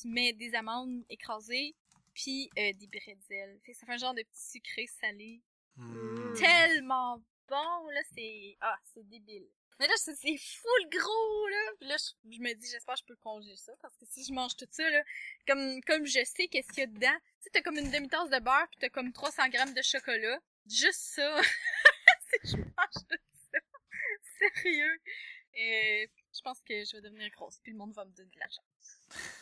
tu 0.00 0.08
mets 0.08 0.32
des 0.32 0.54
amandes 0.54 1.04
écrasées, 1.08 1.74
puis 2.14 2.50
euh, 2.58 2.72
des 2.74 2.86
bretzels. 2.86 3.58
Fait 3.64 3.72
que 3.72 3.78
ça 3.78 3.86
fait 3.86 3.92
un 3.92 3.98
genre 3.98 4.14
de 4.14 4.22
petit 4.22 4.50
sucré 4.50 4.86
salé. 4.86 5.40
Hmm. 5.76 6.34
Tellement 6.34 7.22
bon, 7.48 7.88
là, 7.88 8.00
c'est... 8.14 8.56
Ah, 8.60 8.76
c'est 8.92 9.08
débile. 9.08 9.48
Mais 9.78 9.86
là, 9.86 9.94
c'est 9.96 10.14
c'est 10.16 10.36
full 10.36 10.88
gros, 10.90 11.48
là. 11.48 11.72
Puis 11.78 11.88
là, 11.88 11.96
je, 11.96 12.34
je 12.36 12.40
me 12.40 12.52
dis, 12.54 12.68
j'espère 12.68 12.94
que 12.94 13.00
je 13.00 13.04
peux 13.04 13.16
congeler 13.16 13.56
ça, 13.56 13.72
parce 13.80 13.96
que 13.96 14.04
si 14.06 14.24
je 14.24 14.32
mange 14.32 14.56
tout 14.56 14.66
ça, 14.70 14.88
là, 14.90 15.02
comme, 15.46 15.80
comme 15.82 16.04
je 16.04 16.24
sais 16.24 16.48
qu'est-ce 16.48 16.68
qu'il 16.68 16.80
y 16.80 16.82
a 16.82 16.86
dedans, 16.86 17.16
tu 17.16 17.44
sais, 17.44 17.50
t'as 17.52 17.62
comme 17.62 17.78
une 17.78 17.90
demi-tasse 17.90 18.28
de 18.28 18.40
beurre, 18.40 18.66
puis 18.70 18.80
t'as 18.80 18.88
comme 18.88 19.12
300 19.12 19.48
grammes 19.50 19.74
de 19.74 19.82
chocolat. 19.82 20.40
Juste 20.68 21.14
ça. 21.14 21.40
si 22.42 22.50
je 22.50 22.56
mange 22.56 23.06
tout 23.08 23.16
ça. 23.52 23.58
Sérieux. 24.38 25.00
Et 25.54 26.10
je 26.34 26.40
pense 26.42 26.60
que 26.62 26.84
je 26.84 26.96
vais 26.96 27.02
devenir 27.02 27.30
grosse, 27.30 27.60
puis 27.62 27.72
le 27.72 27.78
monde 27.78 27.92
va 27.92 28.04
me 28.04 28.12
donner 28.12 28.30
de 28.30 28.38
l'argent. 28.40 28.62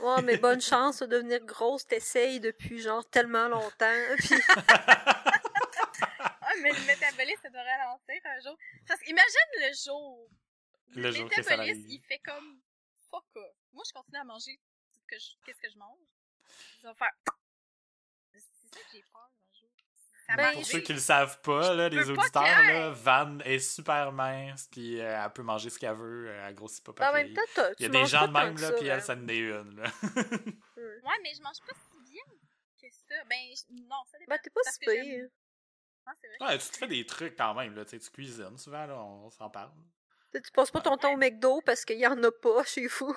Ouais, 0.01 0.23
mais 0.23 0.37
bonne 0.37 0.61
chance 0.61 1.01
de 1.01 1.07
devenir 1.07 1.41
grosse, 1.45 1.87
t'essayes 1.87 2.41
depuis 2.41 2.81
genre 2.81 3.09
tellement 3.11 3.49
longtemps. 3.49 4.05
Puis 4.19 4.35
Ah, 4.49 5.33
mais 6.63 6.71
le 6.73 6.87
métabolisme, 6.87 7.43
ça 7.43 7.51
doit 7.51 7.63
ralentir 7.63 8.15
un 8.25 8.41
jour. 8.41 8.57
Parce 8.87 9.01
que 9.01 9.11
imagine 9.11 9.51
le 9.59 9.73
jour. 9.85 10.29
Le 10.95 11.11
jour 11.13 11.29
que 11.29 11.43
ça 11.43 11.51
métabolisme, 11.57 11.87
il 11.89 12.01
fait 12.01 12.19
comme 12.21 12.61
fuck 13.11 13.25
off. 13.35 13.55
Moi, 13.73 13.83
je 13.87 13.93
continue 13.93 14.19
à 14.19 14.25
manger 14.25 14.59
tout 14.93 15.01
ce 15.01 15.07
que 15.07 15.19
je- 15.19 15.37
qu'est-ce 15.45 15.61
que 15.61 15.71
je 15.71 15.79
mange. 15.79 15.99
Ça 16.83 16.89
va 16.89 16.95
faire. 16.95 17.13
C'est 18.33 18.41
ça 18.41 18.81
que 18.81 18.87
j'ai 18.93 19.03
peur. 19.13 19.31
Ça 20.27 20.37
Ben, 20.37 20.53
Pour 20.55 20.67
ceux 20.67 20.81
qui 20.81 20.93
le 20.93 20.99
savent 20.99 21.41
pas, 21.41 21.75
là, 21.75 21.89
les 21.89 22.11
auditeurs, 22.11 22.43
là, 22.43 22.91
Van 22.91 23.39
est 23.41 23.61
super 23.61 24.11
mince, 24.13 24.69
puis 24.71 25.01
euh, 25.01 25.23
elle 25.25 25.33
peut 25.33 25.43
manger 25.43 25.71
ce 25.71 25.79
qu'elle 25.79 25.95
veut, 25.95 26.29
euh, 26.29 26.49
elle 26.49 26.55
grossit 26.55 26.85
pas 26.85 26.93
pareil. 26.93 27.35
Il 27.79 27.83
y 27.83 27.87
a 27.87 27.89
des 27.89 28.07
gens 28.07 28.27
de 28.27 28.33
même, 28.33 28.59
là, 28.59 28.73
puis 28.73 28.89
elle, 28.89 29.03
ça 29.03 29.15
en 29.15 29.29
est 29.29 29.39
une, 29.39 29.77
là. 29.77 29.91
Ouais, 30.03 31.19
mais 31.23 31.33
je 31.35 31.43
mange 31.43 31.61
pas 31.61 31.75
si 31.75 32.11
bien 32.11 32.23
que 32.81 32.95
ça. 33.09 33.15
Ben, 33.29 33.37
je- 33.55 33.83
non, 33.83 33.97
ça 34.11 34.19
dépend. 34.19 34.35
Ben, 34.35 34.41
t'es 34.43 34.51
pas 34.51 34.61
si 34.65 34.79
pire. 34.81 35.29
Ah, 36.07 36.13
c'est 36.21 36.29
vrai. 36.29 36.53
Ouais, 36.53 36.59
tu 36.59 36.69
te 36.69 36.77
fais 36.77 36.87
des 36.87 37.07
trucs 37.07 37.37
quand 37.37 37.55
même, 37.55 37.75
là, 37.75 37.85
tu 37.85 37.99
cuisines 37.99 38.59
souvent, 38.59 38.87
là, 38.87 38.97
on, 38.97 39.31
s'en 39.31 39.51
parle. 39.51 39.71
Tu 40.33 40.53
passes 40.53 40.71
pas 40.71 40.81
ton 40.81 40.97
temps 40.97 41.15
au 41.15 41.17
McDo 41.17 41.61
parce 41.63 41.85
qu'il 41.85 41.99
y 41.99 42.07
en 42.07 42.23
a 42.23 42.31
pas 42.31 42.63
chez 42.65 42.87
vous. 42.87 43.17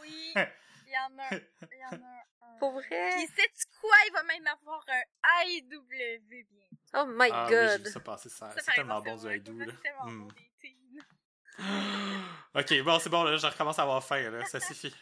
Oui, 0.00 0.32
il 0.36 0.92
y 0.92 0.98
en 0.98 1.18
a, 1.18 1.34
il 1.34 1.78
y 1.78 1.84
en 1.86 2.02
a 2.02 2.06
un. 2.06 2.29
Pour 2.60 2.72
vrai? 2.72 2.84
Puis 3.16 3.26
sais-tu 3.26 3.66
quoi? 3.80 3.96
Il 4.06 4.12
va 4.12 4.22
même 4.22 4.46
avoir 4.46 4.84
un 4.88 5.44
IW 5.44 6.20
bien. 6.28 6.68
Oh 6.94 7.06
my 7.06 7.30
ah, 7.32 7.46
oui, 7.48 7.54
god. 7.54 7.86
vu 7.86 7.90
ça 7.92 8.00
passer, 8.00 8.28
ça, 8.28 8.50
Ça, 8.50 8.60
c'est 8.60 8.74
tellement 8.74 9.00
bon 9.00 9.18
c'est 9.18 9.38
du 9.40 9.64
là. 9.64 9.72
c'est 9.74 9.82
tellement 9.82 10.06
Hmm. 10.06 10.28
bon, 10.28 10.34
ok, 12.60 12.82
bon, 12.82 12.98
c'est 12.98 13.10
bon, 13.10 13.24
là, 13.24 13.36
je 13.36 13.46
recommence 13.46 13.78
à 13.78 13.82
avoir 13.82 14.04
faim, 14.04 14.30
là, 14.30 14.44
ça 14.44 14.60
suffit. 14.60 14.94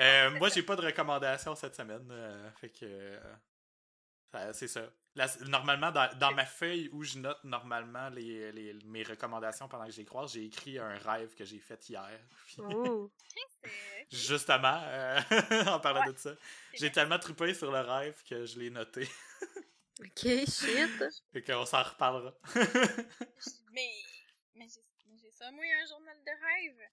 Euh, 0.00 0.30
moi, 0.38 0.48
j'ai 0.48 0.62
pas 0.62 0.76
de 0.76 0.82
recommandations 0.86 1.54
cette 1.54 1.74
semaine, 1.74 2.08
euh, 2.10 2.50
fait 2.60 2.70
que... 2.70 2.84
euh, 2.84 4.52
c'est 4.52 4.68
ça. 4.68 4.82
La- 5.18 5.26
normalement, 5.48 5.90
dans, 5.90 6.08
dans 6.18 6.32
ma 6.32 6.46
feuille 6.46 6.88
où 6.92 7.02
je 7.02 7.18
note 7.18 7.42
normalement 7.44 8.08
les, 8.10 8.52
les- 8.52 8.72
mes 8.84 9.02
recommandations 9.02 9.66
pendant 9.68 9.84
que 9.86 9.90
j'y 9.92 10.04
croise, 10.04 10.32
j'ai 10.32 10.44
écrit 10.44 10.78
un 10.78 10.96
rêve 10.98 11.34
que 11.34 11.44
j'ai 11.44 11.58
fait 11.58 11.88
hier. 11.90 12.08
Puis. 12.46 12.56
C'est- 13.62 14.16
Justement, 14.16 14.80
euh, 14.84 15.20
en 15.66 15.80
parlant 15.80 16.06
Ouais. 16.06 16.12
de 16.12 16.18
ça, 16.18 16.30
j'ai 16.72 16.90
tellement 16.92 17.18
trippé 17.18 17.52
sur 17.52 17.70
le 17.70 17.80
rêve 17.80 18.22
que 18.28 18.46
je 18.46 18.58
l'ai 18.58 18.70
noté. 18.70 19.06
Ok, 20.00 20.22
shit. 20.22 21.02
Fait 21.32 21.42
qu'on 21.42 21.66
s'en 21.66 21.82
reparlera. 21.82 22.32
Mais, 23.72 23.90
mais 24.54 24.66
j'ai 25.20 25.30
ça, 25.32 25.50
moi, 25.50 25.64
un 25.64 25.86
journal 25.88 26.16
de 26.24 26.30
rêve. 26.30 26.88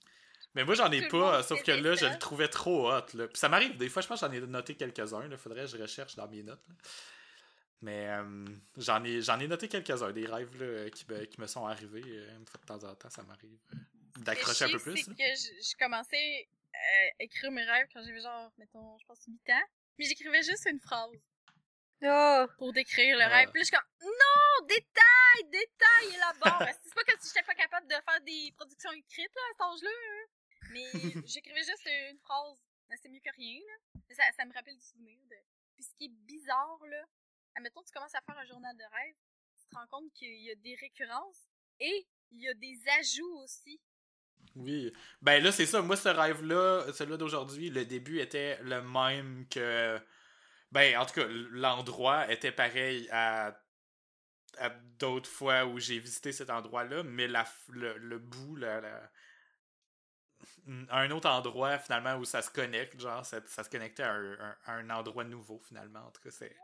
Mais 0.55 0.63
moi, 0.63 0.73
j'en 0.76 0.91
ai 0.91 1.07
Tout 1.07 1.19
pas, 1.19 1.43
sauf 1.43 1.61
que 1.63 1.71
là, 1.71 1.95
je 1.95 2.05
le 2.05 2.17
trouvais 2.17 2.47
trop 2.47 2.91
hot. 2.91 3.05
Là. 3.13 3.28
Puis 3.28 3.38
ça 3.38 3.49
m'arrive, 3.49 3.78
des 3.78 3.89
fois, 3.89 4.01
je 4.01 4.07
pense 4.07 4.21
que 4.21 4.26
j'en 4.28 4.32
ai 4.34 4.39
noté 4.41 4.76
quelques-uns. 4.76 5.28
Il 5.30 5.38
faudrait 5.38 5.61
que 5.65 5.67
je 5.71 5.78
recherche 5.78 6.15
dans 6.15 6.28
mes 6.28 6.43
notes. 6.43 6.63
là. 6.67 6.76
Mais 7.82 8.07
euh, 8.09 8.45
j'en 8.78 9.03
ai, 9.03 9.21
j'en 9.21 9.39
ai 9.39 9.47
noté 9.47 9.67
quelques-uns, 9.67 10.11
des 10.11 10.26
rêves 10.26 10.55
là, 10.61 10.89
qui, 10.89 11.05
me, 11.09 11.26
qui 11.26 11.39
me 11.41 11.45
sont 11.47 11.65
arrivés. 11.67 12.01
euh, 12.05 12.38
Une 12.38 12.45
fois 12.47 12.59
de 12.59 12.65
temps 12.65 12.84
en 12.84 12.95
temps, 12.95 13.09
ça 13.09 13.21
m'arrive 13.23 13.57
euh, 13.73 13.78
d'accrocher 14.21 14.65
un 14.65 14.69
peu 14.71 14.80
plus. 14.80 14.97
C'est 15.03 15.11
que 15.11 15.23
je, 15.23 15.69
je 15.69 15.76
commençais 15.78 16.47
à 16.73 17.23
écrire 17.23 17.51
mes 17.51 17.63
rêves 17.63 17.88
quand 17.93 18.01
j'avais 18.03 18.21
genre, 18.21 18.51
mettons, 18.57 18.97
je 18.99 19.05
pense 19.05 19.19
8 19.28 19.49
ans. 19.51 19.63
Mais 19.97 20.05
j'écrivais 20.05 20.41
juste 20.43 20.65
une 20.69 20.80
phrase 20.80 21.11
Ah, 22.03 22.47
pour 22.57 22.73
décrire 22.73 23.17
le 23.17 23.23
Ah. 23.23 23.28
rêve. 23.28 23.49
Puis 23.51 23.61
là, 23.61 23.63
je 23.63 23.67
suis 23.67 23.76
comme, 23.78 24.09
non, 24.09 24.67
détail, 24.67 25.43
détail 25.51 26.19
là-bas. 26.19 26.59
c'est 26.84 26.93
pas 26.93 27.03
comme 27.03 27.19
si 27.21 27.28
j'étais 27.30 27.45
pas 27.45 27.55
capable 27.55 27.88
de 27.88 27.93
faire 27.93 28.21
des 28.26 28.53
productions 28.57 28.91
écrites, 28.93 29.32
là, 29.36 29.41
à 29.41 29.53
cet 29.53 29.61
âge-là. 29.61 29.89
hein. 29.91 30.26
Mais 30.71 30.91
j'écrivais 31.28 31.63
juste 31.63 31.86
une 32.11 32.19
phrase. 32.19 32.57
Mais 32.89 32.97
c'est 33.01 33.09
mieux 33.09 33.19
que 33.19 33.36
rien, 33.36 33.59
là. 33.59 34.15
Ça 34.36 34.45
me 34.45 34.53
rappelle 34.53 34.76
du 34.78 34.84
souvenir 34.84 35.19
de... 35.30 35.36
Puis 35.76 35.84
ce 35.84 35.93
qui 35.95 36.05
est 36.05 36.15
bizarre, 36.26 36.80
là, 36.89 37.03
admettons, 37.55 37.83
tu 37.83 37.91
commences 37.91 38.15
à 38.15 38.21
faire 38.21 38.37
un 38.37 38.45
journal 38.45 38.75
de 38.75 38.83
rêve, 38.83 39.15
tu 39.57 39.67
te 39.69 39.75
rends 39.75 39.87
compte 39.87 40.11
qu'il 40.13 40.41
y 40.41 40.51
a 40.51 40.55
des 40.55 40.75
récurrences 40.75 41.39
et 41.79 42.07
il 42.31 42.41
y 42.41 42.47
a 42.49 42.53
des 42.53 42.79
ajouts 42.99 43.37
aussi. 43.43 43.79
Oui. 44.55 44.93
Ben 45.21 45.43
là, 45.43 45.51
c'est 45.51 45.65
ça. 45.65 45.81
Moi, 45.81 45.97
ce 45.97 46.09
rêve-là, 46.09 46.91
celui 46.93 47.17
d'aujourd'hui, 47.17 47.69
le 47.69 47.85
début 47.85 48.19
était 48.19 48.57
le 48.61 48.81
même 48.81 49.47
que. 49.49 49.99
Ben, 50.71 50.97
en 50.97 51.05
tout 51.05 51.13
cas, 51.13 51.25
l'endroit 51.27 52.31
était 52.31 52.51
pareil 52.51 53.07
à, 53.11 53.57
à 54.57 54.69
d'autres 54.69 55.29
fois 55.29 55.65
où 55.65 55.79
j'ai 55.79 55.99
visité 55.99 56.31
cet 56.31 56.49
endroit-là, 56.49 57.03
mais 57.03 57.27
la, 57.27 57.45
le, 57.69 57.97
le 57.97 58.19
bout, 58.19 58.55
la, 58.55 59.09
un 60.89 61.11
autre 61.11 61.29
endroit 61.29 61.77
finalement 61.79 62.15
où 62.15 62.25
ça 62.25 62.41
se 62.41 62.49
connecte, 62.51 62.99
genre, 62.99 63.25
ça, 63.25 63.41
se 63.47 63.69
connectait 63.69 64.03
à 64.03 64.11
un, 64.13 64.33
un- 64.39 64.57
à 64.65 64.73
un 64.73 64.89
endroit 64.89 65.23
nouveau 65.23 65.59
finalement. 65.59 65.99
En 66.05 66.11
tout 66.11 66.21
cas, 66.21 66.31
c'est. 66.31 66.55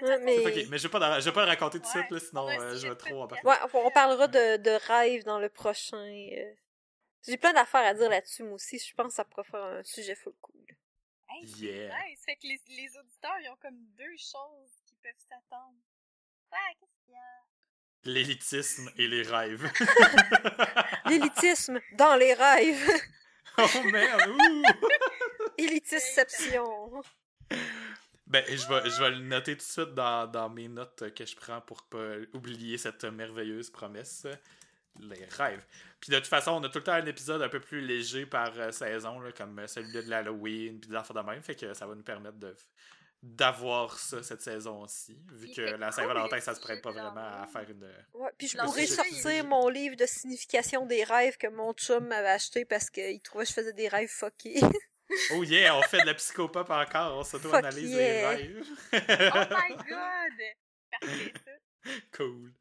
Mais 0.00 0.18
mais- 0.18 0.42
c'est 0.42 0.62
ok. 0.62 0.68
Mais 0.70 0.78
je 0.78 0.88
vais 0.88 0.98
pas, 0.98 1.20
je 1.20 1.24
vais 1.24 1.32
pas 1.32 1.42
le 1.44 1.48
raconter 1.50 1.78
tout 1.78 1.84
de 1.84 1.88
Ouais. 1.88 2.00
suite, 2.02 2.10
là, 2.10 2.20
sinon 2.20 2.48
euh, 2.48 2.76
je 2.76 2.88
vais 2.88 2.94
trop 2.96 3.26
podcast. 3.26 3.44
embarquer. 3.44 3.76
Ouais, 3.76 3.80
on 3.86 3.90
parlera 3.90 4.28
de, 4.28 4.56
de 4.58 4.70
rêve 4.86 5.24
dans 5.24 5.38
le 5.38 5.48
prochain. 5.48 5.96
euh. 5.98 6.54
J'ai 7.26 7.36
plein 7.36 7.52
d'affaires 7.52 7.84
à 7.86 7.94
dire 7.94 8.08
là-dessus, 8.08 8.42
moi 8.44 8.54
aussi. 8.54 8.78
Je 8.78 8.94
pense 8.94 9.08
que 9.08 9.12
ça 9.14 9.24
pourrait 9.24 9.44
faire 9.44 9.62
un 9.62 9.82
sujet 9.82 10.14
full 10.14 10.32
cool. 10.40 10.54
Hey, 11.30 11.46
c'est 11.46 11.64
Yeah. 11.64 11.88
nice. 12.06 12.20
Fait 12.24 12.36
que 12.36 12.46
les, 12.46 12.60
les 12.68 12.96
auditeurs, 12.96 13.36
ils 13.42 13.48
ont 13.50 13.56
comme 13.60 13.76
deux 13.98 14.16
choses 14.16 14.72
qui 14.86 14.94
peuvent 15.02 15.12
s'attendre. 15.28 15.74
Ouais, 16.52 16.58
qu'est-ce 16.80 17.04
qu'il 17.04 17.14
y 17.14 17.16
a? 17.16 17.20
L'élitisme 18.04 18.90
et 18.96 19.08
les 19.08 19.22
rêves. 19.22 19.70
L'élitisme 21.06 21.80
dans 21.92 22.14
les 22.16 22.32
rêves. 22.34 22.88
oh 23.58 23.82
merde! 23.84 24.30
ouh! 24.30 24.62
Élitisception. 25.58 27.02
Ben, 28.28 28.44
je 28.46 28.68
vais, 28.68 28.90
je 28.90 29.02
vais 29.02 29.10
le 29.10 29.20
noter 29.20 29.52
tout 29.52 29.64
de 29.64 29.70
suite 29.70 29.94
dans, 29.94 30.26
dans 30.26 30.50
mes 30.50 30.68
notes 30.68 31.14
que 31.14 31.24
je 31.24 31.34
prends 31.34 31.62
pour 31.62 31.82
pas 31.84 32.16
oublier 32.34 32.76
cette 32.76 33.04
merveilleuse 33.04 33.70
promesse. 33.70 34.26
Les 35.00 35.24
rêves. 35.26 35.64
Puis 36.00 36.10
de 36.10 36.16
toute 36.16 36.26
façon, 36.26 36.52
on 36.52 36.62
a 36.64 36.68
tout 36.68 36.78
le 36.78 36.84
temps 36.84 36.92
un 36.92 37.06
épisode 37.06 37.40
un 37.40 37.48
peu 37.48 37.60
plus 37.60 37.80
léger 37.80 38.26
par 38.26 38.50
euh, 38.58 38.72
saison, 38.72 39.20
là, 39.20 39.30
comme 39.30 39.64
celui 39.68 39.92
de 39.92 40.00
l'Halloween, 40.00 40.80
puis 40.80 40.90
des 40.90 40.96
affaires 40.96 41.14
de 41.14 41.30
même. 41.30 41.40
Fait 41.40 41.54
que 41.54 41.72
ça 41.72 41.86
va 41.86 41.94
nous 41.94 42.02
permettre 42.02 42.38
de 42.38 42.54
d'avoir 43.22 43.98
ça 43.98 44.22
cette 44.22 44.42
saison 44.42 44.82
aussi. 44.82 45.18
Vu 45.32 45.48
Il 45.48 45.56
que 45.56 45.60
la 45.62 45.90
Saint-Valentin, 45.90 46.36
le 46.36 46.42
ça 46.42 46.54
se 46.54 46.60
prête 46.60 46.82
pas 46.82 46.92
vraiment 46.92 47.42
à 47.42 47.46
faire 47.48 47.68
une. 47.68 47.84
Ouais, 48.14 48.30
puis 48.38 48.46
je 48.46 48.56
pourrais 48.56 48.86
sortir 48.86 49.44
mon 49.44 49.68
livre 49.68 49.96
de 49.96 50.06
signification 50.06 50.86
des 50.86 51.02
rêves 51.02 51.36
que 51.36 51.48
mon 51.48 51.72
chum 51.72 52.06
m'avait 52.06 52.28
acheté 52.28 52.64
parce 52.64 52.90
qu'il 52.90 53.20
trouvait 53.20 53.44
que 53.44 53.50
je 53.50 53.54
faisais 53.54 53.72
des 53.72 53.88
rêves 53.88 54.08
fuckés. 54.08 54.60
Oh 55.32 55.42
yeah, 55.44 55.76
on 55.76 55.82
fait 55.82 56.00
de 56.00 56.06
la 56.06 56.14
psychopop 56.14 56.68
encore, 56.70 57.18
on 57.18 57.24
s'auto-analyse 57.24 57.90
yeah. 57.90 58.36
les 58.36 58.46
rêves. 58.46 58.66
Oh 58.92 59.54
my 59.54 59.76
god! 59.88 60.38
Parfait, 61.00 61.32
ça. 61.44 61.90
Cool. 62.16 62.52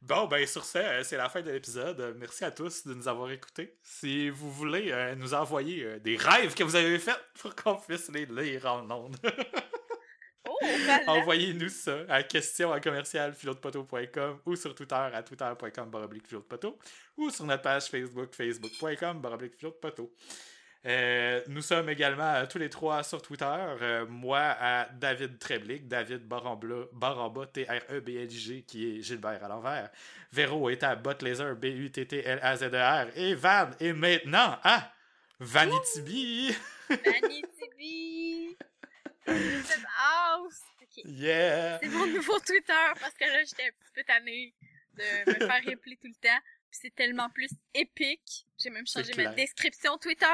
Bon, 0.00 0.26
ben 0.26 0.46
sur 0.46 0.64
ce, 0.64 0.78
euh, 0.78 1.02
c'est 1.02 1.16
la 1.16 1.28
fin 1.28 1.42
de 1.42 1.50
l'épisode. 1.50 2.16
Merci 2.18 2.44
à 2.44 2.52
tous 2.52 2.86
de 2.86 2.94
nous 2.94 3.08
avoir 3.08 3.30
écoutés. 3.32 3.76
Si 3.82 4.30
vous 4.30 4.50
voulez 4.50 4.92
euh, 4.92 5.16
nous 5.16 5.34
envoyer 5.34 5.82
euh, 5.84 5.98
des 5.98 6.16
rêves 6.16 6.54
que 6.54 6.62
vous 6.62 6.76
avez 6.76 6.98
faits 6.98 7.18
pour 7.40 7.54
qu'on 7.56 7.76
puisse 7.76 8.08
les 8.10 8.26
lire 8.26 8.66
en 8.66 8.88
ondes, 8.90 9.16
Oh, 10.48 10.56
voilà. 10.84 11.02
envoyez-nous 11.10 11.68
ça 11.68 11.98
à 12.08 12.22
question 12.22 12.72
à 12.72 12.80
commercial 12.80 13.34
ou 14.46 14.56
sur 14.56 14.74
Twitter 14.74 14.94
à 14.94 15.22
twitter.com 15.22 15.90
baroblique 15.90 16.26
ou 17.16 17.30
sur 17.30 17.44
notre 17.44 17.62
page 17.62 17.84
Facebook 17.84 18.34
facebook.com 18.34 19.20
baroblique. 19.20 19.54
Euh, 20.88 21.42
nous 21.48 21.60
sommes 21.60 21.90
également 21.90 22.34
euh, 22.34 22.46
tous 22.46 22.56
les 22.56 22.70
trois 22.70 23.02
sur 23.02 23.20
Twitter. 23.20 23.44
Euh, 23.44 24.06
moi 24.06 24.40
à 24.40 24.88
David 24.88 25.38
Treblick, 25.38 25.86
David 25.86 26.26
Baramba, 26.26 26.66
Baramba 26.92 27.46
T-R-E-B-L-I-G, 27.46 28.62
qui 28.66 28.96
est 28.96 29.02
Gilbert 29.02 29.44
à 29.44 29.48
l'envers. 29.48 29.90
Véro 30.32 30.70
est 30.70 30.82
à 30.82 30.96
Botlaser, 30.96 31.54
B-U-T-T-L-A-Z-E-R. 31.56 33.08
Et 33.16 33.34
Van 33.34 33.68
est 33.78 33.92
maintenant 33.92 34.58
à 34.62 34.90
Vanity 35.38 36.56
Vanity 36.88 37.68
Bee. 37.76 38.56
Cette 39.26 39.84
house. 39.98 40.62
Ok. 40.80 41.04
Yeah! 41.04 41.80
C'est 41.82 41.88
mon 41.88 42.06
nouveau 42.06 42.38
Twitter 42.40 42.72
parce 42.98 43.12
que 43.12 43.24
là, 43.24 43.44
j'étais 43.44 43.64
un 43.64 43.72
petit 43.78 43.92
peu 43.94 44.02
tannée 44.04 44.54
de 44.94 45.32
me 45.32 45.34
faire 45.34 45.62
rappeler 45.66 45.96
tout 45.96 46.08
le 46.08 46.14
temps. 46.14 46.40
Puis 46.70 46.80
c'est 46.82 46.94
tellement 46.94 47.28
plus 47.28 47.50
épique. 47.74 48.47
J'ai 48.58 48.70
même 48.70 48.86
changé 48.86 49.12
ma 49.16 49.32
description 49.34 49.96
Twitter. 49.98 50.26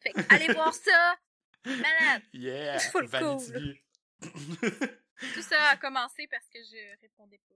Fait 0.00 0.12
que 0.12 0.20
allez 0.28 0.52
voir 0.52 0.74
ça. 0.74 1.16
Malade. 1.64 2.22
Yeah! 2.32 2.78
Full 2.78 3.06
Vanity. 3.06 3.80
Tout 4.20 5.42
ça 5.42 5.70
a 5.70 5.76
commencé 5.76 6.26
parce 6.30 6.46
que 6.48 6.58
je 6.58 7.00
répondais 7.02 7.38
pas. 7.38 7.54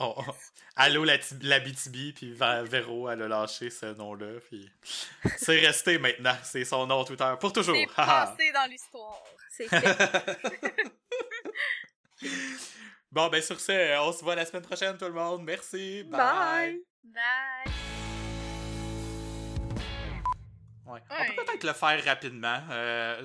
Oh, 0.00 0.14
oh. 0.16 0.34
Allô 0.76 1.04
la, 1.04 1.16
BTB, 1.16 2.14
puis 2.14 2.32
Véro, 2.32 3.08
elle 3.08 3.22
a 3.22 3.28
lâché 3.28 3.70
ce 3.70 3.86
nom-là, 3.94 4.40
puis 4.48 4.68
c'est 5.36 5.60
resté 5.60 5.98
maintenant, 5.98 6.36
c'est 6.42 6.64
son 6.64 6.86
nom 6.86 7.04
Twitter 7.04 7.32
pour 7.38 7.52
toujours. 7.52 7.76
C'est 7.76 7.94
passé 7.94 8.52
dans 8.52 8.68
l'histoire. 8.68 9.22
C'est 9.48 9.68
fait. 9.68 10.82
bon, 13.12 13.28
ben 13.28 13.40
sur 13.40 13.60
ce, 13.60 13.98
on 14.00 14.12
se 14.12 14.24
voit 14.24 14.34
la 14.34 14.44
semaine 14.44 14.62
prochaine 14.62 14.98
tout 14.98 15.04
le 15.04 15.12
monde, 15.12 15.44
merci, 15.44 16.02
Bye. 16.04 16.80
Bye. 17.04 17.79
Ouais. 20.92 21.00
On 21.10 21.24
peut 21.34 21.44
peut-être 21.44 21.64
le 21.64 21.72
faire 21.72 22.04
rapidement. 22.04 22.60
Euh, 22.70 23.24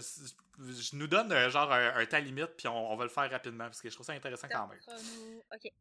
je 0.59 0.95
nous 0.95 1.07
donne 1.07 1.31
euh, 1.31 1.49
genre 1.49 1.71
un, 1.71 1.95
un 1.95 2.05
temps 2.05 2.19
limite, 2.19 2.51
puis 2.57 2.67
on, 2.67 2.91
on 2.91 2.95
va 2.95 3.03
le 3.03 3.09
faire 3.09 3.29
rapidement, 3.29 3.65
parce 3.65 3.81
que 3.81 3.89
je 3.89 3.93
trouve 3.95 4.05
ça 4.05 4.13
intéressant 4.13 4.47
quand 4.49 4.67
même. 4.67 4.79
Ok. 5.53 5.71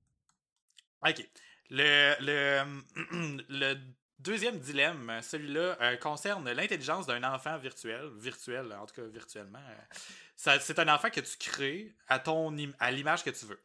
OK. 1.06 1.28
Le, 1.70 2.14
le, 2.20 3.42
le 3.48 3.74
deuxième 4.18 4.58
dilemme, 4.58 5.20
celui-là, 5.22 5.76
euh, 5.80 5.96
concerne 5.96 6.50
l'intelligence 6.50 7.06
d'un 7.06 7.22
enfant 7.24 7.56
virtuel. 7.58 8.10
Virtuel, 8.16 8.72
en 8.72 8.86
tout 8.86 8.94
cas 8.94 9.06
virtuellement. 9.08 9.58
euh. 9.58 10.58
C'est 10.60 10.78
un 10.78 10.88
enfant 10.94 11.10
que 11.10 11.20
tu 11.20 11.36
crées 11.38 11.94
à, 12.08 12.18
ton, 12.18 12.54
à 12.78 12.90
l'image 12.90 13.22
que 13.24 13.30
tu 13.30 13.46
veux. 13.46 13.60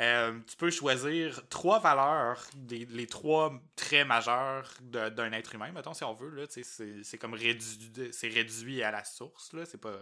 Euh, 0.00 0.38
tu 0.48 0.56
peux 0.56 0.70
choisir 0.70 1.46
trois 1.48 1.78
valeurs, 1.78 2.42
les 2.68 3.06
trois 3.06 3.52
traits 3.76 4.06
majeurs 4.06 4.72
d'un 4.80 5.32
être 5.32 5.54
humain, 5.54 5.70
mettons, 5.72 5.92
si 5.92 6.04
on 6.04 6.14
veut. 6.14 6.46
C'est, 6.48 7.18
comme 7.18 7.34
réduit, 7.34 8.10
réduit 8.22 8.82
à 8.82 8.90
la 8.90 9.04
source. 9.04 9.52
Là, 9.52 9.64
pas... 9.80 9.96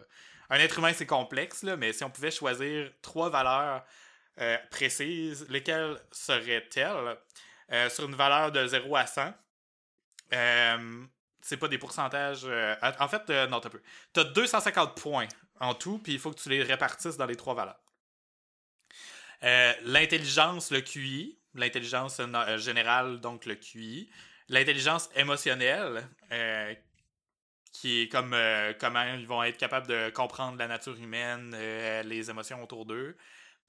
Un 0.51 0.59
être 0.59 0.79
humain, 0.79 0.93
c'est 0.93 1.07
complexe, 1.07 1.63
là, 1.63 1.77
mais 1.77 1.93
si 1.93 2.05
on 2.05 2.11
pouvait 2.11 2.31
choisir 2.31 2.91
trois 3.03 3.31
valeurs 3.31 3.85
euh, 4.41 4.57
précises, 4.71 5.47
lesquelles 5.49 5.99
seraient-elles? 6.13 7.17
Euh, 7.73 7.89
sur 7.89 8.09
une 8.09 8.17
valeur 8.17 8.51
de 8.51 8.67
0 8.67 8.97
à 8.97 9.07
100? 9.07 9.33
Euh, 10.33 11.05
c'est 11.41 11.57
pas 11.57 11.69
des 11.69 11.79
pourcentages. 11.79 12.47
en 12.83 13.09
fait, 13.09 13.29
non, 13.49 13.61
t'as 13.61 13.71
peu. 13.71 13.81
T'as 14.13 14.25
250 14.25 14.97
points 15.01 15.29
en 15.61 15.75
tout, 15.75 15.99
puis 15.99 16.15
il 16.15 16.19
faut 16.19 16.31
que 16.31 16.41
tu 16.41 16.49
les 16.49 16.63
répartisses 16.63 17.17
dans 17.17 17.27
les 17.27 17.37
trois 17.37 17.55
valeurs. 17.55 17.81
Euh, 19.43 19.73
l'intelligence, 19.83 20.71
le 20.71 20.81
QI, 20.81 21.39
l'intelligence 21.55 22.21
euh, 22.21 22.59
générale, 22.59 23.21
donc 23.21 23.47
le 23.47 23.55
QI. 23.55 24.11
L'intelligence 24.49 25.09
émotionnelle, 25.15 26.09
euh, 26.33 26.75
qui 27.73 28.01
est 28.03 28.09
comme 28.09 28.37
comment 28.81 29.05
ils 29.15 29.27
vont 29.27 29.45
être 29.45 29.57
capables 29.59 29.87
de 29.87 30.11
comprendre 30.11 30.59
la 30.59 30.67
nature 30.67 30.97
humaine, 30.97 31.55
les 32.05 32.31
émotions 32.31 32.61
autour 32.61 32.85
d'eux. 32.85 33.17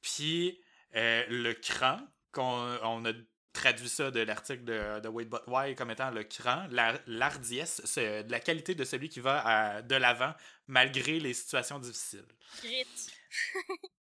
Puis 0.01 0.59
le 0.93 1.53
cran, 1.53 1.99
qu'on 2.32 2.80
on 2.82 3.05
a 3.05 3.11
traduit 3.53 3.89
ça 3.89 4.09
de 4.09 4.22
l'article 4.22 4.63
de, 4.63 5.01
de 5.01 5.07
Wade 5.07 5.30
Why 5.45 5.76
comme 5.76 5.91
étant 5.91 6.09
le 6.09 6.24
cran, 6.24 6.65
la- 6.72 6.99
l'ardiesse, 7.05 7.80
de 7.97 8.32
la 8.32 8.39
qualité 8.39 8.74
de 8.74 8.84
celui 8.84 9.07
qui 9.07 9.19
va 9.19 9.84
de 9.84 9.95
l'avant 9.95 10.34
malgré 10.65 11.19
les 11.19 11.36
situations 11.36 11.78
difficiles. 11.78 12.26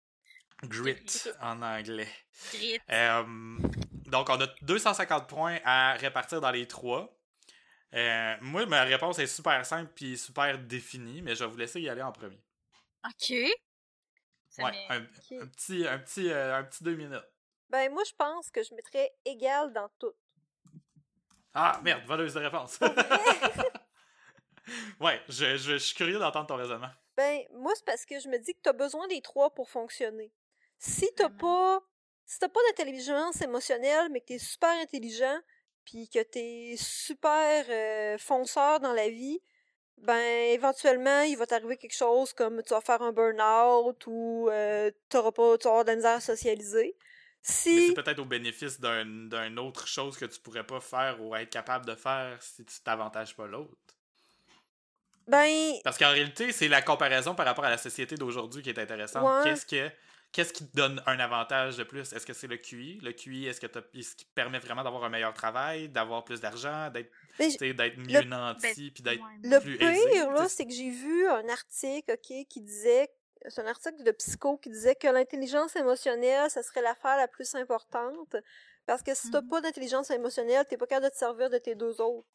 Grit 0.64 1.24
en 1.40 1.62
anglais. 1.62 2.08
Grit. 2.52 2.80
Euh, 2.90 3.24
donc, 4.06 4.28
on 4.28 4.40
a 4.40 4.46
250 4.62 5.28
points 5.28 5.58
à 5.64 5.94
répartir 5.94 6.40
dans 6.40 6.50
les 6.50 6.66
trois. 6.66 7.16
Euh, 7.94 8.36
moi, 8.40 8.66
ma 8.66 8.82
réponse 8.82 9.18
est 9.18 9.26
super 9.26 9.64
simple 9.66 9.90
puis 9.94 10.16
super 10.16 10.58
définie, 10.58 11.22
mais 11.22 11.34
je 11.34 11.44
vais 11.44 11.50
vous 11.50 11.56
laisser 11.56 11.80
y 11.80 11.88
aller 11.88 12.02
en 12.02 12.12
premier. 12.12 12.40
Ok. 13.04 13.34
Ça 14.48 14.64
Ouais, 14.64 14.86
un, 14.88 14.96
un 14.96 15.46
petit, 15.46 15.86
un, 15.86 15.98
petit, 15.98 16.30
euh, 16.30 16.58
un 16.58 16.64
petit 16.64 16.84
deux 16.84 16.94
minutes. 16.94 17.24
Ben, 17.68 17.92
moi, 17.92 18.02
je 18.04 18.12
pense 18.16 18.50
que 18.50 18.62
je 18.62 18.74
mettrais 18.74 19.11
égal 19.24 19.72
dans 19.72 19.88
tout. 19.98 20.12
Ah, 21.54 21.80
merde, 21.82 22.04
voleuse 22.06 22.34
de 22.34 22.40
réponse. 22.40 22.78
ouais, 25.00 25.20
je, 25.28 25.56
je, 25.56 25.58
je 25.72 25.76
suis 25.76 25.96
curieux 25.96 26.18
d'entendre 26.18 26.46
ton 26.46 26.56
raisonnement. 26.56 26.90
Ben, 27.16 27.42
moi, 27.54 27.72
c'est 27.74 27.84
parce 27.84 28.04
que 28.04 28.18
je 28.20 28.28
me 28.28 28.38
dis 28.38 28.54
que 28.54 28.61
t'as 28.62 28.72
besoin 28.72 29.06
des 29.08 29.20
trois 29.20 29.52
pour 29.54 29.68
fonctionner. 29.70 30.32
Si 30.80 31.08
t'as 31.14 31.28
pas, 31.28 31.80
si 32.26 32.38
t'as 32.38 32.48
pas 32.48 32.60
d'intelligence 32.68 33.40
émotionnelle, 33.42 34.08
mais 34.10 34.20
que 34.20 34.26
t'es 34.26 34.38
super 34.38 34.70
intelligent, 34.80 35.38
puis 35.84 36.08
que 36.08 36.22
t'es 36.22 36.74
super 36.78 37.66
euh, 37.68 38.18
fonceur 38.18 38.80
dans 38.80 38.92
la 38.94 39.08
vie, 39.10 39.40
ben, 39.98 40.50
éventuellement, 40.52 41.20
il 41.22 41.36
va 41.36 41.46
t'arriver 41.46 41.76
quelque 41.76 41.94
chose 41.94 42.32
comme 42.32 42.62
tu 42.62 42.70
vas 42.72 42.80
faire 42.80 43.02
un 43.02 43.12
burn-out 43.12 44.02
ou 44.06 44.48
euh, 44.50 44.90
t'auras 45.10 45.32
pas, 45.32 45.58
tu 45.58 45.64
vas 45.64 45.70
avoir 45.70 45.84
de 45.84 45.90
la 45.90 45.96
misère 45.96 46.16
à 46.16 46.20
socialiser. 46.20 46.96
Mais 47.72 47.82
Si, 47.82 47.86
c'est 47.88 47.94
peut-être 47.94 48.18
au 48.18 48.24
bénéfice 48.24 48.80
d'un 48.80 49.04
d'une 49.04 49.58
autre 49.58 49.86
chose 49.86 50.16
que 50.16 50.24
tu 50.26 50.40
pourrais 50.40 50.66
pas 50.66 50.80
faire 50.80 51.20
ou 51.22 51.34
être 51.36 51.50
capable 51.50 51.86
de 51.86 51.94
faire 51.94 52.42
si 52.42 52.64
tu 52.64 52.80
t'avantages 52.82 53.34
pas 53.36 53.46
l'autre. 53.46 53.76
ben, 55.26 55.74
Parce 55.84 55.98
qu'en 55.98 56.10
réalité, 56.10 56.52
c'est 56.52 56.68
la 56.68 56.82
comparaison 56.82 57.34
par 57.34 57.46
rapport 57.46 57.64
à 57.64 57.70
la 57.70 57.78
société 57.78 58.16
d'aujourd'hui 58.16 58.62
qui 58.62 58.70
est 58.70 58.78
intéressante. 58.78 59.24
Ouais. 59.24 59.50
Qu'est-ce 59.50 59.66
que 59.66 59.90
qu'est-ce 60.32 60.52
qui 60.52 60.66
te 60.68 60.76
donne 60.76 61.02
un 61.06 61.18
avantage 61.18 61.76
de 61.76 61.84
plus? 61.84 62.12
Est-ce 62.12 62.26
que 62.26 62.32
c'est 62.32 62.46
le 62.46 62.56
QI? 62.56 62.98
Le 63.02 63.12
QI, 63.12 63.46
est-ce 63.46 63.60
que 63.60 63.66
t'as- 63.66 63.82
est-ce 63.94 64.14
qui 64.16 64.24
te 64.26 64.32
permet 64.34 64.58
vraiment 64.58 64.82
d'avoir 64.84 65.04
un 65.04 65.08
meilleur 65.08 65.34
travail, 65.34 65.88
d'avoir 65.88 66.24
plus 66.24 66.40
d'argent, 66.40 66.90
d'être 66.90 67.10
ben, 67.38 67.50
tu 67.50 67.56
sais, 67.58 67.74
d'être 67.74 67.96
mieux 67.98 68.20
le- 68.20 68.24
nanti, 68.24 68.90
puis 68.90 69.02
d'être 69.02 69.20
Ouais. 69.20 69.26
Le 69.42 69.60
plus 69.60 69.76
pire, 69.78 69.88
aisé, 69.88 70.18
là, 70.26 70.48
c'est 70.48 70.66
que 70.66 70.72
j'ai 70.72 70.90
vu 70.90 71.26
un 71.28 71.48
article, 71.48 72.12
OK, 72.12 72.46
qui 72.48 72.60
disait, 72.60 73.10
c'est 73.48 73.60
un 73.62 73.66
article 73.66 74.02
de 74.02 74.10
psycho 74.12 74.58
qui 74.58 74.70
disait 74.70 74.94
que 74.94 75.08
l'intelligence 75.08 75.74
émotionnelle, 75.76 76.50
ça 76.50 76.62
serait 76.62 76.82
l'affaire 76.82 77.16
la 77.16 77.28
plus 77.28 77.54
importante. 77.54 78.36
Parce 78.86 79.02
que 79.02 79.14
si 79.14 79.30
t'as 79.30 79.40
Mhm. 79.42 79.48
pas 79.48 79.60
d'intelligence 79.60 80.10
émotionnelle, 80.10 80.64
t'es 80.68 80.76
pas 80.76 80.86
capable 80.86 81.06
de 81.06 81.10
te 81.12 81.16
servir 81.18 81.48
de 81.50 81.58
tes 81.58 81.74
deux 81.74 82.00
autres 82.00 82.26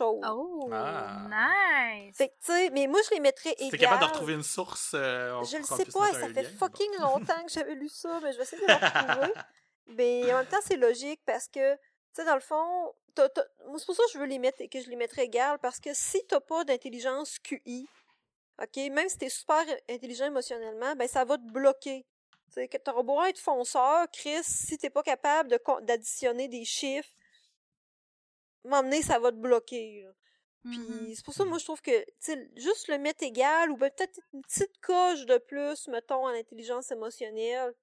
Oh, 0.00 0.68
Ah. 0.72 1.26
nice. 1.28 2.16
Fait 2.16 2.28
que, 2.28 2.34
tu 2.44 2.52
sais, 2.52 2.70
mais 2.70 2.86
moi, 2.86 3.00
je 3.08 3.14
les 3.14 3.20
mettrais 3.20 3.50
Si 3.58 3.64
égal. 3.66 3.70
t'es 3.70 3.78
capable 3.78 4.00
de 4.02 4.06
retrouver 4.06 4.34
une 4.34 4.42
source, 4.42 4.92
euh, 4.94 5.42
Je 5.44 5.58
le 5.58 5.64
sais 5.64 5.84
pas, 5.86 6.12
ça 6.12 6.28
fait 6.32 6.42
lien. 6.42 6.48
fucking 6.58 6.90
longtemps 7.00 7.44
que 7.44 7.50
j'avais 7.52 7.74
lu 7.74 7.88
ça, 7.88 8.18
mais 8.22 8.32
je 8.32 8.38
vais 8.38 8.42
essayer 8.44 8.62
de 8.62 8.66
le 8.68 8.74
retrouver. 8.74 9.32
mais 9.88 10.32
en 10.32 10.38
même 10.38 10.46
temps, 10.46 10.60
c'est 10.64 10.76
logique 10.76 11.20
parce 11.26 11.46
que, 11.48 11.74
tu 11.74 11.80
sais, 12.14 12.24
dans 12.24 12.34
le 12.34 12.40
fond, 12.40 12.94
c'est 13.16 13.34
pour 13.86 13.94
ça 13.94 14.02
que 14.06 14.12
je 14.14 14.18
veux 14.18 14.24
les 14.26 14.38
mettre, 14.38 14.58
que 14.70 14.80
je 14.80 14.88
les 14.88 14.96
mettrais 14.96 15.24
égales, 15.24 15.58
parce 15.58 15.78
que 15.78 15.90
si 15.92 16.24
t'as 16.26 16.40
pas 16.40 16.64
d'intelligence 16.64 17.38
QI, 17.40 17.86
ok, 18.62 18.76
même 18.90 19.08
si 19.08 19.18
t'es 19.18 19.28
super 19.28 19.62
intelligent 19.90 20.26
émotionnellement, 20.26 20.94
ben 20.96 21.06
ça 21.08 21.24
va 21.24 21.36
te 21.36 21.50
bloquer. 21.52 22.06
Tu 22.46 22.54
sais, 22.54 22.68
que 22.68 22.76
t'auras 22.78 23.02
beau 23.02 23.22
être 23.24 23.38
fonceur, 23.38 24.06
Chris, 24.12 24.42
si 24.44 24.78
t'es 24.78 24.90
pas 24.90 25.02
capable 25.02 25.50
de 25.50 25.58
d'additionner 25.82 26.48
des 26.48 26.64
chiffres, 26.64 27.08
m'emmener, 28.64 29.02
ça 29.02 29.18
va 29.18 29.30
te 29.30 29.36
bloquer. 29.36 30.02
là. 30.02 30.12
Puis 30.64 31.16
c'est 31.16 31.24
pour 31.24 31.34
ça, 31.34 31.44
moi, 31.44 31.58
je 31.58 31.64
trouve 31.64 31.82
que, 31.82 32.04
juste 32.56 32.88
le 32.88 32.98
mettre 32.98 33.24
égal, 33.24 33.70
ou 33.70 33.76
ben, 33.76 33.90
peut-être 33.90 34.20
une 34.32 34.42
petite 34.42 34.78
coche 34.80 35.26
de 35.26 35.38
plus, 35.38 35.88
mettons, 35.88 36.24
en 36.26 36.28
intelligence 36.28 36.90
émotionnelle. 36.92 37.74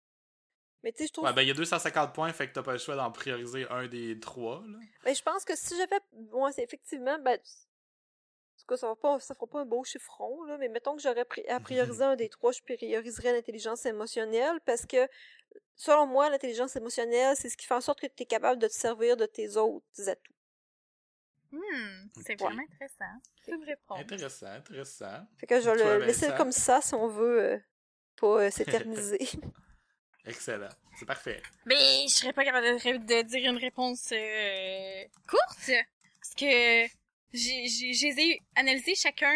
Mais 0.83 0.93
tu 0.93 0.99
sais, 0.99 1.07
je 1.07 1.13
trouve... 1.13 1.25
Ouais, 1.25 1.33
ben 1.33 1.41
il 1.41 1.49
y 1.49 1.51
a 1.51 1.55
250 1.55 2.13
points, 2.13 2.31
fait 2.31 2.47
que 2.47 2.53
t'as 2.53 2.63
pas 2.63 2.71
le 2.71 2.77
choix 2.77 2.95
d'en 2.95 3.11
prioriser 3.11 3.67
un 3.69 3.87
des 3.87 4.17
trois. 4.17 4.63
Là. 4.65 4.77
Ben, 5.03 5.13
je 5.13 5.21
pense 5.21 5.43
que 5.43 5.57
si 5.57 5.75
j'avais... 5.75 5.99
Ouais, 6.31 6.51
c'est 6.53 6.63
effectivement, 6.63 7.19
ben... 7.19 7.37
En 7.37 8.61
tout 8.61 8.65
cas, 8.65 8.77
ça 8.77 8.87
va 8.87 8.95
pas, 8.95 9.19
ça 9.19 9.33
fera 9.35 9.47
pas 9.47 9.59
un 9.61 9.65
beau 9.65 9.83
chiffron, 9.83 10.43
là, 10.43 10.57
mais 10.57 10.69
mettons 10.69 10.95
que 10.95 11.01
j'aurais 11.01 11.25
à 11.49 11.59
prioriser 11.59 12.03
un 12.03 12.15
des 12.15 12.29
trois, 12.29 12.53
je 12.53 12.61
prioriserais 12.61 13.33
l'intelligence 13.33 13.85
émotionnelle, 13.85 14.59
parce 14.65 14.85
que, 14.85 15.07
selon 15.75 16.07
moi, 16.07 16.29
l'intelligence 16.29 16.77
émotionnelle, 16.77 17.35
c'est 17.35 17.49
ce 17.49 17.57
qui 17.57 17.65
fait 17.65 17.73
en 17.73 17.81
sorte 17.81 17.99
que 17.99 18.07
tu 18.07 18.23
es 18.23 18.25
capable 18.25 18.61
de 18.61 18.67
te 18.67 18.73
servir 18.73 19.17
de 19.17 19.25
tes 19.25 19.57
autres 19.57 19.85
atouts. 20.07 20.33
Hmm, 21.51 22.07
c'est 22.23 22.39
vraiment 22.39 22.61
intéressant. 22.61 23.21
C'est 23.43 23.51
une 23.51 23.63
réponse. 23.63 23.99
Intéressant, 23.99 24.47
intéressant. 24.47 25.27
Fait 25.37 25.47
que 25.47 25.59
je 25.59 25.69
vais 25.69 25.99
le 25.99 26.05
laisser 26.05 26.27
comme 26.37 26.51
ça, 26.51 26.81
si 26.81 26.93
on 26.93 27.07
veut 27.07 27.41
euh, 27.41 27.59
pas 28.17 28.43
euh, 28.43 28.49
s'éterniser. 28.51 29.19
Excellent. 30.25 30.69
C'est 30.97 31.05
parfait. 31.05 31.41
Mais 31.65 32.05
je 32.07 32.13
serais 32.13 32.33
pas 32.33 32.43
capable 32.43 32.65
de, 32.65 33.21
dire 33.23 33.49
une 33.51 33.57
réponse 33.57 34.11
euh, 34.11 35.03
courte. 35.27 35.71
Parce 36.19 36.35
que 36.35 36.85
j'ai, 37.33 37.67
j'ai, 37.67 37.93
je 37.93 38.07
les 38.07 38.19
ai 38.19 38.41
analysés 38.55 38.95
chacun. 38.95 39.35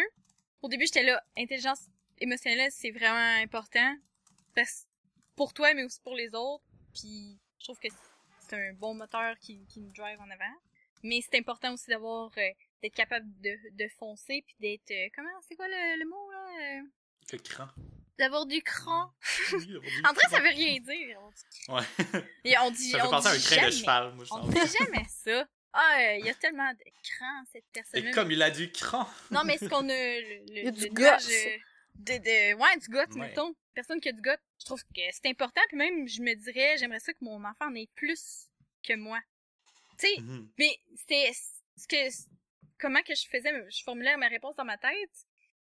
Au 0.62 0.68
début, 0.68 0.86
j'étais 0.86 1.04
là, 1.04 1.22
intelligence 1.38 1.88
émotionnelle, 2.20 2.72
c'est 2.72 2.92
vraiment 2.92 3.42
important. 3.42 3.96
Parce, 4.56 4.86
pour 5.36 5.54
toi, 5.54 5.74
mais 5.74 5.84
aussi 5.84 6.00
pour 6.02 6.16
les 6.16 6.36
autres. 6.36 6.64
Puis, 6.94 7.40
je 7.58 7.64
trouve 7.64 7.80
que 7.80 7.88
c'est 8.40 8.56
un 8.56 8.74
bon 8.74 8.94
moteur 8.94 9.36
qui, 9.40 9.66
qui 9.66 9.80
nous 9.80 9.92
drive 9.92 10.20
en 10.20 10.30
avant. 10.30 10.54
Mais 11.04 11.20
c'est 11.22 11.38
important 11.38 11.74
aussi 11.74 11.90
d'avoir, 11.90 12.32
euh, 12.38 12.50
d'être 12.82 12.96
capable 12.96 13.26
de, 13.42 13.58
de 13.72 13.88
foncer, 14.00 14.44
puis 14.46 14.56
d'être, 14.60 14.92
euh, 14.92 15.10
comment, 15.16 15.30
c'est 15.48 15.56
quoi 15.56 15.68
le, 15.68 16.00
le 16.00 16.10
mot, 16.10 16.32
là? 16.32 16.48
euh? 16.80 16.82
Le 17.32 17.38
cran. 17.40 17.68
D'avoir 18.20 18.46
du 18.46 18.62
cran. 18.62 19.12
Oui, 19.54 19.78
En 20.06 20.14
vrai, 20.14 20.22
ça 20.30 20.38
cran. 20.38 20.42
veut 20.44 20.50
rien 20.50 20.80
dire. 20.80 21.20
On 21.22 21.30
dit, 21.32 21.44
Ouais. 21.70 22.24
Et 22.44 22.58
on 22.60 22.72
dit, 22.72 22.92
Ça 22.92 23.00
fait 23.00 23.08
on 23.08 23.10
penser 23.10 23.28
à 23.28 23.32
un 23.32 23.38
crin 23.40 23.56
jamais. 23.56 23.68
de 23.68 23.72
cheval, 23.72 24.14
moi, 24.14 24.26
je 24.26 24.34
On 24.34 24.48
dit 24.48 24.56
jamais 24.80 25.06
ça. 25.10 25.48
Ah, 25.76 25.98
euh, 26.00 26.16
il 26.20 26.26
y 26.26 26.30
a 26.30 26.36
tellement 26.36 26.72
de 26.72 26.84
crans, 27.18 27.44
cette 27.52 27.64
Et 27.64 27.68
personne-là. 27.74 28.12
comme 28.12 28.32
il 28.32 28.42
a 28.44 28.52
du 28.52 28.72
cran. 28.72 29.08
Non, 29.32 29.44
mais 29.44 29.56
est-ce 29.56 29.68
qu'on 29.68 29.90
a 29.90 29.94
le, 29.94 30.22
le, 30.22 30.46
Il 30.48 30.64
y 30.64 30.68
a 30.68 30.72
du 30.72 30.86
euh, 30.86 31.58
de, 31.96 32.14
de, 32.18 32.54
ouais, 32.56 32.78
du 32.78 32.88
goût, 32.90 32.98
Ouais. 33.20 33.28
mettons. 33.30 33.56
Personne 33.74 34.00
qui 34.00 34.10
a 34.10 34.12
du 34.12 34.22
goût. 34.22 34.30
Je 34.60 34.66
trouve 34.66 34.84
que 34.96 35.02
c'est 35.12 35.28
important, 35.28 35.62
puis 35.70 35.78
même, 35.78 36.08
je 36.08 36.22
me 36.22 36.36
dirais, 36.36 36.78
j'aimerais 36.78 37.00
ça 37.00 37.12
que 37.14 37.18
mon 37.22 37.44
enfant 37.44 37.66
en 37.70 37.76
ait 37.76 37.90
plus 37.96 38.50
que 38.88 38.94
moi. 38.96 39.20
Tu 40.00 40.08
sais, 40.08 40.22
Mhm. 40.22 40.50
mais 40.58 40.78
c'était 40.96 41.32
ce 41.78 41.88
que 41.88 41.96
comment 42.80 43.02
que 43.02 43.16
je 43.16 43.28
faisais 43.28 43.52
je 43.70 43.84
formulais 43.84 44.16
ma 44.18 44.28
réponse 44.28 44.56
dans 44.56 44.66
ma 44.66 44.78
tête 44.78 45.12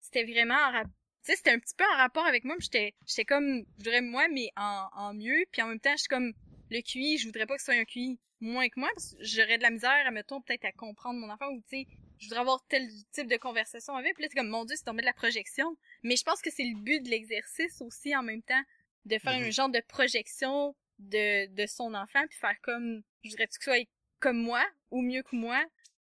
c'était 0.01 0.25
vraiment 0.25 0.55
en 0.55 0.83
tu 0.83 0.89
sais 1.23 1.37
c'était 1.37 1.51
un 1.51 1.59
petit 1.59 1.75
peu 1.77 1.85
en 1.85 1.97
rapport 1.97 2.25
avec 2.25 2.45
moi 2.45 2.57
j'étais 2.61 2.95
j'étais 3.07 3.25
comme 3.25 3.61
je 3.79 3.85
voudrais 3.85 4.01
moi 4.01 4.27
mais 4.29 4.51
en, 4.57 4.89
en 4.93 5.15
mieux 5.15 5.45
puis 5.53 5.61
en 5.63 5.67
même 5.69 5.81
temps 5.81 5.93
je 5.93 5.99
suis 6.03 6.09
comme 6.09 6.33
le 6.71 6.81
QI 6.81 7.19
je 7.19 7.27
voudrais 7.27 7.47
pas 7.47 7.57
que 7.57 7.61
ce 7.61 7.67
soit 7.67 7.75
un 7.81 7.85
QI 7.85 8.19
moins 8.41 8.69
que 8.69 8.81
moi 8.81 8.89
parce 8.95 9.13
que 9.15 9.17
j'aurais 9.25 9.59
de 9.59 9.63
la 9.63 9.71
misère 9.71 10.07
à 10.07 10.11
mettons 10.11 10.41
peut-être 10.41 10.65
à 10.65 10.73
comprendre 10.73 11.19
mon 11.21 11.29
enfant 11.31 11.49
ou 11.51 11.61
tu 11.69 11.81
sais 11.81 11.87
je 12.19 12.27
voudrais 12.27 12.41
avoir 12.41 12.65
tel 12.69 12.89
type 13.13 13.29
de 13.29 13.37
conversation 13.37 13.95
avec 13.95 14.15
puis 14.15 14.23
là 14.23 14.29
c'est 14.31 14.39
comme 14.39 14.49
mon 14.49 14.65
dieu 14.65 14.77
c'est 14.77 14.85
tombé 14.85 15.03
de 15.03 15.07
la 15.07 15.13
projection 15.13 15.77
mais 16.03 16.17
je 16.17 16.25
pense 16.25 16.41
que 16.41 16.51
c'est 16.51 16.65
le 16.65 16.81
but 16.83 17.03
de 17.03 17.11
l'exercice 17.11 17.81
aussi 17.83 18.17
en 18.17 18.23
même 18.23 18.43
temps 18.43 18.63
de 19.05 19.19
faire 19.19 19.39
Mhm. 19.39 19.45
un 19.47 19.51
genre 19.51 19.69
de 19.71 19.81
projection 19.89 20.75
de, 20.99 21.47
de 21.55 21.67
son 21.67 21.93
enfant 21.95 22.27
puis 22.29 22.39
faire 22.39 22.59
comme 22.63 23.03
je 23.25 23.31
voudrais 23.31 23.47
que 23.47 23.53
tu 23.53 23.63
sois 23.63 23.79
comme 24.21 24.39
moi 24.43 24.65
ou 24.91 25.03
mieux 25.03 25.23
que 25.23 25.35
moi 25.37 25.63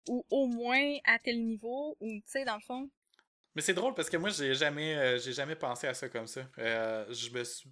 ou 0.09 0.25
au 0.31 0.47
moins 0.47 0.97
à 1.05 1.19
tel 1.19 1.45
niveau 1.45 1.97
ou 2.01 2.09
tu 2.17 2.23
sais 2.27 2.45
dans 2.45 2.55
le 2.57 2.61
fond 2.63 2.89
Mais 3.55 3.63
c'est 3.63 3.75
drôle 3.75 3.95
parce 3.95 4.09
que 4.11 4.17
moi, 4.17 4.31
j'ai 4.31 4.55
jamais, 4.55 4.95
euh, 4.97 5.19
j'ai 5.19 5.33
jamais 5.33 5.57
pensé 5.57 5.87
à 5.87 5.95
ça 5.95 6.09
comme 6.09 6.27
ça. 6.27 6.43
Euh, 6.59 7.07
je 7.13 7.31
me 7.31 7.43
suis. 7.45 7.71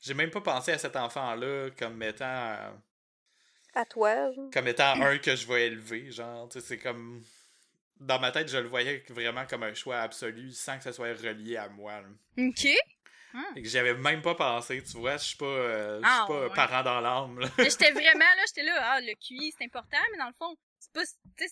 J'ai 0.00 0.14
même 0.14 0.30
pas 0.30 0.40
pensé 0.42 0.72
à 0.72 0.78
cet 0.78 0.94
enfant-là 0.94 1.70
comme 1.78 2.00
étant. 2.02 2.24
euh, 2.26 2.70
À 3.74 3.84
toi, 3.84 4.30
genre. 4.32 4.50
comme 4.52 4.68
étant 4.68 4.92
un 5.00 5.18
que 5.18 5.34
je 5.34 5.46
vais 5.46 5.66
élever. 5.68 6.10
Genre, 6.12 6.48
tu 6.48 6.60
sais, 6.60 6.66
c'est 6.66 6.78
comme. 6.78 7.22
Dans 7.98 8.20
ma 8.20 8.30
tête, 8.30 8.48
je 8.48 8.58
le 8.58 8.68
voyais 8.68 9.02
vraiment 9.08 9.46
comme 9.46 9.62
un 9.62 9.72
choix 9.72 10.00
absolu 10.00 10.52
sans 10.52 10.76
que 10.76 10.84
ça 10.84 10.92
soit 10.92 11.14
relié 11.14 11.56
à 11.56 11.68
moi. 11.70 12.02
là. 12.02 12.08
ok 12.46 12.68
Et 13.54 13.62
que 13.62 13.68
j'avais 13.68 13.94
même 13.94 14.22
pas 14.22 14.34
pensé, 14.34 14.82
tu 14.82 14.96
vois, 14.98 15.16
je 15.18 15.24
suis 15.24 15.36
pas, 15.36 15.44
euh, 15.44 16.00
je 16.02 16.06
suis 16.06 16.16
Ah, 16.20 16.24
pas 16.26 16.46
ouais. 16.48 16.54
parent 16.54 16.82
dans 16.82 17.00
l'âme. 17.00 17.40
j'étais 17.58 17.90
vraiment 17.92 18.18
là 18.36 18.42
j'étais 18.46 18.62
là 18.62 18.92
ah 18.92 19.00
le 19.00 19.14
QI 19.14 19.52
c'est 19.56 19.64
important 19.64 19.98
mais 20.12 20.18
dans 20.18 20.28
le 20.28 20.32
fond 20.34 20.56
c'est 20.78 20.92
pas 20.92 21.02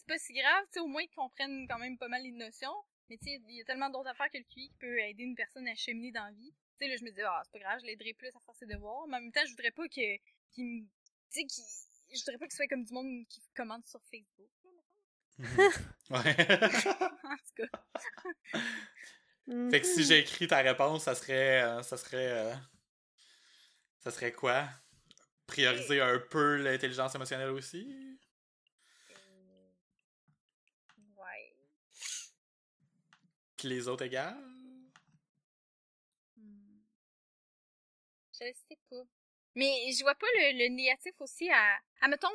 pas 0.06 0.18
si 0.18 0.32
grave 0.32 0.64
au 0.78 0.86
moins 0.86 1.02
qu'ils 1.02 1.14
comprennent 1.16 1.66
quand 1.68 1.78
même 1.78 1.98
pas 1.98 2.08
mal 2.08 2.22
les 2.22 2.30
notions 2.32 2.72
mais 3.10 3.16
tu 3.18 3.24
sais 3.24 3.40
il 3.48 3.56
y 3.56 3.60
a 3.60 3.64
tellement 3.64 3.90
d'autres 3.90 4.08
affaires 4.08 4.30
que 4.32 4.38
le 4.38 4.44
QI 4.44 4.68
qui 4.68 4.74
peut 4.80 4.98
aider 5.00 5.24
une 5.24 5.34
personne 5.34 5.66
à 5.68 5.74
cheminer 5.74 6.10
dans 6.12 6.24
la 6.24 6.32
vie 6.32 6.52
tu 6.78 6.84
sais 6.84 6.88
là 6.88 6.96
je 6.96 7.04
me 7.04 7.10
dis 7.10 7.20
ah 7.22 7.42
c'est 7.44 7.52
pas 7.52 7.58
grave 7.58 7.80
je 7.80 7.86
l'aiderai 7.86 8.14
plus 8.14 8.28
à 8.28 8.40
faire 8.44 8.54
ses 8.58 8.66
devoirs 8.66 9.06
mais 9.08 9.16
en 9.18 9.20
même 9.20 9.32
temps 9.32 9.44
je 9.44 9.50
voudrais 9.50 9.70
pas 9.72 9.86
que 9.88 10.16
qu'il 10.52 10.64
me- 10.64 10.80
tu 10.82 10.88
sais 11.30 11.44
qu'il 11.44 11.64
je 12.12 12.20
voudrais 12.20 12.38
pas 12.38 12.46
qu'il 12.46 12.54
soit 12.56 12.68
comme 12.68 12.84
du 12.84 12.92
monde 12.94 13.26
qui 13.28 13.42
commente 13.56 13.84
sur 13.86 14.00
Facebook 14.10 14.50
ouais. 16.10 16.36
en 17.24 17.36
tout 17.36 17.54
cas 17.56 18.60
Fait 19.70 19.80
que 19.80 19.86
si 19.86 20.00
Mhm. 20.00 20.04
j'ai 20.04 20.18
écrit 20.20 20.46
ta 20.46 20.58
réponse, 20.58 21.04
ça 21.04 21.14
serait. 21.14 21.62
euh, 21.62 21.82
ça 21.82 21.96
serait. 21.96 22.30
euh, 22.32 22.54
ça 23.98 24.10
serait 24.12 24.32
quoi? 24.32 24.68
Prioriser 25.46 26.00
un 26.00 26.18
peu 26.18 26.56
l'intelligence 26.56 27.14
émotionnelle 27.14 27.50
aussi? 27.50 28.18
Euh, 29.10 29.70
ouais 31.16 31.54
Puis 33.56 33.68
les 33.68 33.88
autres 33.88 34.04
égales? 34.04 34.36
Hmm. 36.36 36.84
Je 38.32 38.52
sais 38.68 38.78
pas. 38.90 39.02
Mais 39.54 39.92
je 39.92 40.02
vois 40.02 40.14
pas 40.14 40.26
le, 40.38 40.58
le 40.64 40.68
négatif 40.74 41.14
aussi 41.20 41.48
à. 41.50 41.78
À 42.00 42.08
mettons. 42.08 42.28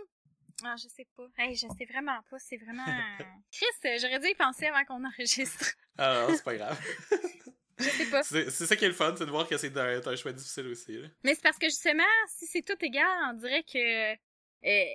Ah, 0.65 0.76
je 0.77 0.88
sais 0.88 1.07
pas. 1.15 1.27
Hey, 1.38 1.56
je 1.56 1.68
sais 1.77 1.86
vraiment 1.86 2.19
pas. 2.30 2.40
C'est 2.40 2.57
vraiment. 2.57 2.86
Chris, 3.52 3.65
euh, 3.86 3.98
j'aurais 4.02 4.19
dû 4.19 4.27
y 4.27 4.36
penser 4.36 4.68
avant 4.68 4.84
qu'on 4.86 5.03
enregistre. 5.06 5.73
Ah 5.98 6.26
non, 6.27 6.36
c'est 6.36 6.44
pas 6.44 6.56
grave. 6.56 6.80
Je 7.81 7.86
sais 7.86 8.10
pas. 8.10 8.23
C'est 8.23 8.49
ça 8.49 8.76
qui 8.76 8.84
est 8.84 8.90
le 8.90 8.94
fun, 8.94 9.15
c'est 9.18 9.26
de 9.26 9.31
voir 9.31 9.48
que 9.48 9.56
c'est 9.57 9.76
un, 9.77 10.02
un 10.06 10.15
choix 10.18 10.34
difficile 10.34 10.68
aussi. 10.68 10.98
là. 10.98 11.07
Mais 11.23 11.34
c'est 11.34 11.41
parce 11.41 11.57
que 11.57 11.68
justement, 11.68 12.03
si 12.27 12.45
c'est 12.45 12.61
tout 12.61 12.76
égal, 12.81 13.07
on 13.30 13.34
dirait 13.38 13.64
que. 13.64 14.14
euh, 14.15 14.86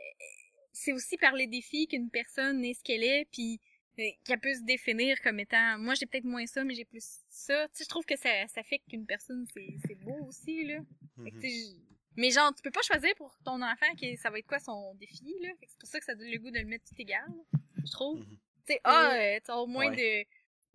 c'est 0.72 0.92
aussi 0.92 1.16
par 1.16 1.32
les 1.32 1.46
défis 1.46 1.86
qu'une 1.86 2.10
personne 2.10 2.62
est 2.64 2.74
ce 2.74 2.82
qu'elle 2.82 3.02
est, 3.04 3.26
puis 3.32 3.58
euh, 3.98 4.02
qu'elle 4.24 4.40
peut 4.40 4.52
se 4.52 4.62
définir 4.64 5.18
comme 5.22 5.40
étant. 5.40 5.78
Moi, 5.78 5.94
j'ai 5.94 6.04
peut-être 6.04 6.24
moins 6.24 6.44
ça, 6.46 6.62
mais 6.62 6.74
j'ai 6.74 6.84
plus 6.84 7.20
ça. 7.30 7.68
Tu 7.68 7.76
sais, 7.78 7.84
je 7.84 7.88
trouve 7.88 8.04
que 8.04 8.16
ça, 8.18 8.28
ça 8.48 8.62
fait 8.62 8.80
qu'une 8.90 9.06
personne, 9.06 9.46
c'est 9.54 9.94
beau 9.94 10.26
aussi, 10.28 10.64
là. 10.66 10.80
Fait 11.24 11.30
que, 11.30 11.38
Tu 12.14 12.20
Mais 12.20 12.30
genre, 12.30 12.54
tu 12.54 12.62
peux 12.62 12.70
pas 12.70 12.82
choisir 12.82 13.14
pour 13.16 13.36
ton 13.44 13.60
enfant 13.62 13.94
que 14.00 14.16
ça 14.16 14.30
va 14.30 14.38
être 14.38 14.46
quoi 14.46 14.58
son 14.58 14.94
défi, 14.94 15.34
là. 15.42 15.48
Fait 15.60 15.66
que 15.66 15.72
c'est 15.72 15.78
pour 15.80 15.88
ça 15.88 15.98
que 15.98 16.04
ça 16.04 16.14
donne 16.14 16.30
le 16.30 16.38
goût 16.38 16.50
de 16.50 16.58
le 16.58 16.66
mettre 16.66 16.84
tout 16.88 16.94
égal, 16.98 17.24
là, 17.28 17.58
je 17.84 17.90
trouve. 17.92 18.20
Mhm. 18.20 18.26
Tu 18.66 18.72
sais, 18.72 18.80
ah, 18.84 19.12
euh, 19.14 19.36
tu 19.40 19.46
vas 19.48 19.52
avoir 19.54 19.66
moins 19.66 19.90
de... 19.90 20.22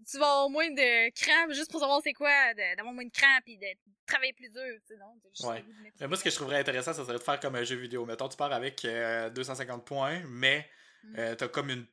Tu 0.10 0.18
vas 0.18 0.26
avoir 0.32 0.50
moins 0.50 0.70
de 0.70 1.10
crampes 1.12 1.52
juste 1.52 1.70
pour 1.72 1.82
savoir 1.82 2.00
c'est 2.02 2.14
quoi, 2.14 2.54
d'avoir 2.54 2.94
moins 2.94 3.04
de 3.06 3.12
crampes 3.12 3.44
et 3.48 3.58
de 3.58 3.68
travailler 4.06 4.32
plus 4.34 4.50
dur, 4.50 4.62
tu 4.88 4.94
sais, 4.94 4.98
non? 4.98 5.14
juste 5.30 5.46
Ouais. 5.46 5.64
Mais 6.00 6.08
moi, 6.08 6.16
ce 6.16 6.24
que 6.24 6.30
je 6.30 6.36
trouverais 6.36 6.60
intéressant, 6.60 6.94
ça 6.94 7.04
serait 7.04 7.18
de 7.18 7.24
faire 7.24 7.40
comme 7.40 7.56
un 7.56 7.64
jeu 7.64 7.76
vidéo. 7.76 8.06
Mettons, 8.06 8.30
tu 8.30 8.38
pars 8.38 8.54
avec 8.54 8.86
euh, 8.86 9.30
250 9.30 9.86
points, 9.86 10.22
mais 10.28 10.70
Mm. 11.04 11.16
euh, 11.18 11.36
t'as 11.36 11.48
comme 11.48 11.70
une. 11.70 11.86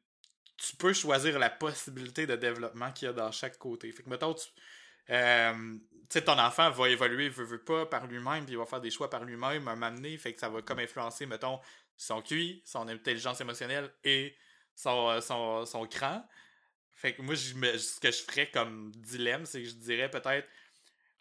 Tu 0.57 0.75
peux 0.77 0.93
choisir 0.93 1.39
la 1.39 1.51
possibilité 1.51 2.27
de 2.27 2.35
développement 2.35 2.91
qu'il 2.93 3.07
y 3.07 3.09
a 3.09 3.13
dans 3.13 3.31
chaque 3.31 3.57
côté. 3.59 3.93
Fait 3.93 4.03
que, 4.03 4.09
mettons, 4.09 4.35
tu. 4.35 4.47
Euh, 5.11 5.53
tu 5.55 6.07
sais, 6.11 6.23
ton 6.25 6.39
enfant 6.39 6.71
va 6.71 6.89
évoluer, 6.89 7.29
veut, 7.29 7.45
veut 7.45 7.63
pas, 7.65 7.87
par 7.87 8.07
lui-même, 8.07 8.45
puis 8.45 8.55
il 8.55 8.59
va 8.59 8.67
faire 8.67 8.81
des 8.81 8.91
choix 8.91 9.11
par 9.11 9.25
lui-même, 9.25 9.67
un 9.69 9.75
moment 9.75 9.91
donné, 9.91 10.17
fait 10.19 10.33
que 10.35 10.41
ça 10.41 10.49
va 10.49 10.63
comme 10.63 10.79
influencer, 10.79 11.27
mettons, 11.27 11.61
son 11.97 12.23
QI, 12.23 12.63
son 12.65 12.87
intelligence 12.89 13.41
émotionnelle 13.41 13.91
et 14.05 14.37
son, 14.75 15.09
euh, 15.09 15.21
son, 15.21 15.65
son 15.67 15.87
cran. 15.87 16.25
Fait 16.95 17.15
que 17.15 17.23
moi, 17.23 17.35
je 17.35 17.55
ce 17.79 18.01
que 18.01 18.11
je 18.11 18.23
ferais 18.23 18.51
comme 18.51 18.91
dilemme, 18.93 19.47
c'est 19.47 19.63
que 19.63 19.69
je 19.69 19.75
dirais 19.75 20.11
peut-être 20.11 20.49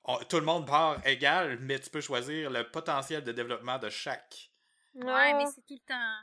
on- 0.04 0.18
tout 0.26 0.38
le 0.40 0.46
monde 0.46 0.68
part 0.68 1.06
égal, 1.06 1.58
mais 1.62 1.80
tu 1.80 1.90
peux 1.90 2.02
choisir 2.02 2.50
le 2.52 2.70
potentiel 2.70 3.24
de 3.24 3.32
développement 3.32 3.80
de 3.80 3.90
chaque. 3.90 4.52
Ouais, 4.94 5.34
mais 5.34 5.44
Ah. 5.46 5.52
c'est 5.54 5.66
tout 5.66 5.74
le 5.74 5.88
temps... 5.88 6.18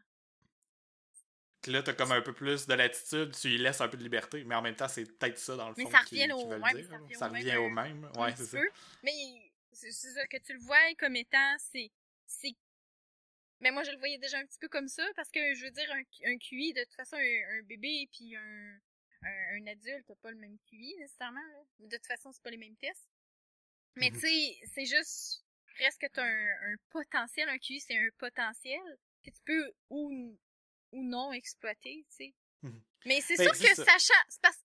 Puis 1.62 1.70
là, 1.72 1.82
t'as 1.82 1.92
comme 1.94 2.10
un 2.12 2.20
peu 2.22 2.32
plus 2.32 2.66
de 2.66 2.74
latitude, 2.74 3.34
tu 3.40 3.48
lui 3.48 3.58
laisses 3.58 3.80
un 3.80 3.88
peu 3.88 3.96
de 3.96 4.02
liberté, 4.02 4.42
mais 4.44 4.54
en 4.56 4.62
même 4.62 4.74
temps, 4.74 4.88
c'est 4.88 5.04
peut-être 5.04 5.38
ça 5.38 5.54
dans 5.56 5.68
le 5.68 5.74
Mais 5.76 5.84
fond 5.84 5.90
ça 5.92 6.02
qui, 6.04 6.16
revient 6.20 6.26
qui 6.26 6.32
au- 6.32 6.48
dire. 6.48 6.58
mais 7.08 7.14
Ça 7.14 7.28
revient 7.28 7.56
au 7.56 7.68
même. 7.70 8.10
un 8.16 8.20
Ouais, 8.22 8.34
c'est 8.36 8.44
ça. 8.46 8.58
Mais 9.04 9.12
c'est 9.72 9.92
ça, 9.92 10.26
que 10.26 10.36
tu 10.38 10.52
le 10.54 10.58
vois 10.60 10.94
comme 10.98 11.14
étant, 11.16 11.54
c'est... 11.58 11.90
c'est 12.26 12.52
Mais 13.60 13.70
moi, 13.70 13.84
je 13.84 13.92
le 13.92 13.98
voyais 13.98 14.18
déjà 14.18 14.38
un 14.38 14.44
petit 14.44 14.58
peu 14.58 14.68
comme 14.68 14.88
ça, 14.88 15.06
parce 15.14 15.30
que, 15.30 15.54
je 15.54 15.64
veux 15.64 15.70
dire, 15.70 15.90
un, 15.92 16.02
un 16.32 16.38
QI, 16.38 16.72
de 16.72 16.82
toute 16.82 16.94
façon, 16.94 17.16
un, 17.16 17.58
un 17.58 17.62
bébé 17.62 18.08
puis 18.12 18.34
un, 18.34 18.78
un, 19.22 19.56
un 19.56 19.66
adulte 19.68 20.08
n'a 20.08 20.16
pas 20.16 20.30
le 20.32 20.36
même 20.38 20.58
QI, 20.68 20.96
nécessairement. 20.98 21.40
Là. 21.40 21.86
De 21.86 21.96
toute 21.96 22.06
façon, 22.06 22.32
c'est 22.32 22.42
pas 22.42 22.50
les 22.50 22.56
mêmes 22.56 22.76
tests. 22.76 23.08
Mais 23.94 24.10
Mhm. 24.10 24.14
tu 24.20 24.20
sais, 24.26 24.60
c'est 24.74 24.86
juste... 24.86 25.44
Reste 25.78 26.00
que 26.00 26.06
t'as 26.08 26.24
un, 26.24 26.72
un 26.72 26.76
potentiel, 26.90 27.48
un 27.48 27.58
QI, 27.58 27.80
c'est 27.80 27.96
un 27.96 28.08
potentiel 28.18 28.80
que 29.24 29.30
tu 29.30 29.40
peux 29.46 29.72
ou, 29.90 30.36
ou 30.92 31.02
non 31.02 31.32
exploiter, 31.32 32.04
tu 32.10 32.14
sais. 32.16 32.34
Mhm. 32.62 32.80
Mais 33.06 33.20
c'est 33.20 33.36
Ben, 33.36 33.52
sûr 33.52 33.68
que 33.68 33.74
ça. 33.74 33.84
sachant... 33.84 34.20
c'est 34.28 34.40
parce 34.40 34.58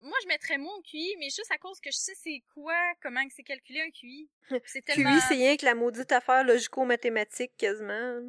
moi, 0.00 0.16
je 0.22 0.28
mettrais 0.28 0.58
mon 0.58 0.80
QI, 0.82 1.16
mais 1.18 1.24
juste 1.24 1.50
à 1.50 1.58
cause 1.58 1.80
que 1.80 1.90
je 1.90 1.96
sais 1.96 2.14
c'est 2.14 2.40
quoi, 2.54 2.76
comment 3.02 3.26
que 3.26 3.34
c'est 3.34 3.42
calculé 3.42 3.80
un 3.80 3.90
QI. 3.90 4.30
C'est 4.64 4.82
tellement... 4.84 5.12
QI, 5.12 5.20
c'est 5.26 5.34
rien 5.34 5.56
que 5.56 5.64
la 5.64 5.74
maudite 5.74 6.12
affaire 6.12 6.44
logico-mathématique, 6.44 7.56
quasiment. 7.56 8.20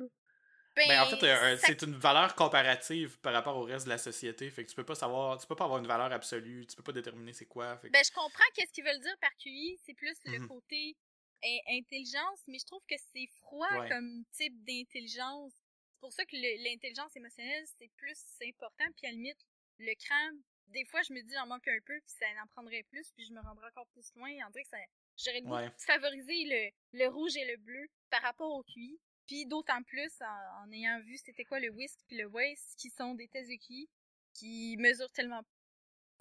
Ben, 0.75 0.87
Ben, 0.87 1.01
en 1.01 1.05
fait, 1.05 1.23
euh, 1.23 1.57
ça- 1.57 1.67
c'est 1.67 1.81
une 1.83 1.95
valeur 1.95 2.33
comparative 2.33 3.19
par 3.19 3.33
rapport 3.33 3.55
au 3.57 3.63
reste 3.65 3.85
de 3.85 3.89
la 3.91 3.99
société. 3.99 4.49
Fait 4.49 4.63
que 4.65 4.69
tu 4.71 4.75
peux 4.75 4.83
pas 4.85 4.95
savoir, 4.95 5.37
tu 5.39 5.45
peux 5.45 5.55
pas 5.55 5.65
avoir 5.65 5.79
une 5.79 5.85
valeur 5.87 6.11
absolue, 6.11 6.65
tu 6.65 6.75
peux 6.75 6.81
pas 6.83 6.91
déterminer 6.93 7.33
c'est 7.33 7.45
quoi. 7.45 7.77
Fait 7.77 7.87
que- 7.89 7.93
Ben, 7.93 8.03
je 8.03 8.11
comprends 8.13 8.49
qu'est-ce 8.55 8.71
qu'ils 8.71 8.83
veulent 8.85 9.01
dire 9.01 9.17
par 9.21 9.35
QI, 9.37 9.77
c'est 9.85 9.93
plus 9.93 10.17
le 10.25 10.39
Mhm. 10.39 10.47
côté 10.47 10.95
in- 11.43 11.77
intelligence, 11.77 12.39
mais 12.47 12.57
je 12.57 12.65
trouve 12.65 12.83
que 12.89 12.95
c'est 13.13 13.27
froid 13.41 13.67
Ouais. 13.79 13.89
comme 13.89 14.23
type 14.35 14.55
d'intelligence. 14.65 15.53
C'est 15.99 16.05
pour 16.05 16.13
ça 16.13 16.23
que 16.25 16.63
l'intelligence 16.63 17.13
émotionnelle, 17.17 17.65
c'est 17.77 17.91
plus 17.97 18.17
important, 18.47 18.85
puis 18.95 19.07
à 19.07 19.09
la 19.09 19.15
limite, 19.15 19.37
le 19.79 19.93
cran, 19.95 20.31
des 20.67 20.85
fois, 20.85 21.01
je 21.01 21.11
me 21.11 21.21
dis, 21.21 21.33
j'en 21.33 21.45
manque 21.45 21.67
un 21.67 21.79
peu, 21.85 21.99
puis 21.99 22.13
ça 22.17 22.25
en 22.41 22.47
prendrait 22.47 22.83
plus, 22.83 23.11
puis 23.17 23.25
je 23.25 23.33
me 23.33 23.41
rendrais 23.41 23.67
encore 23.67 23.85
plus 23.87 24.09
loin. 24.15 24.29
Dirait 24.51 24.63
que 24.63 24.69
ça, 24.69 24.77
j'aurais 25.17 25.41
le 25.41 25.49
Ouais. 25.49 25.69
favoriser 25.77 26.45
le, 26.45 26.71
le 26.99 27.07
rouge 27.09 27.35
et 27.35 27.43
le 27.43 27.57
bleu 27.57 27.85
par 28.09 28.21
rapport 28.21 28.49
au 28.49 28.63
QI. 28.63 28.97
Puis 29.27 29.45
d'autant 29.45 29.83
plus 29.83 30.09
en, 30.21 30.63
en 30.63 30.71
ayant 30.71 31.01
vu 31.01 31.17
c'était 31.17 31.43
quoi 31.43 31.59
le 31.59 31.69
WISC 31.69 31.99
puis 32.07 32.15
le 32.15 32.27
WACE, 32.27 32.75
qui 32.77 32.89
sont 32.91 33.13
des 33.15 33.27
tests 33.27 33.49
de 33.49 33.57
QI, 33.57 33.89
qui 34.33 34.77
mesurent 34.77 35.11
tellement 35.11 35.43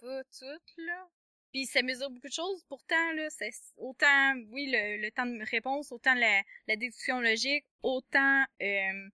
pas 0.01 0.23
toutes, 0.25 0.73
là. 0.77 1.07
Puis 1.53 1.65
ça 1.67 1.81
mesure 1.83 2.09
beaucoup 2.09 2.27
de 2.27 2.33
choses. 2.33 2.65
Pourtant, 2.67 3.13
là, 3.13 3.29
c'est 3.29 3.49
autant, 3.77 4.35
oui, 4.49 4.69
le, 4.69 4.97
le 5.01 5.09
temps 5.11 5.25
de 5.25 5.41
réponse, 5.49 5.93
autant 5.93 6.15
la, 6.15 6.43
la 6.67 6.75
déduction 6.75 7.21
logique, 7.21 7.65
autant 7.81 8.43
euh, 8.61 9.09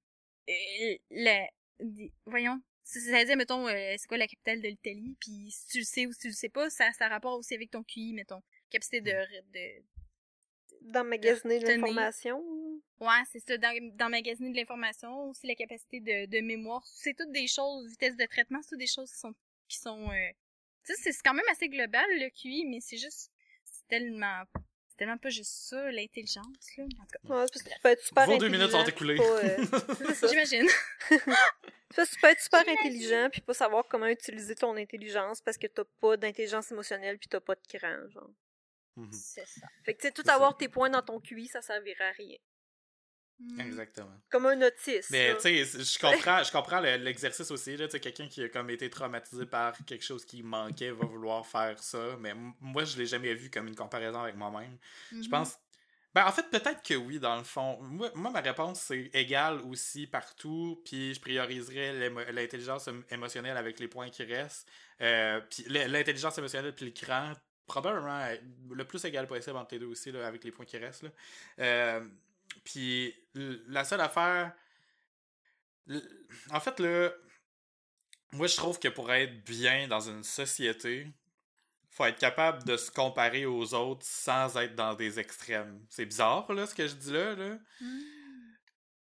euh, 0.49 0.97
la... 1.11 1.47
des- 1.79 2.11
voyons, 2.25 2.61
ça 2.83 3.25
dire, 3.25 3.35
mettons, 3.37 3.67
euh, 3.67 3.95
c'est 3.97 4.07
quoi 4.07 4.17
la 4.17 4.27
capitale 4.27 4.61
de 4.61 4.67
l'Italie, 4.67 5.15
puis 5.19 5.49
si 5.51 5.67
tu 5.67 5.77
le 5.79 5.83
sais 5.83 6.05
ou 6.05 6.13
si 6.13 6.19
tu 6.19 6.27
le 6.27 6.33
sais 6.33 6.49
pas, 6.49 6.69
ça, 6.69 6.91
ça 6.93 7.05
a 7.05 7.09
rapport 7.09 7.37
aussi 7.37 7.55
avec 7.55 7.71
ton 7.71 7.83
QI, 7.83 8.13
mettons. 8.13 8.41
Capacité 8.69 9.01
de, 9.01 9.11
de 9.11 9.83
d'emmagasiner 10.81 11.59
de 11.59 11.67
l'information. 11.67 12.39
Ouais, 12.99 13.23
c'est 13.31 13.39
ça, 13.39 13.57
dans, 13.57 13.95
dans 13.95 14.09
magasiner 14.09 14.51
de 14.51 14.55
l'information, 14.55 15.29
aussi 15.29 15.47
la 15.47 15.55
capacité 15.55 15.99
de, 15.99 16.27
de 16.27 16.41
mémoire. 16.41 16.85
C'est 16.85 17.15
toutes 17.15 17.31
des 17.31 17.47
choses, 17.47 17.89
vitesse 17.89 18.15
de 18.17 18.25
traitement, 18.25 18.61
c'est 18.61 18.69
toutes 18.69 18.79
des 18.79 18.87
choses 18.87 19.11
qui 19.11 19.17
sont, 19.17 19.33
qui 19.67 19.77
sont, 19.79 20.11
euh, 20.11 20.29
tu 20.85 20.93
sais, 20.93 21.01
c'est 21.01 21.11
c'est 21.11 21.23
quand 21.23 21.33
même 21.33 21.45
assez 21.51 21.69
global, 21.69 22.05
le 22.11 22.29
QI, 22.29 22.65
mais 22.65 22.79
c'est 22.81 22.97
juste, 22.97 23.31
c'est 23.63 23.87
tellement, 23.87 24.43
c'est 24.95 24.99
tellement 24.99 25.17
pas 25.17 25.29
juste 25.29 25.51
ça, 25.51 25.91
l'intelligence, 25.91 26.45
là. 26.77 26.83
En 26.85 26.87
tout 26.87 27.27
cas, 27.27 27.33
Ouais, 27.35 27.45
c'est 27.45 27.53
parce 27.53 27.63
que 27.63 27.69
tu 27.69 27.79
peux 27.81 27.89
être 27.89 28.01
super 28.03 28.25
Vos 28.27 28.37
deux 28.37 28.47
minutes 28.47 28.71
sont 28.71 28.85
écoulées. 28.85 29.19
euh, 29.19 29.57
j'imagine. 30.29 30.69
C'est 31.09 31.19
parce 31.95 32.09
que 32.09 32.15
tu 32.15 32.21
peux 32.21 32.27
être 32.27 32.39
super 32.41 32.61
intelligent 32.67 33.29
puis 33.29 33.41
pas 33.41 33.53
savoir 33.53 33.83
comment 33.89 34.07
utiliser 34.07 34.55
ton 34.55 34.75
intelligence 34.77 35.41
parce 35.41 35.57
que 35.57 35.67
t'as 35.67 35.83
pas 35.99 36.15
d'intelligence 36.17 36.71
émotionnelle 36.71 37.17
puis 37.19 37.27
t'as 37.27 37.41
pas 37.41 37.55
de 37.55 37.77
cran, 37.77 38.07
genre. 38.09 38.29
Mhm. 38.95 39.11
C'est 39.11 39.45
ça. 39.45 39.67
Fait 39.83 39.93
que 39.93 39.99
tu 40.01 40.07
sais, 40.07 40.13
tout 40.13 40.23
ça. 40.25 40.35
avoir 40.35 40.55
tes 40.55 40.69
points 40.69 40.89
dans 40.89 41.01
ton 41.01 41.19
QI, 41.19 41.47
ça 41.47 41.61
servira 41.61 42.05
à 42.05 42.11
rien. 42.11 42.37
Mm. 43.39 43.59
Exactement. 43.61 44.21
Comme 44.29 44.45
un 44.45 44.61
autiste. 44.65 45.09
Mais 45.11 45.35
tu 45.35 45.41
sais, 45.41 45.65
je 45.65 45.99
comprends, 45.99 46.41
je 46.43 46.51
comprends 46.51 46.79
le- 46.79 46.95
l'exercice 46.97 47.51
aussi. 47.51 47.75
Là, 47.75 47.85
tu 47.87 47.91
sais, 47.91 47.99
quelqu'un 47.99 48.27
qui 48.27 48.43
a 48.43 48.49
comme 48.49 48.69
été 48.69 48.89
traumatisé 48.89 49.45
par 49.45 49.73
quelque 49.85 50.03
chose 50.05 50.23
qui 50.25 50.41
manquait 50.41 50.91
va 50.91 51.05
vouloir 51.05 51.45
faire 51.45 51.77
ça. 51.83 52.15
Mais 52.19 52.33
moi, 52.61 52.85
je 52.85 52.97
l'ai 52.97 53.05
jamais 53.05 53.33
vu 53.33 53.49
comme 53.49 53.67
une 53.67 53.75
comparaison 53.75 54.21
avec 54.21 54.35
moi-même. 54.35 54.77
Je 55.11 55.17
Mhm. 55.17 55.29
pense. 55.29 55.57
Ben, 56.13 56.25
en 56.25 56.31
fait, 56.31 56.49
peut-être 56.49 56.81
que 56.81 56.93
oui, 56.93 57.19
dans 57.19 57.35
le 57.35 57.43
fond. 57.43 57.77
Moi, 57.81 58.09
moi, 58.15 58.31
ma 58.31 58.39
réponse, 58.39 58.79
c'est 58.79 59.09
égal 59.13 59.59
aussi 59.69 60.07
partout. 60.07 60.81
Puis 60.85 61.13
je 61.13 61.19
prioriserais 61.19 62.09
l'intelligence 62.31 62.87
émo- 62.87 63.03
émotionnelle 63.11 63.57
avec 63.57 63.81
les 63.81 63.89
points 63.89 64.09
qui 64.09 64.23
restent. 64.23 64.65
Euh, 65.01 65.41
puis 65.41 65.65
l'intelligence 65.67 66.37
émotionnelle 66.37 66.73
puis 66.73 66.85
le 66.85 66.91
cran, 66.93 67.33
probablement 67.67 68.17
euh, 68.21 68.35
le 68.71 68.85
plus 68.85 69.03
égal 69.03 69.27
possible 69.27 69.57
entre 69.57 69.73
les 69.73 69.79
deux 69.79 69.87
aussi, 69.87 70.09
là, 70.13 70.25
avec 70.25 70.45
les 70.45 70.51
points 70.51 70.63
qui 70.65 70.77
restent. 70.77 71.03
Là. 71.03 71.09
Euh, 71.59 72.07
puis 72.63 73.13
la 73.67 73.83
seule 73.83 74.01
affaire. 74.01 74.53
En 76.51 76.59
fait, 76.59 76.79
là. 76.79 77.11
Moi, 78.31 78.47
je 78.47 78.57
trouve 78.57 78.79
que 78.79 78.89
pour 78.89 79.13
être 79.13 79.45
bien 79.45 79.87
dans 79.87 80.01
une 80.01 80.23
société, 80.23 81.07
faut 81.95 82.05
être 82.05 82.19
capable 82.19 82.63
de 82.65 82.75
se 82.75 82.91
comparer 82.91 83.45
aux 83.45 83.73
autres 83.73 84.05
sans 84.05 84.57
être 84.57 84.75
dans 84.75 84.93
des 84.95 85.19
extrêmes. 85.19 85.79
C'est 85.89 86.05
bizarre, 86.05 86.51
là, 86.51 86.67
ce 86.67 86.75
que 86.75 86.87
je 86.87 86.95
dis 86.95 87.13
là, 87.13 87.35
là. 87.35 87.57
Mm. 87.79 87.99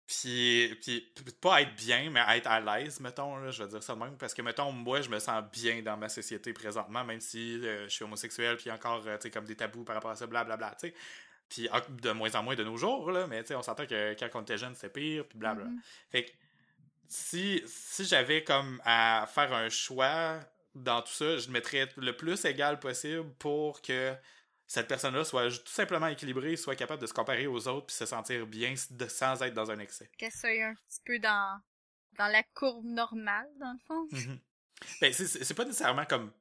Puis, 0.07 0.76
puis, 0.82 1.14
pas 1.40 1.61
être 1.61 1.76
bien, 1.76 2.10
mais 2.10 2.22
être 2.36 2.48
à 2.48 2.60
l'aise, 2.60 2.99
mettons, 2.99 3.38
là, 3.38 3.52
je 3.52 3.61
vais 3.61 3.70
dire 3.70 3.84
ça 3.84 3.94
de 3.94 3.99
même. 3.99 4.18
Parce 4.18 4.34
que, 4.34 4.41
mettons, 4.41 4.72
moi, 4.72 5.02
je 5.02 5.10
me 5.10 5.20
sens 5.20 5.44
bien 5.53 5.84
dans 5.84 5.98
ma 5.98 6.10
société 6.10 6.52
présentement, 6.52 7.03
même 7.03 7.22
si 7.22 7.64
euh, 7.64 7.84
je 7.84 7.90
suis 7.90 8.03
homosexuel, 8.03 8.57
puis 8.57 8.72
encore, 8.72 9.06
euh, 9.06 9.18
tu 9.18 9.24
sais, 9.24 9.30
comme 9.30 9.45
des 9.45 9.56
tabous 9.56 9.84
par 9.84 9.94
rapport 9.94 10.10
à 10.10 10.16
ça, 10.16 10.26
blablabla, 10.26 10.76
tu 10.80 10.88
sais. 10.88 10.95
Puis 11.49 11.67
en- 11.69 11.80
de 11.89 12.11
moins 12.11 12.34
en 12.35 12.43
moins 12.43 12.55
de 12.55 12.63
nos 12.63 12.77
jours, 12.77 13.11
là, 13.11 13.26
mais 13.27 13.41
tu 13.41 13.47
sais, 13.49 13.55
on 13.55 13.63
s'entend 13.63 13.85
que 13.88 14.13
quand 14.19 14.30
on 14.39 14.41
était 14.43 14.57
jeune, 14.57 14.76
c'était 14.76 14.89
pire, 14.89 15.26
puis 15.27 15.38
blablabla. 15.38 15.71
Mhm. 15.71 15.81
Fait 16.11 16.26
que 16.26 16.31
si, 17.07 17.63
si 17.65 18.05
j'avais 18.05 18.43
comme 18.43 18.81
à 18.85 19.27
faire 19.34 19.51
un 19.53 19.69
choix 19.69 20.39
dans 20.76 21.01
tout 21.01 21.11
ça, 21.11 21.38
je 21.38 21.49
mettrais 21.49 21.89
le 21.97 22.15
plus 22.15 22.45
égal 22.45 22.80
possible 22.80 23.27
pour 23.39 23.81
que 23.81 24.13
cette 24.67 24.88
personne-là 24.88 25.23
soit 25.23 25.49
tout 25.49 25.71
simplement 25.71 26.05
équilibrée, 26.07 26.55
soit 26.55 26.76
capable 26.76 27.01
de 27.01 27.07
se 27.07 27.13
comparer 27.13 27.47
aux 27.47 27.67
autres 27.67 27.88
puis 27.88 27.95
se 27.95 28.05
sentir 28.05 28.45
bien 28.45 28.76
sans 28.76 29.41
être 29.41 29.53
dans 29.55 29.71
un 29.71 29.80
excès. 29.80 30.11
Qu'elle 30.17 30.31
soit 30.31 30.49
un 30.51 30.76
petit 30.76 31.01
peu 31.03 31.17
dans, 31.17 31.59
dans 32.19 32.27
la 32.27 32.43
courbe 32.53 32.85
normale, 32.85 33.47
dans 33.59 33.71
le 33.73 33.80
fond. 33.88 34.07
Mhm. 34.11 34.39
Ben, 35.01 35.11
c'est- 35.11 35.26
c'est 35.26 35.43
c'est 35.43 35.53
pas 35.55 35.65
nécessairement 35.65 36.05
comme 36.05 36.31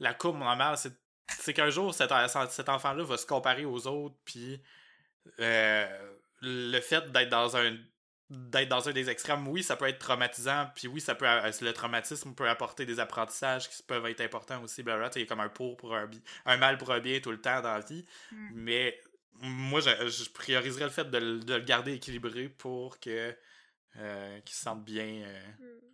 la 0.00 0.12
courbe 0.12 0.38
normale, 0.38 0.76
c'est 0.76 0.92
c'est 1.38 1.54
qu'un 1.54 1.70
jour, 1.70 1.94
cet, 1.94 2.10
cet 2.50 2.68
enfant-là 2.68 3.04
va 3.04 3.16
se 3.16 3.26
comparer 3.26 3.64
aux 3.64 3.86
autres, 3.86 4.16
puis 4.24 4.62
euh, 5.40 6.12
le 6.42 6.80
fait 6.80 7.10
d'être 7.12 7.28
dans 7.30 7.56
un 7.56 7.76
d'être 8.32 8.68
dans 8.68 8.88
un 8.88 8.92
des 8.92 9.10
extrêmes, 9.10 9.48
oui, 9.48 9.64
ça 9.64 9.74
peut 9.74 9.88
être 9.88 9.98
traumatisant, 9.98 10.70
puis 10.76 10.86
oui, 10.86 11.00
ça 11.00 11.16
peut 11.16 11.26
euh, 11.28 11.50
le 11.62 11.72
traumatisme 11.72 12.32
peut 12.32 12.48
apporter 12.48 12.86
des 12.86 13.00
apprentissages 13.00 13.68
qui 13.68 13.82
peuvent 13.82 14.06
être 14.06 14.20
importants 14.20 14.62
aussi, 14.62 14.84
blablabla. 14.84 15.10
Il 15.16 15.22
y 15.22 15.24
a 15.24 15.26
comme 15.26 15.40
un 15.40 15.48
pour 15.48 15.76
pour 15.76 15.96
un 15.96 16.06
bi- 16.06 16.22
un 16.46 16.56
mal 16.56 16.78
pour 16.78 16.92
un 16.92 17.00
bien 17.00 17.18
tout 17.18 17.32
le 17.32 17.40
temps 17.40 17.60
dans 17.60 17.72
la 17.74 17.80
vie, 17.80 18.06
Mm. 18.30 18.50
mais 18.54 19.00
moi, 19.42 19.80
je, 19.80 19.90
je 20.08 20.30
prioriserais 20.30 20.84
le 20.84 20.90
fait 20.90 21.10
de, 21.10 21.18
le- 21.18 21.40
de 21.40 21.54
le 21.54 21.60
garder 21.62 21.92
équilibré 21.94 22.48
pour 22.48 23.00
que 23.00 23.34
euh, 23.96 24.40
qu'il 24.42 24.54
se 24.54 24.62
sente 24.62 24.84
bien 24.84 25.24
euh, 25.26 25.42
Hmm. 25.58 25.89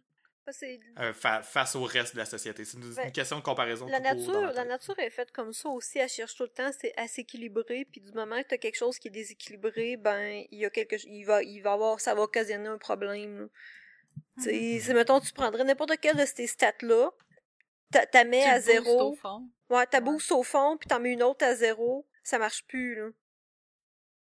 C'est- 0.52 0.80
euh, 0.98 1.12
fa- 1.12 1.42
face 1.42 1.74
au 1.76 1.82
reste 1.82 2.14
de 2.14 2.18
la 2.18 2.24
société. 2.24 2.64
C'est 2.64 2.76
une, 2.78 2.84
une 3.04 3.12
question 3.12 3.36
de 3.38 3.42
comparaison. 3.42 3.86
La 3.86 4.00
nature, 4.00 4.52
la 4.52 4.64
nature 4.64 4.98
est 4.98 5.10
faite 5.10 5.32
comme 5.32 5.52
ça 5.52 5.68
aussi. 5.68 5.98
Elle 5.98 6.08
cherche 6.08 6.34
tout 6.36 6.44
le 6.44 6.48
temps 6.50 6.70
c'est 6.78 6.92
à 6.96 7.08
s'équilibrer. 7.08 7.84
Puis 7.90 8.00
du 8.00 8.12
moment 8.12 8.40
que 8.42 8.48
tu 8.48 8.54
as 8.54 8.58
quelque 8.58 8.76
chose 8.76 8.98
qui 8.98 9.08
est 9.08 9.10
déséquilibré, 9.10 9.96
ben 9.96 10.44
il 10.50 10.58
y 10.60 10.64
a 10.64 10.70
quelque, 10.70 10.96
il 11.06 11.24
va, 11.24 11.42
il 11.42 11.60
va 11.60 11.72
avoir, 11.72 12.00
ça 12.00 12.14
va 12.14 12.22
occasionner 12.22 12.68
un 12.68 12.78
problème. 12.78 13.38
là. 13.40 13.46
Mhm. 14.36 14.80
si, 14.80 14.92
mettons, 14.94 15.20
tu 15.20 15.32
prendrais 15.32 15.64
n'importe 15.64 15.92
quel 16.00 16.16
de 16.16 16.24
ces 16.24 16.46
stats-là, 16.46 17.10
t'a 17.92 18.06
t'a 18.06 18.24
mets 18.24 18.44
à 18.44 18.60
zéro. 18.60 19.12
au 19.12 19.14
fond. 19.16 19.48
Ouais, 19.68 19.86
t'as 19.86 20.00
Ouais. 20.00 20.16
au 20.30 20.42
fond, 20.42 20.76
puis 20.78 20.88
t'en 20.88 21.00
mets 21.00 21.12
une 21.12 21.22
autre 21.22 21.44
à 21.44 21.54
zéro, 21.54 22.06
ça 22.22 22.38
marche 22.38 22.64
plus, 22.66 22.94
là. 22.94 23.08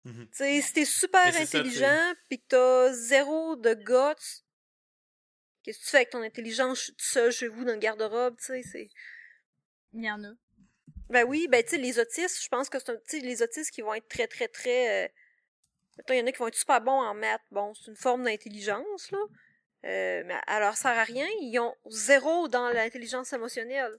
Mhm. 0.06 0.28
Tu 0.32 0.38
sais, 0.38 0.62
si 0.62 0.74
t'es 0.74 0.86
super 0.86 1.34
c'est 1.34 1.44
intelligent, 1.58 2.14
puis 2.30 2.40
que 2.40 2.46
t'as 2.48 2.94
zéro 2.94 3.56
de 3.58 3.74
guts, 3.74 4.44
qu'est-ce 5.64 5.80
que 5.80 5.84
tu 5.84 5.90
fais 5.90 5.98
avec 5.98 6.10
ton 6.10 6.22
intelligence? 6.22 6.88
Tout 6.98 7.06
seul 7.06 7.32
chez 7.32 7.48
vous 7.48 7.64
dans 7.64 7.74
le 7.74 7.80
garde-robe, 7.80 8.38
tu 8.38 8.46
sais, 8.46 8.62
c'est... 8.64 8.90
Il 9.94 10.04
y 10.04 10.12
en 10.12 10.24
a. 10.24 10.32
Ben 11.10 11.24
oui, 11.24 11.48
ben 11.50 11.64
tu 11.64 11.70
sais, 11.72 11.78
les 11.78 12.00
autistes, 12.00 12.44
je 12.44 12.50
pense 12.50 12.70
que 12.70 12.80
c'est 12.80 12.92
un... 12.92 12.96
Tu 12.98 13.20
sais, 13.20 13.20
les 13.20 13.42
autistes 13.42 13.72
qui 13.72 13.82
vont 13.82 13.94
être 13.94 14.08
très, 14.08 14.28
très, 14.28 14.48
très... 14.48 15.06
Euh... 15.06 15.08
Mettons, 15.98 16.14
il 16.14 16.20
y 16.20 16.22
en 16.22 16.28
a 16.28 16.32
qui 16.32 16.38
vont 16.38 16.48
être 16.48 16.56
super 16.56 16.82
bons 16.82 17.02
en 17.02 17.14
maths. 17.14 17.42
Bon, 17.52 17.74
c'est 17.74 17.92
une 17.92 17.98
forme 17.98 18.24
d'intelligence, 18.24 19.12
là. 19.12 19.20
Euh, 19.86 20.24
mais 20.26 20.36
elle 20.48 20.60
leur 20.60 20.76
sert 20.78 20.98
à 20.98 21.04
rien. 21.04 21.28
Ils 21.42 21.60
ont 21.60 21.76
zéro 21.88 22.48
dans 22.48 22.70
l'intelligence 22.70 23.34
émotionnelle. 23.34 23.98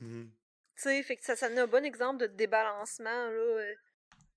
Mhm. 0.00 0.30
Tu 0.76 0.82
sais, 0.82 1.02
fait 1.02 1.16
que 1.16 1.24
ça, 1.24 1.36
ça 1.36 1.48
donne 1.48 1.58
un 1.58 1.66
bon 1.66 1.84
exemple 1.84 2.18
de 2.18 2.26
débalancement, 2.26 3.30
là. 3.30 3.74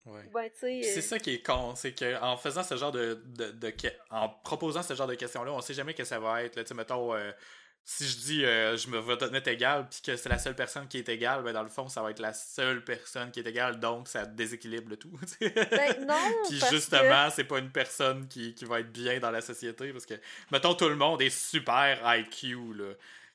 Ouais. 0.06 0.30
Ben, 0.34 0.50
C'est 0.60 0.98
euh, 0.98 1.02
ça 1.02 1.20
qui 1.20 1.36
est 1.36 1.46
con, 1.46 1.76
c'est 1.76 1.94
que 1.94 2.20
en 2.22 2.36
faisant 2.38 2.64
ce 2.64 2.76
genre 2.76 2.92
de, 2.92 3.22
de, 3.26 3.52
de 3.52 3.70
que- 3.70 3.88
en 4.10 4.30
proposant 4.30 4.82
ce 4.82 4.96
genre 4.96 5.08
de 5.08 5.16
questions-là, 5.16 5.52
on 5.52 5.62
sait 5.62 5.76
jamais 5.76 5.94
que 5.94 6.04
ça 6.04 6.20
va 6.20 6.44
être. 6.44 6.56
Là, 6.56 6.64
mettons, 6.76 7.14
euh, 7.14 7.32
si 7.84 8.08
je 8.08 8.18
dis 8.18 8.46
euh, 8.46 8.78
je 8.78 8.88
me 8.90 9.00
vais 9.00 9.18
te 9.18 9.26
mettre 9.26 9.50
égal, 9.50 9.88
puis 9.90 10.02
que 10.02 10.16
c'est 10.16 10.30
la 10.30 10.40
seule 10.40 10.56
personne 10.56 10.88
qui 10.88 10.98
est 10.98 11.10
égale, 11.10 11.44
ben 11.44 11.54
dans 11.54 11.64
le 11.64 11.70
fond, 11.70 11.88
ça 11.88 12.02
va 12.02 12.12
être 12.12 12.20
la 12.20 12.34
seule 12.34 12.84
personne 12.84 13.30
qui 13.32 13.40
est 13.42 13.48
égale, 13.48 13.80
donc 13.80 14.08
ça 14.08 14.26
déséquilibre 14.26 14.90
le 14.90 14.98
tout. 14.98 15.12
Ben 15.40 16.06
non, 16.06 16.16
Puis 16.50 16.60
parce 16.60 16.74
justement, 16.74 17.30
c'est 17.30 17.44
pas 17.44 17.60
une 17.60 17.72
personne 17.72 18.28
qui, 18.28 18.54
qui 18.56 18.66
va 18.66 18.80
être 18.80 18.92
bien 18.92 19.20
dans 19.20 19.32
la 19.32 19.42
société 19.42 19.92
parce 19.92 20.06
que, 20.06 20.16
mettons, 20.52 20.74
tout 20.74 20.90
le 20.90 20.96
monde 20.96 21.22
est 21.22 21.30
super 21.30 22.00
IQ, 22.18 22.56
là. 22.76 22.94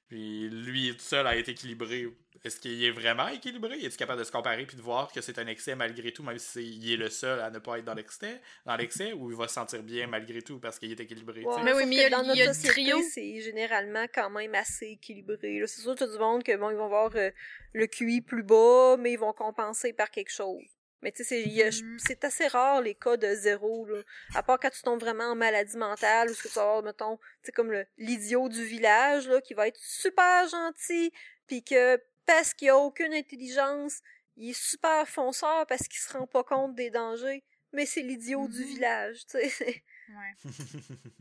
Puis 0.08 0.48
lui 0.48 0.92
tout 0.96 1.02
seul 1.02 1.26
a 1.26 1.34
été 1.36 1.52
équilibré. 1.52 2.06
Est-ce 2.46 2.60
qu'il 2.60 2.84
est 2.84 2.90
vraiment 2.92 3.28
équilibré? 3.28 3.74
Est-il 3.78 3.96
capable 3.96 4.20
de 4.20 4.24
se 4.24 4.30
comparer 4.32 4.64
puis 4.66 4.76
de 4.76 4.82
voir 4.82 5.10
que 5.12 5.20
c'est 5.20 5.38
un 5.38 5.46
excès 5.48 5.74
malgré 5.74 6.12
tout, 6.12 6.22
même 6.22 6.38
si 6.38 6.46
c'est- 6.46 6.64
il 6.64 6.92
est 6.92 6.96
le 6.96 7.10
seul 7.10 7.40
à 7.40 7.50
ne 7.50 7.58
pas 7.58 7.78
être 7.78 7.84
dans 7.84 7.94
l'excès, 7.94 8.40
dans 8.64 8.76
l'excès, 8.76 9.12
ou 9.12 9.30
il 9.30 9.36
va 9.36 9.48
se 9.48 9.54
sentir 9.54 9.82
bien 9.82 10.06
malgré 10.06 10.40
tout 10.42 10.60
parce 10.60 10.78
qu'il 10.78 10.90
est 10.92 11.00
équilibré? 11.00 11.40
tu? 11.40 11.46
Ouais, 11.46 11.62
Mais 11.64 11.72
oui, 11.72 11.80
sauf 11.82 11.88
mais 11.90 11.96
que 11.96 12.00
il 12.00 12.02
y 12.02 12.04
a- 12.04 12.10
dans 12.10 12.22
il 12.22 12.26
notre 12.28 12.38
y 12.38 12.42
a 12.42 12.46
du 12.46 12.54
société, 12.54 12.70
trio. 12.70 13.02
c'est 13.12 13.40
généralement 13.40 14.06
quand 14.14 14.30
même 14.30 14.54
assez 14.54 14.86
équilibré. 14.86 15.58
là. 15.60 15.66
C'est 15.66 15.80
sûr, 15.82 15.94
t'as 15.96 16.06
du 16.06 16.18
monde 16.18 16.42
que 16.44 16.56
bon, 16.56 16.70
ils 16.70 16.76
vont 16.76 16.88
voir 16.88 17.10
euh, 17.16 17.30
le 17.72 17.86
QI 17.86 18.20
plus 18.20 18.42
bas, 18.42 18.96
mais 18.98 19.12
ils 19.12 19.18
vont 19.18 19.32
compenser 19.32 19.92
par 19.92 20.10
quelque 20.10 20.30
chose. 20.32 20.62
Mais 21.02 21.12
tu 21.12 21.24
sais, 21.24 21.44
c'est 21.44 21.82
Mhm. 21.82 21.98
c'est 21.98 22.24
assez 22.24 22.46
rare 22.46 22.80
les 22.80 22.94
cas 22.94 23.16
de 23.16 23.34
zéro, 23.34 23.84
là. 23.86 24.00
À 24.34 24.42
part 24.42 24.58
quand 24.58 24.70
tu 24.70 24.82
tombes 24.82 25.00
vraiment 25.00 25.24
en 25.32 25.34
maladie 25.36 25.76
mentale, 25.76 26.30
ou 26.30 26.34
ce 26.34 26.42
que 26.42 26.48
tu 26.48 26.54
vas 26.54 26.62
avoir, 26.62 26.82
mettons, 26.82 27.16
tu 27.18 27.22
sais, 27.44 27.52
comme 27.52 27.70
le- 27.70 27.86
l'idiot 27.98 28.48
du 28.48 28.64
village, 28.64 29.28
là, 29.28 29.40
qui 29.40 29.52
va 29.54 29.68
être 29.68 29.78
super 29.78 30.48
gentil, 30.48 31.12
puis 31.46 31.62
que 31.62 32.00
parce 32.26 32.52
qu'il 32.54 32.68
a 32.68 32.76
aucune 32.76 33.14
intelligence, 33.14 34.00
il 34.36 34.50
est 34.50 34.60
super 34.60 35.08
fonceur 35.08 35.66
parce 35.66 35.88
qu'il 35.88 35.98
se 35.98 36.12
rend 36.12 36.26
pas 36.26 36.44
compte 36.44 36.74
des 36.74 36.90
dangers. 36.90 37.42
Mais 37.72 37.86
c'est 37.86 38.02
l'idiot 38.02 38.46
du 38.48 38.60
Mhm. 38.60 38.66
village, 38.66 39.26
tu 39.26 39.48
sais. 39.50 39.82
Ouais. 40.08 40.34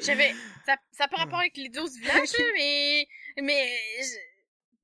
J'avais. 0.00 0.34
Ça, 0.64 0.76
ça 0.92 1.08
pas 1.08 1.16
rapport 1.16 1.40
avec 1.40 1.56
l'idiot 1.56 1.88
du 1.88 2.00
village, 2.00 2.28
mais. 2.56 3.06
Mais. 3.40 3.78
je- 4.02 4.34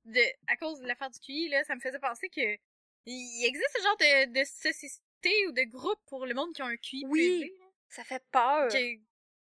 de, 0.03 0.19
à 0.47 0.57
cause 0.57 0.79
de 0.79 0.87
l'affaire 0.87 1.11
du 1.11 1.19
QI, 1.19 1.47
là, 1.49 1.63
ça 1.63 1.75
me 1.75 1.79
faisait 1.79 1.99
penser 1.99 2.29
que. 2.29 2.57
Il 3.05 3.45
existe 3.45 3.69
ce 3.77 3.83
genre 3.83 3.97
de, 3.97 4.39
de 4.39 4.43
société 4.45 5.47
ou 5.47 5.51
de 5.51 5.63
groupe 5.63 5.99
pour 6.07 6.25
le 6.25 6.33
monde 6.35 6.53
qui 6.53 6.61
a 6.61 6.65
un 6.65 6.77
QI 6.77 7.03
Oui. 7.07 7.09
plus 7.09 7.21
élevé, 7.47 7.55
là. 7.59 7.65
Ça 7.89 8.03
fait 8.03 8.23
peur. 8.31 8.67
que, 8.71 8.95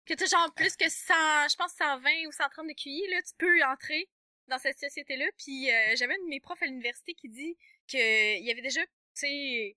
que 0.07 0.15
t'as 0.15 0.27
genre 0.27 0.53
plus 0.55 0.77
que 0.77 0.89
100, 0.89 1.15
je 1.51 1.57
pense 1.57 1.73
120 1.73 2.27
ou 2.29 2.33
130 2.33 2.67
de 2.69 2.73
QI, 2.75 3.07
là, 3.11 3.23
tu 3.23 3.33
peux 3.39 3.63
entrer 3.65 4.09
dans 4.49 4.59
cette 4.59 4.79
société-là. 4.79 5.27
Puis 5.39 5.71
euh, 5.71 5.97
j'avais 5.97 6.15
un 6.15 6.25
de 6.25 6.29
mes 6.29 6.41
profs 6.41 6.63
à 6.63 6.67
l'université 6.67 7.15
qui 7.15 7.29
dit 7.29 7.57
que 7.89 8.39
il 8.39 8.45
y 8.45 8.51
avait 8.51 8.63
déjà, 8.63 8.81
tu 8.85 8.91
sais, 9.15 9.77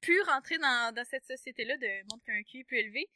pu 0.00 0.20
rentrer 0.22 0.58
dans, 0.58 0.94
dans 0.94 1.04
cette 1.04 1.26
société-là 1.26 1.76
de 1.76 2.10
monde 2.10 2.22
qui 2.24 2.30
a 2.30 2.34
un 2.34 2.42
QI 2.42 2.64
plus 2.64 2.78
élevé. 2.78 3.08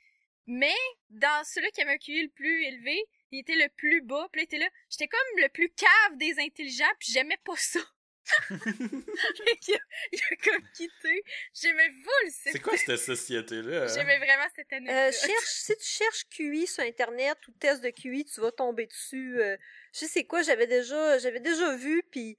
Mais 0.46 0.74
dans 1.10 1.44
ceux-là 1.44 1.70
qui 1.70 1.82
avaient 1.82 1.94
un 1.94 1.98
QI 1.98 2.22
le 2.22 2.30
plus 2.30 2.64
élevé, 2.64 3.02
il 3.32 3.40
était 3.40 3.56
le 3.56 3.68
plus 3.76 4.02
bas. 4.02 4.28
Puis 4.32 4.40
là, 4.40 4.42
il 4.42 4.44
était 4.44 4.58
là, 4.58 4.70
j'étais 4.90 5.08
comme 5.08 5.42
le 5.42 5.48
plus 5.48 5.70
cave 5.70 6.16
des 6.16 6.38
intelligents, 6.38 6.84
puis 7.00 7.12
j'aimais 7.12 7.38
pas 7.44 7.56
ça. 7.56 7.80
il, 8.50 9.74
a, 9.74 9.78
il 10.12 10.20
a 10.20 10.36
comme 10.44 10.62
quitté. 10.74 11.22
J'aimais 11.54 11.90
full 11.90 12.30
cette... 12.30 12.52
C'est 12.54 12.60
quoi 12.60 12.76
cette 12.76 12.98
société-là? 12.98 13.86
J'aimais 13.88 14.18
vraiment 14.18 14.46
cette 14.54 14.72
Euh, 14.72 14.76
anecdote. 14.76 15.12
cherche, 15.20 15.44
si 15.48 15.76
tu 15.76 15.84
cherches 15.84 16.24
QI 16.30 16.66
sur 16.66 16.82
Internet 16.84 17.38
ou 17.48 17.52
test 17.52 17.82
de 17.82 17.90
QI, 17.90 18.24
tu 18.24 18.40
vas 18.40 18.52
tomber 18.52 18.86
dessus. 18.86 19.40
Euh, 19.40 19.56
je 19.92 20.00
sais 20.00 20.06
c'est 20.08 20.24
quoi, 20.24 20.42
j'avais 20.42 20.66
déjà, 20.66 21.18
j'avais 21.18 21.40
déjà 21.40 21.76
vu, 21.76 22.02
puis 22.10 22.38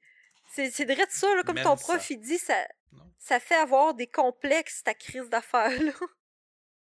c'est, 0.53 0.71
c'est 0.71 0.85
direct 0.85 1.11
ça, 1.11 1.33
là, 1.35 1.43
comme 1.43 1.55
Même 1.55 1.63
ton 1.63 1.77
ça. 1.77 1.93
prof, 1.93 2.09
il 2.09 2.19
dit, 2.19 2.37
ça, 2.37 2.67
Non. 2.91 3.03
ça 3.19 3.39
fait 3.39 3.55
avoir 3.55 3.93
des 3.93 4.07
complexes, 4.07 4.83
ta 4.83 4.93
crise 4.93 5.29
d'affaires, 5.29 5.81
là. 5.81 5.91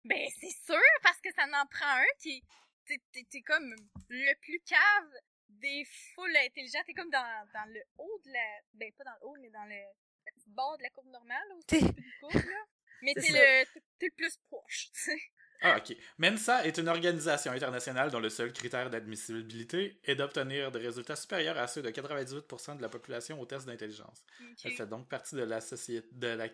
Ben, 0.05 0.27
c'est 0.39 0.55
sûr, 0.65 0.81
parce 1.03 1.19
que 1.19 1.29
ça 1.35 1.45
n'en 1.47 1.65
prend 1.67 1.85
un 1.85 2.05
qui... 2.21 2.41
T'es, 2.87 2.99
t'es, 3.11 3.27
t'es 3.29 3.41
comme 3.41 3.75
le 4.07 4.33
plus 4.41 4.59
cave 4.65 5.11
des 5.49 5.85
foules 6.13 6.35
intelligentes. 6.45 6.83
T'es 6.85 6.93
comme 6.93 7.09
dans, 7.09 7.47
dans 7.53 7.71
le 7.73 7.81
haut 7.97 8.21
de 8.25 8.31
la... 8.31 8.61
Ben, 8.73 8.91
pas 8.93 9.03
dans 9.03 9.15
le 9.21 9.27
haut, 9.27 9.37
mais 9.41 9.49
dans 9.49 9.65
le, 9.65 9.75
le 9.75 10.31
petit 10.35 10.49
bord 10.49 10.77
de 10.77 10.83
la 10.83 10.89
courbe 10.89 11.09
normale, 11.09 11.47
là, 11.49 11.55
de 11.79 12.19
courbe, 12.19 12.33
là. 12.33 12.65
Mais 13.01 13.13
t'es 13.13 13.29
le, 13.29 13.65
t'es, 13.73 13.81
t'es 13.97 14.05
le 14.07 14.15
plus 14.15 14.37
proche, 14.49 14.91
tu 14.93 15.01
sais. 15.01 15.21
Ah, 15.61 15.77
ok. 15.77 15.95
Mensa 16.17 16.65
est 16.65 16.77
une 16.77 16.87
organisation 16.87 17.51
internationale 17.51 18.11
dont 18.11 18.19
le 18.19 18.29
seul 18.29 18.53
critère 18.53 18.89
d'admissibilité 18.89 19.99
est 20.05 20.15
d'obtenir 20.15 20.71
des 20.71 20.79
résultats 20.79 21.17
supérieurs 21.17 21.57
à 21.57 21.67
ceux 21.67 21.81
de 21.81 21.89
98% 21.89 22.77
de 22.77 22.81
la 22.81 22.89
population 22.89 23.39
au 23.41 23.45
test 23.45 23.65
d'intelligence. 23.65 24.23
Elle 24.63 24.71
fait 24.71 24.87
donc 24.87 25.09
partie 25.09 25.35
de 25.35 25.43
la, 25.43 25.59
société, 25.59 26.07
de 26.13 26.27
la, 26.27 26.47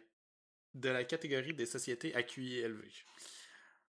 de 0.73 0.89
la 0.89 1.03
catégorie 1.03 1.53
des 1.53 1.67
sociétés 1.67 2.15
à 2.15 2.23
QI 2.23 2.59
élevé. 2.59 2.91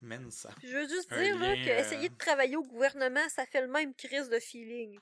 Mensa. 0.01 0.49
Puis 0.57 0.69
je 0.69 0.77
veux 0.77 0.87
juste 0.87 1.11
Un 1.11 1.21
dire, 1.21 1.37
là, 1.37 1.55
lien, 1.55 1.65
que 1.65 1.69
euh, 1.69 1.79
essayer 1.79 2.09
de 2.09 2.17
travailler 2.17 2.55
au 2.55 2.63
gouvernement, 2.63 3.27
ça 3.29 3.45
fait 3.45 3.61
le 3.61 3.67
même 3.67 3.93
crise 3.93 4.29
de 4.29 4.39
feeling. 4.39 4.97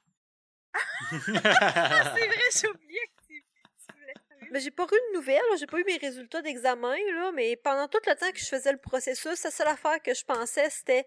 C'est 1.10 1.32
vrai, 1.32 2.50
j'ai 2.62 2.68
oublié 2.68 3.00
que 3.00 3.26
tu, 3.28 3.44
tu 3.44 3.94
voulais 3.94 4.14
savoir. 4.30 4.50
Mais 4.52 4.60
j'ai 4.60 4.72
pas 4.72 4.84
eu 4.84 5.12
de 5.12 5.18
nouvelles, 5.18 5.42
là, 5.50 5.56
j'ai 5.58 5.68
pas 5.68 5.80
eu 5.80 5.84
mes 5.86 5.98
résultats 5.98 6.42
d'examen, 6.42 6.96
là, 7.16 7.32
mais 7.34 7.56
pendant 7.56 7.88
tout 7.88 8.00
le 8.06 8.16
temps 8.16 8.32
que 8.32 8.40
je 8.40 8.46
faisais 8.46 8.72
le 8.72 8.78
processus, 8.78 9.44
la 9.44 9.52
seule 9.52 9.68
affaire 9.68 10.02
que 10.02 10.14
je 10.14 10.24
pensais, 10.24 10.70
c'était 10.70 11.06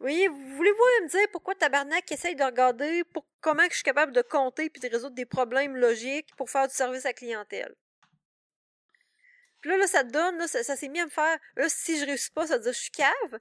Oui, 0.00 0.26
voulez-vous 0.28 1.04
me 1.04 1.08
dire 1.08 1.26
pourquoi 1.30 1.54
Tabarnak 1.54 2.10
essaye 2.10 2.34
de 2.36 2.44
regarder 2.44 3.04
pour 3.12 3.26
comment 3.40 3.64
que 3.64 3.70
je 3.70 3.76
suis 3.76 3.84
capable 3.84 4.12
de 4.12 4.22
compter 4.22 4.70
puis 4.70 4.80
de 4.80 4.88
résoudre 4.88 5.14
des 5.14 5.26
problèmes 5.26 5.76
logiques 5.76 6.34
pour 6.36 6.50
faire 6.50 6.66
du 6.68 6.74
service 6.74 7.04
à 7.04 7.10
la 7.10 7.14
clientèle? 7.14 7.74
Puis 9.62 9.70
là, 9.70 9.78
là, 9.78 9.86
ça 9.86 10.02
donne, 10.02 10.36
là, 10.38 10.48
ça, 10.48 10.62
ça 10.62 10.76
s'est 10.76 10.88
mis 10.88 11.00
à 11.00 11.06
me 11.06 11.10
faire 11.10 11.38
là, 11.56 11.68
si 11.68 11.98
je 11.98 12.04
réussis 12.04 12.30
pas, 12.30 12.46
ça 12.46 12.56
veut 12.56 12.64
dire 12.64 12.72
que 12.72 12.76
je 12.76 12.82
suis 12.82 12.90
cave. 12.90 13.40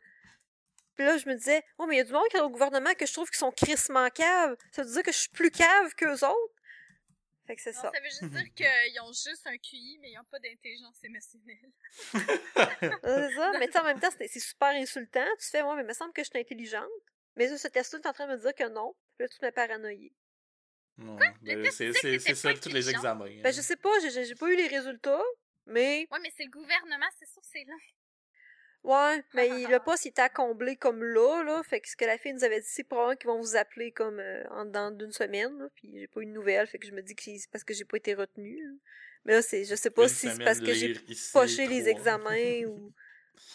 Puis 0.95 1.05
là, 1.05 1.17
je 1.17 1.27
me 1.27 1.35
disais, 1.35 1.63
oh, 1.79 1.87
mais 1.87 1.95
il 1.95 1.97
y 1.97 2.01
a 2.01 2.03
du 2.03 2.13
monde 2.13 2.27
qui 2.29 2.37
est 2.37 2.41
au 2.41 2.49
gouvernement 2.49 2.93
que 2.93 3.05
je 3.05 3.13
trouve 3.13 3.29
qui 3.29 3.39
sont 3.39 3.51
crissement 3.51 4.07
caves. 4.09 4.55
Ça 4.71 4.83
veut 4.83 4.91
dire 4.91 5.03
que 5.03 5.11
je 5.11 5.17
suis 5.17 5.29
plus 5.29 5.49
cave 5.49 5.93
qu'eux 5.95 6.13
autres. 6.13 6.53
Fait 7.47 7.55
que 7.55 7.61
c'est 7.63 7.73
ça. 7.73 7.91
ça 7.91 7.99
veut 7.99 8.09
juste 8.09 8.23
dire 8.25 8.53
qu'ils 8.55 9.01
ont 9.01 9.11
juste 9.11 9.45
un 9.47 9.57
QI, 9.57 9.97
mais 9.99 10.11
ils 10.11 10.15
n'ont 10.15 10.23
pas 10.25 10.39
d'intelligence 10.39 11.03
émotionnelle. 11.03 11.71
C'est 13.01 13.35
ça, 13.35 13.51
mais 13.59 13.65
tu 13.65 13.73
sais, 13.73 13.79
en 13.79 13.83
même 13.83 13.99
temps, 13.99 14.09
c'est 14.15 14.27
c'est 14.27 14.39
super 14.39 14.69
insultant. 14.69 15.25
Tu 15.39 15.47
fais, 15.47 15.61
ouais, 15.63 15.75
mais 15.75 15.81
il 15.81 15.87
me 15.87 15.93
semble 15.93 16.13
que 16.13 16.23
je 16.23 16.29
suis 16.29 16.39
intelligente. 16.39 16.87
Mais 17.35 17.47
là, 17.47 17.57
ce 17.57 17.67
test-là, 17.67 17.99
tu 17.99 18.05
es 18.05 18.09
en 18.09 18.13
train 18.13 18.27
de 18.27 18.33
me 18.33 18.37
dire 18.37 18.53
que 18.53 18.69
non. 18.69 18.95
Puis 19.17 19.25
là, 19.25 19.27
tu 19.27 19.37
m'es 19.41 19.51
paranoïé. 19.51 20.13
Non, 20.97 21.15
ben, 21.41 21.71
c'est 21.71 22.35
ça 22.35 22.53
tous 22.53 22.69
les 22.69 22.89
examens. 22.89 23.25
Ben, 23.25 23.47
hein. 23.47 23.51
je 23.51 23.61
sais 23.61 23.75
pas, 23.75 23.89
j'ai 23.99 24.35
pas 24.35 24.51
eu 24.51 24.55
les 24.55 24.67
résultats, 24.67 25.23
mais 25.71 26.07
Ouais, 26.11 26.19
mais 26.21 26.31
c'est 26.35 26.45
le 26.45 26.51
gouvernement, 26.51 27.07
c'est 27.19 27.27
sûr, 27.27 27.41
c'est 27.43 27.63
long. 27.65 27.77
ouais, 28.83 29.23
mais 29.33 29.49
il- 29.63 29.69
le 29.69 29.79
poste 29.79 30.05
il 30.05 30.09
était 30.09 30.21
à 30.21 30.29
combler 30.29 30.75
comme 30.75 31.03
là, 31.03 31.43
là. 31.43 31.61
Fait 31.63 31.81
que 31.81 31.89
ce 31.89 31.95
que 31.95 32.05
la 32.05 32.17
fille 32.17 32.33
nous 32.33 32.43
avait 32.43 32.59
dit, 32.61 32.67
c'est 32.69 32.83
probablement 32.83 33.15
qu'ils 33.17 33.27
vont 33.29 33.39
vous 33.39 33.55
appeler 33.55 33.91
comme 33.91 34.19
euh, 34.19 34.43
en 34.49 34.65
dedans 34.65 34.91
d'une 34.91 35.11
semaine, 35.11 35.57
là, 35.57 35.69
Puis 35.75 35.91
j'ai 35.99 36.07
pas 36.07 36.21
eu 36.21 36.25
de 36.25 36.31
nouvelles, 36.31 36.67
fait 36.67 36.79
que 36.79 36.87
je 36.87 36.93
me 36.93 37.01
dis 37.01 37.15
que 37.15 37.23
c'est 37.23 37.49
parce 37.51 37.63
que 37.63 37.73
j'ai 37.73 37.85
pas 37.85 37.97
été 37.97 38.13
retenue. 38.13 38.61
là. 38.63 38.73
Mais 39.25 39.33
là, 39.33 39.41
c'est, 39.43 39.65
je 39.65 39.75
sais 39.75 39.91
pas 39.91 40.03
Une 40.03 40.09
si 40.09 40.29
c'est 40.29 40.43
parce 40.43 40.59
que 40.59 40.73
j'ai 40.73 40.95
poché 41.31 41.67
les 41.67 41.87
examens 41.89 42.33
ou 42.65 42.91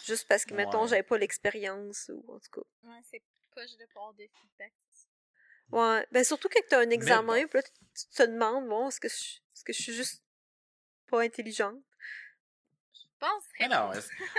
juste 0.05 0.25
parce 0.27 0.45
que, 0.45 0.53
mettons, 0.53 0.83
Ouais. 0.83 0.87
j'avais 0.87 1.03
pas 1.03 1.17
l'expérience 1.17 2.09
ou 2.13 2.23
en 2.33 2.39
tout 2.39 2.49
cas. 2.61 2.87
Ouais, 2.89 2.99
c'est 3.11 3.21
poche 3.53 3.75
de 3.75 3.85
pas 3.93 3.99
avoir 3.99 4.13
de 4.13 4.23
feedback. 4.23 4.71
Ouais, 5.69 6.07
ben 6.13 6.23
surtout 6.23 6.47
quand 6.47 6.61
t'as 6.69 6.79
un 6.79 6.89
examen, 6.91 7.41
bon. 7.41 7.47
puis 7.49 7.59
là, 7.59 7.63
tu 7.63 7.71
tu 7.93 8.15
te 8.15 8.23
demandes, 8.23 8.69
bon, 8.69 8.87
est-ce 8.87 9.01
que 9.01 9.09
je, 9.09 9.15
est-ce 9.15 9.63
que 9.65 9.73
je 9.73 9.81
suis 9.81 9.93
juste 9.93 10.23
pas 11.07 11.19
intelligente? 11.21 11.81
Je 13.21 13.27
penserais. 13.27 13.57
Mais 13.61 13.67
non, 13.69 13.91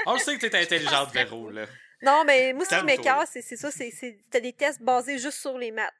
on 0.07 0.15
le 0.15 0.19
sait 0.21 0.39
que 0.39 0.47
t'es 0.47 0.59
intelligente, 0.63 1.13
Véro, 1.13 1.51
là. 1.51 1.67
Non, 2.03 2.23
mais 2.25 2.53
moi, 2.53 2.65
ce 2.65 2.77
qui 2.79 2.85
m'écœure, 2.85 3.27
c'est 3.27 3.43
ça, 3.43 3.71
c'est 3.71 3.91
c'est- 3.91 4.21
t'as 4.31 4.41
des 4.41 4.53
tests 4.53 4.81
basés 4.83 5.19
juste 5.19 5.39
sur 5.41 5.59
les 5.59 5.73
maths. 5.73 5.93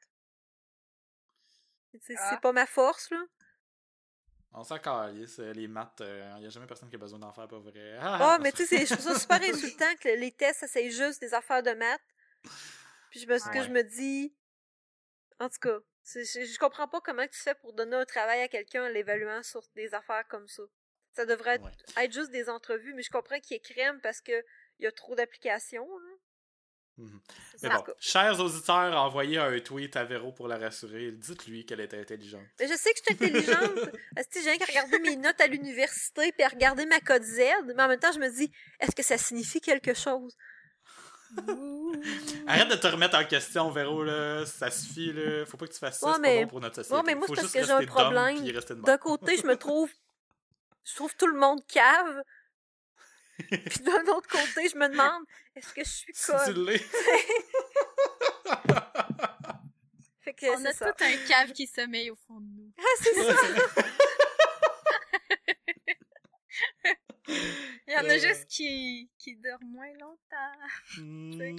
C'est 2.01 2.15
Ah. 2.17 2.37
pas 2.41 2.51
ma 2.51 2.65
force, 2.65 3.09
là. 3.11 3.21
On 4.53 4.63
s'en 4.63 4.79
calisse, 4.79 5.39
euh, 5.39 5.51
les 5.53 5.67
maths, 5.67 6.01
il 6.01 6.39
n'y 6.39 6.45
a 6.47 6.49
jamais 6.49 6.65
personne 6.65 6.89
qui 6.89 6.95
a 6.95 6.99
besoin 6.99 7.19
d'en 7.19 7.31
faire, 7.33 7.47
pas 7.47 7.59
vrai. 7.59 7.97
Ah, 8.01 8.37
mais 8.41 8.51
tu 8.51 8.65
sais, 8.65 8.77
c'est- 8.77 8.85
je 8.85 8.93
trouve 8.95 9.13
ça 9.13 9.19
super 9.19 9.39
insultant 9.77 9.95
que 9.99 10.09
les 10.09 10.31
tests, 10.31 10.61
ça 10.61 10.67
c'est 10.67 10.89
juste 10.89 11.19
des 11.21 11.33
affaires 11.33 11.61
de 11.63 11.71
maths. 11.71 12.01
Puis 13.11 13.19
je 13.21 13.27
me, 13.27 13.37
ce 13.37 13.49
que 13.49 13.61
je 13.63 13.69
me 13.69 13.83
dis, 13.83 14.33
en 15.39 15.49
tout 15.49 15.59
cas, 15.59 15.77
je, 16.05 16.21
je 16.23 16.57
comprends 16.59 16.87
pas 16.87 17.01
comment 17.01 17.27
tu 17.27 17.37
fais 17.39 17.55
pour 17.55 17.73
donner 17.73 17.95
un 17.95 18.05
travail 18.05 18.41
à 18.41 18.47
quelqu'un 18.47 18.85
en 18.85 18.89
l'évaluant 18.89 19.43
sur 19.43 19.61
des 19.75 19.93
affaires 19.93 20.27
comme 20.27 20.47
ça. 20.47 20.63
Ça 21.13 21.25
devrait 21.25 21.55
être, 21.55 21.63
Ouais. 21.97 22.05
être 22.05 22.13
juste 22.13 22.31
des 22.31 22.49
entrevues, 22.49 22.93
mais 22.93 23.03
je 23.03 23.09
comprends 23.09 23.39
qu'il 23.39 23.57
est 23.57 23.59
crème 23.59 23.99
parce 24.01 24.21
que 24.21 24.31
il 24.79 24.85
y 24.85 24.87
a 24.87 24.91
trop 24.91 25.15
d'applications. 25.15 25.87
C'est 27.55 27.69
Mais 27.69 27.75
bon, 27.75 27.83
chers 27.97 28.37
auditeurs, 28.41 28.93
envoyez 29.01 29.37
un 29.37 29.57
tweet 29.61 29.95
à 29.95 30.03
Véro 30.03 30.33
pour 30.33 30.49
la 30.49 30.57
rassurer. 30.57 31.11
Dites-lui 31.13 31.65
qu'elle 31.65 31.79
est 31.79 31.93
intelligente. 31.93 32.43
Mais 32.59 32.67
je 32.67 32.73
sais 32.75 32.91
que 32.91 32.99
je 32.99 33.15
suis 33.15 33.25
intelligente. 33.25 33.89
Asti, 34.17 34.39
j'ai 34.43 34.49
rien 34.49 34.57
qu'à 34.57 34.65
regarder 34.65 34.99
mes 34.99 35.15
notes 35.15 35.39
à 35.39 35.47
l'université 35.47 36.33
puis 36.33 36.43
à 36.43 36.49
regarder 36.49 36.85
ma 36.85 36.99
code 36.99 37.23
Z, 37.23 37.39
mais 37.65 37.81
en 37.81 37.87
même 37.87 37.99
temps, 37.99 38.11
je 38.11 38.19
me 38.19 38.29
dis, 38.29 38.51
est-ce 38.81 38.93
que 38.93 39.03
ça 39.03 39.17
signifie 39.17 39.61
quelque 39.61 39.93
chose? 39.93 40.35
Arrête 42.47 42.67
de 42.69 42.75
te 42.75 42.87
remettre 42.87 43.17
en 43.17 43.23
question, 43.23 43.69
Véro, 43.71 44.03
là. 44.03 44.45
Ça 44.45 44.69
suffit, 44.69 45.13
là. 45.13 45.45
Faut 45.45 45.55
pas 45.57 45.67
que 45.67 45.73
tu 45.73 45.79
fasses 45.79 45.99
ça, 45.99 46.07
Ouais, 46.07 46.13
c'est 46.15 46.19
mais- 46.21 46.35
pas 46.39 46.41
bon 46.43 46.49
pour 46.49 46.59
notre 46.61 46.75
société. 46.75 46.95
Ouais, 46.95 47.03
mais 47.05 47.15
moi, 47.15 47.27
Faut 47.27 47.35
c'est 47.35 47.41
parce 47.43 47.53
juste 47.53 47.61
que 47.61 47.65
j'ai 47.67 47.83
un 47.83 47.85
problème. 47.85 48.81
D'un 48.83 48.97
côté, 48.97 49.37
je 49.37 49.45
me 49.45 49.55
trouve. 49.55 49.89
Je 50.89 50.95
trouve 50.95 51.15
tout 51.15 51.27
le 51.27 51.39
monde 51.39 51.65
cave. 51.67 52.23
Puis 53.37 53.79
d'un 53.81 54.03
autre 54.13 54.27
côté, 54.27 54.67
je 54.69 54.75
me 54.77 54.87
demande, 54.89 55.23
est-ce 55.55 55.73
que 55.73 55.83
je 55.83 55.89
suis 55.89 56.13
conne? 56.13 56.67
Fait 60.21 60.33
que 60.33 60.45
On 60.59 60.65
a 60.65 60.73
ça. 60.73 60.91
tout 60.91 61.03
un 61.03 61.17
cave 61.27 61.51
qui 61.53 61.65
sommeille 61.67 62.11
au 62.11 62.15
fond 62.27 62.39
de 62.41 62.47
nous. 62.47 62.71
Ah, 62.77 62.83
c'est 63.01 63.13
ça. 63.13 63.33
Il 67.27 67.93
y 67.93 67.95
en 67.95 68.03
a 68.09 68.13
Euh. 68.15 68.19
juste 68.19 68.45
qui, 68.47 69.09
qui 69.17 69.35
dorment 69.35 69.71
moins 69.71 69.93
longtemps. 69.99 70.59
Hmm. 70.97 71.57